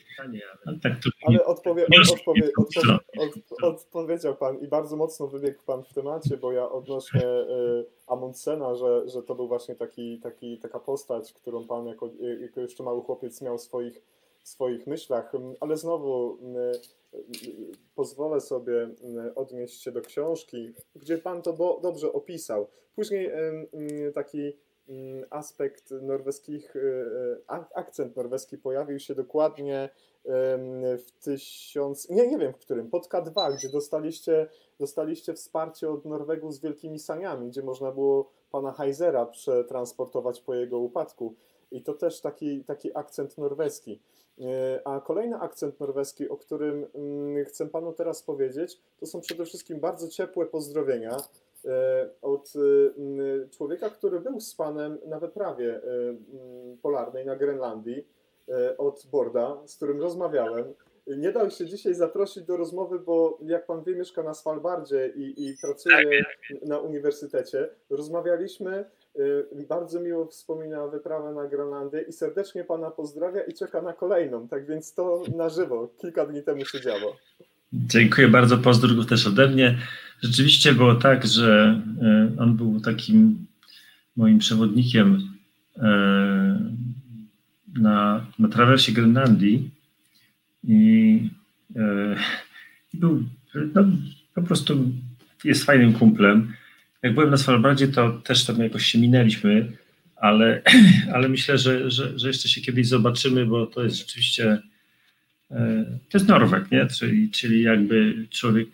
ale 0.67 0.79
tak 0.79 0.93
to 1.03 1.11
Ale 1.27 1.45
odpowie, 1.45 1.87
odpowie, 2.01 2.51
odpowie, 2.57 2.99
od, 3.19 3.63
odpowiedział 3.63 4.37
Pan 4.37 4.59
i 4.59 4.69
bardzo 4.69 4.97
mocno 4.97 5.27
wybiegł 5.27 5.63
Pan 5.67 5.85
w 5.85 5.95
temacie, 5.95 6.37
bo 6.37 6.53
ja 6.53 6.69
odnośnie 6.69 7.25
y, 7.25 7.85
Amundsena, 8.07 8.75
że, 8.75 9.09
że 9.09 9.23
to 9.23 9.35
był 9.35 9.49
właśnie 9.49 9.75
taki, 9.75 10.19
taki, 10.19 10.59
taka 10.59 10.79
postać, 10.79 11.33
którą 11.33 11.67
Pan 11.67 11.87
jako, 11.87 12.11
jako 12.41 12.61
jeszcze 12.61 12.83
mały 12.83 13.03
chłopiec 13.03 13.43
miał 13.43 13.59
w 13.59 13.63
swoich, 13.63 14.03
w 14.43 14.49
swoich 14.49 14.87
myślach, 14.87 15.33
ale 15.61 15.77
znowu 15.77 16.39
y, 16.75 17.00
pozwolę 17.95 18.41
sobie 18.41 18.89
odnieść 19.35 19.83
się 19.83 19.93
do 19.93 20.01
książki, 20.01 20.75
gdzie 20.95 21.19
Pan 21.19 21.43
to 21.43 21.81
dobrze 21.83 22.13
opisał. 22.13 22.67
Później 22.95 23.31
taki 24.15 24.53
Mm, 24.91 25.25
aspekt 25.31 25.91
norweskich, 25.91 26.77
e, 26.77 26.81
e, 27.49 27.65
akcent 27.75 28.17
norweski 28.17 28.59
pojawił 28.59 28.99
się 28.99 29.15
dokładnie 29.15 29.89
w 30.99 31.25
tysiąc, 31.25 32.11
nie, 32.11 32.29
nie 32.29 32.39
wiem 32.39 32.53
w 32.53 32.59
którym, 32.59 32.91
pod 32.91 33.09
K2, 33.09 33.57
gdzie 33.57 33.69
dostaliście, 33.69 34.49
dostaliście 34.79 35.35
wsparcie 35.35 35.91
od 35.91 36.05
Norwegów 36.05 36.55
z 36.55 36.61
wielkimi 36.61 36.99
saniami, 36.99 37.49
gdzie 37.49 37.63
można 37.63 37.93
było 37.93 38.31
pana 38.51 38.73
Heisera 38.73 39.27
przetransportować 39.27 40.41
po 40.41 40.55
jego 40.55 40.79
upadku. 40.79 41.35
I 41.71 41.83
to 41.83 41.95
też 41.95 42.21
taki, 42.21 42.65
taki 42.65 42.97
akcent 42.97 43.39
norweski. 43.39 44.01
E, 44.41 44.81
a 44.85 45.01
kolejny 45.01 45.37
akcent 45.37 45.81
norweski, 45.81 46.29
o 46.29 46.37
którym 46.37 46.87
mm, 46.95 47.45
chcę 47.45 47.69
panu 47.69 47.93
teraz 47.93 48.23
powiedzieć, 48.23 48.79
to 49.01 49.07
są 49.07 49.21
przede 49.21 49.45
wszystkim 49.45 49.81
bardzo 49.81 50.09
ciepłe 50.09 50.47
pozdrowienia 50.47 51.17
E, 51.65 52.09
od 52.23 52.53
e, 52.57 53.49
człowieka, 53.49 53.91
który 53.91 54.21
był 54.21 54.41
z 54.41 54.55
panem 54.55 54.99
na 55.07 55.19
wyprawie 55.19 55.81
polarnej 56.83 57.27
na 57.27 57.37
Grenlandii, 57.37 58.07
od 58.79 59.07
Borda, 59.13 59.57
z 59.67 59.77
którym 59.77 60.01
rozmawiałem. 60.01 60.75
Nie 61.07 61.33
dał 61.33 61.51
się 61.51 61.67
dzisiaj 61.67 61.95
zaprosić 61.95 62.45
do 62.45 62.57
rozmowy, 62.57 62.99
bo 62.99 63.39
jak 63.43 63.67
pan 63.67 63.83
wie, 63.83 63.95
mieszka 63.95 64.23
na 64.23 64.35
Svalbardzie 64.35 65.13
i, 65.17 65.49
i 65.49 65.57
pracuje 65.63 65.97
tak, 65.97 66.59
tak. 66.61 66.69
na 66.69 66.79
uniwersytecie. 66.79 67.69
Rozmawialiśmy, 67.91 68.85
bardzo 69.69 70.01
miło 70.01 70.27
wspomina 70.27 70.87
wyprawę 70.87 71.35
na 71.35 71.49
Grenlandię 71.49 72.05
i 72.09 72.13
serdecznie 72.13 72.65
pana 72.65 72.91
pozdrawia 72.91 73.43
i 73.43 73.55
czeka 73.55 73.83
na 73.83 73.93
kolejną. 73.93 74.49
Tak 74.49 74.67
więc 74.67 74.95
to 74.95 75.23
na 75.37 75.49
żywo, 75.49 75.91
kilka 76.01 76.27
dni 76.27 76.43
temu 76.43 76.65
się 76.65 76.81
działo. 76.81 77.17
Dziękuję 77.73 78.29
bardzo, 78.29 78.59
pozdrów 78.59 79.07
też 79.07 79.27
ode 79.27 79.49
mnie. 79.49 79.79
Rzeczywiście 80.23 80.73
było 80.73 80.95
tak, 80.95 81.27
że 81.27 81.81
e, 82.03 82.43
on 82.43 82.57
był 82.57 82.81
takim 82.81 83.47
moim 84.17 84.39
przewodnikiem 84.39 85.29
e, 85.79 86.61
na, 87.81 88.27
na 88.39 88.49
trawersie 88.49 88.93
Grenlandii 88.93 89.71
i, 90.65 91.31
był 92.95 93.23
no, 93.75 93.85
po 94.35 94.43
prostu 94.43 94.75
jest 95.45 95.65
fajnym 95.65 95.93
kumplem. 95.93 96.53
Jak 97.03 97.15
byłem 97.15 97.31
na 97.31 97.37
Svalbardzie, 97.37 97.89
to 97.89 98.11
też 98.13 98.45
tam 98.45 98.59
jakoś 98.59 98.87
się 98.87 98.99
minęliśmy, 98.99 99.73
ale, 100.17 100.63
ale 101.15 101.29
myślę, 101.29 101.59
że, 101.59 101.91
że, 101.91 102.19
że 102.19 102.29
jeszcze 102.29 102.49
się 102.49 102.61
kiedyś 102.61 102.89
zobaczymy, 102.89 103.47
bo 103.47 103.67
to 103.67 103.85
jest 103.85 103.97
rzeczywiście 103.97 104.59
to 106.09 106.19
jest 106.19 106.29
Norweg, 106.29 106.71
nie? 106.71 106.87
Czyli, 106.87 107.31
czyli 107.31 107.63
jakby 107.63 108.27
człowiek 108.31 108.69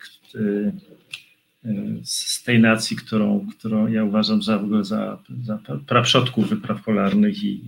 z 2.03 2.43
tej 2.43 2.59
nacji, 2.59 2.97
którą, 2.97 3.47
którą 3.59 3.87
ja 3.87 4.03
uważam 4.03 4.41
za 4.41 4.63
za, 4.81 5.19
za 5.43 5.59
praprzodków 5.87 6.49
wypraw 6.49 6.83
polarnych 6.83 7.43
i, 7.43 7.61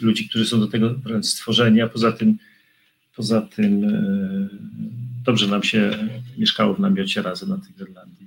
ludzi, 0.00 0.28
którzy 0.28 0.46
są 0.46 0.60
do 0.60 0.66
tego 0.66 0.94
wręcz 0.94 1.26
stworzeni, 1.26 1.80
a 1.80 1.88
poza 1.88 2.12
tym 2.12 2.38
poza 3.16 3.40
tym 3.40 3.84
e, 3.84 4.48
dobrze 5.24 5.46
nam 5.46 5.62
się 5.62 5.90
mieszkało 6.38 6.74
w 6.74 6.80
namiocie 6.80 7.22
razem 7.22 7.48
na 7.48 7.58
tej 7.58 7.72
Grenlandii. 7.76 8.26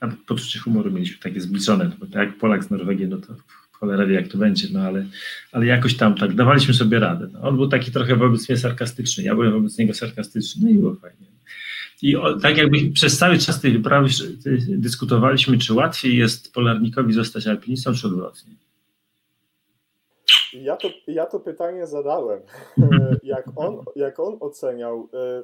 Nawet 0.00 0.18
poczucie 0.26 0.58
humoru 0.58 0.90
mieliśmy 0.90 1.22
takie 1.22 1.40
zbliżone, 1.40 1.90
bo 1.98 2.06
tak 2.06 2.14
jak 2.14 2.38
Polak 2.38 2.64
z 2.64 2.70
Norwegii, 2.70 3.08
no 3.08 3.16
to 3.16 3.34
cholera 3.72 4.06
wie 4.06 4.14
jak 4.14 4.28
to 4.28 4.38
będzie, 4.38 4.68
no 4.72 4.80
ale, 4.80 5.06
ale 5.52 5.66
jakoś 5.66 5.96
tam 5.96 6.14
tak 6.14 6.34
dawaliśmy 6.34 6.74
sobie 6.74 6.98
radę. 6.98 7.28
No, 7.32 7.40
on 7.40 7.56
był 7.56 7.68
taki 7.68 7.92
trochę 7.92 8.16
wobec 8.16 8.48
mnie 8.48 8.58
sarkastyczny, 8.58 9.24
ja 9.24 9.34
byłem 9.34 9.52
wobec 9.52 9.78
niego 9.78 9.94
sarkastyczny, 9.94 10.62
no 10.64 10.70
i 10.70 10.74
było 10.74 10.94
fajnie. 10.94 11.26
I 12.02 12.16
o, 12.16 12.38
tak 12.40 12.56
jakby 12.56 12.90
przez 12.94 13.18
cały 13.18 13.38
czas 13.38 13.60
tej 13.60 13.72
wyprawy 13.72 14.08
dyskutowaliśmy, 14.68 15.58
czy 15.58 15.74
łatwiej 15.74 16.16
jest 16.16 16.52
polarnikowi 16.52 17.12
zostać 17.12 17.46
alpinistą, 17.46 17.94
czy 17.94 18.06
odwrotnie. 18.06 18.54
Ja 20.52 20.76
to, 20.76 20.90
ja 21.06 21.26
to 21.26 21.40
pytanie 21.40 21.86
zadałem. 21.86 22.40
Jak 23.22 23.44
on, 23.56 23.84
jak 23.96 24.20
on 24.20 24.36
oceniał 24.40 25.08
e, 25.14 25.42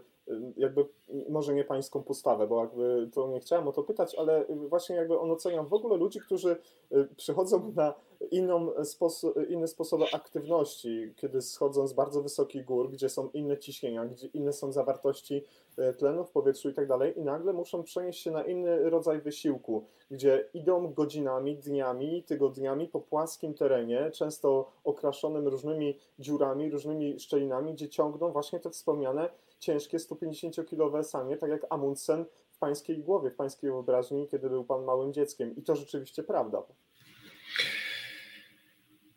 jakby 0.56 0.86
może 1.28 1.54
nie 1.54 1.64
pańską 1.64 2.02
postawę, 2.02 2.46
bo 2.46 2.60
jakby 2.60 3.10
to 3.14 3.28
nie 3.28 3.40
chciałem 3.40 3.68
o 3.68 3.72
to 3.72 3.82
pytać, 3.82 4.14
ale 4.14 4.44
właśnie 4.68 4.96
jakby 4.96 5.18
on 5.18 5.30
oceniał 5.30 5.66
w 5.66 5.72
ogóle 5.72 5.96
ludzi, 5.96 6.20
którzy 6.20 6.56
y, 6.92 7.08
przychodzą 7.16 7.72
na 7.76 7.94
inną 8.30 8.84
sposób, 8.84 9.34
inne 9.48 9.68
sposoby 9.68 10.04
aktywności, 10.12 11.14
kiedy 11.16 11.42
schodzą 11.42 11.86
z 11.86 11.92
bardzo 11.92 12.22
wysokich 12.22 12.64
gór, 12.64 12.90
gdzie 12.90 13.08
są 13.08 13.30
inne 13.30 13.58
ciśnienia, 13.58 14.04
gdzie 14.04 14.26
inne 14.26 14.52
są 14.52 14.72
zawartości 14.72 15.44
y, 15.78 15.94
tlenu 15.94 16.24
w 16.24 16.30
powietrzu 16.30 16.70
i 16.70 16.74
tak 16.74 16.86
dalej 16.86 17.18
i 17.18 17.22
nagle 17.22 17.52
muszą 17.52 17.82
przenieść 17.82 18.22
się 18.22 18.30
na 18.30 18.42
inny 18.42 18.90
rodzaj 18.90 19.20
wysiłku, 19.20 19.84
gdzie 20.10 20.48
idą 20.54 20.92
godzinami, 20.92 21.56
dniami, 21.56 22.22
tygodniami 22.22 22.88
po 22.88 23.00
płaskim 23.00 23.54
terenie, 23.54 24.10
często 24.10 24.70
okraszonym 24.84 25.48
różnymi 25.48 25.98
dziurami, 26.18 26.70
różnymi 26.70 27.20
szczelinami, 27.20 27.74
gdzie 27.74 27.88
ciągną 27.88 28.32
właśnie 28.32 28.60
te 28.60 28.70
wspomniane 28.70 29.28
ciężkie 29.64 29.98
150-kilowe 29.98 31.04
sanie, 31.04 31.36
tak 31.36 31.50
jak 31.50 31.66
Amundsen 31.70 32.24
w 32.50 32.58
pańskiej 32.58 32.98
głowie, 32.98 33.30
w 33.30 33.34
pańskiej 33.34 33.70
wyobraźni, 33.70 34.28
kiedy 34.30 34.48
był 34.48 34.64
pan 34.64 34.84
małym 34.84 35.12
dzieckiem. 35.12 35.56
I 35.56 35.62
to 35.62 35.76
rzeczywiście 35.76 36.22
prawda. 36.22 36.62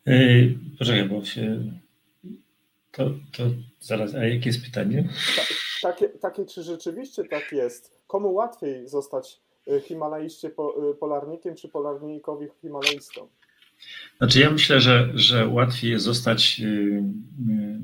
Yy, 0.06 0.58
poczekaj, 0.78 1.08
bo 1.08 1.24
się... 1.24 1.62
To, 2.92 3.04
to 3.36 3.42
zaraz, 3.80 4.14
a 4.14 4.24
jakie 4.24 4.48
jest 4.48 4.64
pytanie? 4.64 5.08
Ta, 5.36 5.42
takie, 5.82 6.08
takie, 6.08 6.46
czy 6.46 6.62
rzeczywiście 6.62 7.24
tak 7.24 7.52
jest? 7.52 7.94
Komu 8.06 8.32
łatwiej 8.32 8.88
zostać 8.88 9.40
y, 9.68 9.80
Himalaiście 9.80 10.48
y, 10.48 10.94
polarnikiem, 11.00 11.54
czy 11.56 11.68
polarnikowi 11.68 12.46
Himalajistą? 12.60 13.28
Znaczy 14.18 14.40
ja 14.40 14.50
myślę, 14.50 14.80
że, 14.80 15.08
że 15.14 15.48
łatwiej 15.48 15.90
jest 15.90 16.04
zostać, 16.04 16.58
yy, 16.58 16.68
yy, 16.68 17.02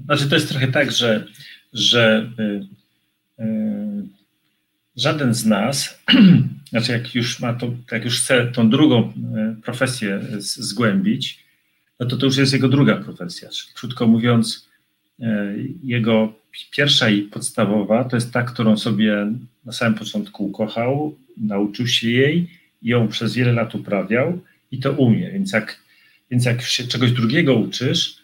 znaczy 0.04 0.28
to 0.28 0.34
jest 0.34 0.48
trochę 0.48 0.68
tak, 0.68 0.92
że 0.92 1.26
że 1.74 2.30
y, 2.38 3.44
y, 3.44 3.46
żaden 4.96 5.34
z 5.34 5.46
nas, 5.46 5.98
znaczy 6.70 6.92
jak 6.92 7.14
już 7.14 7.40
ma 7.40 7.54
to, 7.54 7.72
jak 7.92 8.04
już 8.04 8.20
chce 8.20 8.46
tą 8.46 8.70
drugą 8.70 9.12
y, 9.58 9.62
profesję 9.62 10.20
zgłębić, 10.38 11.44
no 12.00 12.06
to 12.06 12.16
to 12.16 12.26
już 12.26 12.36
jest 12.36 12.52
jego 12.52 12.68
druga 12.68 12.96
profesja. 12.96 13.48
Krótko 13.74 14.06
mówiąc, 14.06 14.68
jego 15.84 16.32
pierwsza 16.70 17.10
i 17.10 17.22
podstawowa 17.22 18.04
to 18.04 18.16
jest 18.16 18.32
ta, 18.32 18.42
którą 18.42 18.76
sobie 18.76 19.32
na 19.64 19.72
samym 19.72 19.98
początku 19.98 20.46
ukochał, 20.46 21.16
nauczył 21.36 21.86
się 21.86 22.10
jej, 22.10 22.50
ją 22.82 23.08
przez 23.08 23.34
wiele 23.34 23.52
lat 23.52 23.74
uprawiał 23.74 24.40
i 24.70 24.78
to 24.78 24.92
umie. 24.92 25.30
Więc 25.30 25.52
jak, 25.52 25.78
więc 26.30 26.44
jak 26.44 26.62
się 26.62 26.84
czegoś 26.84 27.12
drugiego 27.12 27.54
uczysz, 27.54 28.16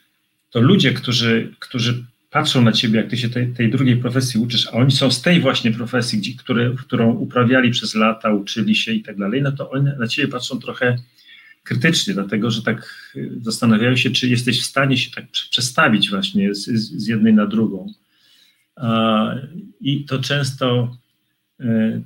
to 0.50 0.60
ludzie, 0.60 0.92
którzy, 0.92 1.54
którzy 1.58 2.04
patrzą 2.30 2.62
na 2.62 2.72
ciebie, 2.72 2.96
jak 3.00 3.10
ty 3.10 3.16
się 3.16 3.28
tej, 3.28 3.52
tej, 3.52 3.70
drugiej 3.70 3.96
profesji 3.96 4.40
uczysz, 4.40 4.66
a 4.66 4.70
oni 4.70 4.90
są 4.90 5.10
z 5.10 5.22
tej 5.22 5.40
właśnie 5.40 5.72
profesji, 5.72 6.18
gdzie, 6.18 6.32
które, 6.34 6.74
którą 6.78 7.14
uprawiali 7.14 7.70
przez 7.70 7.94
lata, 7.94 8.32
uczyli 8.32 8.74
się 8.74 8.92
i 8.92 9.02
tak 9.02 9.16
dalej, 9.16 9.42
no 9.42 9.52
to 9.52 9.70
oni 9.70 9.90
na 9.98 10.06
ciebie 10.06 10.28
patrzą 10.28 10.60
trochę 10.60 10.96
krytycznie, 11.62 12.14
dlatego 12.14 12.50
że 12.50 12.62
tak 12.62 13.10
y, 13.16 13.30
zastanawiają 13.40 13.96
się, 13.96 14.10
czy 14.10 14.28
jesteś 14.28 14.60
w 14.62 14.66
stanie 14.66 14.96
się 14.96 15.10
tak 15.10 15.24
przestawić 15.50 16.10
właśnie 16.10 16.54
z, 16.54 16.66
z 16.76 17.06
jednej 17.06 17.34
na 17.34 17.46
drugą. 17.46 17.92
I 19.80 20.04
to 20.04 20.18
często, 20.18 20.96
y, 21.60 22.02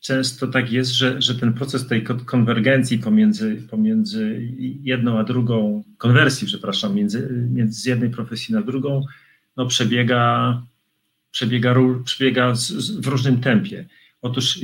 często 0.00 0.46
tak 0.46 0.72
jest, 0.72 0.90
że, 0.90 1.22
że 1.22 1.34
ten 1.34 1.52
proces 1.52 1.86
tej 1.86 2.04
konwergencji 2.04 2.98
pomiędzy, 2.98 3.62
pomiędzy 3.70 4.48
jedną 4.82 5.18
a 5.18 5.24
drugą, 5.24 5.84
konwersji, 5.98 6.46
przepraszam, 6.46 6.94
między, 6.94 7.48
między 7.50 7.80
z 7.80 7.84
jednej 7.84 8.10
profesji 8.10 8.54
na 8.54 8.62
drugą, 8.62 9.04
no, 9.56 9.66
przebiega, 9.66 10.62
przebiega, 11.30 11.74
przebiega 12.04 12.54
w 13.00 13.06
różnym 13.06 13.40
tempie. 13.40 13.84
Otóż 14.22 14.58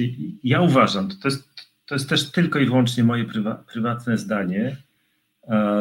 ja 0.45 0.61
uważam, 0.61 1.09
to 1.23 1.29
jest, 1.29 1.49
to 1.87 1.95
jest 1.95 2.09
też 2.09 2.31
tylko 2.31 2.59
i 2.59 2.67
wyłącznie 2.67 3.05
moje 3.05 3.25
prywa, 3.25 3.55
prywatne 3.55 4.19
zdanie, 4.19 4.77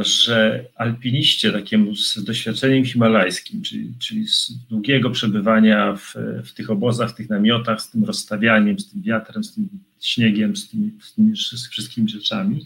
że 0.02 0.66
alpiniście 0.76 1.52
takiemu 1.52 1.96
z 1.96 2.24
doświadczeniem 2.24 2.86
himalajskim, 2.86 3.62
czyli, 3.62 3.94
czyli 4.00 4.28
z 4.28 4.52
długiego 4.70 5.10
przebywania 5.10 5.96
w, 5.96 6.14
w, 6.44 6.54
tych 6.54 6.70
obozach, 6.70 7.12
w 7.12 7.16
tych 7.16 7.30
namiotach, 7.30 7.82
z 7.82 7.92
tym 7.92 8.06
rozstawianiem, 8.06 8.80
z 8.80 8.92
tym 8.92 9.02
wiatrem, 9.02 9.44
z 9.44 9.54
tym 9.54 9.70
śniegiem, 10.02 10.56
z 10.56 10.70
tymi, 10.70 10.92
z 11.02 11.14
tymi 11.14 11.34
wszystkimi 11.72 12.10
rzeczami, 12.10 12.66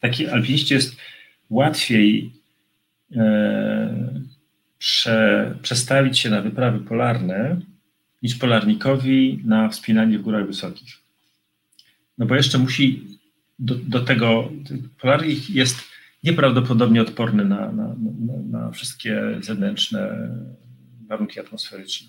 taki 0.00 0.28
alpiniście 0.28 0.74
jest 0.74 0.96
łatwiej 1.50 2.32
e, 3.16 4.20
prze, 4.80 5.54
przestawić 5.62 6.18
się 6.18 6.30
na 6.30 6.42
wyprawy 6.42 6.78
polarne 6.78 7.60
niż 8.22 8.34
polarnikowi 8.34 9.42
na 9.44 9.68
wspinanie 9.68 10.18
w 10.18 10.22
górach 10.22 10.46
wysokich. 10.46 10.98
No 12.18 12.26
bo 12.26 12.34
jeszcze 12.34 12.58
musi 12.58 13.04
do, 13.58 13.74
do 13.74 14.00
tego, 14.00 14.50
polarnik 15.00 15.50
jest 15.50 15.78
nieprawdopodobnie 16.24 17.02
odporny 17.02 17.44
na, 17.44 17.72
na, 17.72 17.94
na, 18.28 18.58
na 18.58 18.70
wszystkie 18.70 19.22
zewnętrzne 19.40 20.28
warunki 21.08 21.40
atmosferyczne. 21.40 22.08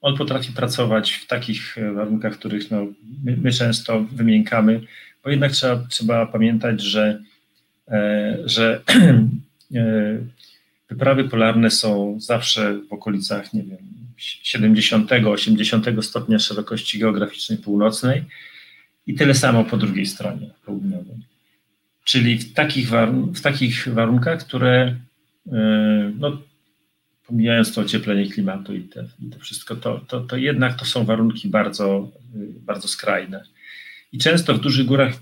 On 0.00 0.16
potrafi 0.16 0.52
pracować 0.52 1.12
w 1.12 1.26
takich 1.26 1.76
warunkach, 1.94 2.34
w 2.34 2.38
których 2.38 2.70
no, 2.70 2.86
my, 3.24 3.36
my 3.36 3.52
często 3.52 4.04
wymiękamy, 4.04 4.80
bo 5.24 5.30
jednak 5.30 5.52
trzeba, 5.52 5.86
trzeba 5.90 6.26
pamiętać, 6.26 6.82
że, 6.82 7.22
e, 7.88 8.38
że 8.44 8.82
e, 9.74 10.18
wyprawy 10.88 11.24
polarne 11.24 11.70
są 11.70 12.20
zawsze 12.20 12.78
w 12.88 12.92
okolicach, 12.92 13.52
nie 13.52 13.62
wiem, 13.62 13.78
70-80 14.18 16.02
stopnia 16.02 16.38
szerokości 16.38 16.98
geograficznej 16.98 17.58
północnej 17.58 18.24
i 19.06 19.14
tyle 19.14 19.34
samo 19.34 19.64
po 19.64 19.76
drugiej 19.76 20.06
stronie 20.06 20.50
południowej. 20.66 21.16
Czyli 22.04 22.38
w 22.38 22.52
takich, 22.52 22.90
w 23.34 23.40
takich 23.40 23.88
warunkach, 23.88 24.40
które, 24.40 24.96
e, 25.52 26.12
no, 26.18 26.38
pomijając 27.26 27.74
to 27.74 27.80
ocieplenie 27.80 28.30
klimatu 28.30 28.74
i 28.74 28.82
te, 28.82 29.04
i 29.22 29.30
to 29.30 29.38
wszystko, 29.38 29.76
to, 29.76 30.00
to, 30.08 30.20
to 30.20 30.36
jednak 30.36 30.78
to 30.78 30.84
są 30.84 31.04
warunki 31.04 31.48
bardzo, 31.48 32.12
bardzo 32.60 32.88
skrajne. 32.88 33.44
I 34.12 34.18
często 34.18 34.54
w 34.54 34.60
dużych 34.60 34.86
górach 34.86 35.14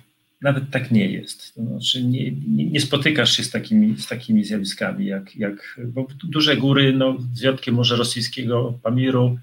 nawet 0.42 0.70
tak 0.70 0.90
nie 0.90 1.10
jest. 1.10 1.54
To 1.54 1.62
znaczy 1.62 2.04
nie, 2.04 2.30
nie, 2.30 2.66
nie, 2.66 2.80
spotykasz 2.80 3.36
się 3.36 3.44
z 3.44 3.50
takimi, 3.50 3.98
z 3.98 4.06
takimi 4.06 4.44
zjawiskami, 4.44 5.06
jak, 5.06 5.36
jak 5.36 5.80
bo 5.86 6.06
duże 6.24 6.56
góry, 6.56 6.92
no, 6.92 7.16
z 7.34 7.40
wyjątkiem 7.40 7.74
może 7.74 7.96
rosyjskiego 7.96 8.78
Pamiru, 8.82 9.38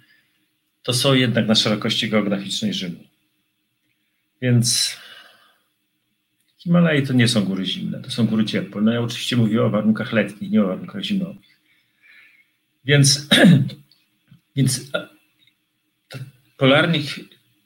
to 0.83 0.93
są 0.93 1.13
jednak 1.13 1.47
na 1.47 1.55
szerokości 1.55 2.09
geograficznej 2.09 2.73
Rzymu. 2.73 3.03
Więc 4.41 4.97
Himalaje 6.57 7.01
to 7.01 7.13
nie 7.13 7.27
są 7.27 7.43
góry 7.43 7.65
zimne, 7.65 7.99
to 7.99 8.11
są 8.11 8.25
góry 8.25 8.45
ciepłe. 8.45 8.81
No 8.81 8.91
ja 8.91 9.01
oczywiście 9.01 9.37
mówię 9.37 9.63
o 9.63 9.69
warunkach 9.69 10.13
letnich, 10.13 10.51
nie 10.51 10.63
o 10.63 10.67
warunkach 10.67 11.03
zimowych. 11.03 11.59
Więc, 12.85 13.27
więc 14.55 14.91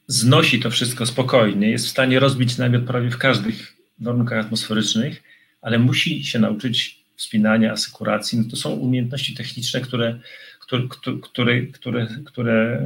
znosi 0.06 0.60
to 0.60 0.70
wszystko 0.70 1.06
spokojnie, 1.06 1.70
jest 1.70 1.86
w 1.86 1.90
stanie 1.90 2.20
rozbić 2.20 2.58
namiot 2.58 2.84
prawie 2.84 3.10
w 3.10 3.18
każdych 3.18 3.76
warunkach 3.98 4.44
atmosferycznych, 4.44 5.22
ale 5.62 5.78
musi 5.78 6.24
się 6.24 6.38
nauczyć 6.38 7.04
wspinania, 7.16 7.72
asekuracji. 7.72 8.38
No 8.38 8.44
to 8.50 8.56
są 8.56 8.70
umiejętności 8.70 9.34
techniczne, 9.34 9.80
które, 9.80 10.18
które, 10.60 10.82
które, 11.22 11.66
które, 11.66 12.06
które, 12.24 12.82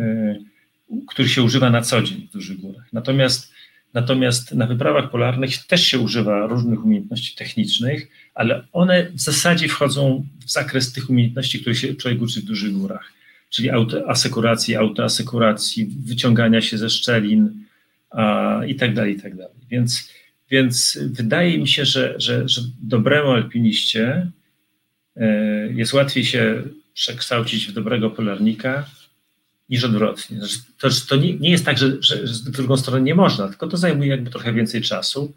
które 1.08 1.28
się 1.28 1.42
używa 1.42 1.70
na 1.70 1.82
co 1.82 2.02
dzień 2.02 2.28
w 2.28 2.32
dużych 2.32 2.60
górach. 2.60 2.92
Natomiast, 2.92 3.52
natomiast 3.94 4.54
na 4.54 4.66
wyprawach 4.66 5.10
polarnych 5.10 5.66
też 5.66 5.86
się 5.86 5.98
używa 5.98 6.46
różnych 6.46 6.84
umiejętności 6.84 7.36
technicznych, 7.36 8.08
ale 8.34 8.66
one 8.72 9.10
w 9.10 9.20
zasadzie 9.20 9.68
wchodzą 9.68 10.26
w 10.46 10.50
zakres 10.50 10.92
tych 10.92 11.10
umiejętności, 11.10 11.60
które 11.60 11.74
się 11.74 11.94
człowiek 11.94 12.22
uczy 12.22 12.40
w 12.40 12.44
dużych 12.44 12.72
górach 12.72 13.17
czyli 13.50 13.70
auto, 13.70 14.10
asekuracji, 14.10 14.76
autoasekuracji, 14.76 15.86
wyciągania 16.04 16.60
się 16.60 16.78
ze 16.78 16.90
szczelin 16.90 17.64
a, 18.10 18.60
i 18.66 18.74
tak 18.74 18.94
dalej, 18.94 19.16
i 19.16 19.20
tak 19.20 19.36
dalej. 19.36 19.56
Więc, 19.70 20.12
więc 20.50 20.98
wydaje 21.02 21.58
mi 21.58 21.68
się, 21.68 21.84
że, 21.84 22.14
że, 22.20 22.48
że 22.48 22.60
dobremu 22.82 23.30
alpiniście 23.30 24.30
e, 25.16 25.26
jest 25.72 25.92
łatwiej 25.92 26.24
się 26.24 26.62
przekształcić 26.94 27.66
w 27.66 27.72
dobrego 27.72 28.10
polarnika 28.10 28.84
niż 29.70 29.84
odwrotnie. 29.84 30.38
Znaczy, 30.38 30.58
to, 30.78 30.88
to 31.08 31.16
nie, 31.16 31.34
nie, 31.34 31.50
jest 31.50 31.64
tak, 31.64 31.78
że, 31.78 32.02
że, 32.02 32.16
w 32.26 32.50
drugą 32.50 32.76
stronę 32.76 33.00
nie 33.00 33.14
można, 33.14 33.48
tylko 33.48 33.66
to 33.66 33.76
zajmuje 33.76 34.10
jakby 34.10 34.30
trochę 34.30 34.52
więcej 34.52 34.82
czasu. 34.82 35.32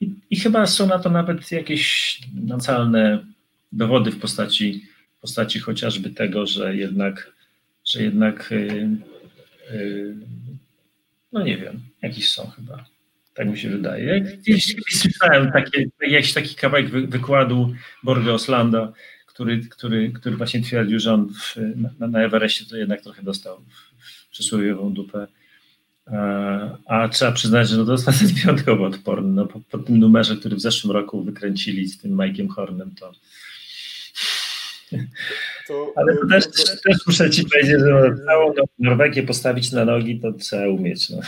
I, 0.00 0.10
I, 0.30 0.36
chyba 0.40 0.66
są 0.66 0.86
na 0.86 0.98
to 0.98 1.10
nawet 1.10 1.52
jakieś 1.52 2.18
namacalne 2.34 3.24
dowody 3.72 4.10
w 4.10 4.18
postaci, 4.18 4.84
w 5.18 5.20
postaci 5.20 5.58
chociażby 5.58 6.10
tego, 6.10 6.46
że 6.46 6.76
jednak 6.76 7.32
że 7.90 8.02
jednak, 8.02 8.52
y, 8.52 8.88
y, 9.72 10.14
no 11.32 11.42
nie 11.42 11.56
wiem, 11.56 11.80
jakieś 12.02 12.30
są 12.30 12.46
chyba. 12.46 12.84
Tak 13.34 13.48
mi 13.48 13.58
się 13.58 13.70
wydaje. 13.70 14.20
Gdzieś 14.20 14.76
słyszałem 14.90 15.52
takie, 15.52 15.84
jakiś 16.00 16.32
taki 16.32 16.54
kawałek 16.54 16.90
wykładu 16.90 17.74
Borga 18.02 18.32
Oslanda, 18.32 18.92
który, 19.26 19.60
który, 19.60 20.12
który 20.12 20.36
właśnie 20.36 20.62
twierdził, 20.62 20.98
że 20.98 21.14
on 21.14 21.28
w, 21.28 21.56
na, 21.98 22.06
na 22.06 22.22
Everestie 22.22 22.64
to 22.70 22.76
jednak 22.76 23.02
trochę 23.02 23.22
dostał 23.22 23.60
przysłowiową 24.30 24.92
dupę. 24.92 25.26
A, 26.86 27.02
a 27.02 27.08
trzeba 27.08 27.32
przyznać, 27.32 27.68
że 27.68 27.84
dostał 27.84 28.14
jest 28.20 28.34
wyjątkowo 28.34 28.84
odporny. 28.84 29.32
No, 29.32 29.46
po, 29.46 29.60
po, 29.60 29.78
tym 29.78 29.98
numerze, 29.98 30.36
który 30.36 30.56
w 30.56 30.60
zeszłym 30.60 30.92
roku 30.92 31.22
wykręcili 31.22 31.88
z 31.88 31.98
tym 31.98 32.16
Mike'iem 32.16 32.48
Hornem, 32.48 32.94
to 32.94 33.12
to, 35.68 35.92
Ale 35.96 36.16
to 36.16 36.26
też, 36.26 36.44
to, 36.46 36.62
też 36.88 37.06
muszę 37.06 37.30
ci 37.30 37.44
powiedzieć, 37.44 37.80
że 37.80 38.16
całą 38.26 38.52
Norwegię 38.78 39.22
postawić 39.22 39.72
na 39.72 39.84
nogi, 39.84 40.20
to 40.20 40.32
trzeba 40.32 40.68
umieć. 40.68 41.10
No. 41.10 41.20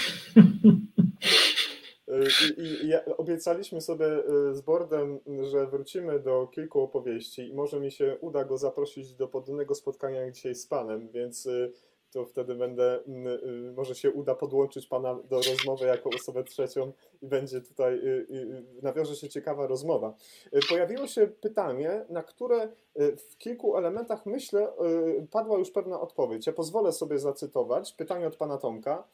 I, 2.59 2.86
i 2.86 2.93
obiecaliśmy 3.16 3.80
sobie 3.80 4.06
y, 4.06 4.55
z 4.55 4.60
Bordem, 4.60 5.18
że 5.51 5.66
wrócimy 5.66 6.20
do 6.20 6.47
kilku 6.47 6.80
opowieści 6.80 7.48
i 7.48 7.55
może 7.55 7.80
mi 7.80 7.93
się 7.93 8.16
uda 8.20 8.44
go 8.44 8.59
zaprosić 8.59 9.14
do 9.14 9.28
podobnego 9.28 9.74
spotkania 9.74 10.20
jak 10.20 10.32
dzisiaj 10.32 10.55
z 10.55 10.66
Panem, 10.66 11.09
więc 11.14 11.48
to 12.12 12.26
wtedy 12.26 12.55
będę, 12.55 13.05
mm, 13.05 13.26
y, 13.26 13.72
może 13.76 13.94
się 13.94 14.10
uda 14.10 14.34
podłączyć 14.34 14.86
Pana 14.86 15.14
do 15.14 15.36
rozmowy 15.36 15.86
jako 15.86 16.10
osobę 16.10 16.44
trzecią 16.44 16.93
i 17.22 17.26
będzie 17.26 17.60
tutaj, 17.60 17.94
y, 17.94 18.26
y, 18.30 18.64
nawiąże 18.82 19.16
się 19.16 19.28
ciekawa 19.28 19.66
rozmowa. 19.66 20.14
Pojawiło 20.68 21.06
się 21.06 21.26
pytanie, 21.26 22.05
na 22.09 22.22
które 22.22 22.68
w 22.97 23.36
kilku 23.39 23.76
elementach, 23.76 24.26
myślę, 24.26 24.72
padła 25.30 25.59
już 25.59 25.70
pewna 25.70 26.01
odpowiedź. 26.01 26.47
Ja 26.47 26.52
pozwolę 26.52 26.93
sobie 26.93 27.18
zacytować 27.18 27.93
pytanie 27.93 28.26
od 28.26 28.36
Pana 28.36 28.59
Tomka, 28.59 29.05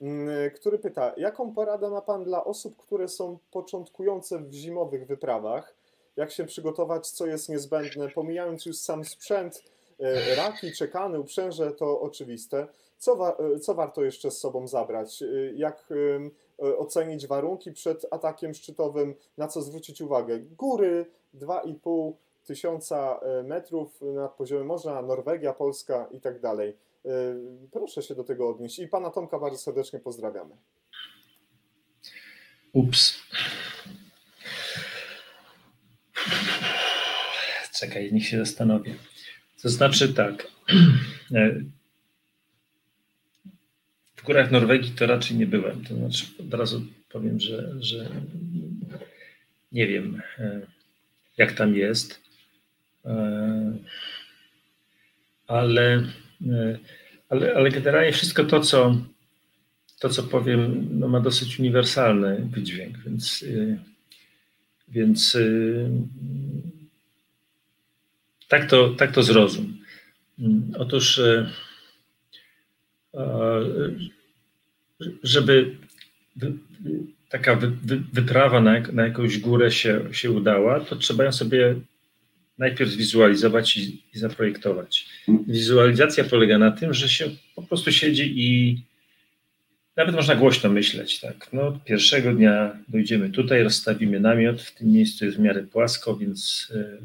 mm, 0.00 0.50
który 0.50 0.78
pyta, 0.78 1.14
jaką 1.16 1.54
poradę 1.54 1.90
ma 1.90 2.02
Pan 2.02 2.24
dla 2.24 2.44
osób, 2.44 2.76
które 2.76 3.08
są 3.08 3.38
początkujące 3.50 4.38
w 4.38 4.52
zimowych 4.52 5.06
wyprawach? 5.06 5.74
Jak 6.16 6.30
się 6.30 6.44
przygotować, 6.44 7.10
co 7.10 7.26
jest 7.26 7.48
niezbędne, 7.48 8.08
pomijając 8.08 8.66
już 8.66 8.76
sam 8.76 9.04
sprzęt, 9.04 9.62
raki, 10.36 10.72
czekany, 10.72 11.20
uprzęże 11.20 11.72
to 11.72 12.00
oczywiste. 12.00 12.66
Co, 12.98 13.16
wa 13.16 13.36
e, 13.36 13.58
co 13.58 13.74
warto 13.74 14.04
jeszcze 14.04 14.30
z 14.30 14.38
sobą 14.38 14.68
zabrać? 14.68 15.22
E, 15.22 15.26
jak 15.54 15.88
ocenić 16.78 17.26
warunki 17.26 17.72
przed 17.72 18.06
atakiem 18.10 18.54
szczytowym? 18.54 19.14
Na 19.36 19.48
co 19.48 19.62
zwrócić 19.62 20.00
uwagę? 20.00 20.38
Góry 20.38 21.06
2,5 21.34 22.12
tysiąca 22.44 23.20
metrów 23.44 24.00
nad 24.00 24.34
poziomem 24.34 24.66
morza, 24.66 25.02
Norwegia, 25.02 25.52
Polska 25.52 26.08
i 26.10 26.20
tak 26.20 26.40
dalej. 26.40 26.76
Proszę 27.72 28.02
się 28.02 28.14
do 28.14 28.24
tego 28.24 28.48
odnieść. 28.48 28.78
I 28.78 28.88
pana 28.88 29.10
Tomka 29.10 29.38
bardzo 29.38 29.58
serdecznie 29.58 29.98
pozdrawiamy. 29.98 30.56
Ups. 32.72 33.14
Czekaj, 37.78 38.12
niech 38.12 38.26
się 38.26 38.38
zastanowię. 38.38 38.94
To 39.62 39.68
znaczy 39.68 40.14
tak. 40.14 40.46
E, 41.34 41.60
w 44.16 44.22
górach 44.24 44.50
Norwegii 44.50 44.90
to 44.90 45.06
raczej 45.06 45.36
nie 45.36 45.46
byłem. 45.46 45.84
To 45.84 45.94
znaczy 45.94 46.26
od 46.40 46.54
razu 46.54 46.86
powiem, 47.08 47.40
że, 47.40 47.74
że 47.80 48.10
nie 49.72 49.86
wiem, 49.86 50.22
e, 50.38 50.60
jak 51.36 51.52
tam 51.52 51.74
jest. 51.76 52.20
E, 53.04 53.72
ale, 55.46 56.02
ale, 57.28 57.54
ale 57.54 57.70
generalnie 57.70 58.12
wszystko 58.12 58.44
to, 58.44 58.60
co 58.60 58.96
to, 59.98 60.08
co 60.08 60.22
powiem, 60.22 60.88
no, 60.90 61.08
ma 61.08 61.20
dosyć 61.20 61.58
uniwersalny 61.58 62.48
wydźwięk, 62.50 62.98
więc, 62.98 63.44
więc 64.88 65.38
tak 68.48 68.70
to, 68.70 68.88
tak 68.88 69.12
to 69.12 69.22
zrozum. 69.22 69.78
Mm, 70.38 70.72
otóż, 70.78 71.18
e, 71.18 71.50
e, 73.14 73.64
żeby 75.22 75.76
taka 77.28 77.54
wy, 77.54 77.70
wy, 77.70 78.02
wyprawa 78.12 78.60
na, 78.60 78.80
na 78.80 79.04
jakąś 79.04 79.38
górę 79.38 79.70
się, 79.70 80.00
się 80.12 80.30
udała, 80.30 80.80
to 80.80 80.96
trzeba 80.96 81.24
ją 81.24 81.32
sobie 81.32 81.74
najpierw 82.58 82.90
zwizualizować 82.90 83.76
i, 83.76 84.02
i 84.14 84.18
zaprojektować. 84.18 85.06
Wizualizacja 85.46 86.24
polega 86.24 86.58
na 86.58 86.70
tym, 86.70 86.94
że 86.94 87.08
się 87.08 87.30
po 87.54 87.62
prostu 87.62 87.92
siedzi 87.92 88.32
i 88.36 88.80
nawet 89.98 90.14
można 90.14 90.34
głośno 90.34 90.70
myśleć, 90.70 91.20
tak. 91.20 91.48
No, 91.52 91.78
pierwszego 91.84 92.32
dnia 92.32 92.76
dojdziemy 92.88 93.30
tutaj, 93.30 93.62
rozstawimy 93.62 94.20
namiot, 94.20 94.62
w 94.62 94.74
tym 94.74 94.92
miejscu 94.92 95.24
jest 95.24 95.36
w 95.36 95.40
miarę 95.40 95.62
płasko, 95.62 96.16
więc 96.16 96.68
y, 96.70 96.98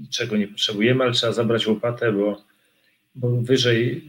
niczego 0.00 0.36
nie 0.36 0.48
potrzebujemy, 0.48 1.04
ale 1.04 1.12
trzeba 1.12 1.32
zabrać 1.32 1.66
łopatę, 1.66 2.12
bo, 2.12 2.42
bo 3.14 3.42
wyżej 3.42 4.04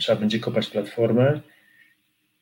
trzeba 0.00 0.20
będzie 0.20 0.38
kopać 0.38 0.66
platformę. 0.66 1.40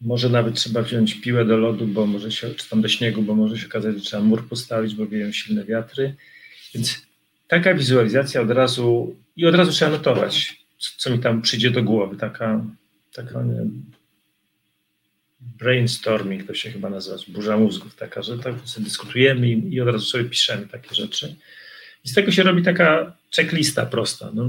Może 0.01 0.29
nawet 0.29 0.55
trzeba 0.55 0.83
wziąć 0.83 1.15
piłę 1.15 1.45
do 1.45 1.57
lodu, 1.57 1.87
bo 1.87 2.07
może 2.07 2.33
się, 2.33 2.55
czy 2.55 2.71
tam 2.71 2.83
do 2.83 2.89
śniegu, 2.89 3.23
bo 3.23 3.35
może 3.35 3.59
się 3.59 3.67
okazać, 3.67 3.97
że 3.97 4.01
trzeba 4.01 4.23
mur 4.23 4.49
postawić, 4.49 4.95
bo 4.95 5.07
wieją 5.07 5.33
silne 5.33 5.65
wiatry. 5.65 6.15
Więc 6.75 7.03
taka 7.49 7.75
wizualizacja 7.75 8.41
od 8.41 8.51
razu 8.51 9.17
i 9.37 9.47
od 9.47 9.55
razu 9.55 9.73
trzeba 9.73 9.91
notować, 9.91 10.65
co 10.97 11.11
mi 11.11 11.19
tam 11.19 11.43
przyjdzie 11.43 11.71
do 11.71 11.83
głowy. 11.83 12.17
Taka, 12.17 12.65
taka 13.13 13.43
nie, 13.43 13.67
brainstorming 15.59 16.47
to 16.47 16.55
się 16.55 16.70
chyba 16.70 16.90
nazywa, 16.90 17.16
burza 17.28 17.56
mózgów 17.56 17.97
taka, 17.97 18.23
że 18.23 18.39
tak 18.39 18.55
dyskutujemy 18.78 19.48
i, 19.48 19.74
i 19.74 19.81
od 19.81 19.89
razu 19.89 20.06
sobie 20.06 20.24
piszemy 20.24 20.66
takie 20.66 20.94
rzeczy. 20.94 21.35
I 22.05 22.09
z 22.09 22.14
tego 22.14 22.32
się 22.32 22.43
robi 22.43 22.62
taka 22.62 23.16
checklista 23.36 23.86
prosta. 23.86 24.31
No, 24.35 24.48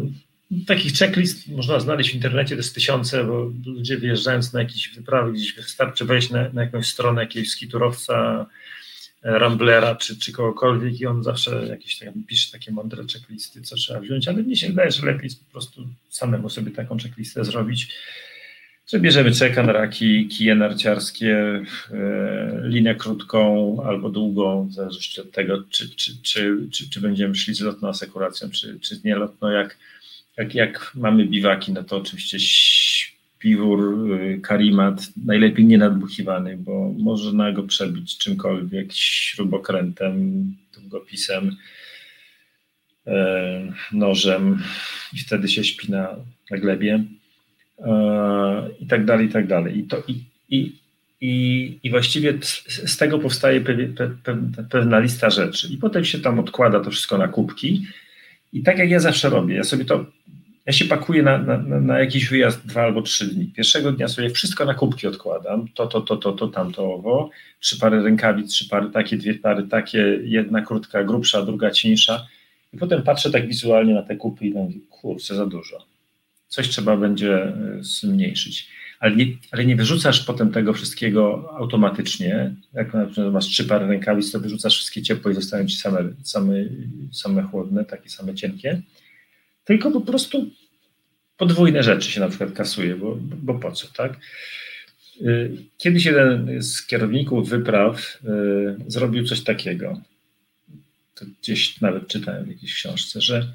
takich 0.67 0.93
checklist 0.93 1.47
można 1.47 1.79
znaleźć 1.79 2.11
w 2.11 2.15
internecie, 2.15 2.55
to 2.55 2.59
jest 2.59 2.75
tysiące, 2.75 3.23
bo 3.23 3.51
ludzie 3.65 3.97
wyjeżdżając 3.97 4.53
na 4.53 4.59
jakieś 4.59 4.89
wyprawy, 4.89 5.33
gdzieś 5.33 5.53
wystarczy 5.53 6.05
wejść 6.05 6.29
na, 6.29 6.49
na 6.49 6.61
jakąś 6.61 6.87
stronę 6.87 7.21
jakiegoś 7.21 7.49
skiturowca, 7.49 8.45
e, 9.23 9.39
Ramblera 9.39 9.95
czy, 9.95 10.19
czy 10.19 10.31
kogokolwiek 10.31 10.99
i 10.99 11.05
on 11.05 11.23
zawsze 11.23 11.67
jakieś 11.67 11.99
tak, 11.99 12.09
pisze 12.27 12.51
takie 12.51 12.71
mądre 12.71 13.03
checklisty, 13.13 13.61
co 13.61 13.75
trzeba 13.75 13.99
wziąć, 13.99 14.27
ale 14.27 14.43
mnie 14.43 14.55
się 14.55 14.67
wydaje, 14.67 14.91
że 14.91 15.05
lepiej 15.05 15.23
jest 15.23 15.45
po 15.45 15.51
prostu 15.51 15.87
samemu 16.09 16.49
sobie 16.49 16.71
taką 16.71 16.97
checklistę 16.97 17.45
zrobić 17.45 17.87
że 18.87 18.99
bierzemy 18.99 19.31
czeka 19.31 19.63
na 19.63 19.73
raki, 19.73 20.27
kije 20.27 20.55
narciarskie, 20.55 21.63
e, 21.91 22.61
linię 22.63 22.95
krótką 22.95 23.77
albo 23.85 24.09
długą, 24.09 24.67
w 24.67 24.73
zależności 24.73 25.21
od 25.21 25.31
tego, 25.31 25.63
czy, 25.69 25.95
czy, 25.95 26.21
czy, 26.21 26.89
czy, 26.89 27.01
będziemy 27.01 27.35
szli 27.35 27.53
z 27.53 27.61
lotną 27.61 27.89
asekuracją, 27.89 28.49
czy, 28.49 28.79
czy 28.79 28.95
z 28.95 29.03
nielotną. 29.03 29.49
Jak, 29.49 29.77
jak, 30.37 30.55
jak 30.55 30.91
mamy 30.95 31.25
biwaki, 31.25 31.73
no 31.73 31.83
to 31.83 31.97
oczywiście 31.97 32.37
śpiwór, 32.39 34.11
y, 34.11 34.39
karimat, 34.41 35.07
najlepiej 35.25 35.65
nie 35.65 35.77
nadbuchiwany, 35.77 36.57
bo 36.57 36.93
można 36.99 37.51
go 37.51 37.63
przebić 37.63 38.17
czymkolwiek, 38.17 38.93
śrubokrętem, 38.93 40.45
długopisem, 40.73 41.55
e, 43.07 43.73
nożem 43.91 44.63
i 45.13 45.19
wtedy 45.19 45.49
się 45.49 45.63
śpi 45.63 45.91
na, 45.91 46.15
na 46.51 46.57
glebie 46.57 47.03
i 48.79 48.87
tak 48.87 49.05
dalej, 49.05 49.25
i 49.25 49.29
tak 49.29 49.47
dalej. 49.47 49.77
I, 49.79 49.83
to, 49.83 49.97
i, 50.07 50.23
i, 50.49 50.75
i, 51.21 51.79
i 51.83 51.89
właściwie 51.89 52.33
z 52.67 52.97
tego 52.97 53.19
powstaje 53.19 53.61
pewna, 54.69 54.99
lista 54.99 55.29
rzeczy. 55.29 55.67
I 55.67 55.77
potem 55.77 56.05
się 56.05 56.19
tam 56.19 56.39
odkłada 56.39 56.79
to 56.79 56.91
wszystko 56.91 57.17
na 57.17 57.27
kubki. 57.27 57.85
I 58.53 58.63
tak 58.63 58.77
jak 58.77 58.89
ja 58.89 58.99
zawsze 58.99 59.29
robię, 59.29 59.55
ja 59.55 59.63
sobie 59.63 59.85
to, 59.85 60.05
ja 60.65 60.73
się 60.73 60.85
pakuję 60.85 61.23
na, 61.23 61.37
na, 61.37 61.57
na 61.57 61.99
jakiś 61.99 62.29
wyjazd 62.29 62.67
dwa 62.67 62.81
albo 62.81 63.01
trzy 63.01 63.27
dni. 63.27 63.45
Pierwszego 63.45 63.91
dnia 63.91 64.07
sobie 64.07 64.29
wszystko 64.29 64.65
na 64.65 64.73
kubki 64.73 65.07
odkładam, 65.07 65.67
to, 65.75 65.87
to, 65.87 66.01
to, 66.01 66.17
to, 66.17 66.31
to, 66.31 66.47
tamto, 66.47 66.93
owo, 66.93 67.29
trzy 67.59 67.79
pary 67.79 68.03
rękawic, 68.03 68.51
trzy 68.51 68.69
pary 68.69 68.89
takie, 68.89 69.17
dwie 69.17 69.33
pary 69.33 69.63
takie, 69.63 70.19
jedna 70.23 70.61
krótka, 70.61 71.03
grubsza, 71.03 71.45
druga 71.45 71.71
cieńsza. 71.71 72.27
I 72.73 72.77
potem 72.77 73.03
patrzę 73.03 73.31
tak 73.31 73.47
wizualnie 73.47 73.93
na 73.93 74.03
te 74.03 74.15
kupy 74.15 74.45
i 74.45 74.51
mówię, 74.51 74.75
kurczę, 74.89 75.35
za 75.35 75.45
dużo 75.45 75.92
coś 76.53 76.69
trzeba 76.69 76.97
będzie 76.97 77.43
e, 77.43 77.53
zmniejszyć. 77.81 78.67
Ale 78.99 79.15
nie, 79.15 79.25
ale 79.51 79.65
nie 79.65 79.75
wyrzucasz 79.75 80.25
potem 80.25 80.51
tego 80.51 80.73
wszystkiego 80.73 81.49
automatycznie. 81.57 82.55
Jak 82.73 82.93
na 82.93 83.05
przykład 83.05 83.33
masz 83.33 83.45
trzy 83.45 83.65
pary 83.65 83.87
rękawic, 83.87 84.31
to 84.31 84.39
wyrzucasz 84.39 84.75
wszystkie 84.75 85.01
ciepłe 85.01 85.31
i 85.31 85.35
zostają 85.35 85.67
ci 85.67 85.77
same, 85.77 85.99
same, 86.23 86.53
same 87.11 87.43
chłodne, 87.43 87.85
takie 87.85 88.09
same 88.09 88.35
cienkie. 88.35 88.81
Tylko 89.65 89.91
po 89.91 90.01
prostu 90.01 90.49
podwójne 91.37 91.83
rzeczy 91.83 92.11
się 92.11 92.19
na 92.19 92.29
przykład 92.29 92.51
kasuje, 92.51 92.95
bo, 92.95 93.17
bo 93.19 93.53
po 93.53 93.71
co, 93.71 93.87
tak? 93.87 94.13
E, 95.21 95.49
kiedyś 95.77 96.05
jeden 96.05 96.63
z 96.63 96.85
kierowników 96.87 97.49
wypraw 97.49 98.19
y, 98.23 98.91
zrobił 98.91 99.25
coś 99.25 99.41
takiego. 99.41 100.01
To 101.15 101.25
gdzieś 101.41 101.81
nawet 101.81 102.07
czytałem 102.07 102.45
w 102.45 102.47
jakiejś 102.47 102.73
książce, 102.73 103.21
że 103.21 103.47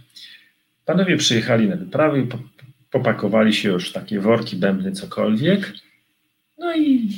panowie 0.86 1.16
przyjechali 1.16 1.68
na 1.68 1.76
wyprawę 1.76 2.20
i 2.20 2.26
popakowali 2.90 3.54
się 3.54 3.68
już 3.68 3.92
takie 3.92 4.20
worki, 4.20 4.56
bębny, 4.56 4.92
cokolwiek. 4.92 5.72
No 6.58 6.76
i 6.76 7.08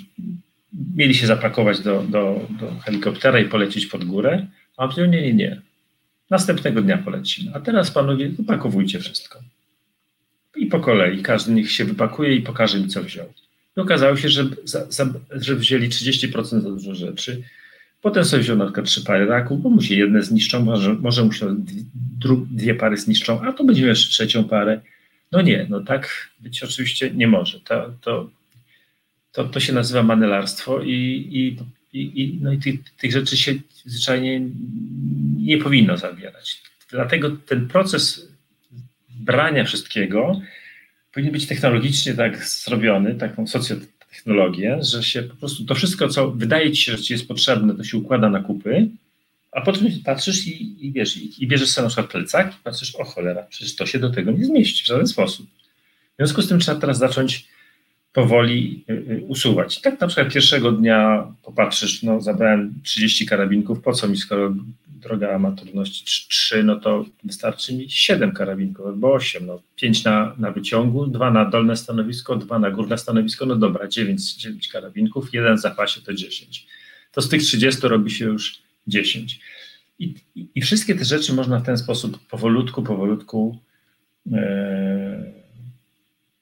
mieli 0.97 1.15
się 1.15 1.27
zapakować 1.27 1.81
do, 1.81 2.03
do, 2.03 2.47
do 2.61 2.75
helikoptera 2.85 3.41
i 3.41 3.49
polecieć 3.49 3.87
pod 3.87 4.05
górę. 4.05 4.47
A 4.77 4.85
on 4.85 5.11
nie, 5.11 5.23
nie, 5.23 5.35
nie. 5.35 5.61
Następnego 6.31 6.83
dnia 6.83 6.99
polecimy. 6.99 7.53
A 7.55 7.61
teraz 7.61 7.91
panowie, 7.91 8.29
wypakowujcie 8.29 8.99
wszystko. 8.99 9.41
I 10.57 10.67
po 10.67 10.81
kolei 10.81 11.23
każdy 11.23 11.53
niech 11.53 11.71
się 11.71 11.85
wypakuje 11.85 12.35
i 12.35 12.43
pokaże 12.43 12.79
mi, 12.79 12.89
co 12.89 13.03
wziął. 13.03 13.27
I 13.77 13.81
okazało 13.81 14.17
się, 14.17 14.29
że, 14.29 14.45
za, 14.65 14.91
za, 14.91 15.07
że 15.31 15.57
wzięli 15.57 15.89
30% 15.89 16.45
za 16.45 16.61
dużo 16.61 16.95
rzeczy. 16.95 17.43
Potem 18.03 18.25
sobie 18.25 18.43
wziął 18.43 18.57
na 18.57 18.65
przykład 18.65 18.87
trzy 18.87 19.05
pary 19.05 19.27
raków, 19.27 19.63
bo 19.63 19.71
mu 19.71 19.83
się 19.83 19.95
jedne 19.95 20.23
zniszczą, 20.23 20.65
może, 20.65 20.95
może 20.95 21.25
mu 21.25 21.33
się 21.33 21.57
dwie, 21.57 21.83
dwie 22.51 22.75
pary 22.75 22.97
zniszczą, 22.97 23.41
a 23.41 23.53
to 23.53 23.65
będziemy 23.65 23.89
jeszcze 23.89 24.11
trzecią 24.11 24.45
parę. 24.45 24.81
No 25.33 25.43
nie, 25.43 25.67
no 25.69 25.81
tak 25.81 26.29
być 26.41 26.63
oczywiście 26.63 27.11
nie 27.11 27.27
może. 27.27 27.61
To, 27.61 27.93
to, 28.01 28.31
to, 29.33 29.45
to 29.45 29.61
się 29.61 29.73
nazywa 29.73 30.03
manelarstwo 30.03 30.83
i, 30.83 30.93
i, 30.93 31.57
i, 32.01 32.39
no 32.43 32.53
i 32.53 32.59
tych, 32.99 33.13
rzeczy 33.13 33.37
się 33.37 33.55
zwyczajnie 33.85 34.41
nie 35.37 35.59
powinno 35.59 35.97
zabierać. 35.97 36.63
Dlatego 36.91 37.31
ten 37.31 37.69
proces 37.69 38.29
brania 39.11 39.65
wszystkiego 39.65 40.41
powinien 41.13 41.33
być 41.33 41.47
technologicznie 41.47 42.15
tak 42.15 42.45
zrobiony, 42.45 43.15
taką 43.15 43.47
socjotechnologię, 43.47 44.79
że 44.81 45.03
się 45.03 45.23
po 45.23 45.37
prostu 45.37 45.65
to 45.65 45.75
wszystko, 45.75 46.09
co 46.09 46.31
wydaje 46.31 46.73
ci 46.73 46.83
się, 46.83 46.97
że 46.97 47.03
ci 47.03 47.13
jest 47.13 47.29
potrzebne, 47.29 47.75
to 47.75 47.85
się 47.85 47.99
układa 47.99 48.31
na 48.31 48.41
kupy, 48.41 48.89
a 49.53 49.61
potem 49.61 49.89
patrzysz 50.05 50.47
i, 50.47 50.87
i 50.87 50.93
wiesz, 50.93 51.17
i, 51.17 51.45
i 51.45 51.47
bierzesz 51.47 51.71
sobie 51.71 51.83
na 51.83 51.89
przykład 51.89 52.11
plecak 52.11 52.53
i 52.55 52.63
patrzysz, 52.65 52.95
o 52.95 53.05
cholera, 53.05 53.43
przecież 53.43 53.77
to 53.77 53.87
się 53.87 53.99
do 53.99 54.11
tego 54.11 54.31
nie 54.31 54.45
zmieści 54.45 54.85
w 54.85 54.87
żaden 54.87 55.07
sposób. 55.07 55.47
W 56.13 56.17
związku 56.17 56.43
z 56.43 56.49
tym 56.49 56.61
trzeba 56.61 56.81
teraz 56.81 56.99
zacząć 56.99 57.47
powoli 58.13 58.85
y, 58.91 58.93
y, 58.93 59.25
usuwać. 59.29 59.81
Tak 59.81 60.01
na 60.01 60.07
przykład 60.07 60.33
pierwszego 60.33 60.73
dnia 60.73 61.27
popatrzysz, 61.43 62.03
no 62.03 62.21
zabrałem 62.21 62.75
30 62.83 63.27
karabinków, 63.27 63.81
po 63.81 63.93
co 63.93 64.09
mi, 64.09 64.17
skoro 64.17 64.55
droga 64.87 65.35
amatorności 65.35 66.05
3, 66.29 66.65
no 66.65 66.77
to 66.77 67.05
wystarczy 67.25 67.75
mi 67.75 67.91
7 67.91 68.33
karabinków 68.33 68.87
albo 68.87 69.13
8, 69.13 69.47
no 69.47 69.61
5 69.77 70.05
na, 70.05 70.35
na 70.39 70.51
wyciągu, 70.51 71.07
2 71.07 71.31
na 71.31 71.45
dolne 71.45 71.77
stanowisko, 71.77 72.37
2 72.37 72.59
na 72.59 72.71
górne 72.71 72.99
stanowisko, 72.99 73.47
no 73.47 73.57
dobra, 73.57 73.89
9, 73.89 74.35
9 74.35 74.69
karabinków, 74.69 75.35
jeden 75.35 75.57
w 75.57 75.61
zapasie 75.61 76.01
to 76.01 76.15
10. 76.15 76.67
To 77.13 77.23
z 77.23 77.29
tych 77.29 77.43
30 77.43 77.89
robi 77.89 78.11
się 78.11 78.25
już 78.25 78.63
10. 78.91 79.41
I, 79.99 80.15
i, 80.55 80.61
wszystkie 80.63 80.95
te 80.95 81.05
rzeczy 81.05 81.33
można 81.33 81.61
w 81.61 81.67
ten 81.67 81.79
sposób 81.79 82.27
powolutku, 82.27 82.83
powolutku 82.83 83.59
e, 84.33 85.33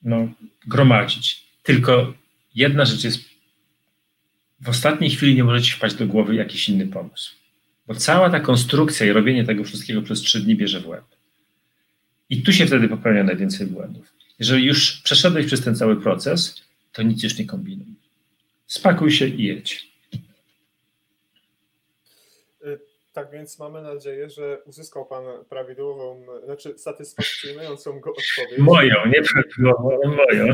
no, 0.02 0.28
gromadzić. 0.66 1.44
Tylko 1.62 2.14
jedna 2.54 2.84
rzecz 2.84 3.04
jest, 3.04 3.20
w 4.60 4.68
ostatniej 4.68 5.10
chwili 5.10 5.34
nie 5.34 5.44
możecie 5.44 5.72
wpaść 5.72 5.94
do 5.94 6.06
głowy 6.06 6.34
jakiś 6.34 6.68
inny 6.68 6.86
pomysł. 6.86 7.30
Bo 7.86 7.94
cała 7.94 8.30
ta 8.30 8.40
konstrukcja 8.40 9.06
i 9.06 9.12
robienie 9.12 9.44
tego 9.44 9.64
wszystkiego 9.64 10.02
przez 10.02 10.20
trzy 10.20 10.40
dni 10.40 10.56
bierze 10.56 10.80
w 10.80 10.88
łeb. 10.88 11.04
I 12.30 12.42
tu 12.42 12.52
się 12.52 12.66
wtedy 12.66 12.88
popełnia 12.88 13.24
najwięcej 13.24 13.66
błędów. 13.66 14.12
Jeżeli 14.38 14.64
już 14.64 15.00
przeszedłeś 15.00 15.46
przez 15.46 15.60
ten 15.60 15.76
cały 15.76 16.00
proces, 16.00 16.62
to 16.92 17.02
nic 17.02 17.22
już 17.22 17.38
nie 17.38 17.44
kombinuj. 17.44 17.86
Spakuj 18.66 19.12
się 19.12 19.26
i 19.26 19.44
jedź. 19.44 19.87
Tak 23.18 23.30
więc 23.30 23.58
mamy 23.58 23.82
nadzieję, 23.82 24.30
że 24.30 24.62
uzyskał 24.64 25.06
Pan 25.06 25.24
prawidłową, 25.48 26.26
znaczy 26.44 26.78
satysfakcjonującą 26.78 28.00
go 28.00 28.10
odpowiedź. 28.10 28.58
Moją, 28.58 28.94
nie 29.06 29.22
prawidłową, 29.22 29.98
moją. 30.04 30.46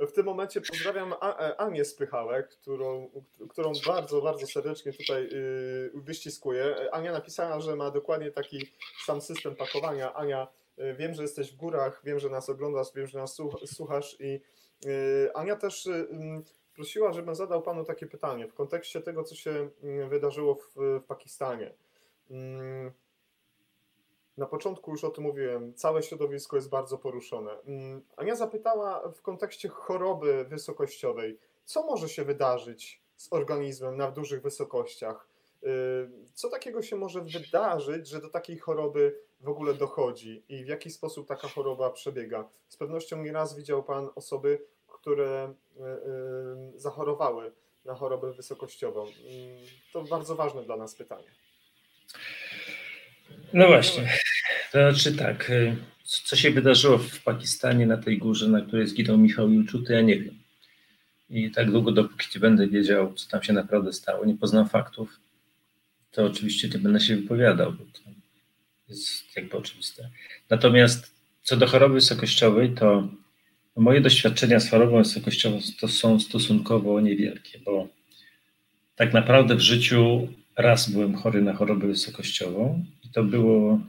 W 0.00 0.12
tym 0.12 0.26
momencie 0.26 0.60
pozdrawiam 0.60 1.12
e, 1.12 1.16
Anię 1.60 1.84
Spychałek, 1.84 2.48
którą, 2.48 3.10
którą 3.48 3.72
bardzo, 3.86 4.22
bardzo 4.22 4.46
serdecznie 4.46 4.92
tutaj 4.92 5.28
y, 5.32 5.90
wyściskuję. 5.94 6.76
Ania 6.92 7.12
napisała, 7.12 7.60
że 7.60 7.76
ma 7.76 7.90
dokładnie 7.90 8.30
taki 8.30 8.66
sam 9.06 9.20
system 9.20 9.56
pakowania. 9.56 10.14
Ania, 10.14 10.48
y, 10.78 10.94
wiem, 10.94 11.14
że 11.14 11.22
jesteś 11.22 11.52
w 11.52 11.56
górach, 11.56 12.02
wiem, 12.04 12.18
że 12.18 12.28
nas 12.28 12.48
oglądasz, 12.48 12.86
wiem, 12.96 13.06
że 13.06 13.18
nas 13.18 13.40
słuchasz 13.66 14.16
i 14.20 14.40
y, 14.86 15.30
Ania 15.34 15.56
też 15.56 15.88
prosiła, 16.82 17.12
żebym 17.12 17.34
zadał 17.34 17.62
panu 17.62 17.84
takie 17.84 18.06
pytanie 18.06 18.48
w 18.48 18.54
kontekście 18.54 19.00
tego, 19.00 19.24
co 19.24 19.34
się 19.34 19.70
mm, 19.82 20.08
wydarzyło 20.08 20.54
w, 20.54 20.74
w 20.76 21.02
Pakistanie. 21.06 21.74
Mm, 22.30 22.92
na 24.36 24.46
początku 24.46 24.90
już 24.90 25.04
o 25.04 25.10
tym 25.10 25.24
mówiłem, 25.24 25.74
całe 25.74 26.02
środowisko 26.02 26.56
jest 26.56 26.68
bardzo 26.68 26.98
poruszone. 26.98 27.60
Mm, 27.60 28.02
Ania 28.16 28.34
zapytała 28.34 29.08
w 29.08 29.22
kontekście 29.22 29.68
choroby 29.68 30.44
wysokościowej, 30.44 31.38
co 31.64 31.86
może 31.86 32.08
się 32.08 32.24
wydarzyć 32.24 33.00
z 33.16 33.32
organizmem 33.32 33.96
na 33.96 34.10
dużych 34.10 34.42
wysokościach? 34.42 35.28
Y, 35.62 35.66
co 36.34 36.48
takiego 36.48 36.82
się 36.82 36.96
może 36.96 37.20
wydarzyć, 37.20 38.08
że 38.08 38.20
do 38.20 38.28
takiej 38.28 38.58
choroby 38.58 39.18
w 39.40 39.48
ogóle 39.48 39.74
dochodzi 39.74 40.42
i 40.48 40.64
w 40.64 40.68
jaki 40.68 40.90
sposób 40.90 41.28
taka 41.28 41.48
choroba 41.48 41.90
przebiega? 41.90 42.48
Z 42.68 42.76
pewnością 42.76 43.22
nieraz 43.22 43.56
widział 43.56 43.82
Pan 43.82 44.08
osoby, 44.14 44.62
które 45.02 45.54
y, 45.76 45.82
y, 46.76 46.80
zachorowały 46.80 47.52
na 47.84 47.94
chorobę 47.94 48.32
wysokościową. 48.32 49.06
To 49.92 50.02
bardzo 50.02 50.36
ważne 50.36 50.62
dla 50.62 50.76
nas 50.76 50.94
pytanie. 50.94 51.28
No 53.52 53.66
właśnie. 53.66 54.12
To 54.72 54.92
znaczy 54.92 55.16
tak, 55.16 55.50
y, 55.50 55.76
co 56.04 56.36
się 56.36 56.50
wydarzyło 56.50 56.98
w 56.98 57.22
Pakistanie 57.22 57.86
na 57.86 57.96
tej 57.96 58.18
górze, 58.18 58.48
na 58.48 58.60
której 58.60 58.86
zginął 58.86 59.18
Michał 59.18 59.50
Julczu, 59.50 59.82
to 59.82 59.92
ja 59.92 60.00
nie 60.00 60.20
wiem. 60.20 60.34
I 61.30 61.50
tak 61.50 61.70
długo, 61.70 61.92
dopóki 61.92 62.26
nie 62.34 62.40
będę 62.40 62.68
wiedział, 62.68 63.14
co 63.14 63.30
tam 63.30 63.42
się 63.42 63.52
naprawdę 63.52 63.92
stało, 63.92 64.24
nie 64.24 64.36
poznam 64.36 64.68
faktów, 64.68 65.20
to 66.12 66.24
oczywiście 66.24 66.68
nie 66.68 66.78
będę 66.78 67.00
się 67.00 67.16
wypowiadał, 67.16 67.72
bo 67.72 67.84
to 67.84 68.00
jest 68.88 69.36
jakby 69.36 69.56
oczywiste. 69.56 70.10
Natomiast 70.50 71.12
co 71.42 71.56
do 71.56 71.66
choroby 71.66 71.94
wysokościowej, 71.94 72.74
to 72.74 73.08
moje 73.76 74.00
doświadczenia 74.00 74.60
z 74.60 74.70
chorobą 74.70 74.98
wysokościową 74.98 75.58
to 75.80 75.88
są 75.88 76.20
stosunkowo 76.20 77.00
niewielkie, 77.00 77.58
bo 77.64 77.88
tak 78.96 79.12
naprawdę 79.12 79.54
w 79.54 79.60
życiu 79.60 80.28
raz 80.56 80.90
byłem 80.90 81.14
chory 81.14 81.42
na 81.42 81.52
chorobę 81.52 81.86
wysokościową 81.86 82.84
i 83.04 83.08
to 83.08 83.24
było 83.24 83.80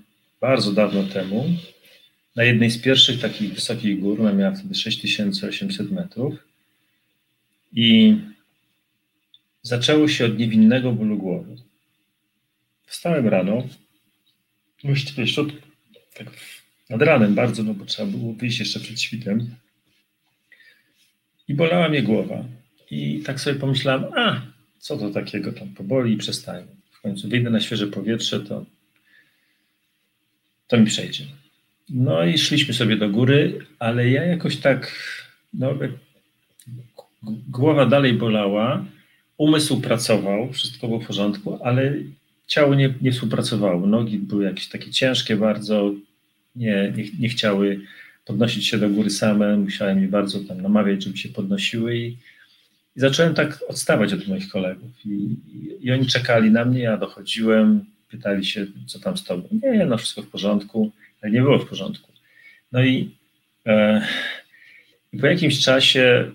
bardzo 0.41 0.71
dawno 0.71 1.03
temu. 1.03 1.45
Na 2.35 2.43
jednej 2.43 2.69
z 2.71 2.81
pierwszych 2.81 3.21
takich 3.21 3.53
wysokich 3.53 3.99
gór, 3.99 4.21
ona 4.21 4.33
miała 4.33 4.55
wtedy 4.55 4.75
6800 4.75 5.91
metrów 5.91 6.33
i 7.73 8.17
zaczęło 9.61 10.07
się 10.07 10.25
od 10.25 10.37
niewinnego 10.37 10.91
bólu 10.91 11.17
głowy. 11.17 11.55
Wstałem 12.85 13.27
rano, 13.27 13.63
właściwie 14.83 15.41
od, 15.41 15.47
tak 16.13 16.27
nad 16.89 17.01
ranem 17.01 17.35
bardzo, 17.35 17.63
no 17.63 17.73
bo 17.73 17.85
trzeba 17.85 18.11
było 18.11 18.33
wyjść 18.33 18.59
jeszcze 18.59 18.79
przed 18.79 19.01
świtem 19.01 19.55
i 21.47 21.53
bolała 21.53 21.89
mnie 21.89 22.03
głowa. 22.03 22.43
I 22.91 23.19
tak 23.25 23.39
sobie 23.39 23.59
pomyślałem, 23.59 24.13
a 24.13 24.41
co 24.79 24.97
to 24.97 25.09
takiego 25.09 25.53
tam 25.53 25.67
poboli 25.67 26.13
i 26.13 26.17
przestaje. 26.17 26.65
W 26.91 27.01
końcu 27.01 27.29
wyjdę 27.29 27.49
na 27.49 27.59
świeże 27.59 27.87
powietrze, 27.87 28.39
to, 28.39 28.65
to 30.67 30.77
mi 30.77 30.85
przejdzie. 30.85 31.23
No 31.89 32.25
i 32.25 32.37
szliśmy 32.37 32.73
sobie 32.73 32.97
do 32.97 33.09
góry, 33.09 33.59
ale 33.79 34.09
ja 34.09 34.23
jakoś 34.23 34.57
tak, 34.57 34.91
no, 35.53 35.73
głowa 37.47 37.85
dalej 37.85 38.13
bolała, 38.13 38.85
umysł 39.37 39.81
pracował, 39.81 40.53
wszystko 40.53 40.87
było 40.87 40.99
w 40.99 41.07
porządku, 41.07 41.59
ale 41.63 41.93
ciało 42.47 42.75
nie, 42.75 42.93
nie 43.01 43.11
współpracowało. 43.11 43.87
Nogi 43.87 44.19
były 44.19 44.43
jakieś 44.43 44.67
takie 44.67 44.91
ciężkie 44.91 45.35
bardzo, 45.35 45.93
nie, 46.55 46.93
nie, 46.97 47.03
nie 47.19 47.29
chciały 47.29 47.81
podnosić 48.25 48.67
się 48.67 48.77
do 48.77 48.89
góry 48.89 49.09
same, 49.09 49.57
musiałem 49.57 50.01
je 50.01 50.07
bardzo 50.07 50.39
tam 50.39 50.61
namawiać, 50.61 51.03
żeby 51.03 51.17
się 51.17 51.29
podnosiły 51.29 51.97
i, 51.97 52.07
i 52.95 52.99
zacząłem 52.99 53.33
tak 53.33 53.63
odstawać 53.67 54.13
od 54.13 54.27
moich 54.27 54.49
kolegów. 54.49 54.91
I, 55.05 55.09
i, 55.09 55.85
I, 55.87 55.91
oni 55.91 56.05
czekali 56.05 56.51
na 56.51 56.65
mnie, 56.65 56.79
ja 56.79 56.97
dochodziłem, 56.97 57.85
pytali 58.09 58.45
się, 58.45 58.67
co 58.87 58.99
tam 58.99 59.17
z 59.17 59.23
tobą. 59.23 59.47
Nie, 59.63 59.85
no 59.85 59.97
wszystko 59.97 60.21
w 60.21 60.27
porządku, 60.27 60.91
ale 61.21 61.31
nie 61.31 61.41
było 61.41 61.59
w 61.59 61.69
porządku. 61.69 62.11
No 62.71 62.83
i, 62.83 63.11
e, 63.65 64.07
i 65.13 65.17
po 65.17 65.27
jakimś 65.27 65.59
czasie, 65.59 66.31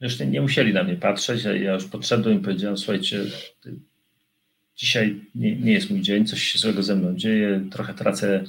już 0.00 0.18
nie, 0.18 0.26
nie, 0.26 0.40
musieli 0.40 0.72
na 0.72 0.84
mnie 0.84 0.96
patrzeć, 0.96 1.44
ja 1.44 1.74
już 1.74 1.84
podszedłem 1.84 2.40
i 2.40 2.44
powiedziałem, 2.44 2.78
słuchajcie, 2.78 3.24
dzisiaj 4.76 5.16
nie, 5.34 5.56
nie 5.56 5.72
jest 5.72 5.90
mój 5.90 6.00
dzień, 6.00 6.26
coś 6.26 6.42
się 6.42 6.58
złego 6.58 6.82
ze 6.82 6.96
mną 6.96 7.16
dzieje, 7.16 7.60
trochę 7.70 7.94
tracę 7.94 8.44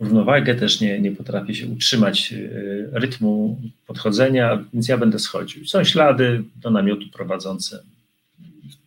równowagę, 0.00 0.54
też 0.54 0.80
nie, 0.80 1.00
nie 1.00 1.12
potrafię 1.12 1.54
się 1.54 1.66
utrzymać 1.66 2.32
e, 2.32 3.00
rytmu 3.00 3.60
podchodzenia, 3.86 4.64
więc 4.72 4.88
ja 4.88 4.98
będę 4.98 5.18
schodził. 5.18 5.66
Są 5.66 5.84
ślady 5.84 6.44
do 6.56 6.70
namiotu 6.70 7.08
prowadzące. 7.12 7.82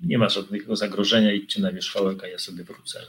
Nie 0.02 0.18
ma 0.18 0.30
żadnego 0.30 0.76
zagrożenia, 0.76 1.34
idźcie 1.34 1.62
na 1.62 1.72
wierzchołek, 1.72 2.24
a 2.24 2.28
ja 2.28 2.40
sobie 2.40 2.64
wrócę. 2.64 3.00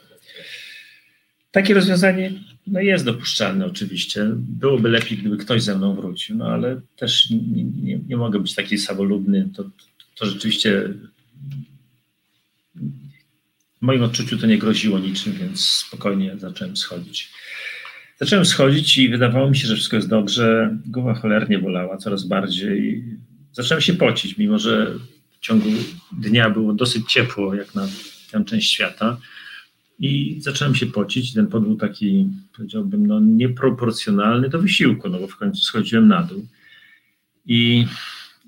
Takie 1.52 1.74
rozwiązanie 1.74 2.32
no 2.66 2.80
jest 2.80 3.04
dopuszczalne 3.04 3.66
oczywiście. 3.66 4.26
Byłoby 4.34 4.88
lepiej, 4.88 5.18
gdyby 5.18 5.36
ktoś 5.36 5.62
ze 5.62 5.76
mną 5.76 5.94
wrócił, 5.94 6.36
no 6.36 6.46
ale 6.46 6.80
też 6.96 7.30
nie, 7.30 7.64
nie, 7.64 7.98
nie 8.08 8.16
mogę 8.16 8.40
być 8.40 8.54
taki 8.54 8.78
samolubny. 8.78 9.48
To, 9.56 9.64
to 10.14 10.26
rzeczywiście 10.26 10.88
w 13.80 13.82
moim 13.82 14.02
odczuciu 14.02 14.38
to 14.38 14.46
nie 14.46 14.58
groziło 14.58 14.98
niczym, 14.98 15.32
więc 15.32 15.68
spokojnie 15.68 16.38
zacząłem 16.38 16.76
schodzić. 16.76 17.30
Zacząłem 18.20 18.44
schodzić 18.44 18.98
i 18.98 19.08
wydawało 19.08 19.50
mi 19.50 19.56
się, 19.56 19.68
że 19.68 19.74
wszystko 19.74 19.96
jest 19.96 20.08
dobrze. 20.08 20.76
Głowa 20.86 21.14
cholernie 21.14 21.58
bolała 21.58 21.96
coraz 21.96 22.24
bardziej. 22.24 23.04
Zacząłem 23.52 23.82
się 23.82 23.94
pocić, 23.94 24.38
mimo 24.38 24.58
że 24.58 24.94
w 25.30 25.40
ciągu 25.40 25.68
dnia 26.12 26.50
było 26.50 26.72
dosyć 26.72 27.12
ciepło, 27.12 27.54
jak 27.54 27.74
na 27.74 27.88
tę 28.30 28.44
część 28.44 28.72
świata. 28.72 29.16
I 29.98 30.38
zacząłem 30.40 30.74
się 30.74 30.86
pocić. 30.86 31.32
Ten 31.32 31.46
pot 31.46 31.62
był 31.62 31.76
taki, 31.76 32.28
powiedziałbym, 32.56 33.06
no, 33.06 33.20
nieproporcjonalny 33.20 34.48
do 34.48 34.58
wysiłku, 34.58 35.08
no 35.08 35.18
bo 35.18 35.26
w 35.26 35.36
końcu 35.36 35.62
schodziłem 35.62 36.08
na 36.08 36.22
dół. 36.22 36.46
I 37.46 37.86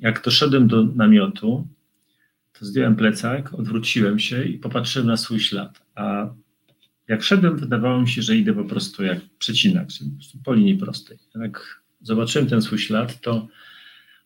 jak 0.01 0.23
doszedłem 0.25 0.69
do 0.69 0.85
namiotu, 0.85 1.67
to 2.59 2.67
zdjąłem 2.67 2.97
plecak, 2.97 3.55
odwróciłem 3.55 4.19
się 4.19 4.45
i 4.45 4.59
popatrzyłem 4.59 5.09
na 5.09 5.17
swój 5.17 5.41
ślad. 5.41 5.83
A 5.95 6.29
jak 7.13 7.23
szedłem, 7.23 7.57
wydawało 7.57 8.01
mi 8.01 8.09
się, 8.09 8.23
że 8.23 8.37
idę 8.37 8.53
po 8.55 8.65
prostu 8.65 9.05
jak 9.05 9.19
przecinak, 9.39 9.89
po 10.45 10.55
linii 10.55 10.77
prostej. 10.77 11.19
Jak 11.35 11.83
zobaczyłem 12.01 12.49
ten 12.49 12.63
swój 12.63 12.79
ślad, 12.79 13.21
to 13.21 13.49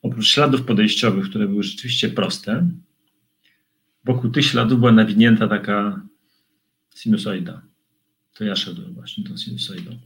oprócz 0.03 0.27
śladów 0.27 0.63
podejściowych, 0.63 1.29
które 1.31 1.49
były 1.49 1.63
rzeczywiście 1.63 2.09
proste, 2.09 2.69
wokół 4.05 4.31
tych 4.31 4.45
śladów 4.47 4.79
była 4.79 4.93
nawinięta 4.93 5.49
taka 5.49 6.03
sinusoida. 6.95 7.63
To 8.35 8.45
ja 8.45 8.57
szedłem 8.57 8.95
właśnie 8.95 9.25
tą 9.25 9.37
sinusoidą. 9.37 9.99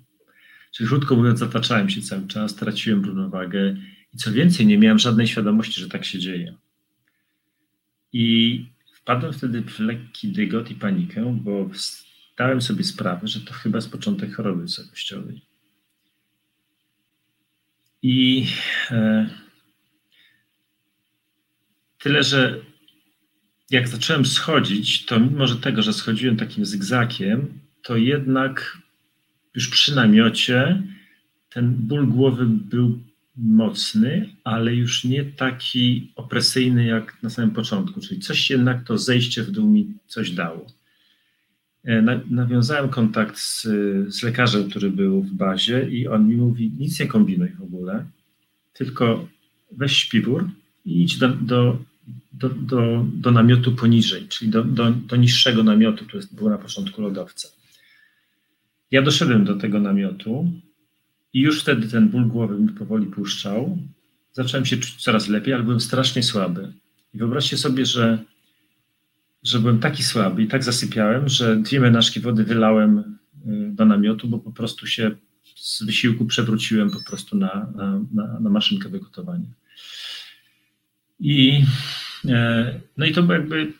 Czyli 0.72 0.88
krótko 0.88 1.16
mówiąc, 1.16 1.38
zataczałem 1.38 1.90
się 1.90 2.02
cały 2.02 2.26
czas, 2.26 2.54
traciłem 2.54 3.04
równowagę 3.04 3.76
i 4.14 4.16
co 4.16 4.32
więcej, 4.32 4.66
nie 4.66 4.78
miałem 4.78 4.98
żadnej 4.98 5.26
świadomości, 5.26 5.80
że 5.80 5.88
tak 5.88 6.04
się 6.04 6.18
dzieje. 6.18 6.54
I 8.12 8.66
wpadłem 8.94 9.32
wtedy 9.32 9.62
w 9.62 9.80
lekki 9.80 10.28
dygot 10.28 10.70
i 10.70 10.74
panikę, 10.74 11.38
bo 11.42 11.70
zdałem 12.40 12.62
sobie 12.62 12.84
sprawę, 12.84 13.28
że 13.28 13.40
to 13.40 13.52
chyba 13.52 13.78
jest 13.78 13.90
początek 13.90 14.34
choroby 14.34 14.62
wysokościowej. 14.62 15.40
I 18.02 18.46
e, 18.90 19.30
tyle, 21.98 22.22
że 22.22 22.60
jak 23.70 23.88
zacząłem 23.88 24.26
schodzić, 24.26 25.06
to 25.06 25.20
mimo 25.20 25.46
że 25.46 25.56
tego, 25.56 25.82
że 25.82 25.92
schodziłem 25.92 26.36
takim 26.36 26.66
zygzakiem, 26.66 27.60
to 27.82 27.96
jednak 27.96 28.78
już 29.54 29.68
przy 29.68 29.94
namiocie 29.94 30.82
ten 31.50 31.74
ból 31.74 32.06
głowy 32.06 32.46
był 32.46 32.98
mocny, 33.36 34.28
ale 34.44 34.74
już 34.74 35.04
nie 35.04 35.24
taki 35.24 36.12
opresyjny 36.16 36.84
jak 36.84 37.22
na 37.22 37.30
samym 37.30 37.50
początku. 37.50 38.00
Czyli 38.00 38.20
coś 38.20 38.50
jednak 38.50 38.84
to 38.84 38.98
zejście 38.98 39.42
w 39.42 39.50
dół 39.50 39.70
mi 39.70 39.94
coś 40.06 40.30
dało. 40.30 40.79
E, 41.84 42.02
nawiązałem 42.30 42.88
kontakt 42.88 43.38
z, 43.38 43.62
z 44.08 44.22
lekarzem, 44.22 44.70
który 44.70 44.90
był 44.90 45.22
w 45.22 45.32
bazie, 45.32 45.88
i 45.90 46.08
on 46.08 46.28
mi 46.28 46.36
mówi: 46.36 46.72
Nic 46.78 47.00
nie 47.00 47.06
kombinuj 47.06 47.48
w 47.48 47.62
ogóle, 47.62 48.04
tylko 48.72 49.28
weź 49.72 49.96
śpiwór 49.96 50.50
i 50.84 51.02
idź 51.02 51.18
do, 51.18 51.28
do, 51.28 51.78
do, 52.32 52.48
do, 52.48 53.06
do 53.14 53.30
namiotu 53.30 53.72
poniżej, 53.72 54.28
czyli 54.28 54.50
do, 54.50 54.64
do, 54.64 54.90
do 54.90 55.16
niższego 55.16 55.62
namiotu, 55.62 56.04
który 56.04 56.26
był 56.32 56.50
na 56.50 56.58
początku 56.58 57.02
lodowca. 57.02 57.48
Ja 58.90 59.02
doszedłem 59.02 59.44
do 59.44 59.56
tego 59.56 59.80
namiotu 59.80 60.52
i 61.32 61.40
już 61.40 61.60
wtedy 61.60 61.88
ten 61.88 62.08
ból 62.08 62.26
głowy 62.26 62.60
mi 62.60 62.68
powoli 62.68 63.06
puszczał. 63.06 63.78
Zacząłem 64.32 64.66
się 64.66 64.76
czuć 64.76 65.02
coraz 65.02 65.28
lepiej, 65.28 65.54
ale 65.54 65.62
byłem 65.62 65.80
strasznie 65.80 66.22
słaby. 66.22 66.72
I 67.14 67.18
wyobraźcie 67.18 67.56
sobie, 67.56 67.86
że, 67.86 68.18
że 69.42 69.58
byłem 69.58 69.78
taki 69.78 70.02
słaby 70.02 70.42
i 70.42 70.48
tak 70.48 70.64
zasypiałem, 70.64 71.28
że 71.28 71.56
dwie 71.56 71.80
menażki 71.80 72.20
wody 72.20 72.44
wylałem 72.44 72.98
y, 72.98 73.04
do 73.72 73.84
namiotu, 73.84 74.28
bo 74.28 74.38
po 74.38 74.52
prostu 74.52 74.86
się 74.86 75.10
z 75.56 75.82
wysiłku 75.82 76.26
przewróciłem 76.26 76.90
po 76.90 77.04
prostu 77.04 77.36
na, 77.36 77.72
na, 77.76 78.00
na, 78.14 78.40
na 78.40 78.50
maszynkę 78.50 78.88
wygotowania. 78.88 79.46
I, 81.20 81.64
e, 82.28 82.80
no 82.96 83.06
i 83.06 83.12
to 83.12 83.22
był 83.22 83.32
jakby 83.32 83.72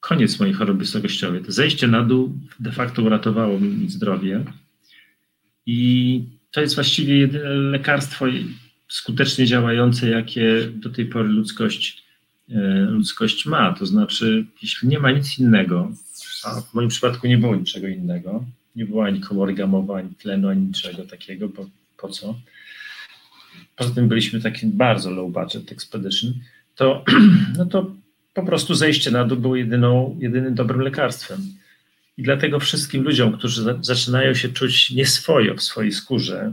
koniec 0.00 0.40
mojej 0.40 0.54
choroby 0.54 0.78
wysokościowej. 0.78 1.42
To 1.42 1.52
zejście 1.52 1.86
na 1.86 2.02
dół 2.02 2.38
de 2.60 2.72
facto 2.72 3.02
uratowało 3.02 3.60
mi 3.60 3.90
zdrowie. 3.90 4.44
I 5.66 6.22
to 6.50 6.60
jest 6.60 6.74
właściwie 6.74 7.18
jedyne 7.18 7.48
lekarstwo 7.48 8.26
skutecznie 8.88 9.46
działające, 9.46 10.08
jakie 10.08 10.68
do 10.74 10.90
tej 10.90 11.06
pory 11.06 11.28
ludzkość, 11.28 12.03
ludzkość 12.88 13.46
ma. 13.46 13.72
To 13.72 13.86
znaczy, 13.86 14.46
jeśli 14.62 14.88
nie 14.88 14.98
ma 14.98 15.10
nic 15.10 15.38
innego, 15.38 15.92
a 16.44 16.60
w 16.60 16.74
moim 16.74 16.88
przypadku 16.88 17.26
nie 17.26 17.38
było 17.38 17.56
niczego 17.56 17.88
innego, 17.88 18.44
nie 18.76 18.84
było 18.84 19.04
ani 19.04 19.20
komory 19.20 19.54
gamowej, 19.54 20.04
ani 20.04 20.14
tlenu, 20.14 20.48
ani 20.48 20.62
niczego 20.62 21.04
takiego, 21.04 21.48
bo 21.48 21.66
po 21.96 22.08
co? 22.08 22.34
Poza 23.76 23.94
tym 23.94 24.08
byliśmy 24.08 24.40
takim 24.40 24.72
bardzo 24.72 25.10
low 25.10 25.32
budget 25.32 25.72
expedition, 25.72 26.34
to, 26.76 27.04
no 27.58 27.66
to 27.66 27.94
po 28.34 28.42
prostu 28.42 28.74
zejście 28.74 29.10
na 29.10 29.24
dół 29.24 29.38
było 29.38 29.56
jedyną, 29.56 30.18
jedynym 30.20 30.54
dobrym 30.54 30.80
lekarstwem. 30.80 31.40
I 32.18 32.22
dlatego 32.22 32.60
wszystkim 32.60 33.02
ludziom, 33.02 33.38
którzy 33.38 33.62
za, 33.62 33.74
zaczynają 33.80 34.34
się 34.34 34.48
czuć 34.48 34.90
nieswojo 34.90 35.54
w 35.54 35.62
swojej 35.62 35.92
skórze 35.92 36.52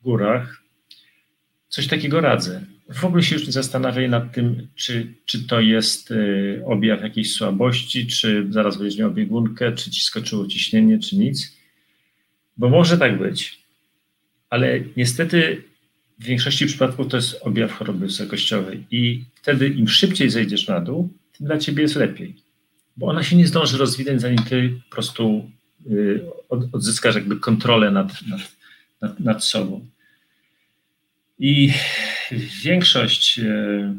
w 0.00 0.04
górach, 0.04 0.62
coś 1.68 1.86
takiego 1.86 2.20
radzę. 2.20 2.64
W 2.88 3.04
ogóle 3.04 3.22
się 3.22 3.34
już 3.34 3.46
nie 3.46 3.52
zastanawiaj 3.52 4.08
nad 4.08 4.32
tym, 4.32 4.68
czy, 4.74 5.14
czy 5.24 5.46
to 5.46 5.60
jest 5.60 6.10
y, 6.10 6.62
objaw 6.66 7.02
jakiejś 7.02 7.32
słabości, 7.32 8.06
czy 8.06 8.46
zaraz 8.50 8.76
będziesz 8.76 8.98
miał 8.98 9.12
biegunkę, 9.12 9.72
czy 9.72 9.90
ci 9.90 10.00
skoczyło 10.00 10.46
ciśnienie, 10.46 10.98
czy 10.98 11.16
nic. 11.16 11.56
Bo 12.56 12.68
może 12.68 12.98
tak 12.98 13.18
być, 13.18 13.58
ale 14.50 14.80
niestety 14.96 15.62
w 16.18 16.24
większości 16.24 16.66
przypadków 16.66 17.08
to 17.08 17.16
jest 17.16 17.38
objaw 17.42 17.72
choroby 17.72 18.06
wysokościowej 18.06 18.84
i 18.90 19.24
wtedy 19.34 19.68
im 19.68 19.88
szybciej 19.88 20.30
zejdziesz 20.30 20.68
na 20.68 20.80
dół, 20.80 21.08
tym 21.38 21.46
dla 21.46 21.58
ciebie 21.58 21.82
jest 21.82 21.96
lepiej. 21.96 22.34
Bo 22.96 23.06
ona 23.06 23.22
się 23.22 23.36
nie 23.36 23.46
zdąży 23.46 23.78
rozwinąć, 23.78 24.20
zanim 24.20 24.38
ty 24.38 24.80
po 24.88 24.94
prostu 24.94 25.50
y, 25.90 26.22
odzyskasz 26.72 27.14
jakby 27.14 27.36
kontrolę 27.36 27.90
nad, 27.90 28.22
nad, 28.28 28.40
nad, 29.00 29.20
nad 29.20 29.44
sobą. 29.44 29.86
I 31.38 31.72
większość, 32.64 33.38
y, 33.38 33.94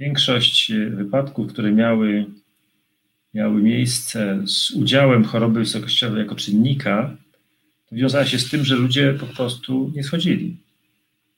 większość 0.00 0.72
wypadków, 0.90 1.52
które 1.52 1.72
miały, 1.72 2.26
miały 3.34 3.62
miejsce 3.62 4.42
z 4.46 4.70
udziałem 4.70 5.24
choroby 5.24 5.60
wysokościowej 5.60 6.18
jako 6.18 6.34
czynnika, 6.34 7.16
wiązała 7.92 8.26
się 8.26 8.38
z 8.38 8.50
tym, 8.50 8.64
że 8.64 8.74
ludzie 8.74 9.14
po 9.20 9.26
prostu 9.26 9.92
nie 9.96 10.04
schodzili. 10.04 10.56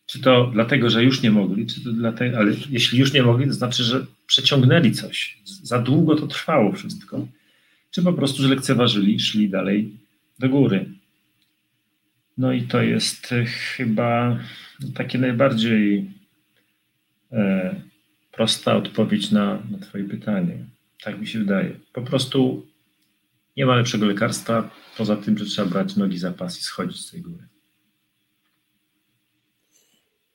Czy 0.07 0.21
to 0.21 0.51
dlatego, 0.53 0.91
że 0.91 1.05
już 1.05 1.23
nie 1.23 1.31
mogli, 1.31 1.67
czy 1.67 1.85
to 1.85 1.93
dlatego, 1.93 2.39
ale 2.39 2.53
jeśli 2.71 2.99
już 2.99 3.13
nie 3.13 3.23
mogli, 3.23 3.47
to 3.47 3.53
znaczy, 3.53 3.85
że 3.85 4.07
przeciągnęli 4.27 4.93
coś. 4.93 5.39
Za 5.45 5.79
długo 5.79 6.17
to 6.17 6.27
trwało 6.27 6.73
wszystko. 6.73 7.27
Czy 7.91 8.03
po 8.03 8.13
prostu, 8.13 8.43
że 8.43 8.49
lekceważyli, 8.49 9.21
szli 9.21 9.49
dalej 9.49 9.91
do 10.39 10.49
góry. 10.49 10.89
No 12.39 12.53
i 12.53 12.63
to 12.63 12.83
jest 12.83 13.33
e, 13.33 13.45
chyba 13.45 14.39
takie 14.95 15.19
najbardziej 15.19 16.11
e, 17.33 17.75
prosta 18.33 18.77
odpowiedź 18.77 19.31
na, 19.31 19.63
na 19.71 19.79
Twoje 19.79 20.05
pytanie. 20.05 20.65
Tak 21.03 21.21
mi 21.21 21.27
się 21.27 21.39
wydaje. 21.39 21.81
Po 21.93 22.03
prostu 22.03 22.67
nie 23.57 23.67
ma 23.67 23.77
lepszego 23.77 24.07
lekarstwa, 24.07 24.71
poza 24.99 25.17
tym, 25.17 25.39
że 25.39 25.45
trzeba 25.45 25.69
brać 25.69 25.97
nogi 25.97 26.19
za 26.19 26.33
pas 26.33 26.59
i 26.59 26.63
schodzić 26.63 27.07
z 27.07 27.11
tej 27.11 27.21
góry. 27.21 27.49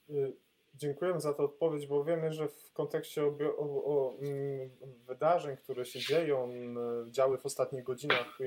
Y, 0.10 0.34
dziękujemy 0.76 1.22
za 1.22 1.34
tę 1.34 1.44
odpowiedź, 1.44 1.88
bo 1.88 2.04
wiemy, 2.04 2.34
że 2.34 2.48
w 2.48 2.72
kontekście 2.74 3.24
o, 3.24 3.38
o, 3.58 3.86
o, 3.86 4.18
mm, 4.22 4.70
wydarzeń, 5.08 5.58
które 5.58 5.86
się 5.86 6.00
dzieją, 6.00 6.44
mm, 6.44 7.14
działy 7.14 7.38
w 7.38 7.46
ostatnich 7.46 7.84
godzinach 7.84 8.38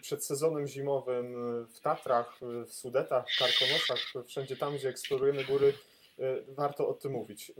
przed 0.00 0.24
sezonem 0.24 0.66
zimowym 0.66 1.34
w 1.66 1.80
Tatrach, 1.80 2.38
w 2.66 2.72
Sudetach, 2.72 3.26
w 3.30 3.38
Karkonosach, 3.38 4.26
wszędzie 4.26 4.56
tam, 4.56 4.76
gdzie 4.76 4.88
eksplorujemy 4.88 5.44
góry, 5.44 5.72
y, 6.18 6.44
warto 6.48 6.88
o 6.88 6.94
tym 6.94 7.12
mówić. 7.12 7.52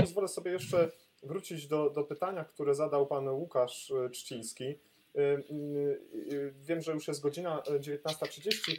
Pozwolę 0.00 0.28
sobie 0.28 0.50
jeszcze 0.50 0.90
wrócić 1.22 1.66
do, 1.66 1.90
do 1.90 2.04
pytania, 2.04 2.44
które 2.44 2.74
zadał 2.74 3.06
pan 3.06 3.28
Łukasz 3.28 3.90
y, 3.90 4.10
Czciński. 4.10 4.78
Y, 5.16 5.20
y, 5.20 6.00
y, 6.32 6.52
wiem, 6.64 6.82
że 6.82 6.92
już 6.92 7.08
jest 7.08 7.20
godzina 7.20 7.62
19.30. 7.80 8.76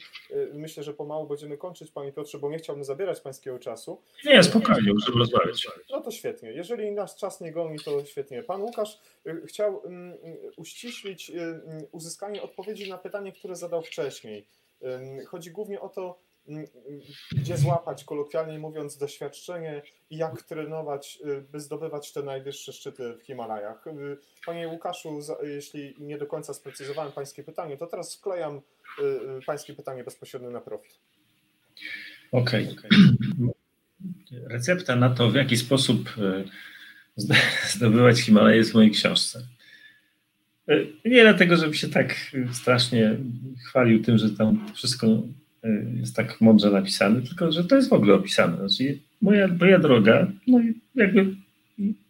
Myślę, 0.53 0.83
że 0.83 0.93
pomału 0.93 1.27
będziemy 1.27 1.57
kończyć, 1.57 1.91
Panie 1.91 2.11
Piotrze, 2.11 2.39
bo 2.39 2.49
nie 2.49 2.57
chciałbym 2.57 2.85
zabierać 2.85 3.21
Pańskiego 3.21 3.59
czasu. 3.59 4.01
Nie, 4.25 4.43
spokojnie, 4.43 4.93
możemy 4.93 5.19
rozmawiać. 5.19 5.67
No 5.89 6.01
to 6.01 6.11
świetnie. 6.11 6.51
Jeżeli 6.51 6.91
nasz 6.91 7.15
czas 7.15 7.41
nie 7.41 7.51
goni, 7.51 7.79
to 7.79 8.05
świetnie. 8.05 8.43
Pan 8.43 8.61
Łukasz 8.61 8.99
chciał 9.45 9.81
uściślić 10.57 11.31
uzyskanie 11.91 12.41
odpowiedzi 12.41 12.89
na 12.89 12.97
pytanie, 12.97 13.31
które 13.31 13.55
zadał 13.55 13.81
wcześniej. 13.81 14.45
Chodzi 15.27 15.51
głównie 15.51 15.81
o 15.81 15.89
to, 15.89 16.19
gdzie 17.31 17.57
złapać, 17.57 18.03
kolokwialnie 18.03 18.59
mówiąc, 18.59 18.97
doświadczenie 18.97 19.81
i 20.09 20.17
jak 20.17 20.43
trenować, 20.43 21.19
y, 21.25 21.41
by 21.51 21.59
zdobywać 21.59 22.13
te 22.13 22.23
najwyższe 22.23 22.73
szczyty 22.73 23.13
w 23.13 23.21
Himalajach. 23.21 23.87
Y, 23.87 24.17
panie 24.45 24.67
Łukaszu, 24.67 25.19
jeśli 25.43 25.95
nie 25.99 26.17
do 26.17 26.25
końca 26.25 26.53
sprecyzowałem 26.53 27.11
Pańskie 27.11 27.43
pytanie, 27.43 27.77
to 27.77 27.87
teraz 27.87 28.15
wklejam 28.15 28.61
y, 28.99 29.45
Pańskie 29.45 29.73
pytanie 29.73 30.03
bezpośrednio 30.03 30.49
na 30.49 30.61
profil. 30.61 30.91
Okej. 32.31 32.77
Okay. 32.77 32.89
Recepta 34.31 34.95
na 34.95 35.09
to, 35.09 35.29
w 35.29 35.35
jaki 35.35 35.57
sposób 35.57 36.09
zdobywać 37.75 38.19
Himalaje 38.19 38.57
jest 38.57 38.71
w 38.71 38.75
mojej 38.75 38.91
książce. 38.91 39.47
Nie 41.05 41.21
dlatego, 41.21 41.57
żebym 41.57 41.73
się 41.73 41.89
tak 41.89 42.15
strasznie 42.53 43.17
chwalił 43.67 44.03
tym, 44.03 44.17
że 44.17 44.29
tam 44.29 44.73
wszystko 44.73 45.07
jest 45.99 46.15
tak 46.15 46.41
mądrze 46.41 46.71
napisany, 46.71 47.21
tylko 47.21 47.51
że 47.51 47.63
to 47.63 47.75
jest 47.75 47.89
w 47.89 47.93
ogóle 47.93 48.13
opisane. 48.13 48.57
Znaczy, 48.57 48.97
moja, 49.21 49.47
moja 49.47 49.79
droga, 49.79 50.27
no 50.47 50.59
i 50.59 50.73
jakby 50.95 51.35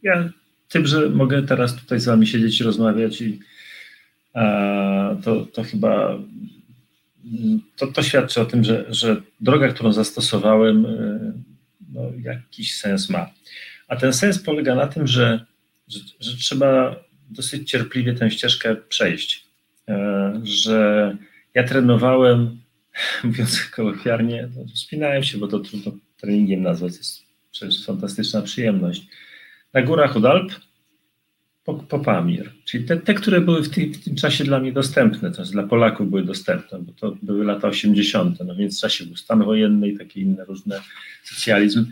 ja 0.03 0.29
tym, 0.69 0.87
że 0.87 1.09
mogę 1.09 1.43
teraz 1.43 1.75
tutaj 1.75 1.99
z 1.99 2.05
wami 2.05 2.27
siedzieć 2.27 2.61
i 2.61 2.63
rozmawiać 2.63 3.21
i 3.21 3.39
a, 4.33 5.15
to, 5.23 5.45
to 5.45 5.63
chyba 5.63 6.19
to, 7.75 7.87
to 7.87 8.03
świadczy 8.03 8.41
o 8.41 8.45
tym, 8.45 8.63
że, 8.63 8.85
że 8.89 9.21
droga, 9.41 9.67
którą 9.67 9.93
zastosowałem, 9.93 10.85
y, 10.85 11.33
no, 11.93 12.01
jakiś 12.23 12.75
sens 12.75 13.09
ma. 13.09 13.29
A 13.87 13.95
ten 13.95 14.13
sens 14.13 14.39
polega 14.39 14.75
na 14.75 14.87
tym, 14.87 15.07
że, 15.07 15.45
że, 15.87 15.99
że 16.19 16.37
trzeba 16.37 16.95
dosyć 17.29 17.69
cierpliwie 17.69 18.13
tę 18.13 18.31
ścieżkę 18.31 18.75
przejść. 18.75 19.43
E, 19.89 20.41
że 20.43 21.15
ja 21.53 21.63
trenowałem 21.63 22.57
mówiąc 23.23 23.63
kolokwialnie, 23.63 24.49
no, 24.55 25.21
się, 25.23 25.37
bo 25.37 25.47
to 25.47 25.59
trudno 25.59 25.91
treningiem 26.17 26.61
nazwać, 26.61 26.97
jest 26.97 27.23
przecież 27.51 27.85
fantastyczna 27.85 28.41
przyjemność. 28.41 29.07
Na 29.73 29.81
górach 29.81 30.17
od 30.17 30.25
Alp 30.25 30.51
po, 31.65 31.99
Pamir, 31.99 32.51
czyli 32.65 32.85
te, 32.85 32.97
te 32.97 33.13
które 33.13 33.41
były 33.41 33.63
w, 33.63 33.67
w, 33.67 34.03
tym 34.03 34.15
czasie 34.15 34.43
dla 34.43 34.59
mnie 34.59 34.71
dostępne, 34.71 35.29
to 35.29 35.35
znaczy 35.35 35.51
dla 35.51 35.63
Polaków 35.63 36.09
były 36.09 36.23
dostępne, 36.23 36.79
bo 36.79 36.91
to 36.91 37.17
były 37.21 37.45
lata 37.45 37.67
80., 37.67 38.39
no 38.45 38.55
więc 38.55 38.77
w 38.77 38.81
czasie 38.81 39.05
był 39.05 39.15
stan 39.15 39.43
wojenny 39.43 39.89
i 39.89 39.97
takie 39.97 40.21
inne 40.21 40.45
różne 40.45 40.81
socjalizm, 41.23 41.85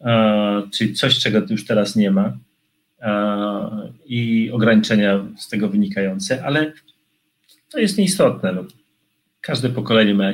a, 0.00 0.62
czyli 0.72 0.94
coś, 0.94 1.18
czego 1.18 1.42
już 1.50 1.64
teraz 1.64 1.96
nie 1.96 2.10
ma 2.10 2.36
a, 3.00 3.70
i 4.06 4.50
ograniczenia 4.52 5.26
z 5.38 5.48
tego 5.48 5.68
wynikające, 5.68 6.44
ale 6.44 6.72
to 7.70 7.78
jest 7.78 7.98
nieistotne. 7.98 8.52
No 8.52 8.64
każde 9.44 9.70
pokolenie 9.70 10.14
ma, 10.14 10.32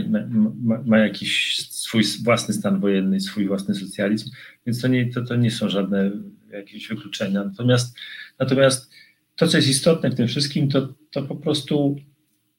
ma, 0.63 0.83
ma, 0.87 0.99
jakiś 0.99 1.57
swój 1.71 2.03
własny 2.25 2.55
stan 2.55 2.81
wojenny, 2.81 3.21
swój 3.21 3.47
własny 3.47 3.75
socjalizm, 3.75 4.31
więc 4.67 4.81
to 4.81 4.89
nie, 4.89 5.13
to, 5.13 5.23
to 5.23 5.37
nie 5.37 5.51
są 5.51 5.69
żadne 5.69 6.11
jakieś 6.51 6.89
wykluczenia. 6.89 7.45
Natomiast, 7.45 7.97
natomiast 8.39 8.91
to, 9.37 9.49
co 9.49 9.57
jest 9.57 9.69
istotne 9.69 10.11
w 10.11 10.15
tym 10.15 10.29
wszystkim, 10.29 10.69
to, 10.69 10.95
to 11.11 11.23
po 11.23 11.37
prostu 11.37 11.97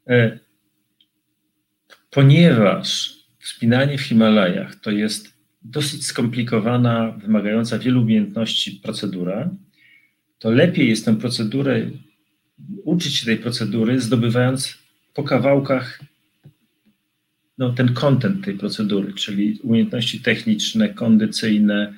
e, 0.08 0.40
ponieważ 2.10 3.16
wspinanie 3.40 3.98
w 3.98 4.02
Himalajach 4.02 4.76
to 4.76 4.92
jest 4.92 5.34
dosyć 5.62 6.06
skomplikowana, 6.06 7.12
wymagająca 7.12 7.80
wielu 7.80 8.02
umiejętności 8.02 8.72
procedura, 8.72 9.50
to 10.40 10.52
lepiej 10.52 10.90
jest 10.90 11.06
tę 11.06 11.16
procedurę, 11.16 11.90
uczyć 12.84 13.16
się 13.16 13.26
tej 13.26 13.38
procedury, 13.38 14.02
zdobywając 14.02 14.78
po 15.14 15.24
kawałkach 15.24 16.11
no, 17.62 17.70
ten 17.70 17.94
kontent 17.94 18.46
tej 18.46 18.54
procedury, 18.54 19.14
czyli 19.14 19.60
umiejętności 19.64 20.20
techniczne, 20.20 20.90
kondycyjne, 20.90 21.94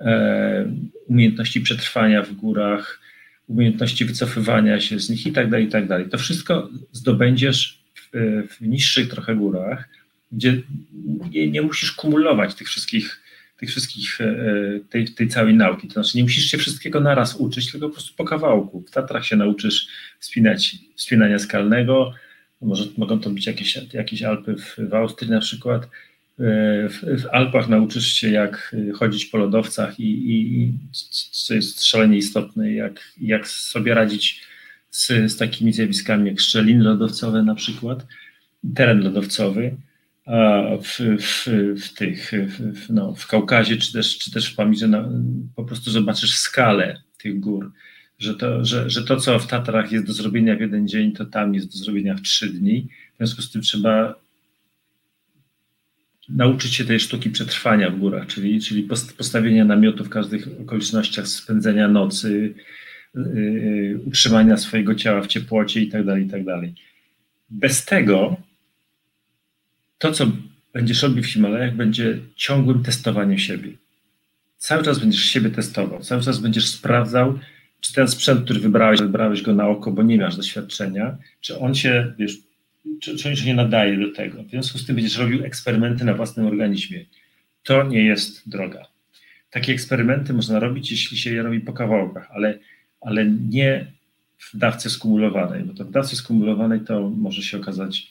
e, 0.00 0.72
umiejętności 1.06 1.60
przetrwania 1.60 2.22
w 2.22 2.32
górach, 2.32 3.00
umiejętności 3.48 4.04
wycofywania 4.04 4.80
się 4.80 5.00
z 5.00 5.10
nich 5.10 5.26
i 5.26 5.32
tak 5.32 5.50
dalej, 5.50 5.66
i 5.66 5.70
tak 5.70 5.86
dalej. 5.86 6.08
To 6.08 6.18
wszystko 6.18 6.68
zdobędziesz 6.92 7.82
w, 7.94 8.08
w 8.48 8.60
niższych 8.60 9.08
trochę 9.08 9.36
górach, 9.36 9.88
gdzie 10.32 10.62
nie, 11.30 11.50
nie 11.50 11.62
musisz 11.62 11.92
kumulować 11.92 12.54
tych 12.54 12.68
wszystkich 12.68 13.20
tych 13.56 13.70
wszystkich, 13.70 14.20
e, 14.20 14.34
tej, 14.90 15.08
tej 15.08 15.28
całej 15.28 15.54
nauki. 15.54 15.88
To 15.88 15.94
znaczy 15.94 16.16
nie 16.16 16.22
musisz 16.22 16.44
się 16.44 16.58
wszystkiego 16.58 17.00
naraz 17.00 17.36
uczyć, 17.36 17.72
tylko 17.72 17.88
po 17.88 17.94
prostu 17.94 18.14
po 18.16 18.24
kawałku. 18.24 18.80
W 18.80 18.90
Tatrach 18.90 19.26
się 19.26 19.36
nauczysz 19.36 19.86
wspinać, 20.18 20.76
wspinania 20.96 21.38
skalnego, 21.38 22.14
może 22.60 22.84
mogą 22.96 23.20
to 23.20 23.30
być 23.30 23.46
jakieś, 23.46 23.78
jakieś 23.92 24.22
Alpy 24.22 24.56
w, 24.56 24.76
w 24.90 24.94
Austrii 24.94 25.30
na 25.30 25.40
przykład. 25.40 25.84
E, 25.84 25.88
w, 26.88 27.22
w, 27.22 27.26
Alpach 27.32 27.68
nauczysz 27.68 28.06
się, 28.06 28.30
jak 28.30 28.76
chodzić 28.94 29.26
po 29.26 29.38
lodowcach 29.38 30.00
i, 30.00 30.34
i 30.34 30.72
co 31.32 31.54
jest 31.54 31.84
szalenie 31.84 32.16
istotne, 32.16 32.72
jak, 32.72 33.12
jak 33.20 33.48
sobie 33.48 33.94
radzić 33.94 34.42
z, 34.90 35.08
z 35.08 35.36
takimi 35.36 35.72
zjawiskami 35.72 36.28
jak 36.28 36.40
szczeliny 36.40 36.84
lodowcowe 36.84 37.42
na 37.42 37.54
przykład, 37.54 38.06
teren 38.74 39.00
lodowcowy 39.00 39.76
w, 40.82 41.00
w, 41.20 41.46
w 41.82 41.94
tych, 41.94 42.30
w, 42.74 42.90
no, 42.90 43.14
w 43.14 43.26
Kaukazie 43.26 43.76
czy 43.76 43.92
też, 43.92 44.18
czy 44.18 44.30
też 44.30 44.52
w 44.52 44.56
Pamirze 44.56 44.88
no, 44.88 45.04
po 45.56 45.64
prostu 45.64 45.90
zobaczysz 45.90 46.38
skalę 46.38 47.02
tych 47.18 47.40
gór, 47.40 47.72
że 48.20 48.34
to, 48.34 48.64
że, 48.64 48.90
że 48.90 49.04
to, 49.04 49.16
co 49.16 49.38
w 49.38 49.46
Tatrach 49.46 49.92
jest 49.92 50.06
do 50.06 50.12
zrobienia 50.12 50.56
w 50.56 50.60
jeden 50.60 50.88
dzień, 50.88 51.12
to 51.12 51.24
tam 51.24 51.54
jest 51.54 51.72
do 51.72 51.78
zrobienia 51.78 52.14
w 52.14 52.22
trzy 52.22 52.50
dni. 52.50 52.88
W 53.14 53.16
związku 53.16 53.42
z 53.42 53.50
tym 53.50 53.62
trzeba 53.62 54.14
nauczyć 56.28 56.74
się 56.74 56.84
tej 56.84 57.00
sztuki 57.00 57.30
przetrwania 57.30 57.90
w 57.90 57.98
górach, 57.98 58.26
czyli, 58.26 58.60
czyli 58.60 58.88
postawienia 59.16 59.64
namiotu 59.64 60.04
w 60.04 60.08
każdych 60.08 60.48
okolicznościach, 60.60 61.28
spędzenia 61.28 61.88
nocy, 61.88 62.54
yy, 63.14 64.00
utrzymania 64.06 64.56
swojego 64.56 64.94
ciała 64.94 65.22
w 65.22 65.26
ciepłocie 65.26 65.80
itd., 65.80 66.12
tak 66.12 66.22
itd. 66.22 66.60
Tak 66.60 66.70
Bez 67.50 67.84
tego 67.84 68.36
to, 69.98 70.12
co 70.12 70.26
będziesz 70.72 71.02
robił 71.02 71.22
w 71.22 71.26
Himalajach, 71.26 71.76
będzie 71.76 72.18
ciągłym 72.36 72.82
testowaniem 72.82 73.38
siebie. 73.38 73.72
Cały 74.58 74.82
czas 74.82 74.98
będziesz 74.98 75.24
siebie 75.24 75.50
testował, 75.50 76.00
cały 76.00 76.22
czas 76.22 76.38
będziesz 76.38 76.68
sprawdzał, 76.68 77.38
czy 77.80 77.92
ten 77.92 78.08
sprzęt, 78.08 78.44
który 78.44 78.60
wybrałeś, 78.60 79.00
wybrałeś 79.00 79.42
go 79.42 79.54
na 79.54 79.68
oko, 79.68 79.90
bo 79.90 80.02
nie 80.02 80.18
masz 80.18 80.36
doświadczenia, 80.36 81.16
czy 81.40 81.58
on 81.58 81.74
się, 81.74 82.12
wiesz, 82.18 82.38
czy, 83.00 83.16
czy 83.16 83.28
on 83.28 83.36
się 83.36 83.46
nie 83.46 83.54
nadaje 83.54 83.96
do 83.96 84.12
tego. 84.12 84.42
W 84.42 84.50
związku 84.50 84.78
z 84.78 84.86
tym 84.86 84.96
będziesz 84.96 85.18
robił 85.18 85.44
eksperymenty 85.44 86.04
na 86.04 86.14
własnym 86.14 86.46
organizmie. 86.46 87.04
To 87.64 87.82
nie 87.82 88.04
jest 88.04 88.48
droga. 88.48 88.86
Takie 89.50 89.72
eksperymenty 89.72 90.32
można 90.32 90.58
robić, 90.58 90.90
jeśli 90.90 91.18
się 91.18 91.34
je 91.34 91.42
robi 91.42 91.60
po 91.60 91.72
kawałkach, 91.72 92.28
ale, 92.30 92.58
ale 93.00 93.26
nie 93.26 93.86
w 94.38 94.56
dawce 94.56 94.90
skumulowanej, 94.90 95.64
bo 95.64 95.74
to 95.74 95.84
w 95.84 95.90
dawce 95.90 96.16
skumulowanej 96.16 96.80
to 96.80 97.10
może 97.10 97.42
się 97.42 97.56
okazać 97.56 98.10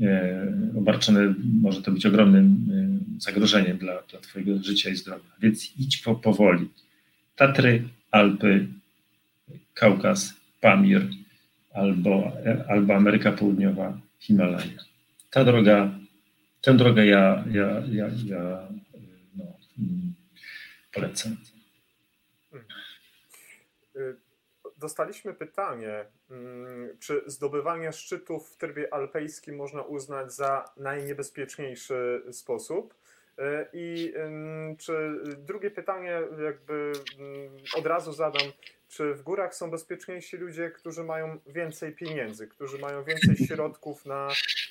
E, 0.00 0.52
obarczone 0.78 1.34
może 1.62 1.82
to 1.82 1.92
być 1.92 2.06
ogromnym 2.06 2.56
e, 3.18 3.20
zagrożeniem 3.20 3.78
dla, 3.78 4.02
dla 4.10 4.20
Twojego 4.20 4.62
życia 4.62 4.90
i 4.90 4.96
zdrowia. 4.96 5.30
Więc 5.40 5.78
idź 5.78 5.96
po, 5.96 6.14
powoli. 6.14 6.68
Tatry, 7.36 7.82
Alpy, 8.10 8.66
Kaukaz, 9.74 10.34
Pamir 10.60 11.08
albo, 11.74 12.32
albo 12.68 12.94
Ameryka 12.94 13.32
Południowa, 13.32 13.98
Himalaja. 14.18 14.84
Ta 15.30 15.44
droga, 15.44 15.90
tę 16.60 16.74
drogę 16.74 17.06
ja, 17.06 17.44
ja, 17.50 17.82
ja, 17.92 18.06
ja 18.24 18.68
no, 19.36 19.44
polecam. 20.92 21.36
Y, 23.96 24.16
dostaliśmy 24.78 25.34
pytanie, 25.34 26.04
mm, 26.30 26.98
czy 27.00 27.22
zdobywanie 27.26 27.92
szczytów 27.92 28.50
w 28.50 28.56
trybie 28.56 28.94
alpejskim 28.94 29.56
można 29.56 29.82
uznać 29.82 30.32
za 30.32 30.64
najniebezpieczniejszy 30.76 32.22
sposób? 32.32 32.94
E, 33.38 33.66
I 33.72 34.12
czy 34.78 35.20
drugie 35.38 35.70
pytanie, 35.70 36.20
jakby 36.44 36.92
mm, 37.18 37.50
od 37.76 37.86
razu 37.86 38.12
zadam, 38.12 38.52
czy 38.92 39.14
w 39.14 39.22
górach 39.22 39.54
są 39.54 39.70
bezpieczniejsi 39.70 40.36
ludzie, 40.36 40.70
którzy 40.70 41.04
mają 41.04 41.38
więcej 41.46 41.92
pieniędzy, 41.92 42.46
którzy 42.46 42.78
mają 42.78 43.04
więcej 43.04 43.36
środków 43.46 44.06
na, 44.06 44.28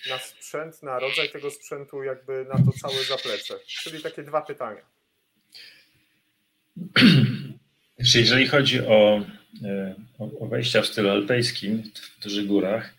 na 0.09 0.17
sprzęt, 0.19 0.83
na 0.83 0.99
rodzaj 0.99 1.29
tego 1.29 1.51
sprzętu, 1.51 2.03
jakby 2.03 2.45
na 2.45 2.65
to 2.65 2.71
całe 2.81 3.03
zaplecze? 3.03 3.59
Czyli 3.67 4.03
takie 4.03 4.23
dwa 4.23 4.41
pytania. 4.41 4.81
Jeżeli 7.99 8.47
chodzi 8.47 8.79
o 8.79 9.21
E, 9.63 9.95
o 10.39 10.47
wejścia 10.47 10.81
w 10.81 10.87
stylu 10.87 11.09
alpejskim 11.09 11.83
w 12.19 12.23
dużych 12.23 12.47
górach, 12.47 12.93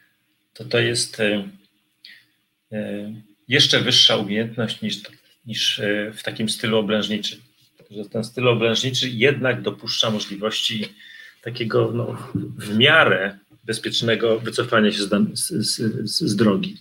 to 0.55 0.65
to 0.65 0.79
jest 0.79 1.21
e, 1.21 1.49
e, 2.73 3.13
jeszcze 3.49 3.81
wyższa 3.81 4.17
umiejętność 4.17 4.83
niż, 4.83 5.03
niż 5.47 5.81
w 6.15 6.23
takim 6.23 6.49
stylu 6.49 6.79
oblężniczym. 6.79 7.41
Że 7.91 8.05
ten 8.05 8.25
styl 8.25 8.49
oblężniczy 8.49 9.09
jednak 9.09 9.63
dopuszcza 9.63 10.11
możliwości 10.11 10.95
takiego 11.43 11.93
no, 11.95 12.17
w 12.35 12.77
miarę 12.77 13.39
bezpiecznego 13.65 14.41
wycofania 14.41 14.93
się 14.93 15.03
z, 15.03 15.09
z, 15.33 15.81
z, 16.11 16.37
drogi. 16.37 16.77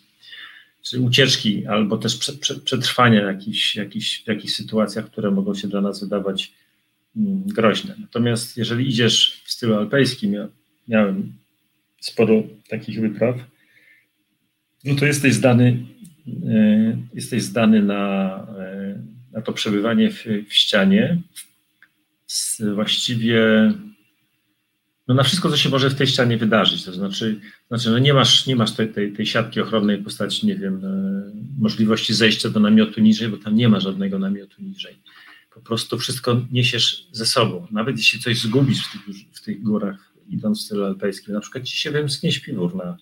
Czyli 0.81 1.03
ucieczki 1.03 1.67
albo 1.67 1.97
też 1.97 2.31
przetrwania 2.63 3.21
jakichś, 3.21 3.75
jakichś, 3.75 4.23
w 4.23 4.27
jakichś 4.27 4.53
sytuacjach, 4.53 5.05
które 5.05 5.31
mogą 5.31 5.55
się 5.55 5.67
dla 5.67 5.81
nas 5.81 5.99
wydawać 5.99 6.53
Mm, 7.15 7.43
groźne. 7.45 7.95
Natomiast 7.99 8.57
jeżeli 8.57 8.89
idziesz 8.89 9.41
w 9.45 9.51
stylu 9.51 9.75
alpejskim, 9.75 10.33
ja 10.33 10.47
miałem 10.87 11.33
sporo 11.99 12.43
takich 12.69 13.01
wypraw, 13.01 13.35
no 14.83 14.95
to 14.95 15.05
jesteś 15.05 15.33
zdany, 15.33 15.85
e, 16.47 16.97
jesteś 17.13 17.43
zdany 17.43 17.83
na, 17.83 18.33
e, 18.59 19.01
na 19.31 19.41
to 19.41 19.53
przebywanie 19.53 20.11
w, 20.11 20.25
w 20.49 20.53
ścianie 20.53 21.21
z 22.27 22.61
właściwie 22.75 23.41
no 25.07 25.13
na 25.13 25.23
wszystko, 25.23 25.49
co 25.49 25.57
się 25.57 25.69
może 25.69 25.89
w 25.89 25.95
tej 25.95 26.07
ścianie 26.07 26.37
wydarzyć. 26.37 26.83
To 26.83 26.93
znaczy, 26.93 27.39
znaczy 27.67 27.89
no 27.89 27.99
nie 27.99 28.13
masz, 28.13 28.47
nie 28.47 28.55
masz 28.55 28.71
tej, 28.71 28.93
tej, 28.93 29.13
tej 29.13 29.25
siatki 29.25 29.61
ochronnej 29.61 29.97
w 29.97 30.03
postaci, 30.03 30.47
nie 30.47 30.55
wiem, 30.55 30.85
e, 30.85 31.31
możliwości 31.59 32.13
zejścia 32.13 32.49
do 32.49 32.59
namiotu 32.59 33.01
niżej, 33.01 33.29
bo 33.29 33.37
tam 33.37 33.55
nie 33.55 33.69
ma 33.69 33.79
żadnego 33.79 34.19
namiotu 34.19 34.63
niżej 34.63 34.95
po 35.53 35.61
prostu 35.61 35.97
wszystko 35.97 36.41
niesiesz 36.51 37.07
ze 37.11 37.25
sobą. 37.25 37.67
Nawet 37.71 37.97
jeśli 37.97 38.19
coś 38.19 38.39
zgubisz 38.39 38.87
w 38.87 38.91
tych, 38.91 39.01
w 39.33 39.41
tych 39.41 39.63
górach, 39.63 40.13
idąc 40.29 40.59
w 40.59 40.65
stylu 40.65 40.85
alpejskim, 40.85 41.33
na 41.33 41.39
przykład 41.39 41.63
ci 41.63 41.77
się 41.77 41.91
wymsknie 41.91 42.31
śpiwór 42.31 42.75
na, 42.75 42.97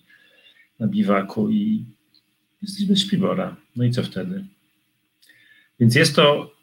na 0.78 0.86
biwaku 0.86 1.50
i 1.50 1.84
jesteś 2.62 2.84
bez 2.84 2.98
śpiwora. 2.98 3.56
No 3.76 3.84
i 3.84 3.90
co 3.90 4.02
wtedy? 4.02 4.44
Więc 5.80 5.94
jest 5.94 6.16
to 6.16 6.54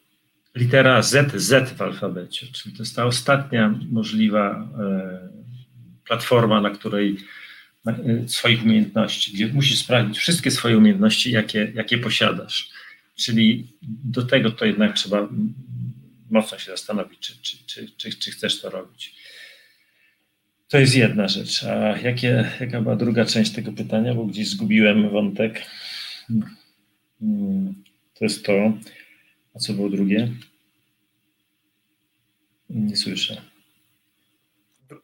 litera 0.54 1.02
Z, 1.02 1.36
Z 1.36 1.70
w 1.70 1.82
alfabecie, 1.82 2.46
czyli 2.46 2.76
to 2.76 2.82
jest 2.82 2.96
ta 2.96 3.06
ostatnia 3.06 3.80
możliwa 3.90 4.68
e, 4.78 5.27
platforma, 6.08 6.60
na 6.60 6.70
której 6.70 7.16
e, 7.86 8.28
swoich 8.28 8.62
umiejętności, 8.62 9.32
gdzie 9.32 9.46
musisz 9.46 9.78
sprawdzić 9.78 10.18
wszystkie 10.18 10.50
swoje 10.50 10.78
umiejętności, 10.78 11.30
jakie, 11.30 11.72
jakie 11.74 11.98
posiadasz. 11.98 12.70
Czyli 13.16 13.66
do 14.04 14.22
tego 14.22 14.50
to 14.50 14.64
jednak 14.64 14.96
trzeba 14.96 15.28
mocno 16.30 16.58
się 16.58 16.70
zastanowić, 16.70 17.18
czy, 17.18 17.42
czy, 17.42 17.56
czy, 17.66 17.90
czy, 17.96 18.18
czy 18.18 18.30
chcesz 18.30 18.60
to 18.60 18.70
robić. 18.70 19.14
To 20.68 20.78
jest 20.78 20.96
jedna 20.96 21.28
rzecz. 21.28 21.64
A 21.64 21.98
jakie, 21.98 22.50
jaka 22.60 22.80
była 22.80 22.96
druga 22.96 23.24
część 23.24 23.50
tego 23.52 23.72
pytania, 23.72 24.14
bo 24.14 24.24
gdzieś 24.24 24.48
zgubiłem 24.48 25.10
wątek. 25.10 25.62
Hmm, 27.20 27.74
to 28.14 28.24
jest 28.24 28.44
to. 28.44 28.72
A 29.54 29.58
co 29.58 29.72
było 29.72 29.90
drugie? 29.90 30.28
Nie 32.70 32.96
słyszę. 32.96 33.42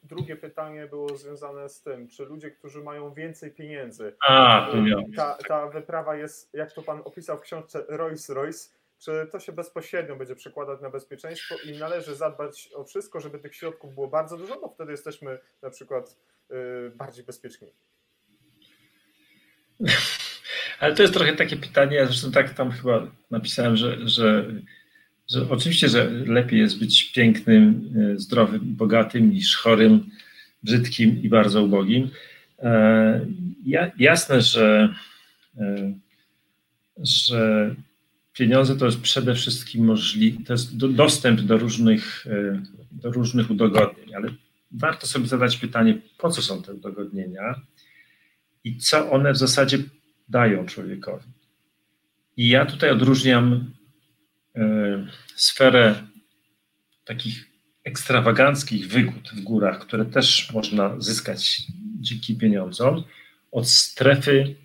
Drugie 0.03 0.35
pytanie 0.35 0.87
było 0.87 1.17
związane 1.17 1.69
z 1.69 1.81
tym, 1.81 2.07
czy 2.07 2.25
ludzie, 2.25 2.51
którzy 2.51 2.83
mają 2.83 3.13
więcej 3.13 3.51
pieniędzy, 3.51 4.15
A, 4.27 4.67
ta, 5.15 5.37
ta 5.47 5.67
wyprawa 5.67 6.15
jest, 6.15 6.53
jak 6.53 6.71
to 6.73 6.81
pan 6.81 7.01
opisał 7.05 7.37
w 7.37 7.41
książce 7.41 7.85
Rolls 7.87 8.29
Royce, 8.29 8.69
czy 8.99 9.27
to 9.31 9.39
się 9.39 9.51
bezpośrednio 9.51 10.15
będzie 10.15 10.35
przekładać 10.35 10.81
na 10.81 10.89
bezpieczeństwo 10.89 11.55
i 11.65 11.77
należy 11.77 12.15
zadbać 12.15 12.69
o 12.75 12.83
wszystko, 12.83 13.19
żeby 13.19 13.39
tych 13.39 13.55
środków 13.55 13.93
było 13.93 14.07
bardzo 14.07 14.37
dużo, 14.37 14.59
bo 14.59 14.69
wtedy 14.69 14.91
jesteśmy 14.91 15.39
na 15.61 15.69
przykład 15.69 16.17
yy, 16.49 16.91
bardziej 16.95 17.25
bezpieczni. 17.25 17.67
Ale 20.79 20.95
to 20.95 21.01
jest 21.01 21.13
trochę 21.13 21.33
takie 21.33 21.57
pytanie, 21.57 22.05
zresztą 22.05 22.31
tak 22.31 22.53
tam 22.53 22.71
chyba 22.71 23.07
napisałem, 23.31 23.75
że, 23.77 24.07
że, 24.07 24.45
że 25.31 25.49
oczywiście, 25.49 25.89
że 25.89 26.09
lepiej 26.09 26.59
jest 26.59 26.79
być 26.79 27.03
pięknym, 27.03 27.91
y, 28.13 28.19
zdrowym, 28.19 28.61
bogatym 28.63 29.29
niż 29.29 29.57
chorym, 29.57 30.09
brzydkim 30.63 31.23
i 31.23 31.29
bardzo 31.29 31.63
ubogim. 31.63 32.09
E, 32.59 33.25
jasne, 33.97 34.41
że, 34.41 34.95
e, 35.57 35.93
że 36.97 37.75
pieniądze 38.33 38.75
to 38.75 38.85
jest 38.85 39.01
przede 39.01 39.35
wszystkim 39.35 39.85
możliwe, 39.85 40.43
to 40.45 40.53
jest 40.53 40.77
do, 40.77 40.87
dostęp 40.87 41.41
do 41.41 41.57
różnych, 41.57 42.27
e, 42.27 42.61
do 42.91 43.11
różnych 43.11 43.51
udogodnień, 43.51 44.15
ale 44.15 44.29
warto 44.71 45.07
sobie 45.07 45.27
zadać 45.27 45.57
pytanie, 45.57 45.97
po 46.17 46.29
co 46.29 46.41
są 46.41 46.61
te 46.61 46.73
udogodnienia 46.73 47.61
i 48.63 48.77
co 48.77 49.11
one 49.11 49.33
w 49.33 49.37
zasadzie 49.37 49.77
dają 50.29 50.65
człowiekowi. 50.65 51.25
I 52.37 52.49
ja 52.49 52.65
tutaj 52.65 52.89
odróżniam 52.89 53.71
sferę 55.35 55.95
takich 57.05 57.45
ekstrawaganckich 57.83 58.87
wygód 58.87 59.29
w 59.33 59.41
górach, 59.41 59.79
które 59.79 60.05
też 60.05 60.51
można 60.53 60.95
zyskać 61.01 61.61
dzięki 61.99 62.35
pieniądzom, 62.35 63.03
od 63.51 63.69
strefy 63.69 64.55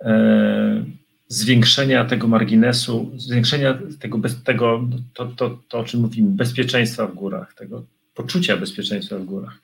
e, 0.00 0.84
zwiększenia 1.28 2.04
tego 2.04 2.28
marginesu, 2.28 3.12
zwiększenia 3.16 3.78
tego, 4.00 4.18
bez, 4.18 4.42
tego 4.42 4.88
to, 5.14 5.26
to, 5.26 5.58
to, 5.68 5.78
o 5.78 5.84
czym 5.84 6.00
mówimy, 6.00 6.30
bezpieczeństwa 6.30 7.06
w 7.06 7.14
górach, 7.14 7.54
tego 7.54 7.84
poczucia 8.14 8.56
bezpieczeństwa 8.56 9.18
w 9.18 9.24
górach. 9.24 9.58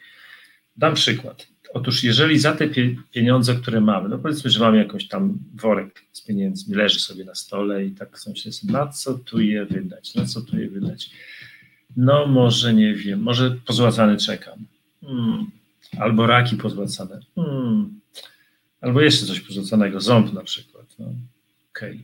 Dam 0.77 0.95
przykład. 0.95 1.47
Otóż 1.75 2.05
jeżeli 2.05 2.39
za 2.39 2.53
te 2.53 2.69
pieniądze, 3.13 3.55
które 3.55 3.81
mamy, 3.81 4.09
no 4.09 4.19
powiedzmy, 4.19 4.51
że 4.51 4.61
mamy 4.61 4.79
jakoś 4.79 5.09
tam 5.09 5.39
worek 5.55 6.03
z 6.13 6.21
pieniędzmi, 6.21 6.75
leży 6.75 7.01
sobie 7.01 7.25
na 7.25 7.35
stole 7.35 7.85
i 7.85 7.91
tak 7.91 8.19
są 8.19 8.35
się, 8.35 8.51
na 8.65 8.87
co 8.87 9.15
tu 9.15 9.41
je 9.41 9.65
wydać, 9.65 10.15
na 10.15 10.27
co 10.27 10.41
tu 10.43 10.59
je 10.59 10.69
wydać. 10.69 11.11
No 11.97 12.27
może 12.27 12.75
nie 12.75 12.95
wiem, 12.95 13.23
może 13.23 13.51
pozłacany 13.51 14.17
czekam. 14.17 14.59
Hmm. 15.01 15.51
Albo 15.99 16.27
raki 16.27 16.57
pozłacane. 16.57 17.21
Hmm. 17.35 18.01
Albo 18.81 19.01
jeszcze 19.01 19.27
coś 19.27 19.41
pozłacanego, 19.41 20.01
ząb 20.01 20.33
na 20.33 20.43
przykład. 20.43 20.87
No. 20.99 21.07
Okay. 21.71 21.99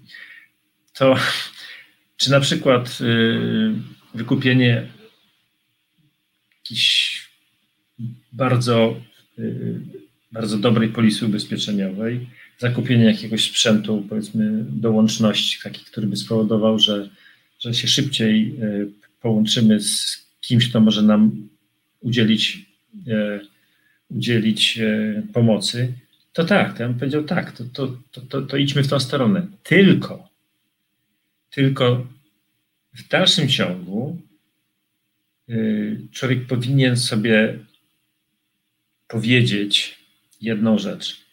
To 0.94 1.16
czy 2.16 2.30
na 2.30 2.40
przykład 2.40 2.98
y, 3.00 3.74
wykupienie 4.14 4.88
jakiejś 6.58 7.14
bardzo, 8.32 8.96
bardzo 10.32 10.58
dobrej 10.58 10.88
polisy 10.88 11.26
ubezpieczeniowej, 11.26 12.26
zakupienie 12.58 13.04
jakiegoś 13.04 13.44
sprzętu, 13.44 14.06
powiedzmy, 14.08 14.64
do 14.68 14.92
łączności, 14.92 15.58
taki, 15.62 15.84
który 15.84 16.06
by 16.06 16.16
spowodował, 16.16 16.78
że, 16.78 17.08
że 17.58 17.74
się 17.74 17.88
szybciej 17.88 18.54
y, 18.62 18.86
połączymy 19.20 19.80
z 19.80 20.26
kimś, 20.40 20.68
kto 20.68 20.80
może 20.80 21.02
nam 21.02 21.48
udzielić, 22.00 22.66
e, 23.08 23.40
udzielić 24.10 24.78
pomocy, 25.32 25.92
to 26.34 26.44
tak, 26.44 26.76
to 26.76 26.82
ja 26.82 26.88
bym 26.88 26.98
powiedział 26.98 27.24
tak, 27.24 27.52
to, 27.52 27.64
to, 27.64 27.96
to, 28.28 28.42
to, 28.42 28.56
idźmy 28.56 28.82
w 28.82 28.88
tą 28.88 29.00
stronę. 29.00 29.46
Tylko, 29.62 30.28
tylko 31.50 32.06
w 32.94 33.08
dalszym 33.08 33.48
ciągu 33.48 34.22
y, 35.48 36.00
człowiek 36.12 36.46
powinien 36.46 36.96
sobie 36.96 37.58
powiedzieć 39.08 39.98
jedną 40.40 40.78
rzecz. 40.78 41.24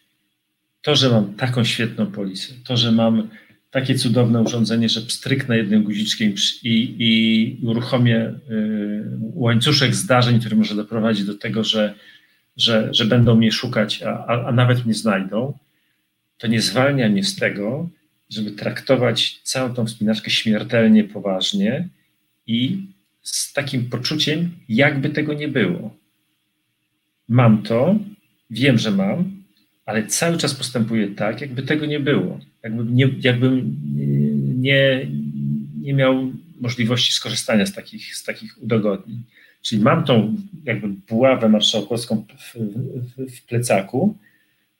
To, 0.81 0.95
że 0.95 1.09
mam 1.09 1.33
taką 1.33 1.63
świetną 1.63 2.05
polisę, 2.05 2.53
to, 2.63 2.77
że 2.77 2.91
mam 2.91 3.29
takie 3.71 3.95
cudowne 3.95 4.41
urządzenie, 4.41 4.89
że 4.89 5.01
pstryknę 5.01 5.57
jednym 5.57 5.83
guziczkiem 5.83 6.35
i, 6.63 6.95
i 6.99 7.65
uruchomię 7.65 8.33
y, 8.51 9.03
łańcuszek 9.33 9.95
zdarzeń, 9.95 10.39
który 10.39 10.55
może 10.55 10.75
doprowadzić 10.75 11.25
do 11.25 11.37
tego, 11.37 11.63
że, 11.63 11.93
że, 12.57 12.89
że 12.91 13.05
będą 13.05 13.35
mnie 13.35 13.51
szukać, 13.51 14.03
a, 14.03 14.45
a 14.45 14.51
nawet 14.51 14.85
mnie 14.85 14.93
znajdą, 14.93 15.57
to 16.37 16.47
nie 16.47 16.61
zwalnia 16.61 17.09
mnie 17.09 17.23
z 17.23 17.35
tego, 17.35 17.89
żeby 18.29 18.51
traktować 18.51 19.39
całą 19.43 19.73
tą 19.73 19.85
wspinaczkę 19.85 20.31
śmiertelnie 20.31 21.03
poważnie 21.03 21.87
i 22.47 22.87
z 23.23 23.53
takim 23.53 23.89
poczuciem, 23.89 24.51
jakby 24.69 25.09
tego 25.09 25.33
nie 25.33 25.47
było. 25.47 26.00
Mam 27.31 27.63
to, 27.63 27.95
wiem, 28.49 28.77
że 28.77 28.91
mam, 28.91 29.31
ale 29.85 30.07
cały 30.07 30.37
czas 30.37 30.53
postępuję 30.53 31.07
tak, 31.07 31.41
jakby 31.41 31.63
tego 31.63 31.85
nie 31.85 31.99
było. 31.99 32.39
Jakbym 32.63 32.95
nie, 32.95 33.09
jakbym 33.21 33.77
nie, 34.61 35.07
nie 35.81 35.93
miał 35.93 36.31
możliwości 36.61 37.13
skorzystania 37.13 37.65
z 37.65 37.73
takich, 37.73 38.15
z 38.15 38.23
takich 38.23 38.63
udogodnień. 38.63 39.23
Czyli 39.61 39.81
mam 39.81 40.03
tą 40.03 40.35
jakby 40.63 40.87
buławę 40.87 41.49
marszałkowską 41.49 42.25
w, 42.37 42.55
w, 42.55 43.35
w 43.35 43.45
plecaku, 43.45 44.17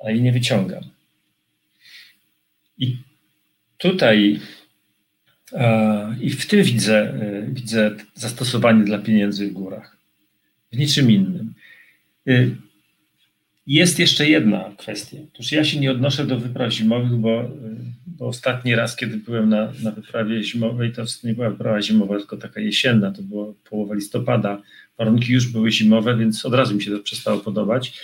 a 0.06 0.11
jej 0.11 0.22
nie 0.22 0.32
wyciągam. 0.32 0.84
I 2.78 2.98
tutaj 3.78 4.40
i 6.22 6.30
w 6.30 6.45
tym 6.45 6.64
widzę, 6.64 7.14
e, 7.14 7.48
widzę 7.48 7.95
zastosowanie 8.15 8.84
dla 8.84 8.98
pieniędzy 8.98 9.48
w 9.48 9.53
górach. 9.53 9.98
W 10.72 10.78
niczym 10.78 11.11
innym. 11.11 11.53
E, 12.27 12.49
jest 13.68 13.99
jeszcze 13.99 14.30
jedna 14.30 14.72
kwestia. 14.77 15.18
Otóż 15.34 15.52
ja 15.52 15.64
się 15.64 15.80
nie 15.80 15.91
odnoszę 15.91 16.26
do 16.26 16.39
wypraw 16.39 16.72
zimowych, 16.72 17.11
bo, 17.11 17.49
bo 18.06 18.27
ostatni 18.27 18.76
raz, 18.76 18.95
kiedy 18.95 19.18
byłem 19.18 19.49
na, 19.49 19.73
na 19.84 19.91
wyprawie 19.91 20.43
zimowej, 20.43 20.91
to 20.91 21.03
nie 21.23 21.34
była 21.34 21.49
wyprawa 21.49 21.81
zimowa, 21.81 22.18
tylko 22.18 22.38
taka 22.38 22.61
jesienna, 22.61 23.11
to 23.11 23.22
było 23.22 23.56
połowa 23.69 23.95
listopada. 23.95 24.61
Warunki 24.98 25.34
już 25.34 25.48
były 25.48 25.72
zimowe, 25.72 26.18
więc 26.18 26.45
od 26.45 26.53
razu 26.53 26.76
mi 26.76 26.84
się 26.84 26.91
to 26.91 26.99
przestało 26.99 27.38
podobać. 27.38 27.99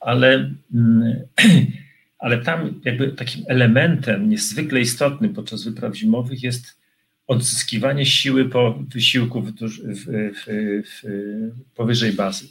Ale, 0.00 0.50
mm, 0.74 1.20
ale 2.24 2.38
tam 2.38 2.80
jakby 2.84 3.08
takim 3.08 3.44
elementem 3.48 4.28
niezwykle 4.28 4.80
istotnym 4.80 5.34
podczas 5.34 5.64
wypraw 5.64 5.96
zimowych 5.96 6.42
jest 6.42 6.84
odzyskiwanie 7.26 8.06
siły 8.06 8.48
po 8.48 8.78
wysiłku 8.88 9.42
w, 9.42 9.52
w, 9.52 10.04
w, 10.86 11.02
powyżej 11.74 12.12
bazy. 12.12 12.48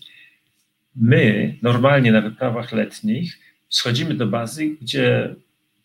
My 0.96 1.56
normalnie 1.62 2.12
na 2.12 2.22
wyprawach 2.22 2.72
letnich 2.72 3.40
schodzimy 3.70 4.14
do 4.14 4.28
bazy, 4.28 4.70
gdzie 4.82 5.36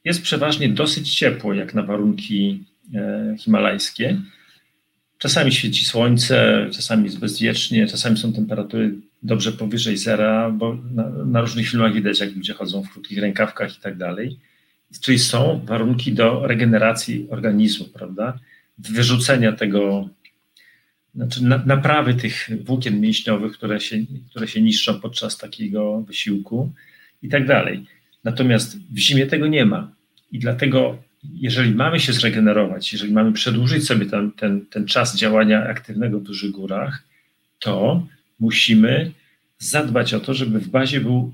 jest 0.04 0.22
przeważnie 0.22 0.68
dosyć 0.68 1.14
ciepło, 1.14 1.54
jak 1.54 1.74
na 1.74 1.82
warunki 1.82 2.64
e, 2.94 3.36
himalajskie. 3.38 4.20
Czasami 5.18 5.52
świeci 5.52 5.84
słońce, 5.84 6.66
czasami 6.72 7.04
jest 7.04 7.18
bezwiecznie, 7.18 7.86
czasami 7.86 8.16
są 8.16 8.32
temperatury 8.32 8.94
dobrze 9.22 9.52
powyżej 9.52 9.96
zera, 9.96 10.50
bo 10.50 10.78
na, 10.94 11.08
na 11.08 11.40
różnych 11.40 11.68
filmach 11.68 11.92
widać, 11.92 12.20
jak 12.20 12.36
ludzie 12.36 12.54
chodzą 12.54 12.82
w 12.82 12.90
krótkich 12.92 13.18
rękawkach 13.18 13.78
i 13.78 13.80
tak 13.80 13.96
dalej. 13.96 14.38
Czyli 15.00 15.18
są 15.18 15.60
warunki 15.64 16.12
do 16.12 16.46
regeneracji 16.46 17.26
organizmu, 17.30 17.86
prawda? 17.86 18.38
Wyrzucenia 18.78 19.52
tego 19.52 20.08
znaczy 21.18 21.42
naprawy 21.66 22.14
tych 22.14 22.48
włókien 22.64 23.00
mięśniowych, 23.00 23.52
które 23.52 23.80
się, 23.80 23.96
które 24.30 24.48
się 24.48 24.62
niszczą 24.62 25.00
podczas 25.00 25.36
takiego 25.36 26.00
wysiłku 26.00 26.72
i 27.22 27.28
tak 27.28 27.46
dalej. 27.46 27.86
Natomiast 28.24 28.76
w 28.90 28.98
zimie 28.98 29.26
tego 29.26 29.46
nie 29.46 29.64
ma. 29.66 29.90
I 30.32 30.38
dlatego, 30.38 30.98
jeżeli 31.34 31.74
mamy 31.74 32.00
się 32.00 32.12
zregenerować, 32.12 32.92
jeżeli 32.92 33.12
mamy 33.12 33.32
przedłużyć 33.32 33.86
sobie 33.86 34.06
ten, 34.06 34.32
ten, 34.32 34.66
ten 34.66 34.86
czas 34.86 35.16
działania 35.16 35.66
aktywnego 35.66 36.20
w 36.20 36.22
dużych 36.22 36.50
górach, 36.50 37.02
to 37.58 38.06
musimy 38.40 39.10
zadbać 39.58 40.14
o 40.14 40.20
to, 40.20 40.34
żeby 40.34 40.60
w 40.60 40.68
bazie 40.68 41.00
był 41.00 41.32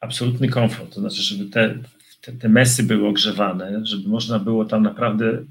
absolutny 0.00 0.48
komfort. 0.48 0.94
To 0.94 1.00
znaczy, 1.00 1.22
żeby 1.22 1.44
te, 1.44 1.74
te, 2.20 2.32
te 2.32 2.48
mesy 2.48 2.82
były 2.82 3.08
ogrzewane, 3.08 3.86
żeby 3.86 4.08
można 4.08 4.38
było 4.38 4.64
tam 4.64 4.82
naprawdę 4.82 5.44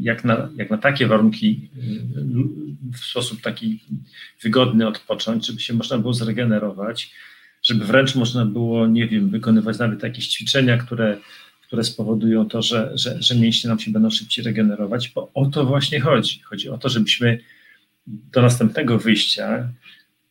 jak 0.00 0.24
na, 0.24 0.48
jak 0.56 0.70
na 0.70 0.78
takie 0.78 1.06
warunki 1.06 1.70
w 2.92 2.98
sposób 2.98 3.40
taki 3.40 3.80
wygodny 4.42 4.86
odpocząć, 4.86 5.46
żeby 5.46 5.60
się 5.60 5.74
można 5.74 5.98
było 5.98 6.14
zregenerować, 6.14 7.12
żeby 7.62 7.84
wręcz 7.84 8.14
można 8.14 8.46
było, 8.46 8.86
nie 8.86 9.08
wiem, 9.08 9.30
wykonywać 9.30 9.78
nawet 9.78 10.02
jakieś 10.02 10.28
ćwiczenia, 10.28 10.78
które, 10.78 11.18
które 11.62 11.84
spowodują 11.84 12.48
to, 12.48 12.62
że, 12.62 12.90
że, 12.94 13.22
że 13.22 13.34
mięśnie 13.34 13.68
nam 13.68 13.78
się 13.78 13.90
będą 13.90 14.10
szybciej 14.10 14.44
regenerować, 14.44 15.08
bo 15.08 15.30
o 15.34 15.46
to 15.46 15.64
właśnie 15.64 16.00
chodzi. 16.00 16.40
Chodzi 16.40 16.68
o 16.68 16.78
to, 16.78 16.88
żebyśmy 16.88 17.38
do 18.06 18.42
następnego 18.42 18.98
wyjścia 18.98 19.68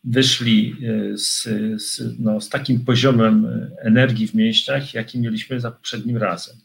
wyszli 0.04 0.76
e, 0.84 1.18
z, 1.18 1.44
z, 1.82 2.20
no, 2.20 2.42
z 2.42 2.50
takim 2.50 2.80
poziomem 2.86 3.48
energii 3.82 4.28
w 4.28 4.34
mięśniach, 4.34 4.94
jaki 4.94 5.20
mieliśmy 5.20 5.60
za 5.60 5.72
poprzednim 5.72 6.18
razem. 6.18 6.56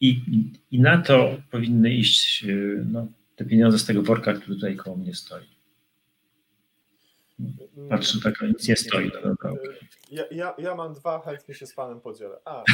I, 0.00 0.22
i 0.70 0.80
na 0.80 1.02
to 1.02 1.36
powinny 1.50 1.94
iść 1.94 2.44
y, 2.44 2.84
no, 2.92 3.06
te 3.36 3.44
pieniądze 3.44 3.78
z 3.78 3.84
tego 3.84 4.02
worka, 4.02 4.32
który 4.32 4.54
tutaj 4.54 4.76
koło 4.76 4.96
mnie 4.96 5.14
stoi. 5.14 5.54
Patrzę, 7.88 8.18
tak 8.24 8.40
nic 8.42 8.68
nie 8.68 8.76
stoi. 8.76 9.10
No 9.14 9.20
dobra, 9.30 9.50
okay. 9.50 9.78
ja, 10.10 10.24
ja, 10.30 10.54
ja 10.58 10.74
mam 10.74 10.94
dwa, 10.94 11.20
chętnie 11.20 11.54
się 11.54 11.66
z 11.66 11.74
Panem 11.74 12.00
podzielę. 12.00 12.38
A, 12.44 12.64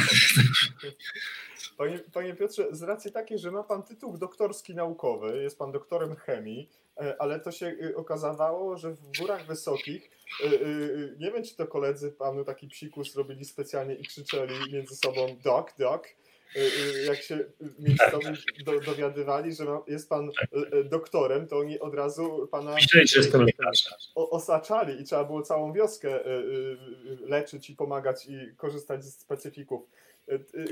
panie, 1.77 1.99
panie 2.13 2.33
Piotrze, 2.33 2.67
z 2.71 2.81
racji 2.81 3.11
takiej, 3.11 3.39
że 3.39 3.51
ma 3.51 3.63
Pan 3.63 3.83
tytuł 3.83 4.17
doktorski 4.17 4.75
naukowy, 4.75 5.43
jest 5.43 5.57
Pan 5.57 5.71
doktorem 5.71 6.15
chemii, 6.15 6.69
e, 6.97 7.21
ale 7.21 7.39
to 7.39 7.51
się 7.51 7.75
okazało, 7.95 8.77
że 8.77 8.91
w 8.91 9.17
górach 9.19 9.47
wysokich, 9.47 10.11
nie 11.19 11.31
wiem 11.31 11.43
czy 11.43 11.55
to 11.55 11.67
koledzy 11.67 12.11
Panu 12.11 12.45
taki 12.45 12.67
psikus 12.67 13.15
robili 13.15 13.45
specjalnie 13.45 13.95
i 13.95 14.03
krzyczeli 14.03 14.73
między 14.73 14.95
sobą 14.95 15.37
doc, 15.43 15.67
doc, 15.79 16.01
Y, 16.01 16.05
y, 16.05 16.30
jak 17.05 17.21
się 17.21 17.39
miejscowi 17.79 18.27
do, 18.65 18.79
dowiadywali, 18.79 19.55
że 19.55 19.65
jest 19.87 20.09
pan 20.09 20.29
y, 20.29 20.83
doktorem, 20.83 21.47
to 21.47 21.57
oni 21.57 21.79
od 21.79 21.95
razu 21.95 22.47
pana 22.51 22.75
osaczali 24.15 25.01
i 25.01 25.03
trzeba 25.03 25.23
było 25.23 25.41
całą 25.41 25.73
wioskę 25.73 26.19
leczyć 27.21 27.69
i 27.69 27.75
pomagać 27.75 28.25
i 28.25 28.55
korzystać 28.57 29.05
z 29.05 29.19
specyfików. 29.19 29.81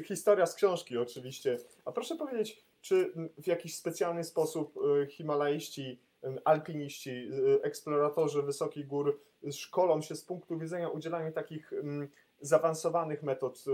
Historia 0.05 0.45
z 0.45 0.55
książki 0.55 0.97
oczywiście. 0.97 1.57
A 1.85 1.91
proszę 1.91 2.15
powiedzieć, 2.15 2.63
czy 2.81 3.11
w 3.37 3.47
jakiś 3.47 3.75
specjalny 3.75 4.23
sposób 4.23 4.79
himalaiści, 5.09 5.99
alpiniści, 6.45 7.31
eksploratorzy 7.63 8.41
wysokich 8.41 8.87
gór 8.87 9.19
szkolą 9.51 10.01
się 10.01 10.15
z 10.15 10.23
punktu 10.23 10.59
widzenia 10.59 10.89
udzielania 10.89 11.31
takich 11.31 11.73
zaawansowanych 12.41 13.23
metod 13.23 13.65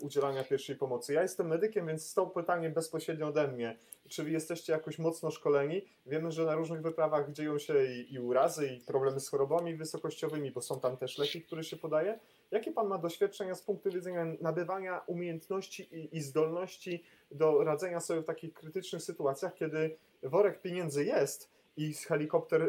udzielania 0.00 0.44
pierwszej 0.44 0.76
pomocy. 0.76 1.12
Ja 1.12 1.22
jestem 1.22 1.46
medykiem, 1.46 1.86
więc 1.86 2.14
to 2.14 2.26
pytanie 2.26 2.70
bezpośrednio 2.70 3.26
ode 3.28 3.48
mnie. 3.48 3.78
Czy 4.08 4.30
jesteście 4.30 4.72
jakoś 4.72 4.98
mocno 4.98 5.30
szkoleni? 5.30 5.84
Wiemy, 6.06 6.32
że 6.32 6.44
na 6.44 6.54
różnych 6.54 6.82
wyprawach 6.82 7.32
dzieją 7.32 7.58
się 7.58 7.86
i, 7.86 8.14
i 8.14 8.18
urazy, 8.18 8.66
i 8.66 8.80
problemy 8.80 9.20
z 9.20 9.28
chorobami 9.28 9.76
wysokościowymi, 9.76 10.50
bo 10.50 10.60
są 10.60 10.80
tam 10.80 10.96
też 10.96 11.18
leki, 11.18 11.42
które 11.42 11.64
się 11.64 11.76
podaje. 11.76 12.18
Jakie 12.50 12.72
pan 12.72 12.88
ma 12.88 12.98
doświadczenia 12.98 13.54
z 13.54 13.62
punktu 13.62 13.90
widzenia 13.90 14.26
nabywania 14.40 15.00
umiejętności 15.06 15.82
i, 15.82 16.16
i 16.16 16.20
zdolności 16.20 17.04
do 17.30 17.64
radzenia 17.64 18.00
sobie 18.00 18.20
w 18.20 18.24
takich 18.24 18.52
krytycznych 18.52 19.02
sytuacjach, 19.02 19.54
kiedy 19.54 19.96
worek 20.22 20.60
pieniędzy 20.60 21.04
jest 21.04 21.53
i 21.76 21.94
helikopter 21.94 22.62
y, 22.62 22.68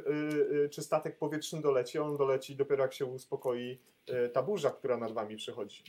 y, 0.66 0.70
czy 0.70 0.82
statek 0.82 1.18
powietrzny 1.18 1.62
doleci, 1.62 2.00
on 2.00 2.18
doleci 2.18 2.56
dopiero 2.56 2.84
jak 2.84 2.94
się 2.94 3.06
uspokoi 3.06 3.80
y, 4.10 4.30
ta 4.30 4.44
burza, 4.44 4.72
która 4.72 4.98
nad 4.98 5.14
wami 5.14 5.36
przychodzi? 5.36 5.84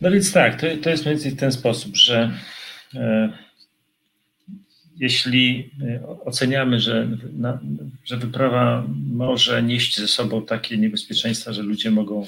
No 0.00 0.10
więc 0.10 0.32
tak, 0.32 0.60
to, 0.60 0.66
to 0.82 0.90
jest 0.90 1.04
mniej 1.04 1.14
więcej 1.14 1.32
w 1.32 1.40
ten 1.40 1.52
sposób, 1.52 1.96
że 1.96 2.38
e, 2.94 3.32
jeśli 4.96 5.70
e, 5.82 6.08
oceniamy, 6.24 6.80
że, 6.80 7.08
na, 7.32 7.58
że 8.04 8.16
wyprawa 8.16 8.86
może 9.12 9.62
nieść 9.62 9.98
ze 9.98 10.08
sobą 10.08 10.46
takie 10.46 10.78
niebezpieczeństwa, 10.78 11.52
że 11.52 11.62
ludzie 11.62 11.90
mogą 11.90 12.26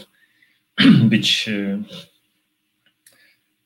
być 1.13 1.49
e, 1.49 1.83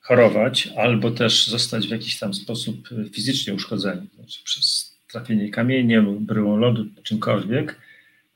chorować, 0.00 0.68
albo 0.76 1.10
też 1.10 1.46
zostać 1.46 1.86
w 1.86 1.90
jakiś 1.90 2.18
tam 2.18 2.34
sposób 2.34 2.88
fizycznie 3.12 3.54
uszkodzeni, 3.54 4.08
znaczy 4.14 4.44
przez 4.44 4.93
trafienie 5.14 5.50
kamieniem, 5.50 6.26
bryłą 6.26 6.56
lodu, 6.56 6.86
czymkolwiek, 7.02 7.76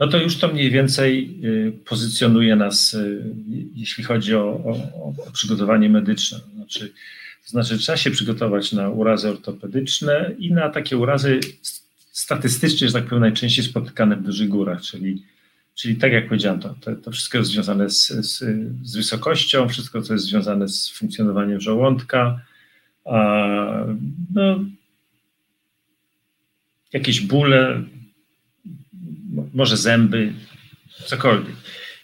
no 0.00 0.08
to 0.08 0.18
już 0.18 0.36
to 0.36 0.48
mniej 0.48 0.70
więcej 0.70 1.40
pozycjonuje 1.84 2.56
nas, 2.56 2.96
jeśli 3.74 4.04
chodzi 4.04 4.34
o, 4.34 4.44
o, 4.44 4.72
o 5.28 5.32
przygotowanie 5.32 5.88
medyczne. 5.88 6.38
Znaczy, 6.54 6.92
to 7.44 7.50
znaczy, 7.50 7.78
trzeba 7.78 7.96
się 7.98 8.10
przygotować 8.10 8.72
na 8.72 8.88
urazy 8.88 9.28
ortopedyczne 9.28 10.34
i 10.38 10.52
na 10.52 10.68
takie 10.68 10.96
urazy 10.96 11.40
statystycznie, 12.12 12.86
że 12.86 12.92
tak 12.92 13.04
powiem, 13.04 13.20
najczęściej 13.20 13.64
spotykane 13.64 14.16
w 14.16 14.22
dużych 14.22 14.48
górach, 14.48 14.82
czyli, 14.82 15.22
czyli 15.74 15.96
tak 15.96 16.12
jak 16.12 16.28
powiedziałem, 16.28 16.60
to, 16.60 16.74
to, 16.80 16.96
to 16.96 17.10
wszystko 17.10 17.38
jest 17.38 17.50
związane 17.50 17.90
z, 17.90 18.08
z, 18.08 18.44
z, 18.82 18.96
wysokością, 18.96 19.68
wszystko, 19.68 20.02
co 20.02 20.12
jest 20.12 20.26
związane 20.26 20.68
z 20.68 20.90
funkcjonowaniem 20.90 21.60
żołądka, 21.60 22.40
a, 23.04 23.84
no, 24.34 24.64
jakieś 26.92 27.20
bóle, 27.20 27.82
może 29.54 29.76
zęby, 29.76 30.32
cokolwiek. 31.06 31.56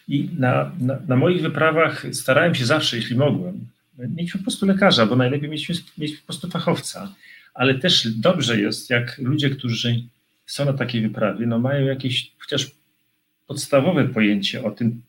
I 0.08 0.28
na, 0.38 0.72
na, 0.80 0.98
na 1.08 1.16
moich 1.16 1.42
wyprawach 1.42 2.06
starałem 2.12 2.54
się 2.54 2.66
zawsze, 2.66 2.96
jeśli 2.96 3.16
mogłem, 3.16 3.66
mieć 3.98 4.32
po 4.32 4.38
prostu 4.38 4.66
lekarza, 4.66 5.06
bo 5.06 5.16
najlepiej 5.16 5.50
mieć, 5.50 5.68
mieć 5.98 6.16
po 6.16 6.26
prostu 6.26 6.50
fachowca. 6.50 7.14
Ale 7.54 7.74
też 7.74 8.08
dobrze 8.08 8.60
jest, 8.60 8.90
jak 8.90 9.18
ludzie, 9.18 9.50
którzy 9.50 10.02
są 10.46 10.64
na 10.64 10.72
takiej 10.72 11.02
wyprawie, 11.02 11.46
no 11.46 11.58
mają 11.58 11.86
jakieś 11.86 12.30
chociaż 12.38 12.70
podstawowe 13.46 14.08
pojęcie 14.08 14.64
o 14.64 14.70
tym, 14.70 15.02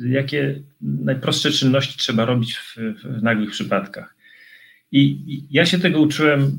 jakie 0.00 0.60
najprostsze 0.80 1.50
czynności 1.50 1.98
trzeba 1.98 2.24
robić 2.24 2.56
w, 2.56 2.76
w 3.04 3.22
nagłych 3.22 3.50
przypadkach. 3.50 4.14
I, 4.92 5.00
I 5.26 5.44
ja 5.50 5.66
się 5.66 5.78
tego 5.78 6.00
uczyłem 6.00 6.58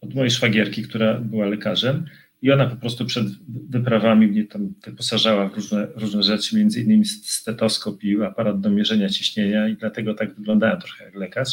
od 0.00 0.14
mojej 0.14 0.30
szwagierki, 0.30 0.82
która 0.82 1.14
była 1.14 1.46
lekarzem, 1.46 2.06
i 2.42 2.52
ona 2.52 2.66
po 2.66 2.76
prostu 2.76 3.04
przed 3.04 3.26
wyprawami 3.70 4.26
mnie 4.26 4.44
tam 4.44 4.74
wyposażała 4.86 5.48
w 5.48 5.54
różne, 5.54 5.86
różne 5.94 6.22
rzeczy, 6.22 6.56
między 6.56 6.80
innymi 6.80 7.04
stetoskop 7.04 8.04
i 8.04 8.22
aparat 8.22 8.60
do 8.60 8.70
mierzenia 8.70 9.08
ciśnienia 9.08 9.68
i 9.68 9.76
dlatego 9.76 10.14
tak 10.14 10.34
wyglądałem 10.34 10.80
trochę 10.80 11.04
jak 11.04 11.14
lekarz. 11.14 11.48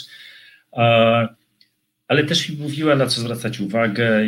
Ale 2.08 2.24
też 2.28 2.50
mi 2.50 2.58
mówiła, 2.58 2.96
na 2.96 3.08
co 3.08 3.22
zwracać 3.22 3.60
uwagę. 3.60 4.22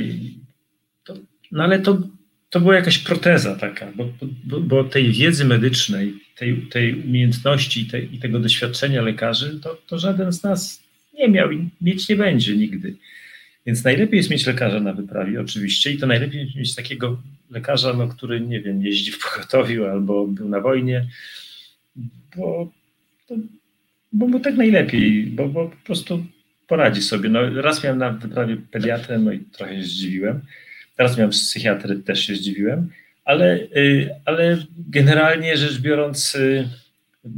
To, 1.04 1.14
no 1.52 1.64
ale 1.64 1.80
to, 1.80 2.02
to 2.50 2.60
była 2.60 2.76
jakaś 2.76 2.98
proteza 2.98 3.56
taka, 3.56 3.92
bo, 3.96 4.10
bo, 4.44 4.60
bo 4.62 4.84
tej 4.84 5.12
wiedzy 5.12 5.46
medycznej, 5.46 6.14
tej, 6.38 6.62
tej 6.62 7.02
umiejętności 7.02 7.86
tej, 7.86 8.16
i 8.16 8.20
tego 8.20 8.40
doświadczenia 8.40 9.02
lekarzy, 9.02 9.60
to, 9.64 9.78
to 9.88 10.00
żaden 10.00 10.32
z 10.32 10.44
nas 10.44 10.84
nie 11.14 11.30
miał 11.30 11.52
i 11.52 11.70
mieć 11.82 12.10
nie 12.10 12.16
będzie 12.16 12.58
nigdy. 12.58 12.96
Więc 13.68 13.84
najlepiej 13.84 14.18
jest 14.18 14.30
mieć 14.30 14.46
lekarza 14.46 14.80
na 14.80 14.94
wyprawie, 14.94 15.42
oczywiście, 15.42 15.92
i 15.92 15.98
to 15.98 16.08
najlepiej 16.08 16.54
mieć 16.56 16.76
takiego 16.76 17.22
lekarza, 17.52 17.94
no, 17.94 18.08
który, 18.08 18.42
nie 18.42 18.62
wiem, 18.62 18.82
jeździ 18.82 19.12
w 19.12 19.20
pogotowiu 19.20 19.86
albo 19.86 20.28
był 20.28 20.50
na 20.50 20.62
wojnie, 20.62 21.08
bo, 22.38 22.72
bo 24.14 24.28
mu 24.28 24.40
tak 24.40 24.56
najlepiej, 24.56 25.24
bo, 25.26 25.48
bo 25.48 25.70
po 25.70 25.86
prostu 25.86 26.26
poradzi 26.68 27.02
sobie. 27.02 27.30
No, 27.30 27.62
raz 27.62 27.84
miałem 27.84 28.00
na 28.00 28.10
wyprawie 28.10 28.58
pediatrę, 28.72 29.20
no 29.20 29.32
i 29.32 29.40
trochę 29.40 29.76
się 29.76 29.84
zdziwiłem. 29.84 30.42
Teraz 30.96 31.18
miałem 31.18 31.32
psychiatry, 31.32 32.00
też 32.00 32.28
się 32.28 32.36
zdziwiłem, 32.36 32.90
ale, 33.26 33.56
y, 33.56 34.16
ale 34.26 34.58
generalnie 34.90 35.58
rzecz 35.58 35.80
biorąc, 35.80 36.36
y, 36.36 36.70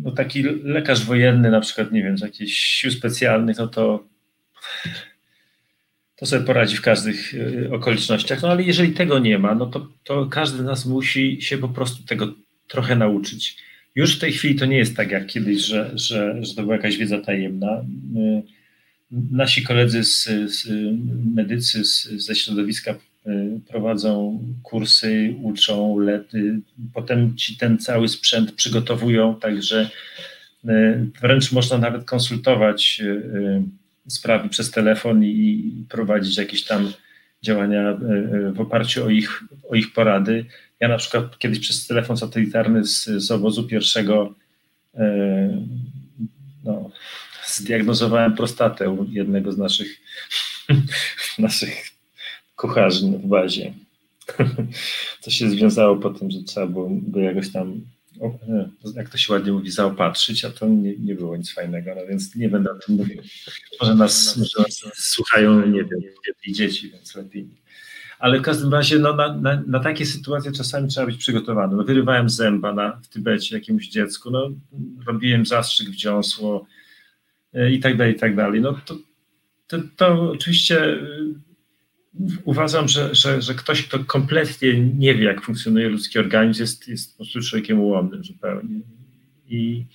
no 0.04 0.12
taki 0.12 0.44
lekarz 0.64 1.06
wojenny, 1.06 1.52
na 1.52 1.62
przykład, 1.62 1.92
nie 1.92 2.04
wiem, 2.04 2.18
z 2.18 2.22
jakichś 2.22 2.54
sił 2.54 2.92
specjalnych, 2.92 3.58
no 3.58 3.68
to 3.68 4.04
to 6.20 6.26
sobie 6.26 6.46
poradzi 6.46 6.76
w 6.78 6.82
każdych 6.82 7.34
e, 7.36 7.72
okolicznościach. 7.74 8.42
No 8.42 8.50
ale 8.50 8.64
jeżeli 8.64 8.92
tego 8.92 9.20
nie 9.20 9.40
ma, 9.40 9.56
no 9.56 9.66
to, 9.66 9.88
to 10.04 10.26
każdy 10.26 10.58
z 10.58 10.66
nas 10.66 10.86
musi 10.86 11.42
się 11.42 11.58
po 11.58 11.70
prostu 11.70 12.04
tego 12.04 12.34
trochę 12.68 12.96
nauczyć. 12.96 13.58
Już 13.96 14.16
w 14.16 14.20
tej 14.20 14.34
chwili 14.34 14.56
to 14.56 14.66
nie 14.66 14.78
jest 14.78 14.96
tak 14.96 15.12
jak 15.12 15.28
kiedyś, 15.28 15.62
że, 15.62 15.92
że, 15.94 16.46
że 16.46 16.56
to 16.56 16.62
była 16.62 16.76
jakaś 16.76 16.98
wiedza 16.98 17.22
tajemna. 17.22 17.72
E, 17.72 18.42
nasi 19.32 19.64
koledzy 19.64 20.04
z, 20.04 20.24
z 20.46 20.68
medycy 21.36 21.86
z, 21.86 22.04
ze 22.04 22.36
środowiska 22.36 22.92
e, 22.92 23.60
prowadzą 23.68 24.44
kursy, 24.64 25.36
uczą, 25.42 26.00
lety, 26.00 26.60
potem 26.94 27.38
ci 27.38 27.58
ten 27.58 27.78
cały 27.78 28.08
sprzęt 28.08 28.52
przygotowują, 28.52 29.36
także 29.36 29.90
wręcz 31.22 31.52
można 31.52 31.78
nawet 31.78 32.06
konsultować 32.06 33.02
sprawy 34.10 34.50
przez 34.50 34.72
telefon 34.72 35.24
i 35.24 35.74
prowadzić 35.90 36.38
jakieś 36.38 36.64
tam 36.64 36.92
działania 37.42 37.82
e, 37.82 37.94
e, 37.94 38.52
w 38.52 38.62
oparciu 38.62 39.06
o 39.06 39.10
ich, 39.10 39.44
o 39.70 39.76
ich 39.76 39.94
porady. 39.94 40.46
Ja 40.80 40.88
na 40.88 40.98
przykład 40.98 41.40
kiedyś 41.40 41.60
przez 41.60 41.88
telefon 41.88 42.18
satelitarny 42.18 42.86
z, 42.86 43.06
z 43.06 43.32
obozu 43.32 43.68
pierwszego 43.68 44.34
e, 44.96 45.64
no, 46.64 46.90
zdiagnozowałem 47.48 48.36
prostatę 48.36 49.06
jednego 49.12 49.52
z 49.52 49.58
naszych, 49.58 50.02
naszych 51.40 51.90
kucharzy 52.56 53.06
w 53.06 53.28
bazie. 53.28 53.74
To 55.24 55.32
się 55.32 55.50
związało 55.50 55.96
po 55.96 56.10
tym, 56.10 56.32
że 56.32 56.44
trzeba 56.44 56.68
było 56.68 56.90
go 56.92 57.20
jakoś 57.20 57.52
tam 57.52 57.82
jak 58.96 59.10
to 59.10 59.18
się 59.18 59.34
ładnie 59.34 59.52
mówi, 59.52 59.72
zaopatrzyć, 59.72 60.46
a 60.46 60.50
to 60.50 60.68
nie, 60.68 60.96
nie 60.98 61.16
było 61.16 61.38
nic 61.38 61.54
fajnego, 61.54 61.96
no 61.96 62.08
więc 62.10 62.36
nie 62.36 62.50
będę 62.50 62.72
o 62.72 62.76
tym 62.76 62.96
mówił. 62.96 63.22
Może 63.82 63.96
nas, 63.96 64.38
może 64.38 64.60
nas 64.60 64.94
słuchają, 64.96 65.66
nie 65.66 65.84
wiem, 65.84 66.02
dzieci, 66.48 66.92
więc 66.92 67.16
lepiej. 67.16 67.48
Ale 68.20 68.40
w 68.40 68.42
każdym 68.42 68.74
razie 68.74 69.00
no, 69.00 69.16
na, 69.16 69.34
na, 69.34 69.64
na, 69.68 69.80
takie 69.80 70.06
sytuacje 70.06 70.52
czasami 70.52 70.88
trzeba 70.88 71.06
być 71.06 71.18
przygotowany. 71.18 71.76
No, 71.76 71.84
wyrywałem 71.84 72.30
zęba 72.30 72.74
na, 72.74 72.92
w 73.04 73.08
Tybecie 73.08 73.56
jakiemuś 73.56 73.88
dziecku, 73.88 74.32
no, 74.32 74.50
robiłem 75.08 75.46
zastrzyk 75.46 75.90
w 75.90 75.96
dziąsło 75.96 76.66
e, 77.54 77.72
i 77.72 77.80
tak 77.80 77.98
dalej, 77.98 78.16
i 78.16 78.20
tak 78.20 78.36
dalej. 78.36 78.62
No, 78.62 78.80
to, 78.86 78.98
to, 79.68 79.78
to 79.96 80.32
oczywiście 80.32 80.98
uważam, 82.46 82.88
że, 82.88 83.16
że, 83.16 83.42
że 83.42 83.54
ktoś, 83.54 83.84
kto 83.84 84.00
kompletnie 84.00 84.80
nie 84.80 85.16
wie, 85.16 85.24
jak 85.24 85.42
funkcjonuje 85.42 85.90
ludzki 85.90 86.20
organizm, 86.20 86.62
jest, 86.62 86.88
jest 86.88 87.12
po 87.12 87.18
prostu 87.18 87.42
człowiekiem 87.42 87.80
ułomnym 87.80 88.24
zupełnie. 88.24 88.80
I, 89.50 89.86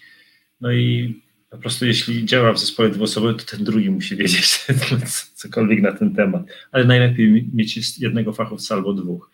no 0.61 0.73
i 0.73 1.15
po 1.51 1.59
prostu 1.59 1.87
jeśli 1.87 2.25
działa 2.25 2.53
w 2.53 2.59
zespole 2.59 2.91
dwuosobowym, 2.91 3.37
to 3.37 3.45
ten 3.45 3.65
drugi 3.65 3.91
musi 3.91 4.17
wiedzieć 4.17 4.67
cokolwiek 5.35 5.83
na 5.83 5.93
ten 5.93 6.15
temat. 6.15 6.43
Ale 6.73 6.85
najlepiej 6.85 7.51
mieć 7.55 7.99
jednego 7.99 8.33
fachowca 8.33 8.75
albo 8.75 8.93
dwóch. 8.93 9.31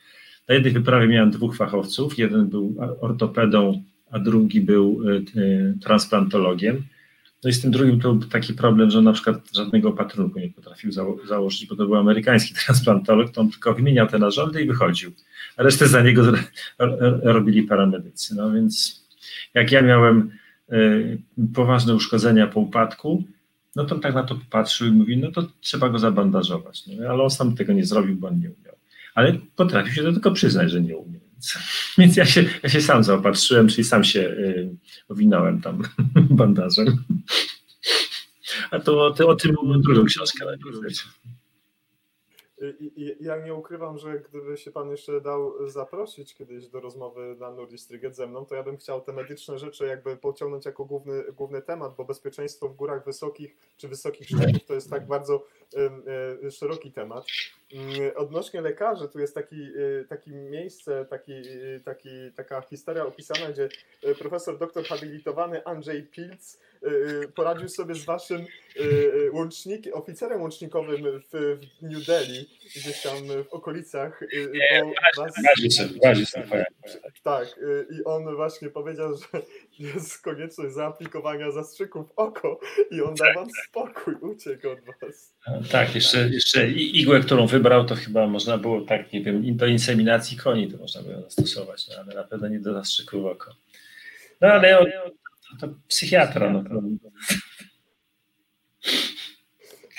Na 0.49 0.55
jednej 0.55 0.73
wyprawie 0.73 1.09
miałem 1.09 1.31
dwóch 1.31 1.57
fachowców. 1.57 2.19
Jeden 2.19 2.47
był 2.47 2.77
ortopedą, 3.01 3.83
a 4.11 4.19
drugi 4.19 4.61
był 4.61 5.03
e, 5.09 5.21
transplantologiem. 5.81 6.83
No 7.45 7.51
i 7.51 7.53
z 7.53 7.61
tym 7.63 7.71
drugim 7.71 8.01
to 8.01 8.15
był 8.15 8.29
taki 8.29 8.55
problem, 8.55 8.91
że 8.91 9.03
na 9.03 9.13
przykład 9.13 9.37
żadnego 9.55 9.89
opatrunku 9.89 10.39
nie 10.39 10.49
potrafił 10.49 10.93
zało 10.93 11.17
założyć, 11.29 11.67
bo 11.67 11.77
to 11.77 11.87
był 11.87 11.97
amerykański 11.97 12.55
transplantolog, 12.65 13.31
to 13.31 13.41
on 13.41 13.51
tylko 13.51 13.75
wymieniał 13.75 14.07
te 14.07 14.19
narządy 14.19 14.63
i 14.63 14.67
wychodził. 14.67 15.13
A 15.57 15.63
resztę 15.63 15.89
za 15.89 16.03
niego 16.03 16.33
robili 17.23 17.63
paramedycy. 17.63 18.35
No 18.35 18.53
więc 18.53 19.05
jak 19.55 19.73
ja 19.73 19.83
miałem 19.83 20.31
y, 20.73 21.19
poważne 21.55 21.95
uszkodzenia 21.95 22.47
po 22.47 22.61
upadku, 22.61 23.25
no 23.77 23.85
to 23.85 23.99
tak 23.99 24.15
na 24.15 24.23
to 24.23 24.35
popatrzył 24.35 24.89
i 24.89 24.91
mówi, 24.91 25.17
no 25.17 25.31
to 25.31 25.47
trzeba 25.61 25.89
go 25.89 25.99
zabandażować. 25.99 26.87
No, 26.87 27.09
ale 27.09 27.23
on 27.23 27.31
sam 27.31 27.57
tego 27.57 27.73
nie 27.73 27.87
zrobił, 27.87 28.17
bo 28.17 28.29
on 28.29 28.35
nie 28.35 28.51
umiał. 28.51 28.75
Ale 29.15 29.39
potrafił 29.57 29.95
się 29.95 30.03
do 30.03 30.13
tego 30.13 30.31
przyznać, 30.31 30.71
że 30.71 30.81
nie 30.81 30.97
umiał. 30.97 31.21
Więc, 31.99 32.17
ja, 32.17 32.27
się, 32.27 32.45
ja 32.63 32.69
się 32.69 32.81
sam 32.81 33.05
zaopatrzyłem, 33.05 33.69
czyli 33.69 33.85
sam 33.85 34.05
się 34.05 34.21
y, 34.21 34.77
owinąłem 35.09 35.61
tam 35.61 35.83
bandażem. 36.41 37.05
A 38.71 38.81
to, 38.81 39.11
to 39.11 39.29
o 39.29 39.35
tym 39.35 39.57
drugą 39.83 40.05
książkę 40.05 40.45
napisać. 40.45 41.07
I, 42.81 43.17
ja 43.21 43.37
nie 43.37 43.55
ukrywam, 43.55 43.99
że 43.99 44.19
gdyby 44.19 44.57
się 44.57 44.71
pan 44.71 44.91
jeszcze 44.91 45.21
dał 45.21 45.69
zaprosić 45.69 46.35
kiedyś 46.35 46.69
do 46.69 46.81
rozmowy 46.81 47.37
na 47.39 47.51
Nordistryget 47.51 48.17
ze 48.17 48.27
mną, 48.27 48.47
to 48.47 48.55
ja 48.55 48.63
bym 48.63 48.77
chciał 48.77 49.01
te 49.01 49.13
medyczne 49.13 49.59
rzeczy 49.59 49.87
jakby 49.87 50.17
pociągnąć 50.17 50.67
jako 50.67 50.85
główny, 50.85 51.25
główny 51.37 51.63
temat, 51.63 51.95
bo 51.97 52.05
bezpieczeństwo 52.05 52.69
w 52.69 52.77
górach 52.77 53.05
wysokich 53.05 53.57
czy 53.77 53.89
wysokich 53.89 54.29
szczepiów 54.29 54.65
to 54.67 54.75
jest 54.75 54.91
tak 54.91 55.07
bardzo 55.07 55.47
y, 56.45 56.51
szeroki 56.51 56.93
temat. 56.93 57.25
Y, 57.99 58.17
odnośnie 58.17 58.61
lekarzy, 58.61 59.09
tu 59.09 59.21
jest 59.21 59.35
taki, 59.35 59.63
y, 59.63 60.07
taki 60.09 60.35
miejsce, 60.35 61.07
taki, 61.11 61.33
taki, 61.85 62.33
taka 62.37 62.61
historia 62.61 63.07
opisana, 63.07 63.53
gdzie 63.53 63.69
profesor 64.19 64.59
doktor 64.59 64.85
habilitowany 64.85 65.65
Andrzej 65.65 66.03
Pilc 66.03 66.59
poradził 67.35 67.69
sobie 67.69 67.95
z 67.95 68.05
waszym 68.05 68.47
łącznikiem, 69.33 69.95
oficerem 69.95 70.41
łącznikowym 70.41 71.23
w 71.33 71.59
New 71.83 72.07
Delhi 72.07 72.49
gdzieś 72.77 73.03
tam 73.03 73.15
w 73.45 73.53
okolicach. 73.53 74.23
Y, 74.23 74.53
was... 75.17 75.33
Tak, 77.23 77.59
y, 77.59 77.87
i 77.91 78.05
on 78.05 78.37
właśnie 78.37 78.69
powiedział, 78.69 79.17
że 79.17 79.43
jest 79.79 80.23
konieczność 80.23 80.75
zaaplikowania 80.75 81.51
zastrzyków 81.51 82.09
w 82.09 82.13
oko 82.19 82.61
i 82.91 83.03
on 83.03 83.15
da 83.15 83.35
wam 83.35 83.49
spokój, 83.69 84.15
uciekł 84.15 84.69
od 84.69 84.79
was. 85.03 85.35
Tak, 85.71 85.95
jeszcze, 85.95 86.29
jeszcze 86.29 86.69
igłę, 86.69 87.21
którą 87.21 87.47
wybrał, 87.47 87.85
to 87.85 87.95
chyba 87.95 88.27
można 88.27 88.59
było 88.59 88.81
tak, 88.81 89.13
nie 89.13 89.23
wiem, 89.23 89.57
do 89.57 89.67
inseminacji 89.67 90.37
koni 90.37 90.73
to 90.73 90.79
można 90.79 91.03
było 91.03 91.23
zastosować, 91.23 91.89
no, 91.89 91.95
ale 92.05 92.15
na 92.15 92.25
pewno 92.25 92.49
nie 92.49 92.61
do 92.61 92.73
zastrzyku 92.73 93.23
w 93.23 93.27
oko. 93.27 93.55
No 94.41 94.49
ale 94.49 95.03
to 95.61 95.69
psychiatra, 95.89 96.51
no. 96.51 96.65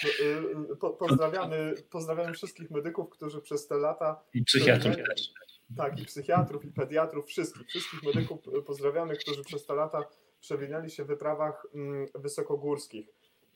Y, 0.04 0.24
y, 0.72 0.76
po, 0.76 0.90
pozdrawiamy, 0.90 1.74
pozdrawiamy 1.90 2.34
wszystkich 2.34 2.72
medyków, 2.72 3.10
którzy 3.10 3.42
przez 3.42 3.68
te 3.68 3.78
lata. 3.78 4.24
I 4.34 4.44
psychiatrów 4.44 4.96
też. 4.96 5.34
Tak, 5.78 6.00
i 6.00 6.06
psychiatrów, 6.06 6.66
i 6.66 6.72
pediatrów, 6.72 7.26
wszystkich, 7.26 7.68
wszystkich 7.68 8.04
medyków 8.04 8.40
pozdrawiamy, 8.66 9.16
którzy 9.16 9.44
przez 9.44 9.66
te 9.66 9.76
lata 9.76 10.04
przewinęli 10.40 10.90
się 10.90 11.04
w 11.04 11.08
wyprawach 11.08 11.68
mm, 11.76 12.08
wysokogórskich. 12.16 13.08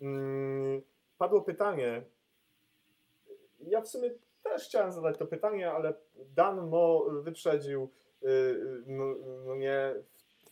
Mm, 0.02 0.82
padło 1.18 1.42
pytanie. 1.42 2.02
Ja 3.60 3.82
w 3.82 3.88
sumie 3.88 4.10
też 4.44 4.64
chciałem 4.64 4.92
zadać 4.92 5.18
to 5.18 5.26
pytanie, 5.26 5.72
ale 5.72 5.94
Dan 6.36 6.68
Mo 6.68 7.06
wyprzedził 7.10 7.92
y, 8.24 8.84
no, 8.88 9.06
no 9.46 9.56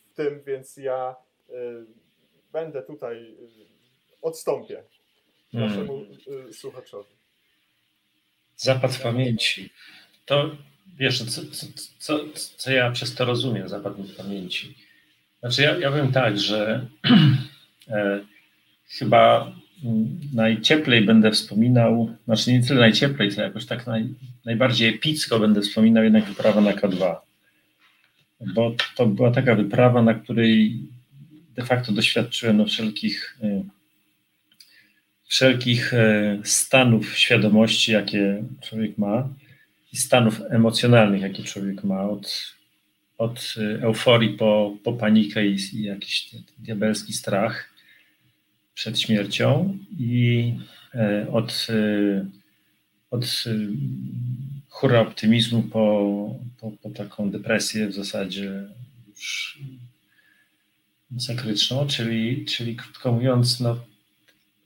w 0.04 0.16
tym, 0.16 0.42
więc 0.42 0.76
ja 0.76 1.16
będę 2.52 2.82
tutaj 2.82 3.34
odstąpię 4.22 4.82
naszemu 5.52 6.06
hmm. 6.24 6.52
słuchaczowi. 6.52 7.14
Zapad 8.56 8.94
w 8.94 9.02
pamięci. 9.02 9.70
To 10.26 10.50
wiesz, 10.98 11.22
co, 11.24 11.42
co, 11.50 11.66
co, 11.98 12.20
co 12.56 12.70
ja 12.70 12.90
przez 12.90 13.14
to 13.14 13.24
rozumiem, 13.24 13.68
zapad 13.68 13.96
w 13.96 14.16
pamięci. 14.16 14.74
Znaczy, 15.40 15.62
ja, 15.62 15.78
ja 15.78 15.90
powiem 15.90 16.12
tak, 16.12 16.38
że 16.38 16.86
e, 17.88 18.20
chyba 18.88 19.52
najcieplej 20.34 21.02
będę 21.02 21.30
wspominał, 21.30 22.16
znaczy 22.24 22.52
nie 22.52 22.62
tyle 22.62 22.80
najcieplej, 22.80 23.30
co 23.30 23.42
jakoś 23.42 23.66
tak 23.66 23.86
naj, 23.86 24.08
najbardziej 24.44 24.88
epicko 24.88 25.38
będę 25.38 25.60
wspominał 25.60 26.04
jednak 26.04 26.24
wyprawa 26.24 26.60
na 26.60 26.72
K2. 26.72 27.16
Bo 28.54 28.74
to 28.96 29.06
była 29.06 29.30
taka 29.30 29.54
wyprawa, 29.54 30.02
na 30.02 30.14
której 30.14 30.78
de 31.56 31.62
facto 31.62 31.92
doświadczyłem 31.92 32.56
no, 32.56 32.66
wszelkich 32.66 33.38
y, 33.44 33.64
wszelkich 35.34 35.94
e, 35.94 36.38
stanów 36.44 37.18
świadomości, 37.18 37.92
jakie 37.92 38.44
człowiek 38.62 38.98
ma 38.98 39.28
i 39.92 39.96
stanów 39.96 40.40
emocjonalnych, 40.50 41.22
jakie 41.22 41.42
człowiek 41.42 41.84
ma, 41.84 42.02
od, 42.02 42.54
od 43.18 43.54
e, 43.58 43.82
euforii 43.82 44.30
po, 44.30 44.76
po 44.84 44.92
panikę 44.92 45.46
i, 45.46 45.56
i 45.72 45.82
jakiś 45.82 46.30
diabelski 46.58 47.12
strach 47.12 47.68
przed 48.74 49.00
śmiercią 49.00 49.78
i 49.98 50.54
od, 51.32 51.66
od 53.10 53.44
hura 54.68 55.00
optymizmu 55.00 55.62
po, 55.62 56.38
po, 56.60 56.70
po 56.70 56.90
taką 56.90 57.30
depresję 57.30 57.86
w 57.88 57.94
zasadzie 57.94 58.64
już 59.08 59.58
masakryczną, 61.10 61.86
czyli, 61.86 62.44
czyli 62.44 62.76
krótko 62.76 63.12
mówiąc, 63.12 63.60
no, 63.60 63.76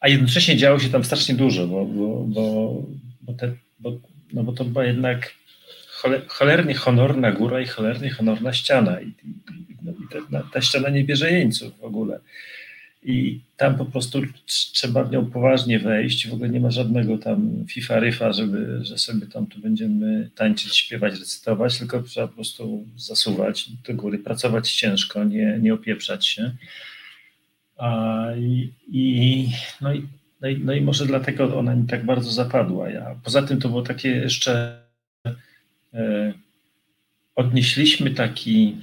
a 0.00 0.08
jednocześnie 0.08 0.56
działo 0.56 0.78
się 0.78 0.88
tam 0.88 1.04
strasznie 1.04 1.34
dużo, 1.34 1.66
bo, 1.66 1.84
bo, 1.84 2.24
bo, 2.24 2.82
bo, 3.20 3.32
te, 3.32 3.52
bo, 3.80 3.92
no 4.32 4.42
bo 4.42 4.52
to 4.52 4.64
była 4.64 4.84
jednak 4.84 5.34
cholernie 6.28 6.74
honorna 6.74 7.32
góra 7.32 7.60
i 7.60 7.66
cholernie 7.66 8.10
honorna 8.10 8.52
ściana. 8.52 9.00
I, 9.00 9.06
i, 9.06 9.28
i 9.72 10.08
ta, 10.32 10.42
ta, 10.52 10.60
ściana 10.60 10.88
nie 10.88 11.04
bierze 11.04 11.32
jeńców 11.32 11.78
w 11.78 11.84
ogóle. 11.84 12.20
I 13.08 13.40
tam 13.56 13.78
po 13.78 13.84
prostu 13.84 14.22
trzeba 14.72 15.04
w 15.04 15.10
nią 15.10 15.30
poważnie 15.30 15.78
wejść. 15.78 16.28
W 16.28 16.34
ogóle 16.34 16.48
nie 16.48 16.60
ma 16.60 16.70
żadnego 16.70 17.18
tam 17.18 17.64
FIFA 17.68 18.00
ryfa, 18.00 18.32
żeby, 18.32 18.84
że 18.84 18.98
sobie 18.98 19.26
tam 19.26 19.46
tu 19.46 19.60
będziemy 19.60 20.30
tańczyć, 20.34 20.76
śpiewać, 20.76 21.20
recytować, 21.20 21.78
tylko 21.78 22.02
trzeba 22.02 22.28
po 22.28 22.34
prostu 22.34 22.86
zasuwać 22.96 23.70
do 23.70 23.94
góry, 23.94 24.18
pracować 24.18 24.72
ciężko, 24.72 25.24
nie, 25.24 25.58
nie 25.62 25.74
opieprzać 25.74 26.26
się. 26.26 26.50
I, 28.38 28.72
i, 28.92 29.48
no, 29.80 29.94
i, 29.94 30.06
no, 30.40 30.48
i, 30.48 30.58
no 30.58 30.72
i 30.72 30.80
może 30.80 31.06
dlatego 31.06 31.58
ona 31.58 31.74
mi 31.74 31.86
tak 31.86 32.04
bardzo 32.04 32.30
zapadła. 32.30 32.90
Ja, 32.90 33.16
poza 33.24 33.42
tym 33.42 33.60
to 33.60 33.68
było 33.68 33.82
takie 33.82 34.08
jeszcze. 34.08 34.80
E, 35.94 36.32
odnieśliśmy 37.36 38.10
taki 38.10 38.76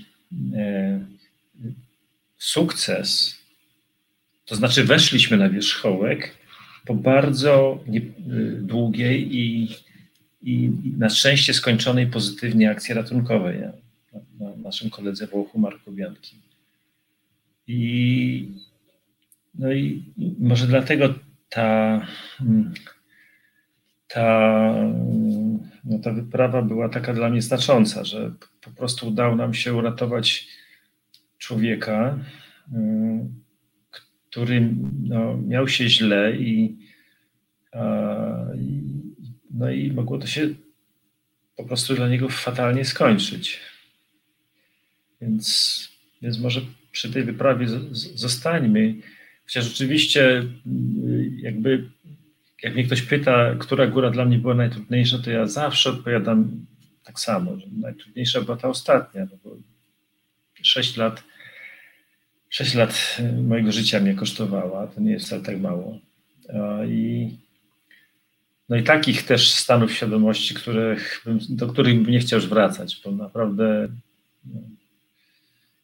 e, 0.55 0.99
sukces, 2.37 3.35
to 4.45 4.55
znaczy 4.55 4.83
weszliśmy 4.83 5.37
na 5.37 5.49
wierzchołek 5.49 6.37
po 6.85 6.95
bardzo 6.95 7.83
nie, 7.87 7.99
e, 7.99 8.03
długiej 8.61 9.35
i, 9.35 9.69
i, 10.41 10.71
na 10.97 11.09
szczęście 11.09 11.53
skończonej 11.53 12.07
pozytywnie 12.07 12.71
akcji 12.71 12.93
ratunkowej 12.93 13.59
na, 13.59 13.71
na 14.39 14.55
naszym 14.55 14.89
koledze 14.89 15.27
Włochu 15.27 15.59
Markowianki. 15.59 16.35
I 17.67 18.49
no 19.59 19.73
i 19.73 20.03
może 20.39 20.67
dlatego 20.67 21.13
ta, 21.49 22.01
ta, 24.07 24.73
no 25.83 25.99
ta 26.03 26.11
wyprawa 26.11 26.61
była 26.61 26.89
taka 26.89 27.13
dla 27.13 27.29
mnie 27.29 27.41
znacząca, 27.41 28.03
że 28.03 28.31
po 28.61 28.71
prostu 28.71 29.07
udało 29.07 29.35
nam 29.35 29.53
się 29.53 29.73
uratować 29.73 30.47
człowieka, 31.37 32.19
który 34.35 34.69
no, 35.03 35.37
miał 35.37 35.67
się 35.67 35.89
źle 35.89 36.35
i, 36.35 36.75
no 39.51 39.71
i 39.71 39.91
mogło 39.91 40.17
to 40.17 40.27
się 40.27 40.49
po 41.57 41.63
prostu 41.63 41.95
dla 41.95 42.09
niego 42.09 42.29
fatalnie 42.29 42.85
skończyć. 42.85 43.59
Więc, 45.21 45.89
więc 46.21 46.39
może 46.39 46.61
przy 46.91 47.13
tej 47.13 47.23
wyprawie 47.23 47.67
zostańmy. 48.15 48.95
Chociaż 49.45 49.65
rzeczywiście 49.65 50.39
y, 50.39 51.31
jakby 51.37 51.89
jak 52.63 52.73
mnie 52.73 52.83
ktoś 52.83 53.01
pyta, 53.01 53.55
która 53.59 53.87
góra 53.87 54.11
dla 54.11 54.25
mnie 54.25 54.37
była 54.37 54.53
najtrudniejsza, 54.53 55.19
to 55.19 55.31
ja 55.31 55.47
zawsze 55.47 55.89
odpowiadam 55.89 56.65
tak 57.03 57.19
samo, 57.19 57.59
że 57.59 57.67
najtrudniejsza 57.81 58.41
była 58.41 58.57
ta 58.57 58.67
ostatnia, 58.67 59.27
no 59.31 59.37
bo 59.43 59.57
6 60.61 60.97
lat, 60.97 61.23
6 62.55 62.75
lat 62.75 63.17
y, 63.19 63.41
mojego 63.41 63.71
życia 63.71 63.99
mnie 63.99 64.13
kosztowała, 64.13 64.87
to 64.87 65.01
nie 65.01 65.11
jest 65.11 65.25
wcale 65.25 65.41
tak 65.41 65.61
mało. 65.61 65.99
I, 66.87 67.29
no 68.69 68.75
i 68.75 68.83
takich 68.83 69.23
też 69.23 69.51
stanów 69.51 69.91
świadomości, 69.93 70.53
których, 70.53 71.25
do 71.49 71.67
których 71.67 72.01
bym 72.01 72.11
nie 72.11 72.19
chciał 72.19 72.39
już 72.39 72.49
wracać, 72.49 73.01
bo 73.05 73.11
naprawdę 73.11 73.87
no, 74.45 74.61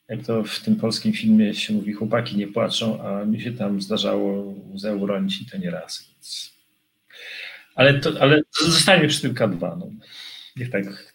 jak 0.09 0.23
to 0.25 0.43
w 0.43 0.59
tym 0.59 0.75
polskim 0.75 1.13
filmie 1.13 1.53
się 1.53 1.73
mówi, 1.73 1.93
chłopaki 1.93 2.37
nie 2.37 2.47
płaczą, 2.47 3.03
a 3.03 3.25
mi 3.25 3.41
się 3.41 3.51
tam 3.51 3.81
zdarzało 3.81 4.55
łzę 4.73 4.95
uronić 4.95 5.41
i 5.41 5.45
to 5.45 5.57
nie 5.57 5.71
raz. 5.71 6.05
Więc... 6.09 6.51
Ale, 7.75 7.99
to, 7.99 8.21
ale 8.21 8.41
zostańmy 8.61 9.07
przy 9.07 9.21
tym 9.21 9.33
K2. 9.33 9.59
No. 9.59 9.87
Niech 10.55 10.69
tak 10.69 11.13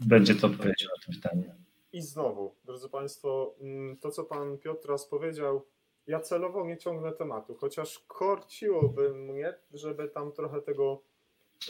będzie 0.00 0.34
to 0.34 0.46
odpowiedź 0.46 0.84
na 0.84 1.06
to 1.06 1.12
pytanie. 1.12 1.67
I 1.98 2.02
znowu, 2.02 2.54
drodzy 2.64 2.88
Państwo, 2.88 3.54
mm, 3.60 3.96
to 3.96 4.10
co 4.10 4.24
Pan 4.24 4.58
Piotr 4.58 4.88
raz 4.88 5.06
powiedział, 5.06 5.66
ja 6.06 6.20
celowo 6.20 6.66
nie 6.66 6.76
ciągnę 6.76 7.12
tematu, 7.12 7.54
chociaż 7.54 7.98
korciłoby 7.98 9.14
mnie, 9.14 9.54
żeby 9.72 10.08
tam 10.08 10.32
trochę 10.32 10.62
tego 10.62 11.02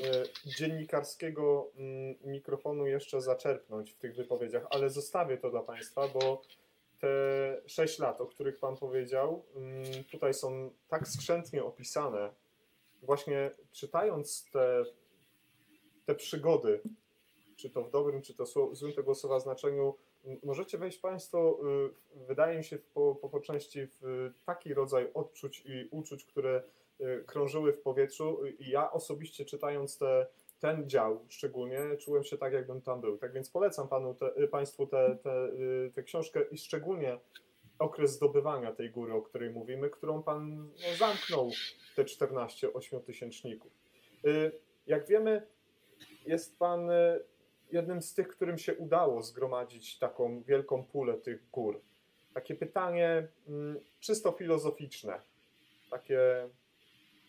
e, 0.03 0.25
dziennikarskiego 0.47 1.71
mm, 1.77 2.15
mikrofonu 2.25 2.87
jeszcze 2.87 3.21
zaczerpnąć 3.21 3.91
w 3.93 3.99
tych 3.99 4.17
wypowiedziach, 4.17 4.67
ale 4.71 4.91
zostawię 4.91 5.39
to 5.39 5.51
dla 5.51 5.63
Państwa, 5.63 6.09
bo 6.09 6.43
te 7.01 7.09
6 7.67 7.99
lat, 7.99 8.21
o 8.21 8.27
których 8.27 8.59
Pan 8.59 8.77
powiedział, 8.77 9.45
mm, 9.57 10.05
tutaj 10.05 10.35
są 10.35 10.71
tak 10.89 11.09
skrzętnie 11.09 11.65
opisane. 11.65 12.31
Właśnie 13.03 13.51
czytając 13.73 14.45
te, 14.53 14.85
te 16.07 16.15
przygody, 16.15 16.81
czy 17.57 17.71
to 17.71 17.83
w 17.83 17.91
dobrym, 17.91 18.23
czy 18.23 18.35
to 18.35 18.45
w 18.45 18.77
złym 18.77 18.93
tego 18.93 19.15
słowa 19.15 19.41
znaczeniu, 19.41 19.95
możecie 20.45 20.78
wejść 20.78 20.99
Państwo, 20.99 21.61
y, 22.16 22.27
wydaje 22.27 22.59
mi 22.59 22.65
się, 22.65 22.78
po, 22.95 23.15
po, 23.15 23.28
po 23.28 23.40
części 23.40 23.86
w 23.86 24.35
taki 24.45 24.74
rodzaj 24.74 25.11
odczuć 25.15 25.62
i 25.66 25.89
uczuć, 25.90 26.24
które 26.24 26.62
y, 27.01 27.24
krążyły 27.27 27.73
w 27.73 27.81
powietrzu. 27.81 28.47
I 28.59 28.70
ja 28.70 28.93
osobiście 28.93 29.45
czytając 29.45 29.99
te, 29.99 30.27
ten 30.61 30.89
dział 30.89 31.24
szczególnie, 31.28 31.97
czułem 32.01 32.24
się 32.24 32.39
tak, 32.39 32.53
jakbym 32.53 32.82
tam 32.82 33.01
był. 33.01 33.19
Tak 33.19 33.32
więc 33.32 33.51
polecam 33.51 33.89
panu 33.89 34.15
te, 34.15 34.43
y, 34.43 34.49
Państwu 34.49 34.86
tę 34.86 36.03
książkę 36.05 36.43
i 36.51 36.59
szczególnie 36.59 37.19
okres 37.78 38.12
zdobywania 38.12 38.73
tej 38.73 38.90
góry, 38.90 39.15
o 39.15 39.23
której 39.23 39.51
mówimy, 39.51 39.90
którą 39.90 40.23
Pan 40.23 40.57
no, 40.57 40.97
zamknął 40.99 41.51
te 41.97 42.05
14 42.05 42.73
ośmiotysięczników. 42.73 43.73
Jak 44.86 45.07
wiemy, 45.07 45.47
jest 46.27 46.59
Pan 46.59 46.90
jednym 47.73 48.03
z 48.03 48.15
tych, 48.15 48.28
którym 48.28 48.59
się 48.59 48.74
udało 48.74 49.23
zgromadzić 49.23 49.99
taką 49.99 50.43
wielką 50.43 50.85
pulę 50.85 51.15
tych 51.15 51.51
gór. 51.51 51.81
Takie 52.35 52.55
pytanie 52.55 53.28
mm, 53.49 53.81
czysto 54.01 54.32
filozoficzne, 54.32 55.20
takie 55.90 56.49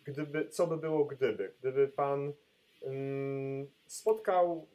gdyby, 0.05 0.49
co 0.49 0.67
by 0.67 0.77
było 0.77 1.05
gdyby, 1.05 1.53
gdyby 1.59 1.87
pan 1.87 2.33
mm, 2.83 3.67
spotkał, 3.87 4.67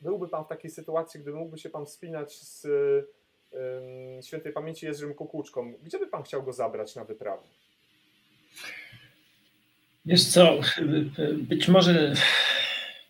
byłby 0.00 0.28
pan 0.28 0.44
w 0.44 0.48
takiej 0.48 0.70
sytuacji, 0.70 1.20
gdyby 1.20 1.36
mógłby 1.36 1.58
się 1.58 1.70
pan 1.70 1.86
wspinać 1.86 2.42
z 2.42 2.66
świętej 4.22 4.52
pamięci 4.52 4.86
Jerzym 4.86 5.14
Kukuczką, 5.14 5.72
gdzie 5.82 5.98
by 5.98 6.06
pan 6.06 6.22
chciał 6.22 6.42
go 6.42 6.52
zabrać 6.52 6.96
na 6.96 7.04
wyprawę? 7.04 7.42
Wiesz 10.06 10.32
co, 10.32 10.58
być 11.32 11.68
może 11.68 12.14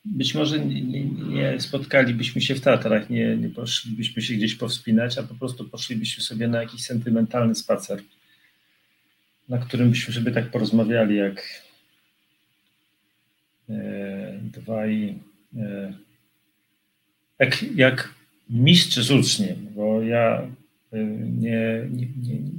być 0.06 0.34
może 0.34 0.58
nie, 0.58 1.04
nie, 1.04 1.60
spotkalibyśmy 1.60 2.40
się 2.40 2.54
w 2.54 2.60
Tatrach, 2.60 3.10
nie, 3.10 3.36
nie 3.36 3.48
poszlibyśmy 3.48 4.22
się 4.22 4.34
gdzieś 4.34 4.54
powspinać, 4.54 5.18
a 5.18 5.22
po 5.22 5.34
prostu 5.34 5.64
poszlibyśmy 5.64 6.22
sobie 6.22 6.48
na 6.48 6.62
jakiś 6.62 6.84
sentymentalny 6.84 7.54
spacer, 7.54 8.02
na 9.48 9.58
którym 9.58 9.90
byśmy 9.90 10.14
sobie 10.14 10.32
tak 10.32 10.50
porozmawiali 10.50 11.16
jak 11.16 11.62
e, 13.70 14.40
dwaj, 14.42 15.14
e, 15.56 15.92
jak, 17.38 17.62
jak 17.74 18.14
mistrz 18.50 19.06
z 19.06 19.10
uczniem, 19.10 19.56
bo 19.74 20.02
ja 20.02 20.48
e, 20.92 21.04
nie, 21.38 21.88
nie, 21.92 22.06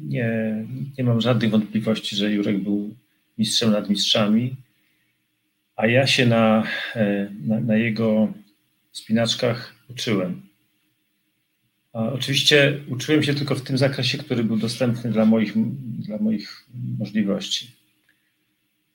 nie, 0.08 0.66
nie 0.98 1.04
mam 1.04 1.22
żadnych 1.22 1.52
wątpliwości, 1.52 2.16
że 2.16 2.32
Jurek 2.32 2.60
był 2.60 2.96
mistrzem 3.38 3.72
nad 3.72 3.90
mistrzami 3.90 4.56
a 5.78 5.88
ja 5.88 6.08
się 6.08 6.26
na, 6.26 6.68
e, 6.96 7.30
na, 7.46 7.60
na 7.60 7.78
jego 7.78 8.34
spinaczkach 8.92 9.76
uczyłem. 9.90 10.42
Oczywiście 11.94 12.80
uczyłem 12.90 13.24
się 13.24 13.34
tylko 13.34 13.56
w 13.56 13.62
tym 13.62 13.78
zakresie, 13.78 14.18
który 14.18 14.44
był 14.44 14.58
dostępny 14.58 15.12
dla 15.12 15.26
moich, 15.26 15.54
dla 16.00 16.18
moich 16.18 16.66
możliwości. 17.00 17.72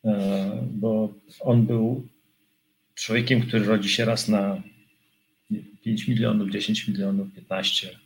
E, 0.04 0.68
bo 0.70 1.14
on 1.40 1.66
był 1.66 2.08
człowiekiem, 2.94 3.42
który 3.42 3.64
rodzi 3.64 3.88
się 3.88 4.04
raz 4.04 4.28
na 4.28 4.62
5 5.84 6.08
milionów, 6.08 6.50
10 6.50 6.88
milionów, 6.88 7.34
15, 7.34 7.98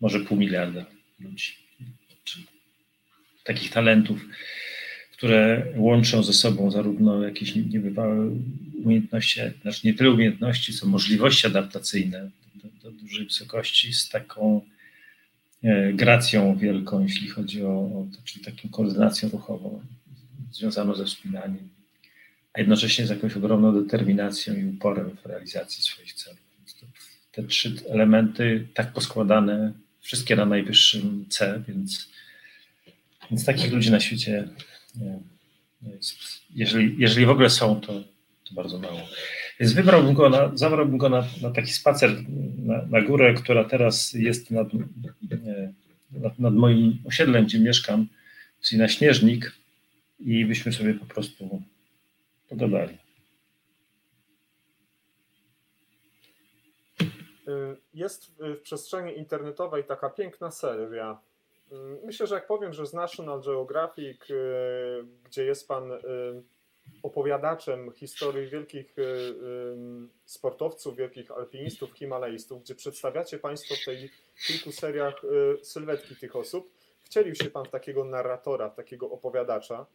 może 0.00 0.20
pół 0.20 0.38
miliarda 0.38 0.84
ludzi. 1.20 1.54
Takich 3.44 3.70
talentów 3.70 4.20
które 5.20 5.66
łączą 5.76 6.22
ze 6.22 6.32
sobą 6.32 6.70
zarówno 6.70 7.22
jakieś 7.22 7.54
niebywałe 7.54 8.30
umiejętności, 8.84 9.40
znaczy 9.62 9.80
nie 9.84 9.94
tyle 9.94 10.10
umiejętności, 10.10 10.74
co 10.74 10.86
możliwości 10.86 11.46
adaptacyjne 11.46 12.30
do, 12.54 12.90
do 12.90 12.96
dużej 12.96 13.24
wysokości 13.26 13.94
z 13.94 14.08
taką 14.08 14.60
e, 15.64 15.92
gracją 15.92 16.56
wielką, 16.56 17.02
jeśli 17.02 17.28
chodzi 17.28 17.64
o, 17.64 17.68
o 17.68 18.06
to, 18.12 18.18
czyli 18.24 18.44
taką 18.44 18.68
koordynacją 18.68 19.28
ruchową 19.28 19.82
związaną 20.52 20.94
ze 20.94 21.04
wspinaniem, 21.04 21.68
a 22.52 22.60
jednocześnie 22.60 23.06
z 23.06 23.10
jakąś 23.10 23.36
ogromną 23.36 23.82
determinacją 23.82 24.54
i 24.54 24.64
uporem 24.64 25.16
w 25.22 25.26
realizacji 25.26 25.82
swoich 25.82 26.12
celów. 26.12 26.40
te 27.32 27.42
trzy 27.42 27.74
elementy 27.88 28.66
tak 28.74 28.92
poskładane, 28.92 29.72
wszystkie 30.00 30.36
na 30.36 30.46
najwyższym 30.46 31.26
C, 31.28 31.62
więc, 31.68 32.08
więc 33.30 33.44
takich 33.44 33.72
ludzi 33.72 33.90
na 33.90 34.00
świecie 34.00 34.48
jeżeli, 36.54 36.94
jeżeli 36.98 37.26
w 37.26 37.30
ogóle 37.30 37.50
są, 37.50 37.80
to, 37.80 37.92
to 38.44 38.54
bardzo 38.54 38.78
mało. 38.78 39.00
Więc 39.60 39.72
wybrałbym 39.72 40.14
go 40.14 40.28
na, 40.28 40.56
zabrałbym 40.56 40.98
go 40.98 41.08
na, 41.08 41.24
na 41.42 41.50
taki 41.50 41.72
spacer 41.72 42.10
na, 42.58 42.86
na, 42.86 43.02
górę, 43.02 43.34
która 43.34 43.64
teraz 43.64 44.12
jest 44.12 44.50
nad, 44.50 44.68
nad, 46.10 46.38
nad, 46.38 46.54
moim 46.54 46.98
osiedlem, 47.04 47.44
gdzie 47.44 47.58
mieszkam, 47.58 48.06
czyli 48.62 48.78
na 48.78 48.88
Śnieżnik 48.88 49.52
i 50.20 50.44
byśmy 50.44 50.72
sobie 50.72 50.94
po 50.94 51.06
prostu 51.06 51.62
pogadali. 52.48 52.98
Jest 57.94 58.30
w 58.38 58.56
przestrzeni 58.56 59.18
internetowej 59.18 59.84
taka 59.84 60.10
piękna 60.10 60.50
seria 60.50 61.18
myślę, 62.04 62.26
że 62.26 62.34
jak 62.34 62.46
powiem, 62.46 62.72
że 62.72 62.86
z 62.86 62.92
National 62.92 63.42
Geographic, 63.42 64.30
y, 64.30 64.34
gdzie 65.24 65.44
jest 65.44 65.68
pan 65.68 65.92
y, 65.92 65.98
opowiadaczem 67.02 67.92
historii 67.92 68.50
wielkich 68.50 68.98
y, 68.98 69.34
sportowców, 70.26 70.96
wielkich 70.96 71.30
alpinistów, 71.30 71.92
himalajstów, 71.92 72.62
gdzie 72.62 72.74
przedstawiacie 72.74 73.38
Państwo 73.38 73.74
w 73.74 73.84
tej 73.84 74.10
kilku 74.46 74.72
seriach 74.72 75.22
sylwetki 75.62 76.16
tych 76.16 76.36
osób, 76.36 76.70
wcielił 77.04 77.34
się 77.34 77.50
Pan 77.50 77.64
w 77.64 77.70
takiego 77.70 78.04
narratora, 78.04 78.68
w 78.68 78.76
takiego 78.76 79.10
opowiadacza. 79.10 79.86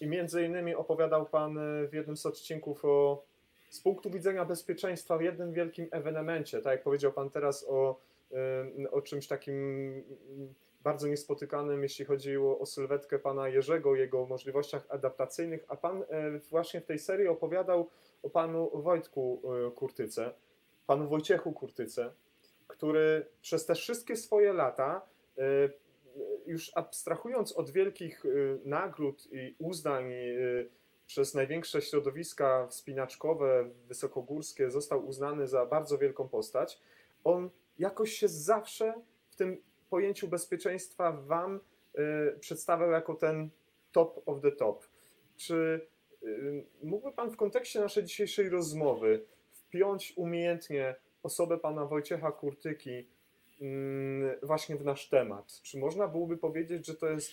I 0.00 0.06
między 0.06 0.44
innymi 0.44 0.74
opowiadał 0.74 1.26
Pan 1.26 1.58
w 1.88 1.92
jednym 1.92 2.16
z 2.16 2.26
odcinków 2.26 2.84
o, 2.84 3.22
z 3.70 3.80
punktu 3.80 4.10
widzenia 4.10 4.44
bezpieczeństwa 4.44 5.18
w 5.18 5.22
jednym 5.22 5.52
wielkim 5.52 5.88
ewenemencie, 5.90 6.60
tak 6.60 6.72
jak 6.72 6.82
powiedział 6.82 7.12
Pan 7.12 7.30
teraz 7.30 7.64
o 7.68 8.00
o 8.90 9.02
czymś 9.02 9.26
takim 9.26 10.04
bardzo 10.82 11.08
niespotykanym, 11.08 11.82
jeśli 11.82 12.04
chodziło 12.04 12.58
o 12.58 12.66
sylwetkę 12.66 13.18
pana 13.18 13.48
Jerzego, 13.48 13.96
jego 13.96 14.26
możliwościach 14.26 14.86
adaptacyjnych, 14.88 15.64
a 15.68 15.76
pan 15.76 16.02
e, 16.02 16.38
właśnie 16.50 16.80
w 16.80 16.86
tej 16.86 16.98
serii 16.98 17.28
opowiadał 17.28 17.88
o 18.22 18.30
panu 18.30 18.70
Wojtku 18.74 19.42
e, 19.44 19.70
Kurtyce, 19.70 20.32
panu 20.86 21.08
Wojciechu 21.08 21.52
Kurtyce, 21.52 22.12
który 22.68 23.26
przez 23.42 23.66
te 23.66 23.74
wszystkie 23.74 24.16
swoje 24.16 24.52
lata, 24.52 25.06
e, 25.38 25.42
już 26.46 26.72
abstrahując 26.74 27.52
od 27.52 27.70
wielkich 27.70 28.24
nagród 28.64 29.28
i 29.32 29.54
uznań 29.58 30.12
przez 31.06 31.34
największe 31.34 31.82
środowiska 31.82 32.66
wspinaczkowe, 32.66 33.70
wysokogórskie, 33.88 34.70
został 34.70 35.06
uznany 35.06 35.48
za 35.48 35.66
bardzo 35.66 35.98
wielką 35.98 36.28
postać, 36.28 36.80
on 37.24 37.50
jakoś 37.82 38.12
się 38.12 38.28
zawsze 38.28 38.94
w 39.30 39.36
tym 39.36 39.62
pojęciu 39.90 40.28
bezpieczeństwa 40.28 41.12
Wam 41.12 41.60
y, 42.36 42.38
przedstawiał 42.38 42.90
jako 42.90 43.14
ten 43.14 43.50
top 43.92 44.22
of 44.26 44.40
the 44.42 44.52
top. 44.52 44.86
Czy 45.36 45.80
y, 46.22 46.64
mógłby 46.82 47.12
Pan 47.12 47.30
w 47.30 47.36
kontekście 47.36 47.80
naszej 47.80 48.04
dzisiejszej 48.04 48.48
rozmowy 48.48 49.24
wpiąć 49.52 50.12
umiejętnie 50.16 50.94
osobę 51.22 51.58
Pana 51.58 51.86
Wojciecha 51.86 52.32
Kurtyki 52.32 53.08
mm, 53.60 54.38
właśnie 54.42 54.76
w 54.76 54.84
nasz 54.84 55.08
temat? 55.08 55.60
Czy 55.62 55.78
można 55.78 56.08
byłoby 56.08 56.36
powiedzieć, 56.36 56.86
że 56.86 56.94
to 56.94 57.10
jest 57.10 57.30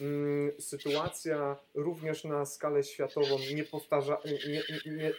mm, 0.00 0.52
sytuacja 0.60 1.56
również 1.74 2.24
na 2.24 2.46
skalę 2.46 2.84
światową 2.84 3.38
niepowtarza, 3.54 4.18
nie, 4.24 4.52
nie, 4.52 4.92
nie, 4.96 5.12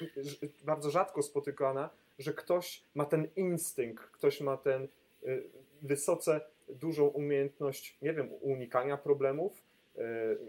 bardzo 0.64 0.92
rzadko 0.92 1.24
spotykana, 1.24 1.90
że 2.20 2.34
ktoś 2.34 2.84
ma 2.96 3.06
ten 3.06 3.28
instynkt, 3.36 4.04
ktoś 4.04 4.42
ma 4.42 4.58
ten 4.58 4.88
y, 5.24 5.44
wysoce 5.82 6.42
dużą 6.70 7.08
umiejętność, 7.08 7.98
nie 8.02 8.14
wiem, 8.14 8.30
unikania 8.42 8.98
problemów, 8.98 9.62
y, 9.98 10.02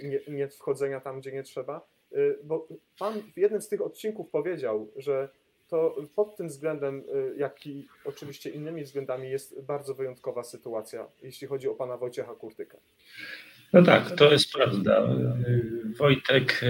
nie, 0.09 0.21
nie 0.37 0.49
wchodzenia 0.49 1.01
tam, 1.01 1.21
gdzie 1.21 1.33
nie 1.33 1.43
trzeba. 1.43 1.87
Y, 2.13 2.39
bo 2.45 2.69
Pan 2.99 3.23
w 3.35 3.37
jednym 3.37 3.63
z 3.63 3.69
tych 3.69 3.83
odcinków 3.83 4.31
powiedział, 4.31 4.89
że 4.97 5.29
to 5.69 5.97
pod 6.17 6.37
tym 6.37 6.49
względem, 6.49 7.03
jak 7.37 7.67
i 7.67 7.89
oczywiście 8.05 8.51
innymi 8.51 8.85
względami 8.85 9.31
jest 9.31 9.61
bardzo 9.61 9.95
wyjątkowa 9.95 10.45
sytuacja, 10.45 11.07
jeśli 11.23 11.47
chodzi 11.47 11.69
o 11.69 11.75
pana 11.75 11.97
Wojciecha 11.97 12.35
Kurtykę. 12.35 12.79
No 13.73 13.83
tak, 13.83 14.11
to 14.11 14.33
jest 14.33 14.53
prawda. 14.53 15.09
Wojtek, 15.99 16.61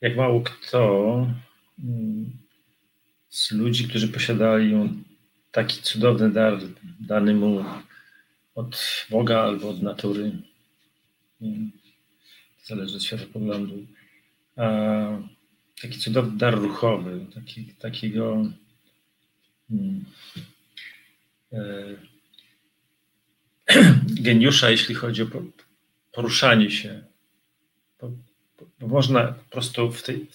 jak 0.00 0.16
mało 0.16 0.40
kto 0.40 1.26
z 3.36 3.52
ludzi, 3.52 3.88
którzy 3.88 4.08
posiadali 4.08 4.74
taki 5.52 5.82
cudowny 5.82 6.30
dar 6.30 6.60
dany 7.00 7.34
mu 7.34 7.64
od 8.54 8.78
Boga 9.10 9.40
albo 9.40 9.68
od 9.68 9.82
natury, 9.82 10.32
zależy 12.64 12.96
od 12.96 13.02
światopoglądu, 13.02 13.86
taki 15.82 15.98
cudowny 15.98 16.38
dar 16.38 16.58
ruchowy, 16.58 17.26
taki, 17.34 17.64
takiego 17.64 18.46
hmm, 19.68 20.04
e, 21.52 21.58
geniusza, 24.26 24.70
jeśli 24.70 24.94
chodzi 24.94 25.22
o 25.22 25.26
poruszanie 26.12 26.70
się. 26.70 27.04
Bo, 28.00 28.10
bo 28.80 28.86
można 28.88 29.22
po 29.32 29.50
prostu 29.50 29.92
w 29.92 30.02
tej, 30.02 30.26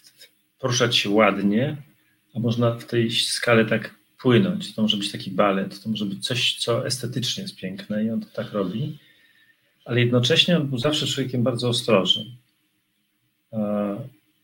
poruszać 0.60 0.98
się 0.98 1.10
ładnie, 1.10 1.78
a 2.36 2.40
można 2.40 2.72
w 2.72 2.86
tej 2.86 3.12
skale 3.12 3.66
tak 3.66 3.96
płynąć. 4.22 4.76
To 4.76 4.82
może 4.82 4.98
być 4.98 5.12
taki 5.12 5.32
balet, 5.32 5.84
to 5.84 5.90
może 5.90 6.06
być 6.06 6.28
coś, 6.28 6.58
co 6.60 6.88
estetycznie 6.88 7.44
jest 7.44 7.56
piękne 7.56 8.04
i 8.04 8.10
on 8.10 8.22
to 8.22 8.28
tak 8.34 8.52
robi, 8.52 9.00
ale 9.86 10.00
jednocześnie 10.00 10.58
on 10.58 10.68
był 10.68 10.78
zawsze 10.78 11.08
człowiekiem 11.08 11.44
bardzo 11.44 11.70
ostrożnym. 11.70 12.26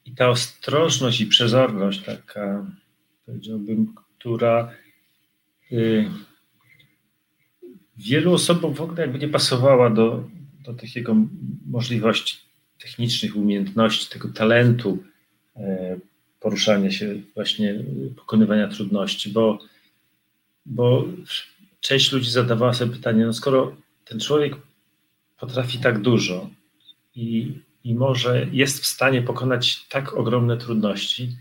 I 0.05 0.11
ta 0.11 0.29
ostrożność 0.29 1.21
i 1.21 1.25
przezorność 1.25 2.01
taka, 2.01 2.65
powiedziałbym, 3.25 3.93
która 3.95 4.71
y, 5.71 6.09
wielu 7.97 8.33
osobom 8.33 8.73
w 8.73 8.81
ogóle 8.81 9.01
jakby 9.01 9.19
nie 9.19 9.29
pasowała 9.29 9.89
do, 9.89 10.23
do 10.65 10.73
tych 10.73 10.95
jego 10.95 11.15
możliwości 11.65 12.37
technicznych, 12.79 13.35
umiejętności, 13.35 14.13
tego 14.13 14.29
talentu 14.29 15.03
e, 15.55 15.97
poruszania 16.47 16.91
się, 16.91 17.21
właśnie 17.35 17.83
pokonywania 18.15 18.67
trudności, 18.67 19.29
bo, 19.29 19.59
bo 20.65 21.05
część 21.79 22.11
ludzi 22.11 22.31
zadawała 22.31 22.73
sobie 22.73 22.93
pytanie, 22.93 23.25
no 23.25 23.33
skoro 23.33 23.75
ten 24.05 24.19
człowiek 24.19 24.55
potrafi 25.39 25.77
tak 25.79 26.01
dużo 26.01 26.49
i 27.15 27.53
i 27.87 27.95
może 27.95 28.47
jest 28.51 28.83
w 28.83 28.85
stanie 28.85 29.21
pokonać 29.21 29.85
tak 29.89 30.13
ogromne 30.13 30.57
trudności, 30.57 31.37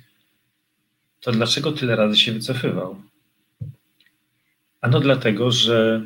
to 1.21 1.33
dlaczego 1.33 1.73
tyle 1.73 1.97
razy 1.97 2.17
się 2.17 2.33
wycofywał? 2.33 2.97
Ano 4.81 5.01
dlatego, 5.01 5.51
że 5.51 6.03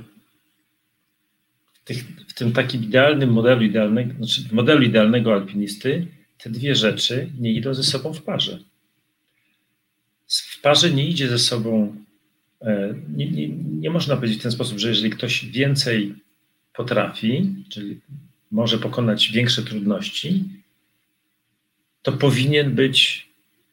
w, 1.73 1.85
tych, 1.85 2.05
w 2.29 2.35
tym 2.35 2.53
takim 2.53 2.85
idealnym 2.85 3.33
modelu 3.33 3.63
idealnego, 3.63 4.15
znaczy 4.15 4.43
modelu 4.53 4.83
idealnego 4.83 5.33
alpinisty 5.33 6.07
te 6.43 6.51
dwie 6.51 6.75
rzeczy 6.75 7.31
nie 7.39 7.53
idą 7.53 7.75
ze 7.75 7.83
sobą 7.83 8.13
w 8.13 8.23
parze. 8.23 8.59
W 10.61 10.63
parze 10.63 10.91
nie 10.91 11.09
idzie 11.09 11.29
ze 11.29 11.39
sobą, 11.39 11.97
e, 12.61 12.95
nie, 13.17 13.31
nie, 13.31 13.49
nie 13.49 13.91
można 13.91 14.17
powiedzieć 14.17 14.39
w 14.39 14.43
ten 14.43 14.53
sposób, 14.53 14.79
że 14.79 14.89
jeżeli 14.89 15.11
ktoś 15.11 15.45
więcej 15.45 16.15
potrafi, 16.75 17.55
czyli 17.69 18.01
może 18.51 18.79
pokonać 18.79 19.29
większe 19.29 19.63
trudności, 19.63 20.45
to 22.03 22.13
powinien 22.13 22.75
być 22.75 23.29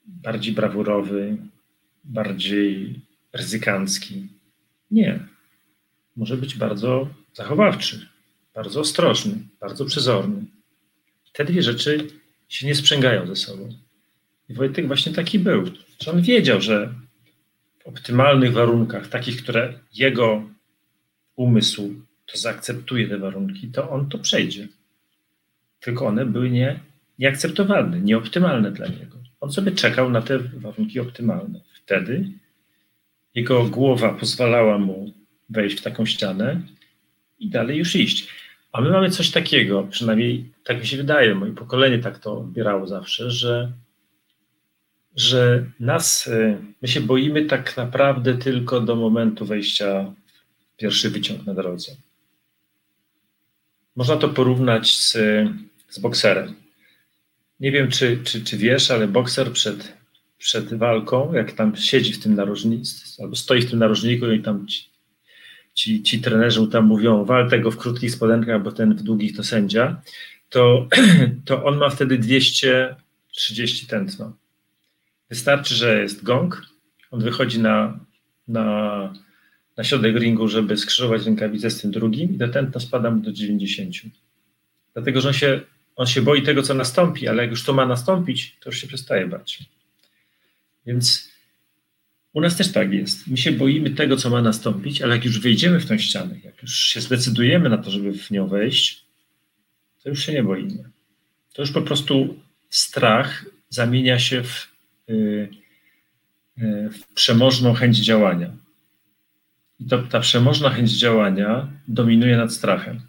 bardziej 0.06 0.54
brawurowy, 0.54 1.38
bardziej 2.04 3.00
ryzykancki. 3.34 4.28
Nie. 4.92 5.20
Może 6.16 6.38
być 6.38 6.56
bardzo 6.56 7.08
zachowawczy, 7.34 8.08
bardzo 8.56 8.80
ostrożny, 8.80 9.36
bardzo 9.60 9.86
przezorny. 9.86 10.42
Te 11.34 11.46
dwie 11.46 11.64
rzeczy 11.64 12.08
się 12.50 12.68
nie 12.68 12.76
sprzęgają 12.76 13.28
ze 13.28 13.36
sobą. 13.36 13.87
I 14.50 14.54
Wojtek 14.54 14.88
właśnie 14.88 15.14
taki 15.14 15.40
był. 15.40 15.64
Że 16.02 16.12
on 16.12 16.22
wiedział, 16.22 16.62
że 16.62 16.94
w 17.80 17.88
optymalnych 17.88 18.54
warunkach, 18.54 19.08
takich, 19.08 19.44
które 19.44 19.74
jego 19.94 20.44
umysł 21.36 21.94
to 22.26 22.38
zaakceptuje 22.38 23.08
te 23.08 23.18
warunki, 23.18 23.68
to 23.68 23.90
on 23.90 24.10
to 24.10 24.18
przejdzie. 24.18 24.68
Tylko 25.80 26.06
one 26.06 26.26
były 26.26 26.50
nie, 26.50 26.80
nieakceptowalne, 27.20 28.00
nieoptymalne 28.00 28.72
dla 28.72 28.88
niego. 28.88 29.18
On 29.42 29.52
sobie 29.52 29.72
czekał 29.72 30.10
na 30.10 30.22
te 30.22 30.40
warunki 30.40 31.00
optymalne. 31.00 31.60
Wtedy 31.84 32.30
jego 33.36 33.66
głowa 33.66 34.14
pozwalała 34.14 34.78
mu 34.78 35.14
wejść 35.50 35.78
w 35.78 35.82
taką 35.82 36.06
ścianę 36.06 36.62
i 37.40 37.50
dalej 37.50 37.78
już 37.78 37.96
iść. 37.96 38.28
A 38.72 38.82
my 38.82 38.90
mamy 38.90 39.10
coś 39.10 39.32
takiego, 39.32 39.84
przynajmniej 39.84 40.46
tak 40.64 40.80
mi 40.80 40.88
się 40.88 40.98
wydaje, 40.98 41.36
moje 41.36 41.52
pokolenie 41.54 42.00
tak 42.00 42.20
to 42.20 42.38
odbierało 42.38 42.88
zawsze, 42.88 43.32
że, 43.32 43.72
że 45.18 45.66
nas, 45.80 46.28
y, 46.28 46.58
my 46.82 46.88
się 46.88 47.02
boimy 47.02 47.46
tak 47.46 47.78
naprawdę 47.78 48.38
tylko 48.38 48.82
do 48.82 48.96
momentu 48.96 49.46
wejścia 49.46 50.14
w 50.74 50.78
pierwszy 50.78 51.10
wyciąg 51.10 51.46
na 51.46 51.54
drodze. 51.54 51.92
Można 53.96 54.18
to 54.18 54.30
porównać 54.30 54.96
z, 54.96 55.18
z 55.90 56.00
bokserem. 56.00 56.56
Nie 57.60 57.72
wiem, 57.72 57.92
czy, 57.92 58.20
czy, 58.24 58.44
czy 58.44 58.58
wiesz, 58.58 58.92
ale 58.92 59.08
bokser 59.08 59.52
przed, 59.52 59.94
przed 60.38 60.74
walką, 60.74 61.34
jak 61.34 61.52
tam 61.52 61.76
siedzi 61.76 62.14
w 62.14 62.24
tym 62.24 62.36
narożniku, 62.36 62.84
albo 63.20 63.36
stoi 63.36 63.62
w 63.62 63.70
tym 63.70 63.80
narożniku 63.80 64.32
i 64.32 64.42
tam 64.42 64.68
ci, 64.68 64.90
ci, 65.74 66.04
ci 66.04 66.22
trenerzy 66.22 66.68
tam 66.68 66.86
mówią, 66.86 67.26
wal 67.26 67.50
tego 67.50 67.72
w 67.72 67.78
krótkich 67.78 68.12
spodenkach, 68.12 68.64
bo 68.64 68.72
ten 68.72 68.96
w 68.96 69.04
długich 69.04 69.38
to 69.38 69.44
sędzia, 69.44 70.02
to, 70.50 70.88
to 71.46 71.66
on 71.66 71.78
ma 71.78 71.90
wtedy 71.90 72.18
230 72.18 73.88
tętno. 73.88 74.34
Wystarczy, 75.30 75.76
że 75.76 76.02
jest 76.02 76.24
gong, 76.24 76.66
on 77.12 77.22
wychodzi 77.22 77.60
na, 77.60 78.00
na 78.48 79.14
na 79.78 79.84
środek 79.84 80.16
ringu, 80.16 80.48
żeby 80.48 80.78
skrzyżować 80.78 81.26
rękawice 81.26 81.72
z 81.72 81.82
tym 81.82 81.92
drugim 81.92 82.36
i 82.36 82.38
do 82.38 82.48
tętna 82.48 82.80
spada 82.80 83.12
mu 83.12 83.22
do 83.22 83.32
90. 83.32 83.96
Dlatego, 84.94 85.22
że 85.22 85.28
on 85.28 85.34
się, 85.34 85.62
on 85.96 86.08
się 86.08 86.22
boi 86.22 86.42
tego, 86.42 86.64
co 86.64 86.74
nastąpi, 86.74 87.28
ale 87.28 87.42
jak 87.44 87.52
już 87.52 87.64
to 87.64 87.74
ma 87.74 87.86
nastąpić, 87.86 88.58
to 88.60 88.70
już 88.70 88.82
się 88.82 88.88
przestaje 88.88 89.28
bać. 89.28 89.60
Więc 90.86 91.30
u 92.34 92.42
nas 92.42 92.58
też 92.58 92.72
tak 92.72 92.94
jest. 92.94 93.28
My 93.28 93.38
się 93.38 93.52
boimy 93.52 93.90
tego, 93.90 94.18
co 94.18 94.30
ma 94.30 94.42
nastąpić, 94.42 95.02
ale 95.02 95.16
jak 95.16 95.26
już 95.26 95.40
wejdziemy 95.40 95.80
w 95.80 95.86
tę 95.86 96.00
ścianę, 96.00 96.36
jak 96.44 96.62
już 96.62 96.80
się 96.80 97.02
zdecydujemy 97.02 97.70
na 97.70 97.78
to, 97.78 97.92
żeby 97.92 98.14
w 98.14 98.32
nią 98.32 98.48
wejść, 98.48 99.06
to 100.04 100.10
już 100.10 100.26
się 100.26 100.34
nie 100.34 100.44
boimy. 100.44 100.90
To 101.54 101.62
już 101.62 101.72
po 101.72 101.82
prostu 101.82 102.40
strach 102.70 103.46
zamienia 103.70 104.20
się 104.20 104.44
w, 104.44 104.68
w 106.92 107.14
przemożną 107.14 107.74
chęć 107.74 107.98
działania. 107.98 108.52
I 109.80 109.86
to, 109.86 110.04
ta 110.04 110.20
przemożna 110.20 110.70
chęć 110.70 110.92
działania 110.92 111.68
dominuje 111.88 112.38
nad 112.38 112.54
strachem. 112.54 113.00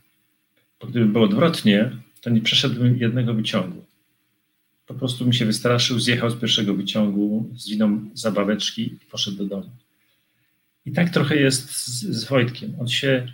Bo 0.80 0.86
gdyby 0.86 1.06
było 1.06 1.24
odwrotnie, 1.24 1.90
to 2.20 2.30
nie 2.30 2.40
przeszedłbym 2.40 2.98
jednego 2.98 3.34
wyciągu. 3.34 3.84
Po 4.86 4.94
prostu 4.94 5.26
mi 5.26 5.34
się 5.34 5.46
wystraszył, 5.46 6.00
zjechał 6.00 6.30
z 6.30 6.40
pierwszego 6.40 6.74
wyciągu, 6.74 7.50
zwinął 7.56 7.90
zabaweczki 8.14 8.82
i 8.82 9.06
poszedł 9.10 9.36
do 9.36 9.44
domu. 9.44 9.70
I 10.86 10.92
tak 10.92 11.10
trochę 11.10 11.36
jest 11.36 11.70
z, 11.70 12.04
z 12.04 12.24
Wojtkiem. 12.24 12.74
On 12.80 12.88
się 12.88 13.32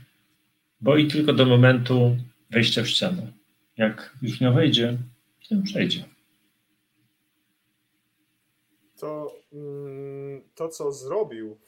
boi 0.81 1.07
tylko 1.07 1.33
do 1.33 1.47
momentu 1.47 2.17
wejścia 2.51 2.83
w 2.83 2.89
ścianę. 2.89 3.27
Jak 3.77 4.17
już 4.23 4.41
nie 4.41 4.51
wejdzie, 4.51 4.97
to 5.49 5.57
przejdzie. 5.65 6.05
To, 8.99 9.35
mm, 9.53 10.43
to, 10.55 10.69
co 10.69 10.93
zrobił 10.93 11.59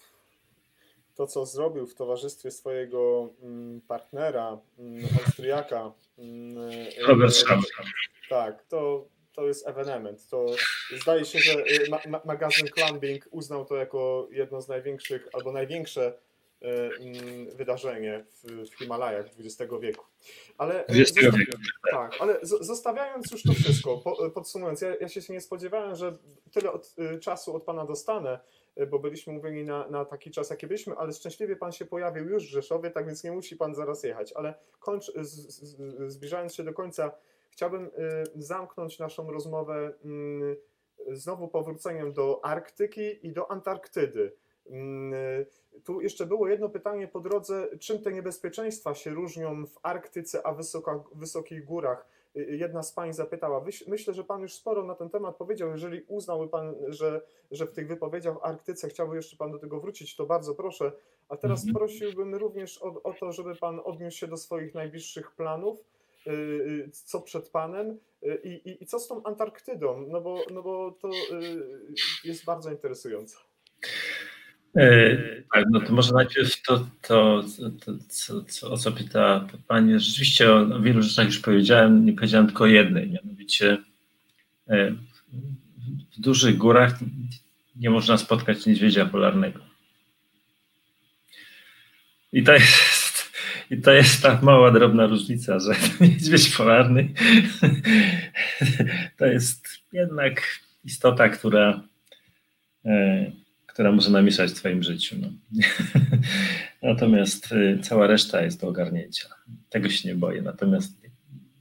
to, 1.16 1.26
co 1.26 1.46
zrobił 1.46 1.86
w 1.86 1.94
towarzystwie 1.94 2.50
swojego 2.50 3.30
mm, 3.42 3.80
partnera, 3.80 4.58
mm, 4.78 5.04
Austriaka. 5.24 5.92
Robert 7.06 7.34
Schramm. 7.34 7.62
Tak, 8.28 8.64
to, 8.64 9.06
to 9.32 9.46
jest 9.46 9.68
ewenement. 9.68 10.28
To 10.28 10.46
zdaje 11.02 11.24
się, 11.24 11.38
że 11.38 11.52
y, 11.52 11.90
ma, 11.90 12.00
ma, 12.08 12.20
magazyn 12.24 12.68
Climbing 12.68 13.28
uznał 13.30 13.64
to 13.64 13.76
jako 13.76 14.28
jedno 14.30 14.62
z 14.62 14.68
największych 14.68 15.28
albo 15.32 15.52
największe 15.52 16.12
wydarzenie 17.56 18.24
w, 18.32 18.70
w 18.70 18.78
Himalajach 18.78 19.26
XX 19.40 19.72
wieku. 19.80 20.04
Ale, 20.58 20.86
y, 20.88 21.04
zostaw, 21.04 21.34
tak, 21.90 22.12
ale 22.20 22.38
zostawiając 22.42 23.30
już 23.30 23.42
to 23.42 23.52
wszystko, 23.52 24.02
podsumując, 24.34 24.80
ja, 24.80 24.96
ja 25.00 25.08
się 25.08 25.32
nie 25.32 25.40
spodziewałem, 25.40 25.96
że 25.96 26.16
tyle 26.52 26.72
od, 26.72 26.96
czasu 27.20 27.56
od 27.56 27.62
Pana 27.62 27.84
dostanę, 27.84 28.40
bo 28.90 28.98
byliśmy 28.98 29.32
mówieni 29.32 29.64
na, 29.64 29.88
na 29.88 30.04
taki 30.04 30.30
czas, 30.30 30.50
jaki 30.50 30.66
byliśmy, 30.66 30.96
ale 30.96 31.12
szczęśliwie 31.12 31.56
Pan 31.56 31.72
się 31.72 31.86
pojawił 31.86 32.28
już 32.28 32.44
w 32.44 32.50
Rzeszowie, 32.50 32.90
tak 32.90 33.06
więc 33.06 33.24
nie 33.24 33.32
musi 33.32 33.56
Pan 33.56 33.74
zaraz 33.74 34.02
jechać. 34.02 34.32
Ale 34.32 34.54
kończ, 34.80 35.12
z, 35.14 35.30
z, 35.30 36.12
zbliżając 36.12 36.54
się 36.54 36.64
do 36.64 36.72
końca, 36.72 37.12
chciałbym 37.50 37.90
zamknąć 38.34 38.98
naszą 38.98 39.30
rozmowę 39.30 39.92
y, 40.04 41.16
znowu 41.16 41.48
powróceniem 41.48 42.12
do 42.12 42.44
Arktyki 42.44 43.26
i 43.26 43.32
do 43.32 43.50
Antarktydy. 43.50 44.32
Tu 45.84 46.00
jeszcze 46.00 46.26
było 46.26 46.48
jedno 46.48 46.68
pytanie 46.68 47.08
po 47.08 47.20
drodze, 47.20 47.68
czym 47.80 48.02
te 48.02 48.12
niebezpieczeństwa 48.12 48.94
się 48.94 49.10
różnią 49.10 49.66
w 49.66 49.78
Arktyce, 49.82 50.46
a 50.46 50.52
wysoka, 50.52 51.04
wysokich 51.14 51.64
górach? 51.64 52.08
Jedna 52.34 52.82
z 52.82 52.92
Pań 52.92 53.12
zapytała, 53.12 53.64
myślę, 53.86 54.14
że 54.14 54.24
Pan 54.24 54.42
już 54.42 54.54
sporo 54.54 54.84
na 54.84 54.94
ten 54.94 55.10
temat 55.10 55.36
powiedział, 55.36 55.70
jeżeli 55.70 56.02
uznałby 56.08 56.48
Pan, 56.48 56.74
że, 56.88 57.20
że 57.50 57.66
w 57.66 57.72
tych 57.72 57.88
wypowiedziach 57.88 58.36
o 58.36 58.44
Arktyce 58.44 58.88
chciałby 58.88 59.16
jeszcze 59.16 59.36
Pan 59.36 59.52
do 59.52 59.58
tego 59.58 59.80
wrócić, 59.80 60.16
to 60.16 60.26
bardzo 60.26 60.54
proszę. 60.54 60.92
A 61.28 61.36
teraz 61.36 61.60
mhm. 61.60 61.74
prosiłbym 61.74 62.34
również 62.34 62.82
o, 62.82 63.02
o 63.02 63.12
to, 63.12 63.32
żeby 63.32 63.54
Pan 63.54 63.80
odniósł 63.84 64.18
się 64.18 64.26
do 64.26 64.36
swoich 64.36 64.74
najbliższych 64.74 65.30
planów, 65.30 65.78
y, 66.26 66.30
y, 66.30 66.90
co 66.92 67.20
przed 67.20 67.48
Panem 67.48 67.98
y, 68.22 68.40
i, 68.44 68.70
i, 68.70 68.82
i 68.82 68.86
co 68.86 68.98
z 68.98 69.08
tą 69.08 69.22
Antarktydą, 69.22 70.06
no 70.08 70.20
bo, 70.20 70.38
no 70.50 70.62
bo 70.62 70.90
to 70.90 71.10
jest 72.24 72.44
bardzo 72.44 72.70
interesujące. 72.70 73.36
E, 74.76 75.16
tak, 75.52 75.64
no 75.70 75.80
to 75.80 75.92
może 75.92 76.12
najpierw 76.12 76.62
to, 76.62 76.86
to, 77.02 77.44
to 77.84 77.92
co, 78.08 78.44
co, 78.44 78.70
o 78.70 78.78
co 78.78 78.92
pyta 78.92 79.48
Pani. 79.68 80.00
Rzeczywiście 80.00 80.52
o 80.52 80.80
wielu 80.80 81.02
rzeczach 81.02 81.26
już 81.26 81.38
powiedziałem, 81.38 82.06
nie 82.06 82.12
powiedziałem 82.12 82.46
tylko 82.46 82.64
o 82.64 82.66
jednej, 82.66 83.10
mianowicie 83.10 83.78
e, 84.68 84.92
w 86.16 86.20
dużych 86.20 86.56
górach 86.56 86.98
nie 87.76 87.90
można 87.90 88.18
spotkać 88.18 88.66
niedźwiedzia 88.66 89.06
polarnego. 89.06 89.60
I 92.32 92.42
to 92.42 92.52
jest, 92.52 93.32
i 93.70 93.80
to 93.80 93.92
jest 93.92 94.22
ta 94.22 94.40
mała, 94.42 94.70
drobna 94.70 95.06
różnica, 95.06 95.58
że 95.60 95.74
niedźwiedź 96.00 96.48
polarny 96.48 97.08
to 99.18 99.26
jest 99.26 99.68
jednak 99.92 100.42
istota, 100.84 101.28
która 101.28 101.82
e, 102.84 103.32
która 103.76 103.92
może 103.92 104.10
namieszać 104.10 104.50
w 104.50 104.54
Twoim 104.54 104.82
życiu. 104.82 105.16
No. 105.20 105.28
Natomiast 106.90 107.52
y, 107.52 107.78
cała 107.82 108.06
reszta 108.06 108.42
jest 108.42 108.60
do 108.60 108.68
ogarnięcia. 108.68 109.28
Tego 109.70 109.88
się 109.88 110.08
nie 110.08 110.14
boję. 110.14 110.42
Natomiast 110.42 111.02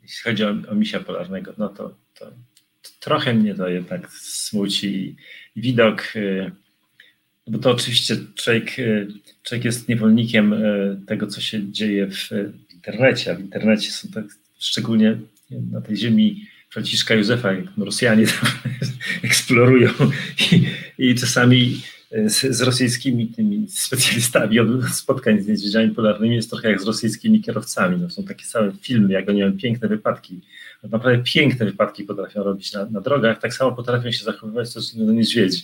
jeśli 0.03 0.23
chodzi 0.23 0.43
o, 0.43 0.49
o 0.69 0.75
misia 0.75 0.99
polarnego, 0.99 1.53
no 1.57 1.69
to, 1.69 1.95
to, 2.19 2.25
to, 2.81 2.89
trochę 2.99 3.33
mnie 3.33 3.55
to 3.55 3.69
jednak 3.69 4.11
smuci. 4.11 5.15
Widok, 5.55 6.15
y, 6.15 6.51
bo 7.47 7.59
to 7.59 7.71
oczywiście 7.71 8.17
człowiek, 8.35 8.79
y, 8.79 9.07
człowiek 9.43 9.65
jest 9.65 9.89
niewolnikiem 9.89 10.55
tego, 11.07 11.27
co 11.27 11.41
się 11.41 11.71
dzieje 11.71 12.07
w 12.07 12.29
internecie, 12.73 13.31
a 13.31 13.35
w 13.35 13.39
internecie 13.39 13.91
są 13.91 14.09
tak 14.09 14.25
szczególnie 14.59 15.17
na 15.71 15.81
tej 15.81 15.97
ziemi 15.97 16.47
Franciszka 16.69 17.13
Józefa, 17.13 17.53
jak 17.53 17.65
Rosjanie 17.77 18.25
eksplorują 19.23 19.89
i, 20.51 20.67
i 20.97 21.15
czasami 21.15 21.81
z, 22.25 22.55
z, 22.55 22.61
rosyjskimi 22.61 23.27
tymi 23.27 23.67
specjalistami 23.69 24.59
od 24.59 24.67
spotkań 24.93 25.41
z 25.41 25.47
niedźwiedziami 25.47 25.91
polarnymi 25.91 26.35
jest 26.35 26.49
trochę 26.49 26.71
jak 26.71 26.81
z 26.81 26.85
rosyjskimi 26.85 27.41
kierowcami. 27.41 27.97
No, 28.01 28.09
są 28.09 28.23
takie 28.23 28.45
same 28.45 28.71
filmy, 28.81 29.13
jak 29.13 29.29
oni 29.29 29.39
mają 29.39 29.57
piękne 29.57 29.87
wypadki. 29.87 30.39
Naprawdę 30.83 31.23
piękne 31.23 31.65
wypadki 31.65 32.03
potrafią 32.03 32.43
robić 32.43 32.73
na, 32.73 32.85
na 32.85 33.01
drogach, 33.01 33.39
tak 33.39 33.53
samo 33.53 33.71
potrafią 33.71 34.11
się 34.11 34.23
zachowywać 34.23 34.69
w 34.69 35.05
do 35.05 35.11
niedźwiedzi. 35.11 35.63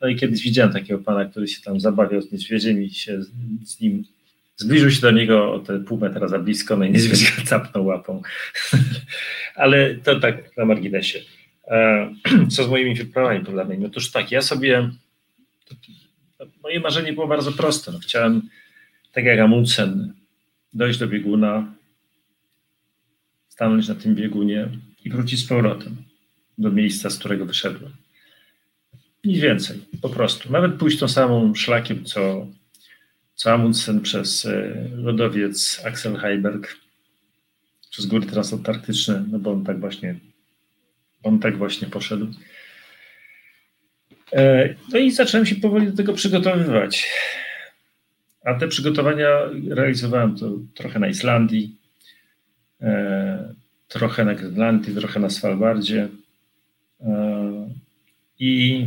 No 0.00 0.08
i 0.08 0.16
kiedyś 0.16 0.42
widziałem 0.42 0.72
takiego 0.72 0.98
pana, 0.98 1.24
który 1.24 1.48
się 1.48 1.62
tam 1.62 1.80
zabawiał 1.80 2.22
z 2.22 2.32
niedźwiedziem 2.32 2.82
i 2.82 2.90
się 2.90 3.22
z, 3.22 3.30
z 3.64 3.80
nim 3.80 4.04
zbliżył 4.56 4.90
się 4.90 5.00
do 5.00 5.10
niego 5.10 5.52
o 5.52 5.58
te 5.58 5.80
pół 5.80 5.98
metra 5.98 6.28
za 6.28 6.38
blisko, 6.38 6.76
no 6.76 6.84
i 6.84 6.90
niedźwiedź 6.90 7.32
go 7.36 7.42
capnął 7.44 7.86
łapą. 7.86 8.22
Ale 9.54 9.94
to 9.94 10.20
tak 10.20 10.56
na 10.56 10.64
marginesie. 10.64 11.18
E, 11.68 12.10
co 12.52 12.64
z 12.64 12.68
moimi 12.68 12.94
wyprawami 12.94 13.44
polarnymi? 13.44 13.86
Otóż 13.86 14.10
tak, 14.10 14.30
ja 14.30 14.42
sobie 14.42 14.90
moje 16.62 16.80
marzenie 16.80 17.12
było 17.12 17.26
bardzo 17.26 17.52
proste. 17.52 17.92
No, 17.92 17.98
chciałem, 17.98 18.42
tak 19.12 19.24
jak 19.24 19.38
Amundsen, 19.38 20.14
dojść 20.74 20.98
do 20.98 21.08
bieguna, 21.08 21.74
stanąć 23.48 23.88
na 23.88 23.94
tym 23.94 24.14
biegunie 24.14 24.68
i 25.04 25.10
wrócić 25.10 25.40
z 25.40 25.46
powrotem 25.46 25.96
do 26.58 26.70
miejsca, 26.70 27.10
z 27.10 27.18
którego 27.18 27.46
wyszedłem. 27.46 27.92
Nic 29.24 29.40
więcej, 29.40 29.80
po 30.00 30.08
prostu. 30.08 30.52
Nawet 30.52 30.74
pójść 30.74 30.98
tą 30.98 31.08
samą 31.08 31.54
szlakiem, 31.54 32.04
co, 32.04 32.46
co 33.34 33.52
Amundsen 33.52 34.00
przez 34.00 34.46
e, 34.46 34.88
lodowiec 34.96 35.80
Axel 35.84 36.16
Heiberg, 36.16 36.76
przez 37.90 38.06
góry 38.06 38.26
transantarktyczne, 38.26 39.24
no 39.30 39.38
bo 39.38 39.52
on 39.52 39.64
tak 39.64 39.80
właśnie, 39.80 40.14
on 41.22 41.38
tak 41.38 41.58
właśnie 41.58 41.88
poszedł. 41.88 42.26
E, 44.34 44.74
no 44.92 44.98
i 44.98 45.10
zacząłem 45.10 45.46
się 45.46 45.56
powoli 45.56 45.86
do 45.86 45.96
tego 45.96 46.12
przygotowywać. 46.12 47.08
A 48.44 48.54
te 48.54 48.68
przygotowania 48.68 49.28
realizowałem 49.68 50.36
to 50.36 50.52
trochę 50.74 50.98
na 50.98 51.08
Islandii, 51.08 51.76
e, 52.80 53.54
trochę 53.88 54.24
na 54.24 54.34
Grenlandii, 54.34 54.94
trochę 54.94 55.20
na 55.20 55.30
Svalbardzie. 55.30 56.08
E, 57.00 57.68
I, 58.38 58.86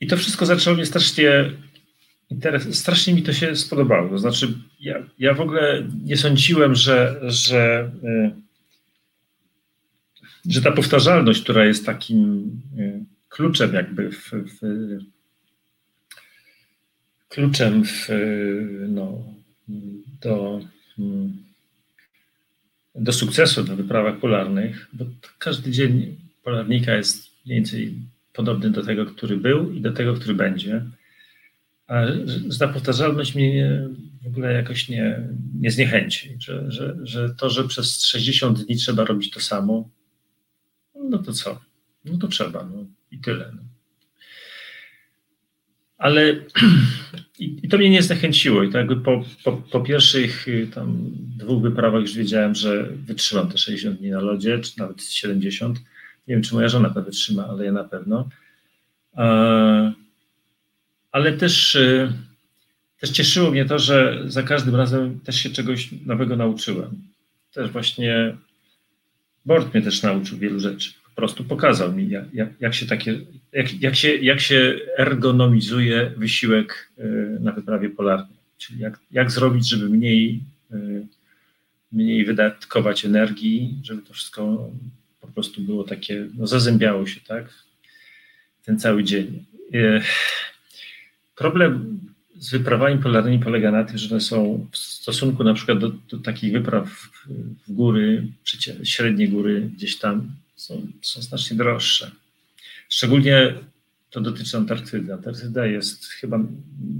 I 0.00 0.06
to 0.06 0.16
wszystko 0.16 0.46
zaczęło 0.46 0.76
mnie 0.76 0.86
strasznie 0.86 1.50
interes, 2.30 2.78
strasznie 2.78 3.14
mi 3.14 3.22
to 3.22 3.32
się 3.32 3.56
spodobało. 3.56 4.08
To 4.08 4.18
znaczy, 4.18 4.54
ja, 4.80 4.98
ja 5.18 5.34
w 5.34 5.40
ogóle 5.40 5.88
nie 6.04 6.16
sądziłem, 6.16 6.74
że, 6.74 7.20
że 7.22 7.90
że 10.46 10.62
ta 10.62 10.72
powtarzalność, 10.72 11.42
która 11.42 11.64
jest 11.64 11.86
takim 11.86 12.50
y, 12.78 13.04
kluczem 13.28 13.74
jakby 13.74 14.10
w, 14.12 14.30
w 14.32 14.98
kluczem 17.28 17.84
w, 17.84 18.08
no, 18.88 19.24
do, 20.20 20.60
do 22.94 23.12
sukcesu 23.12 23.64
w 23.64 23.68
wyprawach 23.68 24.18
polarnych, 24.18 24.88
bo 24.92 25.04
każdy 25.38 25.70
dzień 25.70 26.16
polarnika 26.44 26.94
jest 26.94 27.30
mniej 27.46 27.56
więcej 27.58 27.94
podobny 28.32 28.70
do 28.70 28.82
tego, 28.82 29.06
który 29.06 29.36
był 29.36 29.72
i 29.72 29.80
do 29.80 29.92
tego, 29.92 30.14
który 30.14 30.34
będzie. 30.34 30.82
A 31.86 32.06
że 32.48 32.58
ta 32.58 32.68
powtarzalność 32.68 33.34
mnie 33.34 33.88
w 34.22 34.26
ogóle 34.26 34.52
jakoś 34.52 34.88
nie, 34.88 35.28
nie 35.60 35.70
zniechęci, 35.70 36.36
że, 36.40 36.72
że, 36.72 36.96
że 37.02 37.34
to, 37.34 37.50
że 37.50 37.68
przez 37.68 38.04
60 38.04 38.64
dni 38.64 38.76
trzeba 38.76 39.04
robić 39.04 39.30
to 39.30 39.40
samo, 39.40 39.88
no 41.04 41.18
to 41.18 41.32
co? 41.32 41.60
No 42.04 42.18
to 42.18 42.28
trzeba, 42.28 42.64
no 42.64 42.84
i 43.10 43.18
tyle. 43.18 43.52
No. 43.56 43.62
Ale 45.98 46.36
i, 47.38 47.68
to 47.68 47.78
mnie 47.78 47.90
nie 47.90 48.02
zniechęciło. 48.02 48.62
I 48.62 48.70
to 48.70 48.78
jakby 48.78 48.96
po, 48.96 49.24
po, 49.44 49.52
po, 49.52 49.80
pierwszych 49.80 50.48
y, 50.48 50.68
tam 50.74 51.10
dwóch 51.38 51.62
wyprawach 51.62 52.00
już 52.00 52.14
wiedziałem, 52.14 52.54
że 52.54 52.84
wytrzymam 52.84 53.48
te 53.48 53.58
60 53.58 53.98
dni 53.98 54.10
na 54.10 54.20
lodzie, 54.20 54.58
czy 54.58 54.78
nawet 54.78 55.02
70. 55.02 55.78
Nie 56.28 56.34
wiem, 56.34 56.42
czy 56.42 56.54
moja 56.54 56.68
żona 56.68 56.90
to 56.90 57.02
wytrzyma, 57.02 57.46
ale 57.46 57.64
ja 57.64 57.72
na 57.72 57.84
pewno. 57.84 58.28
Ale 61.12 61.32
też, 61.38 61.74
y, 61.74 62.12
też 63.00 63.10
cieszyło 63.10 63.50
mnie 63.50 63.64
to, 63.64 63.78
że 63.78 64.22
za 64.26 64.42
każdym 64.42 64.76
razem 64.76 65.20
też 65.20 65.36
się 65.36 65.50
czegoś 65.50 65.88
nowego 66.06 66.36
nauczyłem. 66.36 67.02
Też 67.52 67.70
właśnie 67.70 68.36
Bord 69.48 69.74
mnie 69.74 69.82
też 69.82 70.02
nauczył 70.02 70.38
wielu 70.38 70.60
rzeczy. 70.60 70.92
Po 71.04 71.10
prostu 71.20 71.44
pokazał 71.44 71.92
mi, 71.92 72.08
jak, 72.08 72.34
jak, 72.34 72.48
jak 72.60 72.74
się 72.74 72.86
takie, 72.86 73.20
jak, 73.52 73.82
jak, 73.82 73.96
się, 73.96 74.16
jak 74.16 74.40
się 74.40 74.78
ergonomizuje 74.98 76.12
wysiłek 76.16 76.88
e, 76.98 77.04
na 77.40 77.52
wyprawie 77.52 77.90
polarnej. 77.90 78.36
Czyli 78.58 78.80
jak, 78.80 78.98
jak 79.10 79.30
zrobić, 79.30 79.68
żeby 79.68 79.88
mniej, 79.88 80.40
e, 80.72 80.76
mniej 81.92 82.24
wydatkować 82.24 83.04
energii, 83.04 83.74
żeby 83.82 84.02
to 84.02 84.14
wszystko 84.14 84.70
po 85.20 85.28
prostu 85.28 85.60
było 85.60 85.84
takie, 85.84 86.26
no 86.38 86.46
zazębiało 86.46 87.06
się, 87.06 87.20
tak? 87.20 87.44
Ten 88.64 88.78
cały 88.78 89.04
dzień. 89.04 89.44
E, 89.74 90.02
problem 91.36 92.00
z 92.38 92.50
wyprawami 92.50 93.02
polarnymi 93.02 93.38
polega 93.38 93.70
na 93.70 93.84
tym, 93.84 93.98
że 93.98 94.10
one 94.10 94.20
są 94.20 94.66
w 94.72 94.78
stosunku 94.78 95.44
na 95.44 95.54
przykład 95.54 95.78
do, 95.78 95.88
do 95.88 96.18
takich 96.18 96.52
wypraw 96.52 96.88
w 97.68 97.72
góry, 97.72 98.26
średnie 98.84 99.28
góry 99.28 99.70
gdzieś 99.76 99.98
tam, 99.98 100.30
są, 100.56 100.86
są 101.02 101.22
znacznie 101.22 101.56
droższe. 101.56 102.10
Szczególnie 102.88 103.54
to 104.10 104.20
dotyczy 104.20 104.56
Antarktydy. 104.56 105.14
Antarktyda 105.14 105.66
jest 105.66 106.06
chyba 106.06 106.38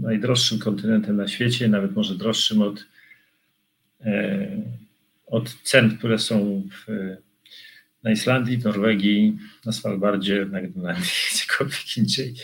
najdroższym 0.00 0.58
kontynentem 0.58 1.16
na 1.16 1.28
świecie, 1.28 1.68
nawet 1.68 1.94
może 1.94 2.14
droższym 2.14 2.62
od, 2.62 2.84
e, 4.00 4.48
od 5.26 5.54
cen, 5.62 5.98
które 5.98 6.18
są 6.18 6.62
w, 6.70 7.16
na 8.02 8.10
Islandii, 8.10 8.58
Norwegii, 8.58 9.38
na 9.64 9.72
Svalbardzie, 9.72 10.46
na 10.50 10.60
Grenlandii, 10.60 11.10
gdziekolwiek 11.34 11.96
indziej. 11.96 12.34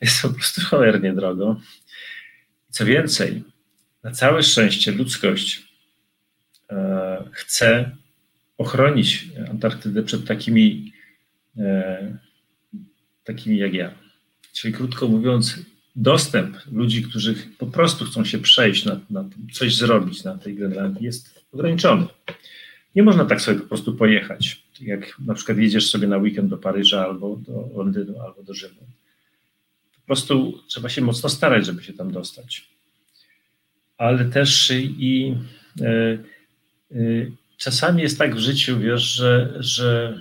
Jest 0.00 0.22
po 0.22 0.28
prostu 0.28 0.60
cholernie 0.60 1.12
drogo. 1.12 1.60
Co 2.76 2.84
więcej, 2.84 3.42
na 4.02 4.12
całe 4.12 4.42
szczęście 4.42 4.92
ludzkość 4.92 5.62
e, 6.70 7.24
chce 7.32 7.90
ochronić 8.58 9.28
Antarktydę 9.50 10.02
przed 10.02 10.26
takimi 10.26 10.92
e, 11.58 12.18
takimi 13.24 13.58
jak 13.58 13.74
ja. 13.74 13.94
Czyli 14.52 14.74
krótko 14.74 15.08
mówiąc, 15.08 15.58
dostęp 15.96 16.56
ludzi, 16.72 17.02
którzy 17.02 17.34
po 17.58 17.66
prostu 17.66 18.04
chcą 18.04 18.24
się 18.24 18.38
przejść, 18.38 18.84
na, 18.84 19.00
na 19.10 19.24
coś 19.52 19.76
zrobić 19.76 20.24
na 20.24 20.38
tej 20.38 20.54
Grenlandii 20.54 21.04
jest 21.04 21.44
ograniczony. 21.52 22.06
Nie 22.94 23.02
można 23.02 23.24
tak 23.24 23.40
sobie 23.40 23.60
po 23.60 23.68
prostu 23.68 23.94
pojechać, 23.94 24.62
jak 24.80 25.18
na 25.18 25.34
przykład 25.34 25.58
jedziesz 25.58 25.90
sobie 25.90 26.08
na 26.08 26.16
weekend 26.16 26.50
do 26.50 26.58
Paryża 26.58 27.04
albo 27.04 27.36
do 27.36 27.68
Londynu, 27.76 28.20
albo 28.20 28.42
do 28.42 28.54
Rzymu. 28.54 28.86
Po 30.06 30.14
prostu 30.14 30.62
trzeba 30.68 30.88
się 30.88 31.02
mocno 31.02 31.28
starać, 31.28 31.66
żeby 31.66 31.82
się 31.82 31.92
tam 31.92 32.12
dostać. 32.12 32.68
Ale 33.98 34.24
też 34.24 34.72
i 34.98 35.34
e, 35.80 36.18
e, 36.92 36.96
czasami 37.56 38.02
jest 38.02 38.18
tak 38.18 38.36
w 38.36 38.38
życiu, 38.38 38.78
wiesz, 38.78 39.02
że, 39.02 39.54
że, 39.56 40.20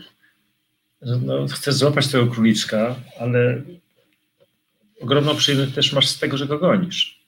że 1.02 1.18
no, 1.18 1.48
chcesz 1.48 1.76
złapać 1.76 2.08
tego 2.08 2.28
króliczka, 2.28 2.96
ale 3.20 3.62
ogromną 5.02 5.36
przyjemność 5.36 5.74
też 5.74 5.94
masz 5.94 6.08
z 6.08 6.20
tego, 6.20 6.38
że 6.38 6.48
go 6.48 6.60
gonisz. 6.60 7.20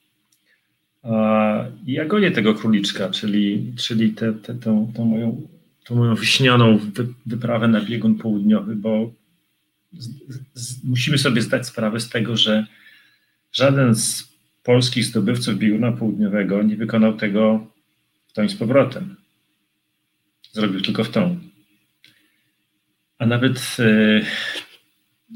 I 1.85 1.91
ja 1.93 2.05
gonię 2.05 2.31
tego 2.31 2.53
króliczka, 2.53 3.09
czyli, 3.09 3.73
czyli 3.77 4.13
tę 4.13 4.87
moją, 5.05 5.47
tą 5.85 5.95
moją 5.95 6.15
wyśnioną 6.15 6.79
wyprawę 7.25 7.67
na 7.67 7.81
biegun 7.81 8.15
południowy, 8.15 8.75
bo 8.75 9.11
z, 10.53 10.83
musimy 10.83 11.17
sobie 11.17 11.41
zdać 11.41 11.67
sprawę 11.67 11.99
z 11.99 12.09
tego, 12.09 12.37
że 12.37 12.67
żaden 13.51 13.95
z 13.95 14.37
polskich 14.63 15.05
zdobywców 15.05 15.57
bieguna 15.57 15.91
południowego 15.91 16.63
nie 16.63 16.75
wykonał 16.75 17.17
tego 17.17 17.67
w 18.27 18.33
tą 18.33 18.43
i 18.43 18.49
z 18.49 18.55
powrotem. 18.55 19.15
Zrobił 20.51 20.81
tylko 20.81 21.03
w 21.03 21.09
tą. 21.09 21.39
A 23.19 23.25
nawet 23.25 23.77
e, 23.79 24.21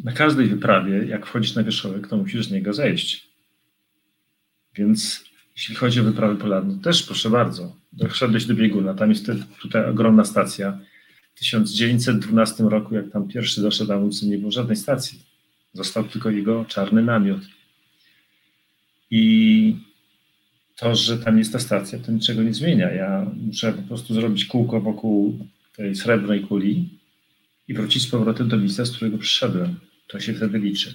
na 0.04 0.12
każdej 0.12 0.48
wyprawie, 0.48 1.06
jak 1.06 1.26
wchodzisz 1.26 1.56
na 1.56 1.64
wierzchołek, 1.64 2.08
to 2.08 2.18
musisz 2.18 2.46
z 2.46 2.52
niego 2.52 2.74
zejść. 2.74 3.28
Więc 4.76 5.24
jeśli 5.56 5.76
chodzi 5.76 6.00
o 6.00 6.04
wyprawy 6.04 6.36
polarne, 6.36 6.80
też 6.80 7.04
proszę 7.04 7.30
bardzo, 7.30 7.76
doszedłeś 7.94 8.46
do 8.46 8.54
bieguna, 8.54 8.94
tam 8.94 9.10
jest 9.10 9.32
tutaj 9.62 9.90
ogromna 9.90 10.26
stacja. 10.26 10.80
W 11.36 11.40
1912 11.40 12.64
roku, 12.64 12.96
jak 12.96 13.10
tam 13.10 13.28
pierwszy 13.28 13.62
doszedł 13.62 13.94
Amundsen, 13.94 14.30
nie 14.30 14.38
było 14.38 14.52
żadnej 14.52 14.78
stacji. 14.78 15.20
Został 15.74 16.04
tylko 16.04 16.30
jego 16.30 16.66
czarny 16.66 17.02
namiot. 17.02 17.42
I 19.12 19.76
to, 20.76 20.96
że 20.96 21.18
tam 21.18 21.38
jest 21.40 21.54
ta 21.54 21.60
stacja, 21.60 22.00
to 22.00 22.12
niczego 22.12 22.44
nie 22.44 22.54
zmienia. 22.54 22.92
Ja 22.92 23.32
muszę 23.48 23.74
po 23.74 23.82
prostu 23.82 24.14
zrobić 24.14 24.46
kółko 24.46 24.82
wokół 24.82 25.48
tej 25.76 25.96
srebrnej 25.96 26.42
kuli 26.42 26.90
i 27.68 27.74
wrócić 27.74 28.04
z 28.04 28.08
powrotem 28.08 28.50
do 28.50 28.58
miejsca, 28.58 28.86
z 28.86 28.92
którego 28.92 29.18
przyszedłem. 29.18 29.80
To 30.08 30.20
się 30.20 30.34
wtedy 30.34 30.60
liczy. 30.60 30.94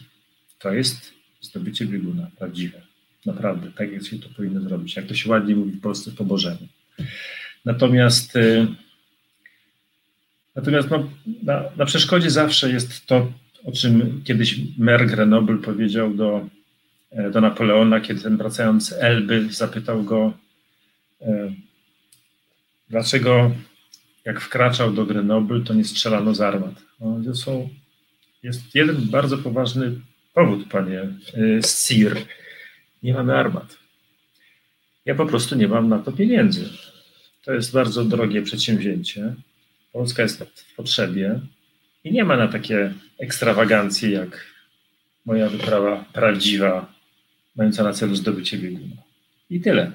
To 0.59 0.73
jest 0.73 1.13
zdobycie 1.41 1.87
bieguna 1.87 2.31
prawdziwe. 2.39 2.83
Naprawdę, 3.27 3.71
tak 3.71 3.93
jak 3.93 4.07
się 4.07 4.19
to 4.19 4.29
powinno 4.29 4.61
zrobić. 4.61 4.97
Jak 4.97 5.07
to 5.07 5.15
się 5.15 5.31
ładnie 5.31 5.57
mówi 5.57 5.73
w 5.73 5.81
Polsce 5.81 6.11
po 6.11 6.25
Bożemu. 6.25 6.69
Natomiast, 7.65 8.37
y, 8.37 8.67
natomiast 10.57 10.91
no, 10.91 11.09
na, 11.43 11.65
na 11.77 11.85
przeszkodzie 11.85 12.31
zawsze 12.31 12.71
jest 12.71 13.07
to, 13.07 13.33
o 13.65 13.73
czym 13.73 14.23
kiedyś 14.25 14.61
mer 14.79 15.07
Grenoble 15.07 15.59
powiedział 15.59 16.15
do, 16.15 16.49
e, 17.11 17.31
do 17.31 17.41
Napoleona, 17.41 18.01
kiedy 18.01 18.21
ten 18.21 18.37
wracając 18.37 18.93
Elby 18.93 19.49
zapytał 19.51 20.05
go, 20.05 20.33
e, 21.21 21.53
dlaczego 22.89 23.51
jak 24.25 24.41
wkraczał 24.41 24.93
do 24.93 25.07
Grenoble, 25.07 25.61
to 25.61 25.75
nie 25.75 25.85
strzelano 25.85 26.35
z 26.35 26.41
armat. 26.41 26.75
No, 27.01 27.35
są, 27.35 27.69
jest 28.43 28.75
jeden 28.75 28.97
bardzo 28.97 29.39
poważny 29.39 29.93
powód, 30.35 30.69
panie 30.71 31.03
y, 31.37 31.61
Sir 31.63 32.17
nie 33.03 33.15
mamy 33.15 33.37
armat. 33.37 33.77
Ja 35.05 35.15
po 35.15 35.27
prostu 35.27 35.57
nie 35.57 35.69
mam 35.69 35.89
na 35.89 35.99
to 35.99 36.13
pieniędzy. 36.13 36.69
To 37.45 37.53
jest 37.53 37.73
bardzo 37.73 38.05
drogie 38.05 38.43
przedsięwzięcie. 38.43 39.35
Polska 39.97 40.23
jest 40.23 40.43
w 40.43 40.75
potrzebie 40.75 41.41
i 42.05 42.13
nie 42.13 42.25
ma 42.25 42.37
na 42.37 42.49
takie 42.49 42.95
ekstrawagancje 43.19 44.11
jak 44.11 44.47
moja 45.27 45.49
wyprawa 45.49 46.05
prawdziwa, 46.13 46.93
mająca 47.57 47.85
na 47.85 47.93
celu 47.93 48.15
zdobycie 48.15 48.59
bieguna. 48.59 49.03
I 49.51 49.61
tyle. 49.61 49.93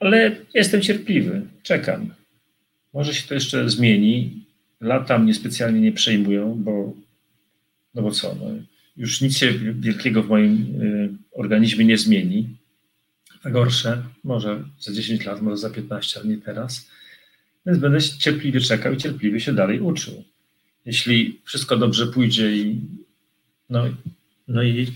Ale 0.00 0.36
jestem 0.54 0.82
cierpliwy, 0.82 1.42
czekam. 1.62 2.14
Może 2.94 3.14
się 3.14 3.28
to 3.28 3.34
jeszcze 3.34 3.70
zmieni. 3.70 4.44
Lata 4.80 5.18
mnie 5.18 5.34
specjalnie 5.34 5.80
nie 5.80 5.92
przejmują, 5.92 6.54
bo 6.54 6.92
no 7.94 8.02
bo 8.02 8.10
co, 8.10 8.34
no, 8.34 8.46
już 8.96 9.20
nic 9.20 9.36
się 9.36 9.52
wielkiego 9.74 10.22
w 10.22 10.28
moim 10.28 10.82
y, 10.82 11.10
organizmie 11.32 11.84
nie 11.84 11.98
zmieni. 11.98 12.48
Na 13.44 13.50
gorsze, 13.50 14.02
może 14.24 14.64
za 14.80 14.92
10 14.92 15.24
lat, 15.24 15.42
może 15.42 15.56
za 15.56 15.70
15, 15.70 16.20
ale 16.20 16.28
nie 16.28 16.38
teraz. 16.38 16.97
Więc 17.68 17.80
będę 17.80 18.02
cierpliwie 18.02 18.60
czekał 18.60 18.92
i 18.92 18.96
cierpliwie 18.96 19.40
się 19.40 19.54
dalej 19.54 19.80
uczył. 19.80 20.24
Jeśli 20.86 21.40
wszystko 21.44 21.76
dobrze 21.76 22.06
pójdzie 22.06 22.56
i 22.56 22.80
no, 23.70 23.84
no 24.48 24.62
i 24.62 24.92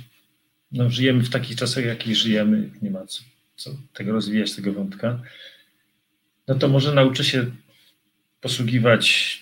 no, 0.73 0.91
żyjemy 0.91 1.23
w 1.23 1.31
takich 1.31 1.57
czasach, 1.57 1.85
jakich 1.85 2.17
żyjemy, 2.17 2.71
nie 2.83 2.91
ma 2.91 3.07
co, 3.07 3.23
co 3.57 3.71
tego 3.93 4.13
rozwijać, 4.13 4.55
tego 4.55 4.73
wątka, 4.73 5.23
no 6.49 6.55
to 6.55 6.69
może 6.69 6.95
nauczę 6.95 7.25
się 7.25 7.51
posługiwać, 8.41 9.39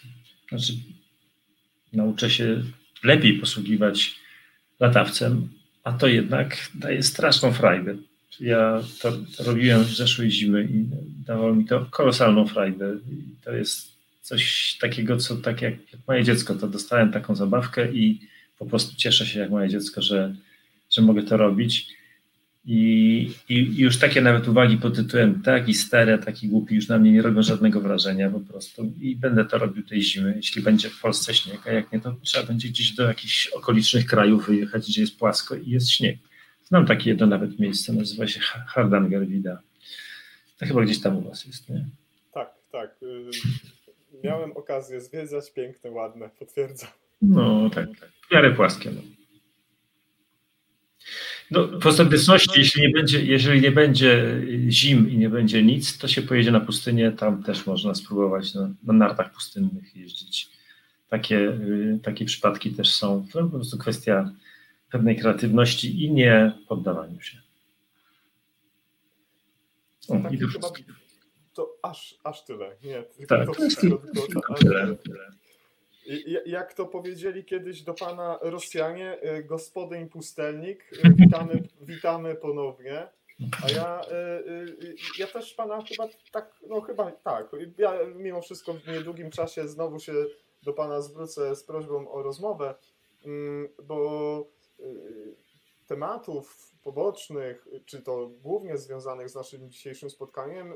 znaczy 0.48 0.72
nauczę 1.92 2.30
się 2.30 2.62
lepiej 3.04 3.38
posługiwać 3.38 4.16
latawcem, 4.80 5.48
a 5.84 5.92
to 5.92 6.06
jednak 6.06 6.70
daje 6.74 7.02
straszną 7.02 7.52
frajdę. 7.52 7.96
Ja 8.40 8.82
to, 9.00 9.12
robiłem 9.38 9.84
zeszłej 9.84 10.30
zimy 10.30 10.64
i 10.64 10.84
dawało 11.26 11.54
mi 11.54 11.64
to 11.64 11.86
kolosalną 11.90 12.46
frajdę. 12.46 12.96
I 13.12 13.44
to 13.44 13.52
jest 13.52 13.90
coś 14.22 14.76
takiego, 14.80 15.16
co 15.16 15.36
tak 15.36 15.62
jak, 15.62 15.74
jak 15.92 16.00
moje 16.08 16.24
dziecko, 16.24 16.54
to 16.54 16.68
dostałem 16.68 17.12
taką 17.12 17.34
zabawkę 17.34 17.92
i 17.92 18.20
po 18.58 18.66
prostu 18.66 18.96
cieszę 18.96 19.26
się 19.26 19.40
jak 19.40 19.50
moje 19.50 19.68
dziecko, 19.68 20.02
że, 20.02 20.34
że 20.90 21.02
mogę 21.02 21.22
to 21.22 21.36
robić. 21.36 21.86
I, 22.64 23.32
I, 23.48 23.76
już 23.76 23.98
takie 23.98 24.20
nawet 24.20 24.48
uwagi 24.48 24.76
pod 24.76 24.96
tytułem 24.96 25.42
taki 25.42 25.74
stary, 25.74 26.18
taki 26.18 26.48
głupi 26.48 26.74
już 26.74 26.88
na 26.88 26.98
mnie 26.98 27.12
nie 27.12 27.22
robią 27.22 27.42
żadnego 27.42 27.80
wrażenia 27.80 28.30
po 28.30 28.40
prostu 28.40 28.92
i 29.00 29.16
będę 29.16 29.44
to 29.44 29.58
robił 29.58 29.82
tej 29.82 30.02
zimy, 30.02 30.32
jeśli 30.36 30.62
będzie 30.62 30.90
w 30.90 31.00
Polsce 31.00 31.34
śnieg, 31.34 31.66
a 31.66 31.72
jak 31.72 31.92
nie, 31.92 32.00
to 32.00 32.16
trzeba 32.22 32.46
będzie 32.46 32.68
gdzieś 32.68 32.92
do 32.92 33.02
jakichś 33.02 33.46
okolicznych 33.46 34.06
krajów 34.06 34.46
wyjechać, 34.46 34.88
gdzie 34.88 35.00
jest 35.00 35.18
płasko 35.18 35.56
i 35.56 35.70
jest 35.70 35.90
śnieg. 35.90 36.29
Znam 36.70 36.86
takie 36.86 37.10
jedno 37.10 37.26
nawet 37.26 37.58
miejsce, 37.58 37.92
nazywa 37.92 38.26
się 38.26 38.40
Hardangervida. 38.40 39.60
To 40.58 40.66
chyba 40.66 40.82
gdzieś 40.82 41.00
tam 41.00 41.16
u 41.16 41.22
was 41.22 41.46
jest, 41.46 41.68
nie? 41.68 41.84
Tak, 42.34 42.50
tak. 42.72 42.90
Y, 43.02 43.30
miałem 44.24 44.52
okazję 44.52 45.00
zwiedzać, 45.00 45.52
piękne, 45.52 45.90
ładne, 45.90 46.30
potwierdzam. 46.38 46.90
No 47.22 47.70
tak, 47.70 47.86
tak. 48.00 48.10
W 48.28 48.34
miarę 48.34 48.54
płaskie. 48.54 48.90
No. 48.90 49.00
No, 51.50 51.80
w 51.80 51.86
ostateczności, 51.86 52.60
jeśli 52.60 52.82
nie, 52.82 52.90
będzie, 52.90 53.24
jeżeli 53.24 53.60
nie 53.60 53.70
będzie 53.70 54.42
zim 54.68 55.10
i 55.10 55.18
nie 55.18 55.28
będzie 55.28 55.62
nic, 55.62 55.98
to 55.98 56.08
się 56.08 56.22
pojedzie 56.22 56.50
na 56.50 56.60
pustynię. 56.60 57.12
Tam 57.12 57.42
też 57.42 57.66
można 57.66 57.94
spróbować 57.94 58.54
na, 58.54 58.70
na 58.82 58.92
nartach 58.92 59.32
pustynnych 59.32 59.96
jeździć. 59.96 60.48
Takie, 61.08 61.38
y, 61.38 61.98
takie 62.02 62.24
przypadki 62.24 62.70
też 62.70 62.94
są. 62.94 63.26
To 63.32 63.44
po 63.44 63.48
prostu 63.48 63.78
kwestia 63.78 64.32
pewnej 64.90 65.16
kreatywności 65.16 66.04
i 66.04 66.12
nie 66.12 66.52
poddawaniu 66.68 67.20
się. 67.20 67.38
O, 70.08 70.14
i 70.30 70.38
to, 70.38 70.46
chyba, 70.46 70.68
to 71.54 71.76
aż, 71.82 72.18
aż 72.24 72.44
tyle. 72.44 72.76
Nie, 72.84 73.02
tylko 73.02 73.36
tak, 73.36 73.46
to, 73.46 73.54
to 73.54 73.64
jest 73.64 73.80
tylko, 73.80 74.06
tylko, 74.26 74.54
tyle. 74.54 74.96
tyle. 74.96 75.30
Jak 76.46 76.74
to 76.74 76.86
powiedzieli 76.86 77.44
kiedyś 77.44 77.82
do 77.82 77.94
pana 77.94 78.38
Rosjanie, 78.42 79.18
y, 79.38 79.44
gospodyń 79.44 80.08
pustelnik, 80.08 80.92
y, 80.92 81.14
witamy, 81.14 81.62
witamy 81.80 82.34
ponownie. 82.34 83.08
A 83.64 83.70
ja, 83.70 84.02
y, 84.02 84.94
ja 85.18 85.26
też 85.26 85.54
pana 85.54 85.82
chyba 85.82 86.08
tak, 86.32 86.60
no 86.68 86.80
chyba 86.80 87.12
tak. 87.12 87.50
Ja 87.78 87.94
mimo 88.16 88.40
wszystko 88.40 88.74
w 88.74 88.88
niedługim 88.88 89.30
czasie 89.30 89.68
znowu 89.68 90.00
się 90.00 90.12
do 90.62 90.72
pana 90.72 91.00
zwrócę 91.02 91.56
z 91.56 91.64
prośbą 91.64 92.10
o 92.10 92.22
rozmowę, 92.22 92.74
mm, 93.24 93.68
bo 93.82 94.59
tematów 95.86 96.72
pobocznych, 96.82 97.68
czy 97.86 98.02
to 98.02 98.30
głównie 98.42 98.78
związanych 98.78 99.28
z 99.28 99.34
naszym 99.34 99.70
dzisiejszym 99.70 100.10
spotkaniem, 100.10 100.74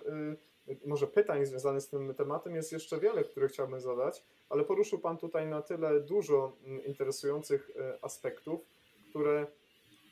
może 0.87 1.07
pytań 1.07 1.47
związanych 1.47 1.83
z 1.83 1.89
tym 1.89 2.15
tematem 2.15 2.55
jest 2.55 2.73
jeszcze 2.73 3.01
wiele, 3.01 3.25
które 3.25 3.49
chciałbym 3.49 3.81
zadać, 3.81 4.25
ale 4.49 4.65
poruszył 4.65 4.99
Pan 4.99 5.19
tutaj 5.19 5.47
na 5.47 5.63
tyle 5.63 6.01
dużo 6.01 6.57
mm, 6.65 6.85
interesujących 6.85 7.71
aspektów, 8.03 8.61
które 9.11 9.47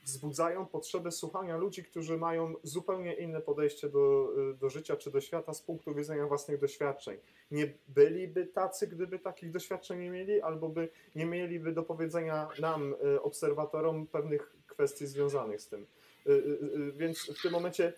wzbudzają 0.05 0.67
potrzebę 0.67 1.11
słuchania 1.11 1.57
ludzi, 1.57 1.85
którzy 1.85 2.17
mają 2.17 2.55
zupełnie 2.63 3.15
inne 3.15 3.41
podejście 3.41 3.89
do, 3.89 4.33
do 4.61 4.71
życia 4.71 4.97
czy 4.97 5.11
do 5.11 5.21
świata 5.21 5.55
z 5.55 5.63
punktu 5.63 5.95
widzenia 5.95 6.27
własnych 6.27 6.61
doświadczeń. 6.61 7.19
Nie 7.51 7.73
byliby 7.89 8.47
tacy, 8.47 8.87
gdyby 8.87 9.19
takich 9.19 9.51
doświadczeń 9.51 10.01
nie 10.01 10.11
mieli, 10.11 10.41
albo 10.41 10.69
by 10.69 10.89
nie 11.15 11.27
mieliby 11.27 11.73
do 11.73 11.83
powiedzenia 11.83 12.49
nam, 12.61 12.95
y, 13.15 13.23
obserwatorom, 13.23 14.07
pewnych 14.07 14.57
kwestii 14.67 15.07
związanych 15.07 15.61
z 15.61 15.69
tym. 15.69 15.87
Y, 16.27 16.31
y, 16.31 16.93
więc 16.93 17.19
w 17.39 17.43
tym 17.43 17.53
momencie 17.53 17.93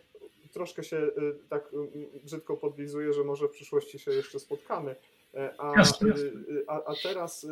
troszkę 0.53 0.85
się 0.85 1.11
tak 1.49 1.73
brzydko 2.25 2.57
podlizuję, 2.57 3.13
że 3.13 3.25
może 3.25 3.49
w 3.49 3.51
przyszłości 3.51 3.99
się 3.99 4.11
jeszcze 4.11 4.41
spotkamy. 4.41 4.97
A, 5.59 5.75
a, 6.67 6.85
a 6.85 6.95
teraz, 7.03 7.47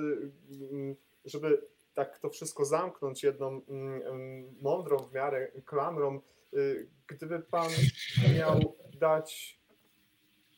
żeby 1.24 1.62
tak 1.94 2.18
to 2.18 2.30
wszystko 2.30 2.64
zamknąć 2.64 3.22
jedną 3.22 3.60
mm, 3.68 4.02
mm, 4.02 4.54
mądrą 4.60 4.98
w 4.98 5.14
miarę 5.14 5.48
klamrą, 5.64 6.20
y, 6.54 6.88
gdyby 7.06 7.40
Pan 7.40 7.70
miał 8.36 8.76
dać 9.00 9.58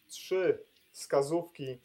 trzy 0.09 0.59
wskazówki 0.93 1.79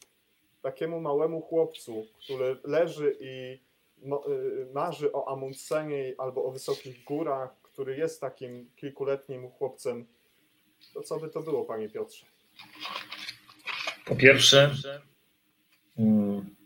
takiemu 0.62 1.00
małemu 1.00 1.42
chłopcu, 1.42 2.06
który 2.24 2.56
leży 2.64 3.16
i 3.20 3.60
y, 4.02 4.72
marzy 4.74 5.12
o 5.12 5.28
Amundsenie 5.32 6.14
albo 6.18 6.44
o 6.44 6.50
wysokich 6.50 7.04
górach, 7.04 7.60
który 7.62 7.96
jest 7.96 8.20
takim 8.20 8.70
kilkuletnim 8.76 9.50
chłopcem, 9.50 10.06
to 10.94 11.02
co 11.02 11.20
by 11.20 11.28
to 11.28 11.42
było, 11.42 11.64
Panie 11.64 11.88
Piotrze? 11.88 12.26
Po 14.06 14.16
pierwsze, 14.16 14.74
hmm 15.96 16.59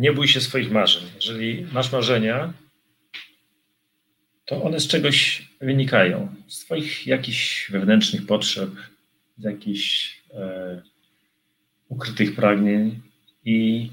nie 0.00 0.12
bój 0.12 0.28
się 0.28 0.40
swoich 0.40 0.70
marzeń. 0.70 1.02
Jeżeli 1.14 1.66
masz 1.72 1.92
marzenia, 1.92 2.52
to 4.46 4.62
one 4.62 4.80
z 4.80 4.86
czegoś 4.86 5.48
wynikają. 5.60 6.34
Z 6.48 6.58
Twoich 6.58 7.06
jakichś 7.06 7.70
wewnętrznych 7.70 8.26
potrzeb, 8.26 8.70
z 9.38 9.44
jakichś 9.44 10.16
e, 10.34 10.82
ukrytych 11.88 12.34
pragnień 12.34 13.00
i, 13.44 13.90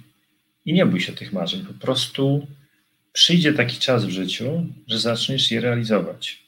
i 0.66 0.74
nie 0.74 0.86
bój 0.86 1.02
się 1.02 1.14
tych 1.14 1.34
marzeń. 1.34 1.66
Po 1.66 1.74
prostu 1.74 2.48
przyjdzie 3.14 3.54
taki 3.54 3.78
czas 3.78 4.06
w 4.06 4.10
życiu, 4.10 4.66
że 4.88 5.00
zaczniesz 5.00 5.52
je 5.52 5.62
realizować. 5.62 6.44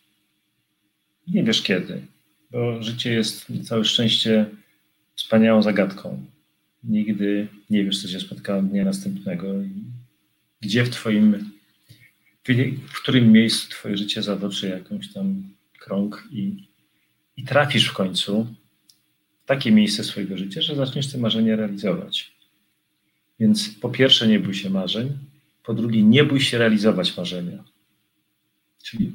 Nie 1.28 1.44
wiesz 1.44 1.62
kiedy, 1.62 2.02
bo 2.52 2.84
życie 2.84 3.14
jest 3.14 3.46
całe 3.64 3.86
szczęście 3.86 4.46
wspaniałą 5.16 5.62
zagadką. 5.64 6.26
Nigdy 6.84 7.48
nie 7.70 7.86
wiesz, 7.86 8.02
co 8.02 8.08
się 8.08 8.20
spotkało 8.20 8.62
dnia 8.62 8.86
następnego. 8.86 9.48
Gdzie 10.62 10.86
w 10.86 10.90
Twoim, 10.90 11.52
w 12.88 13.02
którym 13.02 13.32
miejscu 13.32 13.70
Twoje 13.70 13.98
życie 13.98 14.24
zatoczy 14.24 14.70
jakąś 14.70 15.14
tam 15.14 15.44
krąg 15.80 16.28
i, 16.32 16.68
i 17.38 17.44
trafisz 17.44 17.88
w 17.88 17.94
końcu 17.94 18.48
w 19.44 19.46
takie 19.46 19.72
miejsce 19.72 20.04
swojego 20.04 20.38
życia, 20.38 20.62
że 20.62 20.76
zaczniesz 20.76 21.12
te 21.12 21.18
marzenia 21.18 21.56
realizować. 21.56 22.32
Więc 23.40 23.70
po 23.70 23.90
pierwsze, 23.90 24.28
nie 24.28 24.40
bój 24.40 24.54
się 24.54 24.70
marzeń. 24.70 25.18
Po 25.64 25.74
drugie, 25.74 26.04
nie 26.04 26.24
bój 26.24 26.42
się 26.42 26.58
realizować 26.58 27.18
marzenia. 27.18 27.64
Czyli, 28.84 29.12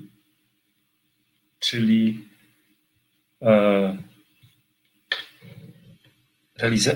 czyli 1.60 2.24
e, 3.42 3.98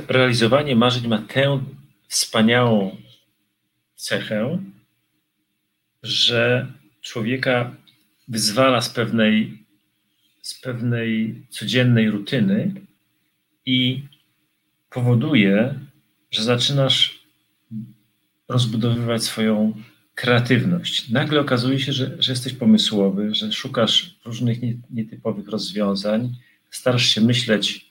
realizowanie 0.08 0.76
marzeń 0.76 1.08
ma 1.08 1.18
tę 1.18 1.60
wspaniałą 2.08 2.96
cechę, 3.96 4.58
że 6.02 6.72
człowieka 7.02 7.76
wyzwala 8.28 8.80
z 8.80 8.90
pewnej, 8.90 9.58
z 10.42 10.60
pewnej 10.60 11.42
codziennej 11.50 12.10
rutyny 12.10 12.74
i 13.66 14.02
powoduje, 14.90 15.74
że 16.30 16.42
zaczynasz 16.42 17.18
rozbudowywać 18.48 19.24
swoją 19.24 19.82
kreatywność. 20.14 21.08
Nagle 21.08 21.40
okazuje 21.40 21.80
się, 21.80 21.92
że, 21.92 22.16
że 22.18 22.32
jesteś 22.32 22.52
pomysłowy, 22.52 23.34
że 23.34 23.52
szukasz 23.52 24.14
różnych 24.24 24.58
nietypowych 24.90 25.48
rozwiązań, 25.48 26.34
starasz 26.70 27.06
się 27.06 27.20
myśleć 27.20 27.88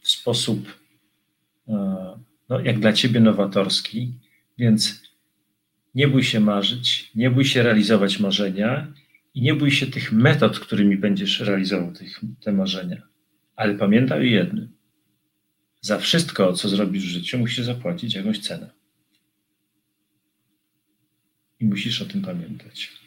w 0.00 0.08
sposób 0.08 0.78
e, 1.68 2.18
no, 2.48 2.60
jak 2.60 2.80
dla 2.80 2.92
ciebie 2.92 3.20
nowatorski, 3.20 4.12
więc 4.58 5.02
nie 5.94 6.08
bój 6.08 6.22
się 6.22 6.40
marzyć, 6.40 7.10
nie 7.14 7.30
bój 7.30 7.44
się 7.44 7.62
realizować 7.62 8.20
marzenia 8.20 8.92
i 9.34 9.42
nie 9.42 9.54
bój 9.54 9.70
się 9.70 9.86
tych 9.86 10.12
metod, 10.12 10.58
którymi 10.58 10.96
będziesz 10.96 11.40
realizował 11.40 11.92
tych, 11.92 12.20
te 12.40 12.52
marzenia. 12.52 13.02
Ale 13.56 13.74
pamiętaj 13.74 14.18
o 14.18 14.22
jednym. 14.22 14.68
Za 15.80 15.98
wszystko, 15.98 16.52
co 16.52 16.68
zrobisz 16.68 17.04
w 17.04 17.08
życiu, 17.08 17.38
musisz 17.38 17.64
zapłacić 17.64 18.14
jakąś 18.14 18.38
cenę. 18.38 18.70
I 21.60 21.64
musisz 21.64 22.02
o 22.02 22.04
tym 22.04 22.22
pamiętać. 22.22 22.99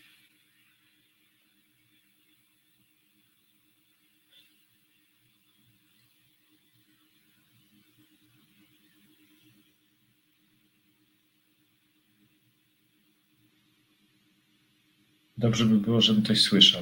Dobrze 15.44 15.66
by 15.66 15.76
było, 15.76 16.02
żebym 16.02 16.26
coś 16.26 16.42
słyszał. 16.42 16.82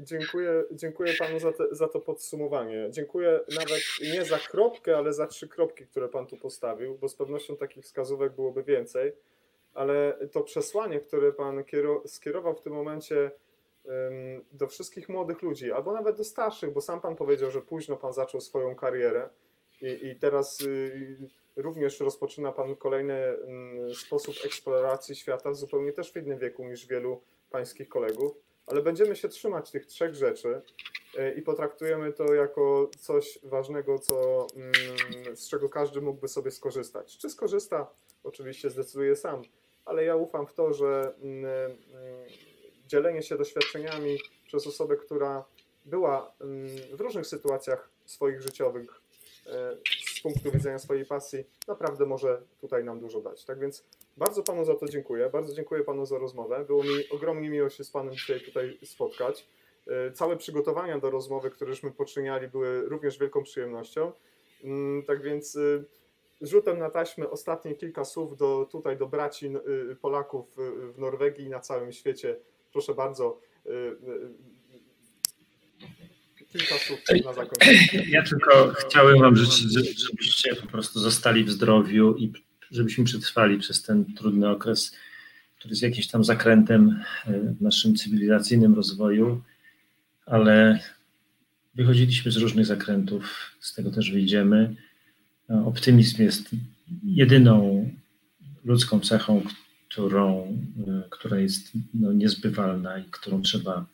Dziękuję, 0.00 0.64
dziękuję 0.70 1.14
panu 1.18 1.40
za, 1.40 1.52
te, 1.52 1.64
za 1.70 1.88
to 1.88 2.00
podsumowanie. 2.00 2.88
Dziękuję 2.90 3.40
nawet 3.54 3.82
nie 4.12 4.24
za 4.24 4.38
kropkę, 4.38 4.96
ale 4.96 5.12
za 5.12 5.26
trzy 5.26 5.48
kropki, 5.48 5.86
które 5.86 6.08
pan 6.08 6.26
tu 6.26 6.36
postawił, 6.36 6.98
bo 6.98 7.08
z 7.08 7.14
pewnością 7.14 7.56
takich 7.56 7.84
wskazówek 7.84 8.34
byłoby 8.34 8.62
więcej. 8.62 9.12
Ale 9.74 10.18
to 10.32 10.40
przesłanie, 10.40 11.00
które 11.00 11.32
pan 11.32 11.64
skierował 12.06 12.54
w 12.54 12.60
tym 12.60 12.72
momencie 12.72 13.30
do 14.52 14.68
wszystkich 14.68 15.08
młodych 15.08 15.42
ludzi, 15.42 15.72
albo 15.72 15.92
nawet 15.92 16.16
do 16.16 16.24
starszych, 16.24 16.72
bo 16.72 16.80
sam 16.80 17.00
pan 17.00 17.16
powiedział, 17.16 17.50
że 17.50 17.60
późno 17.60 17.96
pan 17.96 18.12
zaczął 18.12 18.40
swoją 18.40 18.74
karierę 18.74 19.28
i, 19.82 20.06
i 20.06 20.16
teraz 20.16 20.60
y, 20.60 21.16
również 21.56 22.00
rozpoczyna 22.00 22.52
Pan 22.52 22.76
kolejny 22.76 23.14
mm, 23.14 23.94
sposób 23.94 24.34
eksploracji 24.44 25.16
świata, 25.16 25.54
zupełnie 25.54 25.92
też 25.92 26.12
w 26.12 26.16
innym 26.16 26.38
wieku 26.38 26.64
niż 26.64 26.86
wielu 26.86 27.20
Pańskich 27.50 27.88
kolegów, 27.88 28.36
ale 28.66 28.82
będziemy 28.82 29.16
się 29.16 29.28
trzymać 29.28 29.70
tych 29.70 29.86
trzech 29.86 30.14
rzeczy 30.14 30.62
e, 31.18 31.32
i 31.34 31.42
potraktujemy 31.42 32.12
to 32.12 32.34
jako 32.34 32.90
coś 32.98 33.38
ważnego, 33.42 33.98
co, 33.98 34.46
mm, 34.56 35.36
z 35.36 35.48
czego 35.48 35.68
każdy 35.68 36.00
mógłby 36.00 36.28
sobie 36.28 36.50
skorzystać. 36.50 37.18
Czy 37.18 37.30
skorzysta? 37.30 37.90
Oczywiście 38.24 38.70
zdecyduje 38.70 39.16
sam, 39.16 39.42
ale 39.84 40.04
ja 40.04 40.16
ufam 40.16 40.46
w 40.46 40.54
to, 40.54 40.72
że 40.72 41.14
mm, 41.22 41.76
dzielenie 42.88 43.22
się 43.22 43.36
doświadczeniami 43.36 44.18
przez 44.46 44.66
osobę, 44.66 44.96
która 44.96 45.44
była 45.84 46.32
w 46.92 47.00
różnych 47.00 47.26
sytuacjach 47.26 47.90
swoich 48.06 48.42
życiowych 48.42 49.02
E, 49.46 49.76
punktu 50.22 50.50
widzenia 50.50 50.78
swojej 50.78 51.06
pasji 51.06 51.44
naprawdę 51.68 52.06
może 52.06 52.42
tutaj 52.60 52.84
nam 52.84 53.00
dużo 53.00 53.20
dać. 53.20 53.44
Tak 53.44 53.58
więc 53.58 53.84
bardzo 54.16 54.42
Panu 54.42 54.64
za 54.64 54.74
to 54.74 54.88
dziękuję. 54.88 55.30
Bardzo 55.30 55.54
dziękuję 55.54 55.84
Panu 55.84 56.06
za 56.06 56.18
rozmowę. 56.18 56.64
Było 56.64 56.82
mi 56.82 57.08
ogromnie 57.10 57.50
miło 57.50 57.70
się 57.70 57.84
z 57.84 57.90
Panem 57.90 58.12
dzisiaj 58.12 58.40
tutaj 58.40 58.78
spotkać. 58.84 59.46
E, 59.86 60.12
całe 60.12 60.36
przygotowania 60.36 60.98
do 60.98 61.10
rozmowy, 61.10 61.50
któreśmy 61.50 61.90
poczyniali, 61.90 62.48
były 62.48 62.88
również 62.88 63.18
wielką 63.18 63.42
przyjemnością. 63.42 64.12
Mm, 64.64 65.02
tak 65.02 65.22
więc 65.22 65.56
y, 65.56 65.84
rzutem 66.40 66.78
na 66.78 66.90
taśmę 66.90 67.30
ostatnie 67.30 67.74
kilka 67.74 68.04
słów 68.04 68.36
do, 68.36 68.68
tutaj 68.70 68.96
do 68.96 69.06
braci 69.06 69.46
y, 69.90 69.96
Polaków 69.96 70.56
w 70.94 70.98
Norwegii 70.98 71.44
i 71.44 71.48
na 71.48 71.60
całym 71.60 71.92
świecie. 71.92 72.36
Proszę 72.72 72.94
bardzo, 72.94 73.40
kilka 76.52 76.74
słów 76.78 77.00
na 77.24 77.32
zakończenie. 77.32 78.06
Ja 78.08 78.22
tylko 78.22 78.72
chciałem 78.72 79.20
Wam 79.20 79.36
życzyć, 79.36 80.00
żebyście 80.00 80.56
po 80.56 80.66
prostu 80.66 81.00
zostali 81.00 81.44
w 81.44 81.50
zdrowiu 81.50 82.16
i 82.16 82.32
żebyśmy 82.70 83.04
przetrwali 83.04 83.58
przez 83.58 83.82
ten 83.82 84.14
trudny 84.14 84.48
okres, 84.48 84.92
który 85.58 85.72
jest 85.72 85.82
jakimś 85.82 86.06
tam 86.06 86.24
zakrętem 86.24 87.02
e, 87.26 87.40
w 87.40 87.62
naszym 87.62 87.96
cywilizacyjnym 87.96 88.74
rozwoju, 88.74 89.42
ale 90.26 90.80
wychodziliśmy 91.74 92.32
z 92.32 92.36
różnych 92.36 92.66
zakrętów, 92.66 93.52
z 93.60 93.74
tego 93.74 93.90
też 93.90 94.10
wyjdziemy. 94.10 94.74
E, 95.50 95.64
optymizm 95.66 96.22
jest 96.22 96.48
jedyną 97.04 97.88
ludzką 98.64 99.00
cechą, 99.00 99.42
którą, 99.88 100.58
e, 100.88 101.02
która 101.10 101.38
jest 101.38 101.68
no, 101.94 102.12
niezbywalna 102.12 102.98
i 102.98 103.04
którą 103.04 103.42
trzeba 103.42 103.86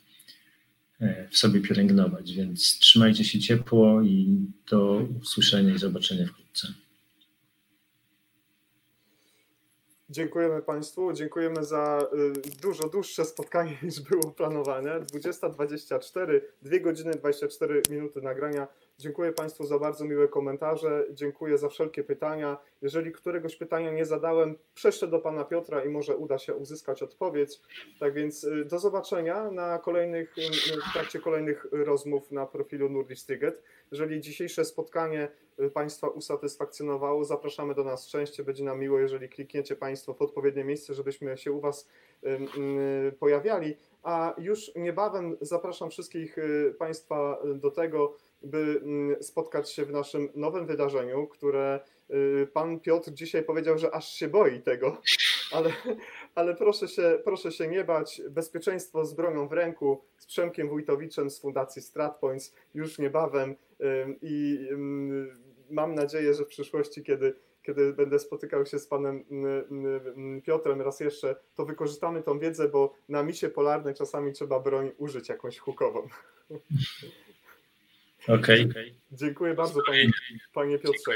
w 1.31 1.39
sobie 1.39 1.61
pielęgnować. 1.61 2.33
Więc 2.33 2.79
trzymajcie 2.79 3.25
się 3.25 3.39
ciepło 3.39 4.03
i 4.03 4.47
do 4.71 5.03
usłyszenia 5.21 5.75
i 5.75 5.79
zobaczenia 5.79 6.27
wkrótce. 6.27 6.69
Dziękujemy 10.11 10.63
Państwu, 10.63 11.13
dziękujemy 11.13 11.65
za 11.65 12.09
y, 12.47 12.61
dużo 12.63 12.89
dłuższe 12.89 13.25
spotkanie 13.25 13.79
niż 13.83 14.01
było 14.01 14.31
planowane. 14.31 15.01
20.24, 15.01 16.41
2 16.63 16.79
godziny 16.79 17.13
24 17.13 17.83
minuty 17.91 18.23
nagrania. 18.23 18.67
Dziękuję 19.01 19.33
Państwu 19.33 19.67
za 19.67 19.79
bardzo 19.79 20.05
miłe 20.05 20.29
komentarze, 20.29 21.07
dziękuję 21.11 21.59
za 21.59 21.69
wszelkie 21.69 22.05
pytania. 22.05 22.59
Jeżeli 22.83 23.13
któregoś 23.13 23.57
pytania 23.57 23.93
nie 23.93 24.05
zadałem, 24.05 24.57
prześlę 24.75 25.09
do 25.09 25.19
Pana 25.19 25.45
Piotra 25.45 25.85
i 25.85 25.89
może 25.89 26.17
uda 26.17 26.39
się 26.39 26.55
uzyskać 26.55 27.03
odpowiedź. 27.03 27.61
Tak 28.01 28.15
więc 28.15 28.45
y, 28.45 28.65
do 28.65 28.79
zobaczenia 28.79 29.51
na 29.51 29.79
kolejnych, 29.79 30.39
y, 30.39 30.81
w 30.91 30.93
trakcie 30.93 31.21
kolejnych 31.21 31.67
rozmów 31.73 32.33
na 32.33 32.47
profilu 32.47 32.89
Nurdistiget. 32.89 33.63
Jeżeli 33.91 34.21
dzisiejsze 34.21 34.65
spotkanie 34.65 35.29
y, 35.61 35.71
Państwa 35.71 36.09
usatysfakcjonowało, 36.09 37.25
zapraszamy 37.25 37.75
do 37.75 37.85
nas 37.85 38.07
częściej. 38.07 38.47
Będzie 38.47 38.65
nam 38.65 38.81
miło, 38.81 38.99
jeżeli 38.99 39.29
klikniecie 39.29 39.77
Państwo 39.77 40.15
w 40.15 40.23
odpowiednie 40.23 40.65
miejsce, 40.65 40.95
żebyśmy 40.95 41.39
się 41.39 41.53
u 41.53 41.61
Was 41.61 41.89
y, 42.25 43.13
pojawiali. 43.13 43.77
A 44.03 44.35
już 44.39 44.75
niebawem 44.77 45.37
zapraszam 45.41 45.91
wszystkich 45.91 46.39
y, 46.39 46.75
Państwa 46.79 47.39
do 47.55 47.71
tego, 47.71 48.17
by 48.43 48.81
mm, 48.83 49.23
spotkać 49.23 49.71
się 49.71 49.85
w 49.85 49.91
naszym 49.91 50.29
nowym 50.35 50.67
wydarzeniu, 50.67 51.27
które 51.27 51.81
y, 52.11 52.49
Pan 52.53 52.81
Piotr 52.81 53.11
dzisiaj 53.13 53.43
powiedział, 53.43 53.79
że 53.79 53.95
aż 53.95 54.13
się 54.13 54.29
boi 54.29 54.61
tego, 54.61 55.01
ale, 55.53 55.73
ale 56.35 56.55
proszę, 56.55 56.89
się, 56.89 57.19
proszę 57.25 57.53
się 57.53 57.69
nie 57.69 57.85
bać. 57.85 58.23
Bezpieczeństwo 58.31 59.05
z 59.05 59.15
bronią 59.15 59.49
w 59.49 59.53
ręku, 59.53 60.05
z 60.19 60.27
Przemkiem 60.27 60.69
Wójtowiczem 60.69 61.31
z 61.31 61.41
Fundacji 61.41 61.83
StratPoints 61.83 62.55
już 62.75 62.99
niebawem 62.99 63.57
i 64.23 64.69
mam 65.71 65.95
nadzieję, 65.95 66.35
że 66.35 66.45
w 66.45 66.49
przyszłości, 66.49 67.03
kiedy, 67.03 67.35
kiedy 67.63 67.93
będę 67.93 68.19
spotykał 68.19 68.67
się 68.67 68.79
z 68.79 68.87
panem 68.87 69.25
mm, 69.31 69.65
mm, 69.71 70.43
Piotrem 70.43 70.81
raz 70.81 71.01
jeszcze, 71.01 71.37
to 71.55 71.65
wykorzystamy 71.65 72.23
tą 72.23 72.39
wiedzę, 72.39 72.69
bo 72.69 72.95
na 73.09 73.23
misie 73.23 73.49
polarnej 73.49 73.95
czasami 73.95 74.33
trzeba 74.33 74.61
broń 74.61 74.91
użyć 74.99 75.29
jakąś 75.29 75.59
hukową. 75.59 76.09
Okej. 78.29 78.69
Dziękuję 79.13 79.55
bardzo 79.55 79.81
panie, 79.87 80.11
panie 80.53 80.79
Piotrze. 80.79 81.13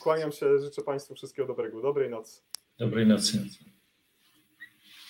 Kłaniam 0.00 0.32
się, 0.32 0.60
życzę 0.60 0.82
Państwu 0.82 1.14
wszystkiego 1.14 1.48
dobrego. 1.48 1.82
Dobrej 1.82 2.10
nocy. 2.10 2.40
Dobrej 2.78 3.06
nocy. 3.06 3.44